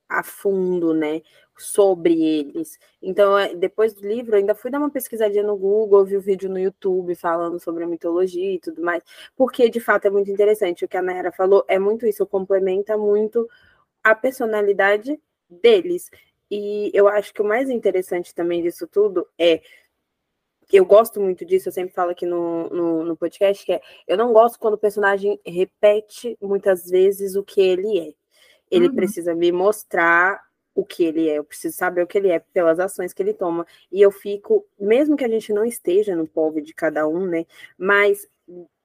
a 0.08 0.22
fundo, 0.22 0.94
né, 0.94 1.22
sobre 1.56 2.12
eles. 2.22 2.78
Então, 3.02 3.38
é, 3.38 3.54
depois 3.54 3.94
do 3.94 4.06
livro, 4.06 4.36
ainda 4.36 4.54
fui 4.54 4.70
dar 4.70 4.78
uma 4.78 4.90
pesquisadinha 4.90 5.42
no 5.42 5.56
Google, 5.56 6.04
vi 6.04 6.16
o 6.16 6.18
um 6.18 6.22
vídeo 6.22 6.48
no 6.50 6.58
YouTube 6.58 7.14
falando 7.14 7.58
sobre 7.58 7.84
a 7.84 7.86
mitologia 7.86 8.54
e 8.54 8.58
tudo 8.58 8.82
mais, 8.82 9.02
porque 9.36 9.68
de 9.68 9.80
fato 9.80 10.06
é 10.06 10.10
muito 10.10 10.30
interessante. 10.30 10.84
O 10.84 10.88
que 10.88 10.96
a 10.96 11.02
Nayara 11.02 11.32
falou 11.32 11.64
é 11.68 11.78
muito 11.78 12.06
isso, 12.06 12.26
complementa 12.26 12.96
muito 12.96 13.48
a 14.02 14.14
personalidade 14.14 15.20
deles. 15.48 16.10
E 16.50 16.90
eu 16.94 17.08
acho 17.08 17.34
que 17.34 17.42
o 17.42 17.44
mais 17.44 17.70
interessante 17.70 18.34
também 18.34 18.62
disso 18.62 18.86
tudo 18.86 19.26
é 19.38 19.60
eu 20.72 20.84
gosto 20.84 21.20
muito 21.20 21.44
disso, 21.44 21.68
eu 21.68 21.72
sempre 21.72 21.94
falo 21.94 22.10
aqui 22.10 22.26
no, 22.26 22.68
no, 22.70 23.04
no, 23.04 23.16
podcast, 23.16 23.64
que 23.64 23.72
é 23.72 23.80
eu 24.06 24.16
não 24.16 24.32
gosto 24.32 24.58
quando 24.58 24.74
o 24.74 24.78
personagem 24.78 25.40
repete 25.46 26.36
muitas 26.40 26.90
vezes 26.90 27.36
o 27.36 27.44
que 27.44 27.60
ele 27.60 27.98
é. 28.00 28.25
Ele 28.70 28.88
uhum. 28.88 28.94
precisa 28.94 29.34
me 29.34 29.52
mostrar 29.52 30.40
o 30.74 30.84
que 30.84 31.04
ele 31.04 31.28
é, 31.28 31.38
eu 31.38 31.44
preciso 31.44 31.74
saber 31.74 32.02
o 32.02 32.06
que 32.06 32.18
ele 32.18 32.28
é 32.28 32.38
pelas 32.38 32.78
ações 32.78 33.14
que 33.14 33.22
ele 33.22 33.32
toma. 33.32 33.66
E 33.90 34.02
eu 34.02 34.10
fico, 34.10 34.66
mesmo 34.78 35.16
que 35.16 35.24
a 35.24 35.28
gente 35.28 35.52
não 35.52 35.64
esteja 35.64 36.14
no 36.14 36.26
povo 36.26 36.60
de 36.60 36.74
cada 36.74 37.08
um, 37.08 37.26
né? 37.26 37.46
Mas 37.78 38.28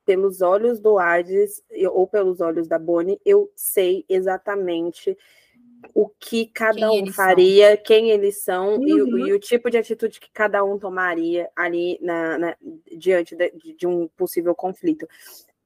pelos 0.05 0.41
olhos 0.41 0.79
do 0.79 0.97
Hades 0.97 1.61
ou 1.91 2.07
pelos 2.07 2.39
olhos 2.39 2.67
da 2.67 2.79
Bonnie, 2.79 3.19
eu 3.25 3.51
sei 3.55 4.05
exatamente 4.07 5.17
o 5.93 6.07
que 6.07 6.45
cada 6.45 6.89
quem 6.89 7.03
um 7.03 7.11
faria, 7.11 7.75
são. 7.75 7.83
quem 7.83 8.11
eles 8.11 8.41
são 8.41 8.75
uhum. 8.75 9.17
e, 9.17 9.29
e, 9.29 9.33
o 9.33 9.39
tipo 9.39 9.69
de 9.69 9.77
atitude 9.77 10.19
que 10.19 10.31
cada 10.31 10.63
um 10.63 10.77
tomaria 10.77 11.49
ali 11.55 11.97
na, 12.01 12.37
na 12.37 12.57
diante 12.95 13.35
de, 13.35 13.73
de, 13.75 13.87
um 13.87 14.07
possível 14.09 14.53
conflito. 14.53 15.07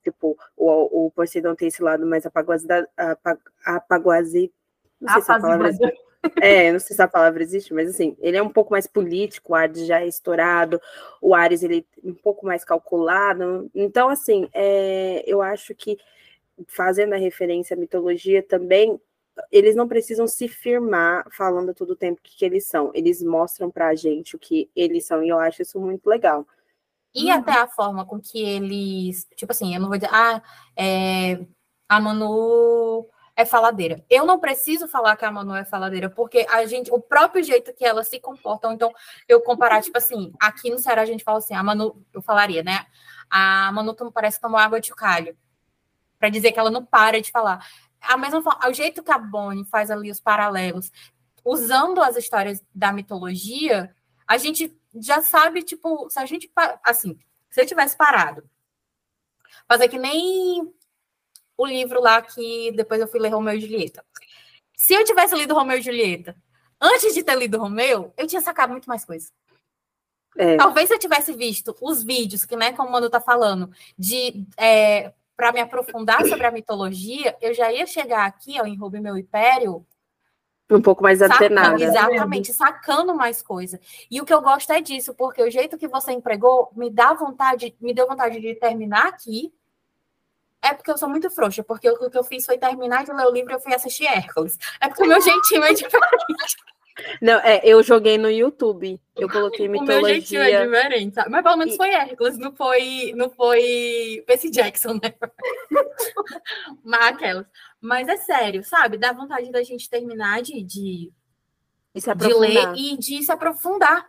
Tipo, 0.06 0.38
o, 0.56 1.08
o 1.08 1.12
Poseidon 1.12 1.56
tem 1.56 1.68
esse 1.68 1.82
lado 1.82 2.06
mais 2.06 2.28
apaguazado, 2.28 2.88
apaguazi, 3.66 4.54
não 5.02 5.14
sei 5.14 5.22
se 5.24 5.32
a 5.32 5.40
palavra 5.40 5.72
é, 6.42 6.72
não 6.72 6.80
sei 6.80 6.96
se 6.96 7.02
a 7.02 7.08
palavra 7.08 7.42
existe, 7.42 7.74
mas 7.74 7.90
assim, 7.90 8.16
ele 8.20 8.38
é 8.38 8.42
um 8.42 8.50
pouco 8.50 8.72
mais 8.72 8.86
político, 8.86 9.52
o 9.52 9.56
Ares 9.56 9.86
já 9.86 10.02
é 10.02 10.08
estourado, 10.08 10.80
o 11.20 11.34
Ares 11.34 11.64
ele 11.64 11.86
é 12.04 12.08
um 12.08 12.14
pouco 12.14 12.46
mais 12.46 12.64
calculado. 12.64 13.70
Então, 13.74 14.10
assim, 14.10 14.48
é, 14.54 15.24
eu 15.26 15.42
acho 15.42 15.74
que 15.74 15.98
fazendo 16.68 17.14
a 17.14 17.18
referência 17.18 17.76
à 17.76 17.80
mitologia 17.80 18.44
também, 18.44 19.00
eles 19.52 19.76
não 19.76 19.88
precisam 19.88 20.28
se 20.28 20.48
firmar 20.48 21.26
falando 21.32 21.74
todo 21.74 21.92
o 21.92 21.96
tempo 21.96 22.20
o 22.20 22.24
que, 22.24 22.38
que 22.38 22.46
eles 22.46 22.66
são. 22.66 22.92
Eles 22.94 23.24
mostram 23.24 23.72
pra 23.72 23.96
gente 23.96 24.36
o 24.36 24.40
que 24.40 24.70
eles 24.76 25.06
são, 25.06 25.24
e 25.24 25.30
eu 25.30 25.40
acho 25.40 25.64
isso 25.64 25.80
muito 25.80 26.08
legal. 26.08 26.48
E 27.16 27.32
uhum. 27.32 27.40
até 27.40 27.54
a 27.54 27.68
forma 27.68 28.06
com 28.06 28.20
que 28.20 28.42
eles, 28.42 29.26
tipo 29.38 29.52
assim, 29.54 29.74
eu 29.74 29.80
não 29.80 29.88
vou 29.88 29.98
dizer, 29.98 30.14
ah, 30.14 30.42
é, 30.76 31.40
a 31.88 32.00
Manu 32.00 33.08
é 33.36 33.46
faladeira. 33.46 34.04
Eu 34.10 34.26
não 34.26 34.40
preciso 34.40 34.88
falar 34.88 35.16
que 35.16 35.24
a 35.24 35.32
Manu 35.32 35.56
é 35.56 35.64
faladeira, 35.64 36.10
porque 36.10 36.46
a 36.50 36.66
gente, 36.66 36.92
o 36.92 37.00
próprio 37.00 37.44
jeito 37.44 37.74
que 37.74 37.86
ela 37.86 38.04
se 38.04 38.20
comporta, 38.20 38.72
então 38.74 38.92
eu 39.28 39.42
comparar, 39.42 39.82
tipo 39.82 39.98
assim, 39.98 40.34
aqui 40.42 40.70
no 40.70 40.78
Ceará 40.78 41.04
a 41.04 41.06
gente 41.06 41.24
fala 41.24 41.38
assim, 41.38 41.54
a 41.54 41.64
Manu, 41.64 42.06
eu 42.14 42.22
falaria, 42.22 42.64
né? 42.64 42.86
A 43.30 43.72
Manu 43.72 43.96
parece 44.12 44.40
tomou 44.40 44.60
água 44.60 44.82
de 44.82 44.92
calho, 44.94 45.38
para 46.20 46.30
dizer 46.30 46.52
que 46.52 46.60
ela 46.60 46.72
não 46.72 46.86
para 46.86 47.22
de 47.22 47.32
falar. 47.32 47.66
A 48.02 48.18
mesma 48.18 48.42
forma, 48.42 48.68
o 48.70 48.74
jeito 48.74 49.04
que 49.04 49.12
a 49.12 49.18
Bonnie 49.18 49.66
faz 49.66 49.90
ali 49.90 50.12
os 50.12 50.20
paralelos, 50.20 50.92
usando 51.44 52.02
as 52.02 52.16
histórias 52.16 52.64
da 52.74 52.92
mitologia, 52.92 53.94
a 54.28 54.38
gente 54.38 54.76
já 55.02 55.22
sabe, 55.22 55.64
tipo, 55.64 56.10
se 56.10 56.20
a 56.20 56.26
gente, 56.26 56.52
assim, 56.84 57.18
se 57.50 57.62
eu 57.62 57.66
tivesse 57.66 57.96
parado, 57.96 58.48
fazer 59.68 59.88
que 59.88 59.98
nem 59.98 60.74
o 61.58 61.66
livro 61.66 62.02
lá 62.02 62.22
que 62.22 62.72
depois 62.74 63.00
eu 63.00 63.08
fui 63.08 63.20
ler 63.20 63.30
Romeu 63.30 63.56
e 63.56 63.62
Julieta. 63.62 64.06
Se 64.76 64.94
eu 64.94 65.04
tivesse 65.06 65.36
lido 65.36 65.54
Romeu 65.54 65.78
e 65.78 65.82
Julieta 65.82 66.36
antes 66.82 67.14
de 67.14 67.24
ter 67.24 67.38
lido 67.38 67.58
Romeu, 67.58 68.14
eu 68.18 68.28
tinha 68.28 68.42
sacado 68.42 68.72
muito 68.72 68.90
mais 68.90 69.06
coisa. 69.06 69.32
É. 70.38 70.58
Talvez 70.58 70.90
se 70.90 70.94
eu 70.94 71.00
tivesse 71.00 71.34
visto 71.34 71.76
os 71.82 72.04
vídeos, 72.04 72.44
que 72.44 72.56
né, 72.56 72.74
como 72.74 72.90
o 72.90 72.92
Manu 72.92 73.10
tá 73.10 73.22
falando, 73.22 73.72
de 73.98 74.46
é, 74.58 75.14
para 75.36 75.52
me 75.52 75.62
aprofundar 75.62 76.26
sobre 76.26 76.46
a 76.46 76.52
mitologia, 76.52 77.36
eu 77.42 77.54
já 77.54 77.72
ia 77.72 77.86
chegar 77.86 78.26
aqui, 78.26 78.60
ó, 78.60 78.66
em 78.66 78.78
Roube 78.78 79.00
Meu 79.00 79.18
Império. 79.18 79.86
Um 80.70 80.82
pouco 80.82 81.04
mais 81.04 81.22
antenada. 81.22 81.82
Exatamente, 81.84 82.52
sacando 82.52 83.14
mais 83.14 83.42
coisa. 83.42 83.80
E 84.10 84.20
o 84.20 84.26
que 84.26 84.34
eu 84.34 84.42
gosto 84.42 84.72
é 84.72 84.82
disso, 84.82 85.14
porque 85.14 85.44
o 85.44 85.52
jeito 85.52 85.78
que 85.78 85.88
você 85.88 86.12
empregou 86.12 86.72
me 86.76 86.90
dá 86.90 87.14
vontade, 87.14 87.76
me 87.80 87.94
deu 87.94 88.08
vontade 88.08 88.40
de 88.40 88.56
terminar 88.56 89.08
aqui 89.08 89.54
é 90.66 90.74
porque 90.74 90.90
eu 90.90 90.98
sou 90.98 91.08
muito 91.08 91.30
frouxa, 91.30 91.64
porque 91.64 91.88
o 91.88 92.10
que 92.10 92.18
eu 92.18 92.24
fiz 92.24 92.44
foi 92.44 92.58
terminar 92.58 93.06
de 93.06 93.14
ler 93.14 93.28
o 93.28 93.32
livro 93.32 93.52
e 93.52 93.54
eu 93.54 93.60
fui 93.60 93.74
assistir 93.74 94.06
Hércules. 94.06 94.58
É 94.82 94.88
porque 94.88 95.04
o 95.04 95.08
meu 95.08 95.22
jeitinho 95.22 95.64
é 95.64 95.74
diferente. 95.74 96.58
Não, 97.22 97.40
é, 97.40 97.62
eu 97.64 97.84
joguei 97.84 98.18
no 98.18 98.32
YouTube. 98.32 99.00
Eu 99.16 99.30
coloquei 99.30 99.68
mitologia. 99.68 100.00
O 100.00 100.02
meu 100.02 100.14
jeitinho 100.16 100.42
é 100.42 100.66
diferente, 100.66 101.14
sabe? 101.14 101.30
Mas 101.30 101.44
pelo 101.44 101.58
menos 101.58 101.76
foi 101.76 101.90
Hércules, 101.90 102.38
não 102.38 102.56
foi, 102.56 103.14
não 103.16 103.30
foi 103.30 104.24
Percy 104.26 104.50
Jackson, 104.50 104.94
né? 104.94 105.14
Mas 106.84 107.02
aquelas. 107.02 107.46
Mas 107.86 108.08
é 108.08 108.18
sério, 108.18 108.64
sabe? 108.64 108.98
Dá 108.98 109.14
vontade 109.14 109.52
da 109.52 109.62
gente 109.62 109.88
terminar 109.88 110.42
de, 110.42 110.64
de, 110.64 111.14
de 111.94 112.34
ler 112.34 112.74
e 112.76 112.98
de 112.98 113.22
se 113.22 113.32
aprofundar. 113.32 114.08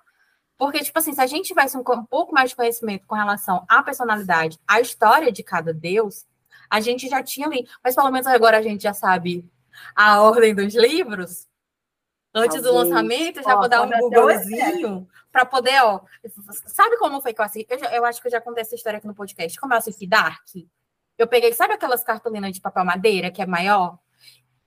Porque, 0.57 0.83
tipo 0.83 0.99
assim, 0.99 1.13
se 1.13 1.21
a 1.21 1.27
gente 1.27 1.49
tivesse 1.49 1.77
um, 1.77 1.81
um 1.81 2.07
pouco 2.07 2.33
mais 2.33 2.51
de 2.51 2.57
conhecimento 2.57 3.07
com 3.07 3.15
relação 3.15 3.67
à 3.69 3.83
personalidade, 3.83 4.59
à 4.67 4.81
história 4.81 5.31
de 5.31 5.43
cada 5.43 5.75
deus, 5.75 6.25
a 6.71 6.81
gente 6.81 7.07
já 7.07 7.23
tinha 7.23 7.47
ali. 7.47 7.69
Mas 7.85 7.95
pelo 7.95 8.11
menos 8.11 8.27
agora 8.27 8.57
a 8.57 8.63
gente 8.63 8.83
já 8.83 8.95
sabe 8.95 9.47
a 9.95 10.23
ordem 10.23 10.55
dos 10.55 10.75
livros. 10.75 11.47
Antes 12.35 12.63
do 12.63 12.73
lançamento, 12.73 13.43
já 13.43 13.57
ó, 13.57 13.61
vou 13.61 13.69
dar 13.69 13.83
um 13.83 13.91
Googlezinho 13.91 15.07
para 15.31 15.45
poder, 15.45 15.83
ó. 15.85 16.01
Sabe 16.67 16.97
como 16.97 17.21
foi 17.21 17.35
que 17.35 17.41
eu 17.43 17.45
assisti? 17.45 17.67
Eu, 17.71 17.79
já, 17.79 17.95
eu 17.95 18.05
acho 18.07 18.23
que 18.23 18.29
eu 18.29 18.33
já 18.33 18.41
contei 18.41 18.63
essa 18.63 18.75
história 18.75 18.97
aqui 18.97 19.07
no 19.07 19.15
podcast. 19.15 19.61
Como 19.61 19.75
eu 19.75 19.79
assisti 19.79 20.07
Dark, 20.07 20.47
eu 21.19 21.27
peguei, 21.27 21.53
sabe 21.53 21.75
aquelas 21.75 22.05
cartolinas 22.05 22.53
de 22.53 22.61
papel 22.61 22.85
madeira 22.85 23.31
que 23.31 23.43
é 23.43 23.47
maior? 23.47 23.99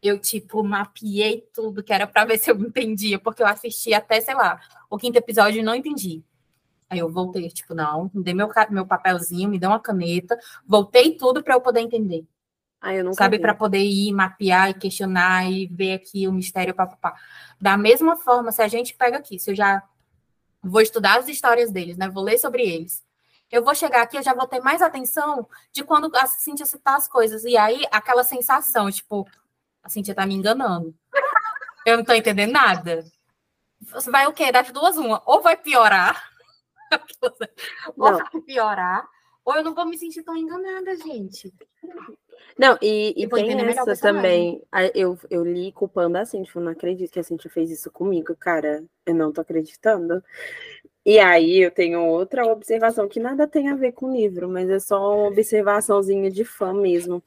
Eu, 0.01 0.19
tipo, 0.19 0.63
mapeei 0.63 1.47
tudo 1.53 1.83
que 1.83 1.93
era 1.93 2.07
para 2.07 2.25
ver 2.25 2.37
se 2.39 2.51
eu 2.51 2.59
entendia, 2.59 3.19
porque 3.19 3.41
eu 3.43 3.47
assisti 3.47 3.93
até, 3.93 4.21
sei 4.21 4.35
lá, 4.35 4.59
o 4.89 4.97
quinto 4.97 5.17
episódio 5.17 5.59
e 5.59 5.63
não 5.63 5.75
entendi. 5.75 6.23
Aí 6.89 6.99
eu 6.99 7.09
voltei, 7.09 7.47
tipo, 7.49 7.75
não, 7.75 8.09
dei 8.13 8.33
meu, 8.33 8.49
meu 8.71 8.85
papelzinho, 8.85 9.49
me 9.49 9.59
deu 9.59 9.69
uma 9.69 9.79
caneta, 9.79 10.37
voltei 10.65 11.15
tudo 11.15 11.43
para 11.43 11.53
eu 11.53 11.61
poder 11.61 11.81
entender. 11.81 12.25
Ah, 12.81 12.95
eu 12.95 13.03
não 13.03 13.13
Sabe, 13.13 13.39
para 13.39 13.53
poder 13.53 13.83
ir 13.83 14.11
mapear 14.13 14.69
e 14.69 14.73
questionar 14.73 15.51
e 15.51 15.67
ver 15.67 15.93
aqui 15.93 16.27
o 16.27 16.31
mistério, 16.31 16.73
papapá. 16.73 17.13
Da 17.59 17.77
mesma 17.77 18.15
forma, 18.15 18.51
se 18.51 18.61
a 18.61 18.67
gente 18.67 18.95
pega 18.95 19.17
aqui, 19.17 19.37
se 19.37 19.51
eu 19.51 19.55
já 19.55 19.83
vou 20.63 20.81
estudar 20.81 21.19
as 21.19 21.27
histórias 21.27 21.71
deles, 21.71 21.97
né? 21.97 22.09
Vou 22.09 22.23
ler 22.23 22.37
sobre 22.37 22.63
eles. 22.63 23.03
Eu 23.51 23.63
vou 23.63 23.73
chegar 23.73 24.03
aqui, 24.03 24.17
eu 24.17 24.23
já 24.23 24.33
vou 24.33 24.47
ter 24.47 24.59
mais 24.59 24.81
atenção 24.81 25.47
de 25.71 25.83
quando 25.83 26.15
a 26.15 26.27
Cintia 26.27 26.65
citar 26.65 26.95
as 26.95 27.07
coisas. 27.07 27.43
E 27.43 27.57
aí, 27.57 27.83
aquela 27.91 28.23
sensação, 28.23 28.91
tipo, 28.91 29.27
a 29.81 29.89
Cintia 29.89 30.13
tá 30.13 30.25
me 30.25 30.35
enganando. 30.35 30.93
Eu 31.85 31.97
não 31.97 32.03
tô 32.03 32.13
entendendo 32.13 32.51
nada. 32.51 33.03
Você 33.81 34.11
vai 34.11 34.27
o 34.27 34.33
quê? 34.33 34.51
Das 34.51 34.71
duas, 34.71 34.97
uma. 34.97 35.23
Ou 35.25 35.41
vai 35.41 35.57
piorar, 35.57 36.29
ou 37.97 38.17
vai 38.17 38.41
piorar, 38.45 39.07
ou 39.43 39.55
eu 39.55 39.63
não 39.63 39.73
vou 39.73 39.85
me 39.85 39.97
sentir 39.97 40.21
tão 40.21 40.35
enganada, 40.35 40.95
gente. 40.97 41.51
Não, 42.57 42.77
e, 42.81 43.13
e 43.17 43.27
tem 43.27 43.59
essa 43.61 43.95
também. 43.95 44.61
Eu, 44.93 45.17
eu 45.29 45.45
li 45.45 45.71
culpando 45.71 46.17
a 46.17 46.25
Cintia, 46.25 46.51
eu 46.55 46.61
não 46.61 46.71
acredito 46.71 47.11
que 47.11 47.19
a 47.19 47.23
Cintia 47.23 47.49
fez 47.49 47.71
isso 47.71 47.89
comigo, 47.89 48.35
cara. 48.35 48.83
Eu 49.05 49.15
não 49.15 49.31
tô 49.31 49.41
acreditando. 49.41 50.21
E 51.05 51.17
aí 51.17 51.61
eu 51.61 51.71
tenho 51.71 52.05
outra 52.05 52.45
observação 52.45 53.07
que 53.07 53.19
nada 53.19 53.47
tem 53.47 53.69
a 53.69 53.75
ver 53.75 53.93
com 53.93 54.07
o 54.07 54.13
livro, 54.13 54.49
mas 54.49 54.69
é 54.69 54.79
só 54.79 55.15
uma 55.15 55.27
observaçãozinha 55.29 56.29
de 56.29 56.43
fã 56.43 56.73
mesmo. 56.73 57.23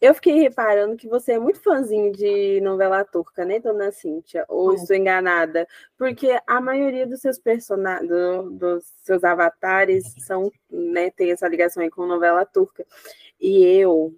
Eu 0.00 0.14
fiquei 0.14 0.34
reparando 0.34 0.96
que 0.96 1.08
você 1.08 1.32
é 1.32 1.38
muito 1.38 1.60
fãzinho 1.60 2.12
de 2.12 2.60
novela 2.60 3.02
turca, 3.04 3.44
né, 3.44 3.58
dona 3.58 3.90
Cíntia? 3.90 4.44
Ou 4.48 4.72
é. 4.72 4.74
estou 4.74 4.94
enganada? 4.94 5.66
Porque 5.96 6.38
a 6.46 6.60
maioria 6.60 7.06
dos 7.06 7.20
seus 7.20 7.38
personagens, 7.38 8.08
do, 8.08 8.50
dos 8.50 8.84
seus 9.02 9.24
avatares, 9.24 10.04
são, 10.18 10.52
né, 10.70 11.10
tem 11.10 11.32
essa 11.32 11.48
ligação 11.48 11.82
aí 11.82 11.90
com 11.90 12.06
novela 12.06 12.44
turca. 12.44 12.84
E 13.40 13.64
eu, 13.64 14.14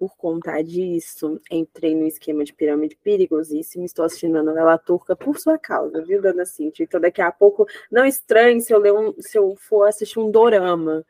por 0.00 0.16
conta 0.16 0.62
disso, 0.62 1.38
entrei 1.50 1.94
no 1.94 2.06
esquema 2.06 2.42
de 2.42 2.54
pirâmide 2.54 2.96
perigosíssimo. 2.96 3.84
Estou 3.84 4.02
assistindo 4.02 4.38
a 4.38 4.42
novela 4.42 4.78
turca 4.78 5.14
por 5.14 5.38
sua 5.38 5.58
causa, 5.58 6.02
viu, 6.02 6.22
dona 6.22 6.46
Cíntia? 6.46 6.84
Então, 6.84 6.98
daqui 6.98 7.20
a 7.20 7.30
pouco, 7.30 7.66
não 7.92 8.06
estranhe 8.06 8.62
se 8.62 8.72
eu, 8.72 8.78
ler 8.78 8.94
um, 8.94 9.12
se 9.20 9.36
eu 9.36 9.54
for 9.56 9.86
assistir 9.86 10.18
um 10.18 10.30
dorama 10.30 11.04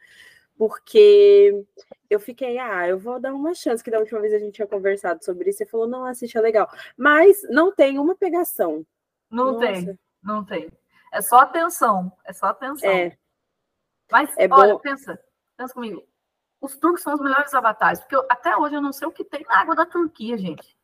porque 0.58 1.64
eu 2.10 2.20
fiquei, 2.20 2.58
ah, 2.58 2.86
eu 2.86 2.98
vou 2.98 3.18
dar 3.18 3.32
uma 3.32 3.54
chance, 3.54 3.82
que 3.82 3.90
da 3.90 3.98
última 3.98 4.20
vez 4.20 4.34
a 4.34 4.38
gente 4.38 4.56
tinha 4.56 4.66
conversado 4.66 5.24
sobre 5.24 5.48
isso, 5.48 5.58
você 5.58 5.66
falou, 5.66 5.88
não, 5.88 6.04
assiste, 6.04 6.36
é 6.36 6.40
legal. 6.40 6.68
Mas 6.98 7.40
não 7.48 7.72
tem 7.72 7.98
uma 7.98 8.14
pegação. 8.14 8.84
Não 9.30 9.52
Nossa. 9.52 9.66
tem, 9.66 9.98
não 10.22 10.44
tem. 10.44 10.68
É 11.12 11.22
só 11.22 11.38
atenção, 11.38 12.12
é 12.26 12.32
só 12.34 12.46
atenção. 12.48 12.90
É. 12.90 13.16
Mas, 14.12 14.36
é 14.36 14.46
olha, 14.50 14.74
bom... 14.74 14.80
pensa, 14.80 15.18
pensa 15.56 15.72
comigo. 15.72 16.04
Os 16.60 16.76
turcos 16.76 17.02
são 17.02 17.14
os 17.14 17.20
melhores 17.20 17.54
avatares, 17.54 18.00
porque 18.00 18.16
eu, 18.16 18.26
até 18.28 18.56
hoje 18.56 18.74
eu 18.74 18.82
não 18.82 18.92
sei 18.92 19.08
o 19.08 19.12
que 19.12 19.24
tem 19.24 19.44
na 19.48 19.60
água 19.60 19.74
da 19.74 19.86
Turquia, 19.86 20.36
gente. 20.36 20.76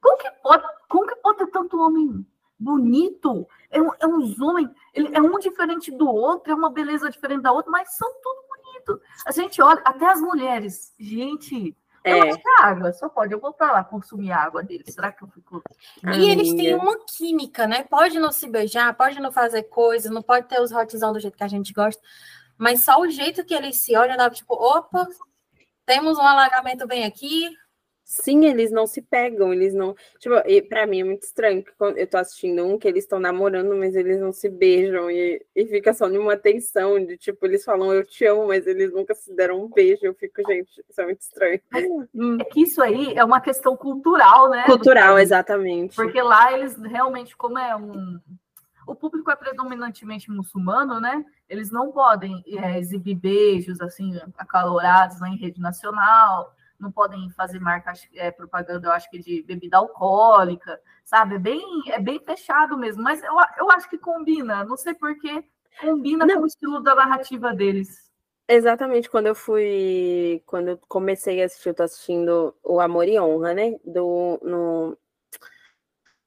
Como 0.00 0.18
que 0.18 0.30
pode, 0.42 0.64
como 0.88 1.06
que 1.06 1.16
pode 1.16 1.38
ter 1.38 1.46
tanto 1.46 1.80
homem 1.80 2.26
bonito? 2.58 3.48
É, 3.70 3.80
um, 3.80 3.90
é 3.98 4.06
uns 4.06 4.38
homens, 4.38 4.70
ele 4.92 5.08
é 5.16 5.20
um 5.20 5.38
diferente 5.38 5.90
do 5.90 6.06
outro, 6.06 6.52
é 6.52 6.54
uma 6.54 6.70
beleza 6.70 7.10
diferente 7.10 7.42
da 7.42 7.52
outra, 7.52 7.70
mas 7.70 7.96
são 7.96 8.12
tudo 8.22 8.44
muito. 8.84 9.00
A 9.26 9.32
gente 9.32 9.62
olha, 9.62 9.80
até 9.84 10.06
as 10.06 10.20
mulheres, 10.20 10.92
gente. 10.98 11.74
É. 12.06 12.12
Eu 12.12 12.22
acho 12.24 12.38
que 12.38 12.48
a 12.60 12.66
água, 12.66 12.92
só 12.92 13.08
pode 13.08 13.32
eu 13.32 13.40
vou 13.40 13.54
para 13.54 13.72
lá 13.72 13.82
consumir 13.82 14.30
a 14.30 14.42
água 14.42 14.62
deles. 14.62 14.92
Será 14.92 15.10
que 15.10 15.24
eu 15.24 15.28
fico. 15.28 15.62
E 16.14 16.30
eles 16.30 16.52
têm 16.52 16.74
uma 16.74 16.98
química, 17.06 17.66
né? 17.66 17.82
Pode 17.84 18.18
não 18.18 18.30
se 18.30 18.46
beijar, 18.46 18.94
pode 18.94 19.18
não 19.20 19.32
fazer 19.32 19.62
coisas, 19.64 20.12
não 20.12 20.22
pode 20.22 20.46
ter 20.46 20.60
os 20.60 20.70
hotzão 20.70 21.14
do 21.14 21.20
jeito 21.20 21.36
que 21.36 21.44
a 21.44 21.48
gente 21.48 21.72
gosta, 21.72 22.02
mas 22.58 22.84
só 22.84 23.00
o 23.00 23.10
jeito 23.10 23.44
que 23.44 23.54
eles 23.54 23.76
se 23.78 23.96
olham, 23.96 24.16
dá 24.16 24.30
tipo, 24.30 24.54
opa, 24.54 25.06
temos 25.86 26.18
um 26.18 26.22
alagamento 26.22 26.86
bem 26.86 27.04
aqui, 27.04 27.50
Sim, 28.04 28.44
eles 28.44 28.70
não 28.70 28.86
se 28.86 29.00
pegam, 29.00 29.52
eles 29.52 29.72
não. 29.72 29.96
Tipo, 30.18 30.34
e 30.46 30.60
pra 30.60 30.86
mim 30.86 31.00
é 31.00 31.04
muito 31.04 31.22
estranho 31.22 31.64
que 31.64 31.72
quando 31.72 31.96
eu 31.96 32.06
tô 32.06 32.18
assistindo 32.18 32.62
um 32.62 32.78
que 32.78 32.86
eles 32.86 33.04
estão 33.04 33.18
namorando, 33.18 33.74
mas 33.74 33.96
eles 33.96 34.20
não 34.20 34.30
se 34.30 34.50
beijam 34.50 35.10
e, 35.10 35.44
e 35.56 35.66
fica 35.66 35.94
só 35.94 36.06
numa 36.06 36.36
tensão 36.36 37.02
de 37.02 37.16
tipo, 37.16 37.44
eles 37.46 37.64
falam 37.64 37.94
eu 37.94 38.04
te 38.04 38.26
amo, 38.26 38.46
mas 38.48 38.66
eles 38.66 38.92
nunca 38.92 39.14
se 39.14 39.34
deram 39.34 39.64
um 39.64 39.68
beijo. 39.68 40.04
Eu 40.04 40.14
fico, 40.14 40.42
gente, 40.46 40.84
isso 40.88 41.00
é 41.00 41.04
muito 41.04 41.22
estranho. 41.22 41.60
É 42.38 42.44
que 42.44 42.62
isso 42.62 42.82
aí 42.82 43.14
é 43.14 43.24
uma 43.24 43.40
questão 43.40 43.74
cultural, 43.74 44.50
né? 44.50 44.64
Cultural, 44.66 45.18
exatamente. 45.18 45.96
Porque 45.96 46.20
lá 46.20 46.52
eles 46.52 46.76
realmente, 46.76 47.34
como 47.34 47.58
é 47.58 47.74
um. 47.74 48.20
O 48.86 48.94
público 48.94 49.30
é 49.30 49.36
predominantemente 49.36 50.30
muçulmano, 50.30 51.00
né? 51.00 51.24
Eles 51.48 51.70
não 51.70 51.92
podem 51.92 52.42
é, 52.46 52.78
exibir 52.78 53.14
beijos 53.14 53.80
assim 53.80 54.18
acalorados 54.36 55.20
né, 55.20 55.28
em 55.30 55.36
rede 55.36 55.60
nacional 55.60 56.54
não 56.78 56.92
podem 56.92 57.30
fazer 57.30 57.58
marca 57.58 57.92
é, 58.14 58.30
propaganda, 58.30 58.88
eu 58.88 58.92
acho 58.92 59.10
que 59.10 59.18
de 59.18 59.42
bebida 59.42 59.78
alcoólica, 59.78 60.80
sabe? 61.04 61.36
É 61.36 61.38
bem, 61.38 61.62
é 61.88 62.00
bem 62.00 62.20
fechado 62.20 62.76
mesmo, 62.76 63.02
mas 63.02 63.22
eu, 63.22 63.32
eu 63.58 63.70
acho 63.70 63.88
que 63.88 63.98
combina, 63.98 64.64
não 64.64 64.76
sei 64.76 64.94
porquê, 64.94 65.44
combina 65.80 66.26
não. 66.26 66.36
com 66.36 66.42
o 66.42 66.46
estilo 66.46 66.80
da 66.80 66.94
narrativa 66.94 67.52
deles. 67.54 68.04
Exatamente, 68.46 69.08
quando 69.08 69.26
eu 69.26 69.34
fui, 69.34 70.42
quando 70.44 70.68
eu 70.68 70.78
comecei 70.86 71.42
a 71.42 71.46
assistir, 71.46 71.70
eu 71.70 71.74
tô 71.74 71.82
assistindo 71.82 72.54
o 72.62 72.78
Amor 72.78 73.08
e 73.08 73.18
Honra, 73.18 73.54
né? 73.54 73.78
Do, 73.84 74.38
no, 74.42 74.98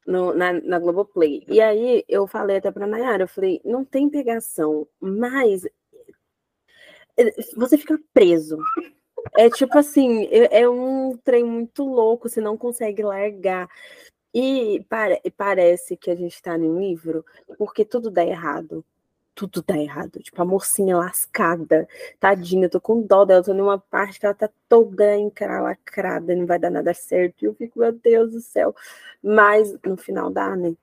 no, 0.07 0.34
na, 0.34 0.53
na 0.53 0.79
Globoplay. 0.79 1.43
E 1.47 1.59
aí 1.61 2.03
eu 2.07 2.25
falei 2.25 2.57
até 2.57 2.71
pra 2.71 2.88
Nayara, 2.88 3.23
eu 3.23 3.27
falei, 3.27 3.61
não 3.65 3.84
tem 3.84 4.09
pegação, 4.09 4.88
mas 4.99 5.65
eh, 7.17 7.35
você 7.55 7.77
fica 7.77 7.99
preso. 8.13 8.57
É 9.38 9.49
tipo 9.49 9.77
assim, 9.77 10.25
é, 10.27 10.61
é 10.61 10.69
um 10.69 11.17
trem 11.23 11.43
muito 11.43 11.84
louco, 11.84 12.29
você 12.29 12.41
não 12.41 12.57
consegue 12.57 13.03
largar. 13.03 13.69
E 14.34 14.85
pare, 14.89 15.21
parece 15.35 15.97
que 15.97 16.11
a 16.11 16.15
gente 16.15 16.41
tá 16.41 16.57
num 16.57 16.79
livro 16.79 17.25
porque 17.57 17.84
tudo 17.85 18.09
dá 18.11 18.25
errado. 18.25 18.85
Tudo 19.38 19.61
dá 19.61 19.77
errado. 19.77 20.19
Tipo, 20.19 20.41
a 20.41 20.45
mocinha 20.45 20.97
lascada, 20.97 21.88
tadinha, 22.19 22.68
tô 22.68 22.81
com 22.81 23.03
dó 23.03 23.23
dela, 23.23 23.43
tô 23.43 23.53
numa 23.53 23.77
parte 23.77 24.19
que 24.19 24.26
ela 24.26 24.34
tá 24.34 24.49
toda 24.68 25.15
encralacrada, 25.15 26.35
não 26.35 26.47
vai 26.47 26.57
dar 26.57 26.72
nada 26.72 26.91
certo. 26.91 27.43
E 27.43 27.45
eu 27.45 27.53
fico, 27.53 27.77
meu 27.80 27.91
Deus 27.91 28.31
do 28.31 28.41
céu. 28.41 28.76
Mas 29.22 29.77
no 29.85 29.95
final 29.95 30.31
dá, 30.31 30.55
né? 30.55 30.73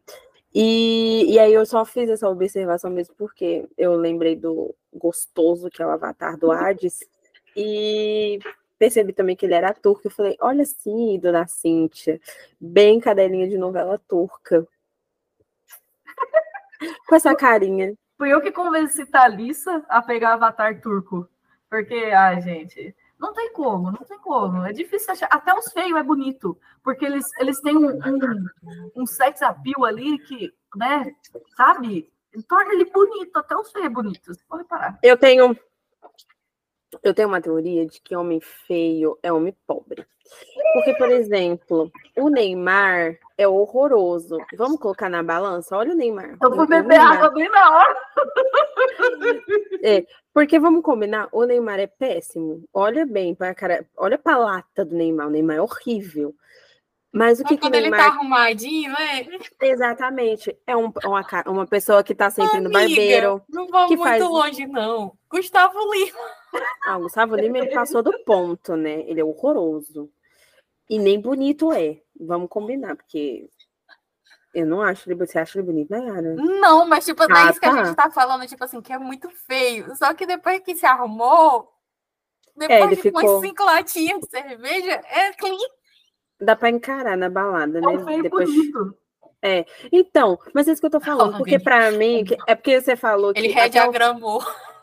E, 0.55 1.33
e 1.33 1.39
aí 1.41 1.53
eu 1.53 1.67
só 1.67 1.85
fiz 1.85 2.09
essa 2.09 2.29
observação 2.29 2.91
mesmo 2.91 3.13
porque 3.17 3.69
eu 3.77 3.97
lembrei 3.97 4.37
do 4.37 4.73
gostoso 4.93 5.69
que 5.69 5.83
é 5.83 5.87
o 5.87 5.91
avatar 5.91 6.39
do 6.39 6.53
Hades. 6.53 7.01
E 7.57 8.39
percebi 8.79 9.13
também 9.13 9.35
que 9.35 9.47
ele 9.47 9.55
era 9.55 9.75
turco. 9.75 10.03
Eu 10.07 10.13
falei, 10.13 10.37
olha 10.41 10.65
sim, 10.65 11.19
dona 11.19 11.45
Cíntia, 11.49 12.21
bem 12.61 13.01
cadelinha 13.01 13.49
de 13.49 13.59
novela 13.59 13.99
turca. 14.09 14.65
Com 17.09 17.17
essa 17.17 17.35
carinha. 17.35 17.97
Fui 18.17 18.33
eu 18.33 18.41
que 18.41 18.53
convenci 18.53 19.05
Thalissa 19.07 19.85
a 19.89 20.01
pegar 20.01 20.35
avatar 20.35 20.81
turco. 20.81 21.29
Porque, 21.69 21.95
ai, 21.95 22.41
gente, 22.41 22.95
não 23.19 23.33
tem 23.33 23.53
como, 23.53 23.91
não 23.91 24.05
tem 24.07 24.19
como. 24.19 24.65
É 24.65 24.73
difícil 24.73 25.13
achar. 25.13 25.29
Até 25.31 25.53
os 25.55 25.73
feios 25.73 25.99
é 25.99 26.03
bonito. 26.03 26.59
Porque 26.83 27.05
eles, 27.05 27.25
eles 27.41 27.61
têm 27.61 27.77
um, 27.77 27.91
um, 27.91 28.91
um 28.97 29.07
sex 29.07 29.43
appeal 29.43 29.85
ali 29.85 30.19
que, 30.19 30.53
né, 30.77 31.13
sabe? 31.57 32.11
Torna 32.49 32.75
ele 32.75 32.85
bonito, 32.87 33.37
até 33.37 33.57
os 33.57 33.71
feios 33.73 33.87
é 33.87 33.91
bonito. 33.91 34.35
Você 34.35 34.43
pode 34.49 34.65
parar. 34.65 34.99
Eu 35.03 35.17
tenho 35.17 35.57
eu 37.05 37.15
tenho 37.15 37.29
uma 37.29 37.41
teoria 37.41 37.87
de 37.87 38.01
que 38.01 38.17
homem 38.17 38.41
feio 38.41 39.19
é 39.23 39.31
homem 39.31 39.55
pobre. 39.67 40.07
Porque, 40.73 40.95
por 40.95 41.11
exemplo, 41.11 41.93
o 42.17 42.29
Neymar 42.31 43.17
é 43.37 43.47
horroroso. 43.47 44.39
Vamos 44.57 44.81
colocar 44.81 45.09
na 45.09 45.23
balança? 45.23 45.77
Olha 45.77 45.93
o 45.93 45.97
Neymar. 45.97 46.37
Eu 46.43 46.51
vou 46.51 46.67
beber 46.67 46.99
água 46.99 47.31
bem 47.31 47.49
na 47.51 47.77
hora. 47.77 47.97
É, 49.83 50.07
porque 50.33 50.59
vamos 50.59 50.83
combinar, 50.83 51.29
o 51.31 51.45
Neymar 51.45 51.79
é 51.79 51.87
péssimo. 51.87 52.65
Olha 52.73 53.05
bem 53.05 53.35
para 53.35 53.55
cara, 53.55 53.87
olha 53.97 54.19
a 54.25 54.37
lata 54.37 54.83
do 54.83 54.97
Neymar. 54.97 55.27
O 55.27 55.31
Neymar 55.31 55.57
é 55.57 55.61
horrível. 55.61 56.35
Mas 57.15 57.39
o 57.39 57.45
que, 57.45 57.57
quando 57.57 57.71
que 57.73 57.79
ele 57.79 57.91
tá 57.93 58.07
arrumadinho, 58.07 58.93
é? 58.93 59.25
Exatamente. 59.63 60.59
É 60.67 60.77
um, 60.77 60.93
uma, 61.05 61.25
uma 61.47 61.65
pessoa 61.65 62.03
que 62.03 62.13
tá 62.13 62.29
sempre 62.29 62.59
Amiga, 62.59 62.69
no 62.69 62.73
barbeiro. 62.73 63.43
Não 63.49 63.69
vou 63.69 63.87
muito 63.87 64.03
faz... 64.03 64.21
longe, 64.21 64.67
não. 64.67 65.17
Gustavo 65.31 65.79
Lima. 65.93 66.19
Ah, 66.85 66.99
o 66.99 67.03
Gustavo 67.03 67.37
Lima 67.37 67.59
ele 67.59 67.73
passou 67.73 68.03
do 68.03 68.13
ponto, 68.25 68.75
né? 68.75 69.05
Ele 69.07 69.21
é 69.21 69.25
horroroso. 69.25 70.11
E 70.91 70.99
nem 70.99 71.21
bonito 71.21 71.73
é. 71.73 72.01
Vamos 72.19 72.49
combinar, 72.49 72.97
porque 72.97 73.49
eu 74.53 74.67
não 74.67 74.83
acho 74.83 75.09
ele. 75.09 75.25
Você 75.25 75.39
acha 75.39 75.57
ele 75.57 75.67
bonito, 75.67 75.91
Nayara? 75.91 76.35
Não, 76.35 76.85
mas 76.85 77.05
tipo, 77.05 77.23
ah, 77.23 77.47
é 77.47 77.51
isso 77.51 77.61
tá. 77.61 77.71
que 77.71 77.79
a 77.79 77.85
gente 77.85 77.95
tá 77.95 78.11
falando, 78.11 78.45
tipo 78.49 78.65
assim, 78.65 78.83
que 78.83 78.93
é 78.93 78.99
muito 78.99 79.31
feio. 79.47 79.95
Só 79.95 80.13
que 80.15 80.27
depois 80.27 80.61
que 80.65 80.75
se 80.75 80.85
arrumou, 80.85 81.73
depois 82.57 82.81
é, 82.81 82.89
de 82.89 82.97
ficou... 82.97 83.23
umas 83.23 83.41
cinco 83.41 83.65
latinhas 83.65 84.19
de 84.19 84.29
cerveja, 84.29 85.01
é 85.05 85.33
clean. 85.35 85.57
Dá 86.41 86.57
pra 86.57 86.71
encarar 86.71 87.17
na 87.17 87.29
balada, 87.29 87.81
né? 87.81 87.95
É 87.95 88.23
depois... 88.23 88.49
bonito. 88.49 88.97
É, 89.43 89.67
então, 89.93 90.39
mas 90.55 90.67
é 90.67 90.73
isso 90.73 90.81
que 90.81 90.87
eu 90.87 90.91
tô 90.91 91.01
falando, 91.01 91.37
porque 91.37 91.59
para 91.59 91.91
mim, 91.91 92.25
é 92.47 92.55
porque 92.55 92.81
você 92.81 92.97
falou 92.97 93.33
que. 93.35 93.41
Ele 93.41 93.49
rediagramou. 93.49 94.41
O... 94.41 94.75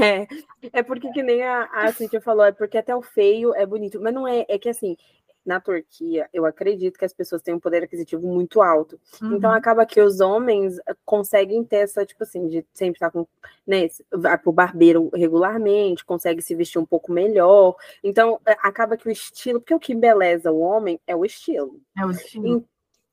É, 0.00 0.28
é 0.72 0.82
porque 0.82 1.10
que 1.10 1.22
nem 1.22 1.42
a, 1.42 1.64
a 1.72 1.92
Cintia 1.92 2.20
falou, 2.20 2.44
é 2.44 2.52
porque 2.52 2.78
até 2.78 2.94
o 2.94 3.02
feio 3.02 3.52
é 3.54 3.66
bonito, 3.66 4.00
mas 4.00 4.14
não 4.14 4.28
é, 4.28 4.44
é 4.48 4.58
que 4.58 4.68
assim, 4.68 4.96
na 5.44 5.60
Turquia, 5.60 6.28
eu 6.32 6.44
acredito 6.44 6.98
que 6.98 7.04
as 7.04 7.12
pessoas 7.12 7.42
têm 7.42 7.54
um 7.54 7.60
poder 7.60 7.82
aquisitivo 7.82 8.26
muito 8.26 8.60
alto. 8.60 9.00
Então, 9.16 9.28
uhum. 9.28 9.36
Então 9.36 9.52
acaba 9.52 9.86
que 9.86 10.00
os 10.00 10.20
homens 10.20 10.78
eh, 10.86 10.94
conseguem 11.04 11.64
ter 11.64 11.76
essa, 11.76 12.04
tipo 12.04 12.22
assim, 12.22 12.46
de 12.48 12.64
sempre 12.74 12.96
estar 12.96 13.10
com, 13.10 13.26
né, 13.66 13.88
vai 14.12 14.36
pro 14.36 14.52
barbeiro 14.52 15.10
regularmente, 15.14 16.04
consegue 16.04 16.42
se 16.42 16.54
vestir 16.54 16.78
um 16.78 16.86
pouco 16.86 17.10
melhor. 17.12 17.74
Então, 18.04 18.40
eh, 18.46 18.56
acaba 18.60 18.96
que 18.96 19.08
o 19.08 19.10
estilo, 19.10 19.60
porque 19.60 19.74
o 19.74 19.80
que 19.80 19.92
embeleza 19.92 20.52
o 20.52 20.60
homem 20.60 21.00
é 21.06 21.16
o 21.16 21.24
estilo. 21.24 21.80
É 21.98 22.04
o 22.04 22.10
estilo. 22.10 22.64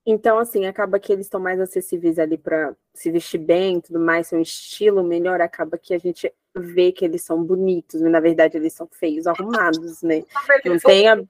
Então, 0.09 0.39
assim, 0.39 0.65
acaba 0.65 0.99
que 0.99 1.11
eles 1.11 1.25
estão 1.25 1.39
mais 1.39 1.59
acessíveis 1.59 2.17
ali 2.17 2.37
para 2.37 2.73
se 2.93 3.11
vestir 3.11 3.39
bem, 3.39 3.81
tudo 3.81 3.99
mais, 3.99 4.27
ser 4.27 4.37
um 4.37 4.41
estilo 4.41 5.03
melhor, 5.03 5.41
acaba 5.41 5.77
que 5.77 5.93
a 5.93 5.97
gente 5.97 6.33
vê 6.55 6.91
que 6.91 7.03
eles 7.03 7.23
são 7.23 7.43
bonitos, 7.43 8.01
mas 8.01 8.11
na 8.11 8.19
verdade 8.19 8.57
eles 8.57 8.73
são 8.73 8.87
feios, 8.89 9.27
arrumados, 9.27 10.01
né? 10.01 10.23
Não 10.65 10.79
tem 10.79 11.07
a... 11.09 11.21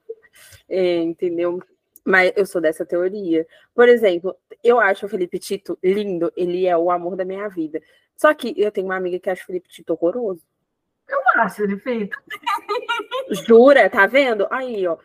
É, 0.68 0.96
entendeu? 0.96 1.62
Mas 2.04 2.32
eu 2.36 2.46
sou 2.46 2.60
dessa 2.60 2.86
teoria. 2.86 3.46
Por 3.74 3.88
exemplo, 3.88 4.34
eu 4.62 4.80
acho 4.80 5.06
o 5.06 5.08
Felipe 5.08 5.38
Tito 5.38 5.78
lindo, 5.82 6.32
ele 6.36 6.66
é 6.66 6.76
o 6.76 6.90
amor 6.90 7.16
da 7.16 7.24
minha 7.24 7.48
vida. 7.48 7.80
Só 8.16 8.32
que 8.34 8.54
eu 8.56 8.72
tenho 8.72 8.86
uma 8.86 8.96
amiga 8.96 9.18
que 9.18 9.30
acha 9.30 9.42
o 9.42 9.46
Felipe 9.46 9.68
Tito 9.68 9.92
horroroso. 9.92 10.42
Eu 11.08 11.18
acho 11.36 11.62
ele 11.62 11.78
feito. 11.78 12.18
Jura? 13.46 13.88
Tá 13.88 14.06
vendo? 14.06 14.46
Aí, 14.50 14.86
ó. 14.86 14.96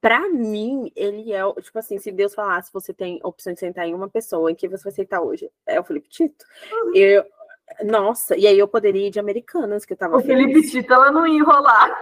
Pra 0.00 0.28
mim, 0.30 0.90
ele 0.96 1.32
é, 1.32 1.40
tipo 1.60 1.78
assim, 1.78 1.98
se 1.98 2.10
Deus 2.10 2.34
falasse, 2.34 2.72
você 2.72 2.94
tem 2.94 3.20
opção 3.22 3.52
de 3.52 3.60
sentar 3.60 3.86
em 3.86 3.92
uma 3.92 4.08
pessoa, 4.08 4.50
em 4.50 4.54
que 4.54 4.66
você 4.66 4.82
vai 4.84 4.92
sentar 4.92 5.20
hoje? 5.20 5.50
É 5.66 5.78
o 5.78 5.84
Felipe 5.84 6.08
Tito. 6.08 6.44
Uhum. 6.72 6.92
Eu, 6.94 7.24
nossa, 7.84 8.34
e 8.36 8.46
aí 8.46 8.58
eu 8.58 8.66
poderia 8.66 9.08
ir 9.08 9.10
de 9.10 9.20
Americanas, 9.20 9.84
que 9.84 9.92
eu 9.92 9.96
tava. 9.96 10.16
O 10.16 10.20
Felipe 10.20 10.62
Tito, 10.70 10.92
ela 10.92 11.10
não 11.10 11.26
ia 11.26 11.38
enrolar. 11.38 11.98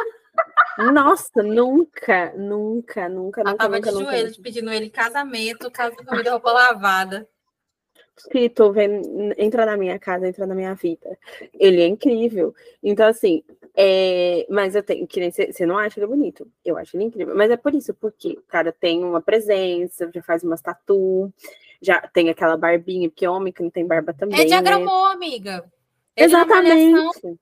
Nossa, 0.93 1.43
nunca, 1.43 2.33
nunca, 2.37 3.09
nunca, 3.09 3.41
ela 3.41 3.51
nunca. 3.51 3.65
tava 3.65 3.77
nunca, 3.77 3.91
de 3.91 3.99
nunca, 3.99 4.11
joelhos 4.13 4.39
pedindo 4.39 4.71
ele 4.71 4.91
casamento, 4.91 5.71
casa 5.71 5.97
comida, 5.97 6.31
roupa 6.31 6.53
lavada. 6.53 7.29
Tito, 8.31 8.73
vem, 8.73 9.01
entra 9.37 9.65
na 9.65 9.77
minha 9.77 9.99
casa, 9.99 10.29
entra 10.29 10.47
na 10.47 10.55
minha 10.55 10.75
vida. 10.75 11.19
Ele 11.55 11.83
é 11.83 11.87
incrível. 11.87 12.55
Então, 12.83 13.07
assim, 13.07 13.43
é, 13.77 14.47
mas 14.51 14.75
eu 14.75 14.83
tenho 14.83 15.07
que 15.07 15.31
você 15.31 15.65
não 15.65 15.79
acha 15.79 16.01
ele 16.01 16.07
bonito? 16.07 16.51
Eu 16.65 16.77
acho 16.77 16.97
ele 16.97 17.05
incrível. 17.05 17.37
Mas 17.37 17.51
é 17.51 17.57
por 17.57 17.75
isso, 17.75 17.95
porque 17.95 18.31
o 18.31 18.43
cara 18.43 18.73
tem 18.73 19.05
uma 19.05 19.21
presença, 19.21 20.11
já 20.13 20.23
faz 20.23 20.43
umas 20.43 20.61
tatu, 20.61 21.33
já 21.81 22.01
tem 22.01 22.29
aquela 22.29 22.57
barbinha, 22.57 23.09
porque 23.09 23.27
homem 23.27 23.53
que 23.53 23.63
não 23.63 23.71
tem 23.71 23.87
barba 23.87 24.13
também. 24.13 24.39
Ele 24.39 24.49
diagramou, 24.49 25.09
né? 25.09 25.15
amiga. 25.15 25.65
Ele 26.17 26.27
Exatamente. 26.27 27.39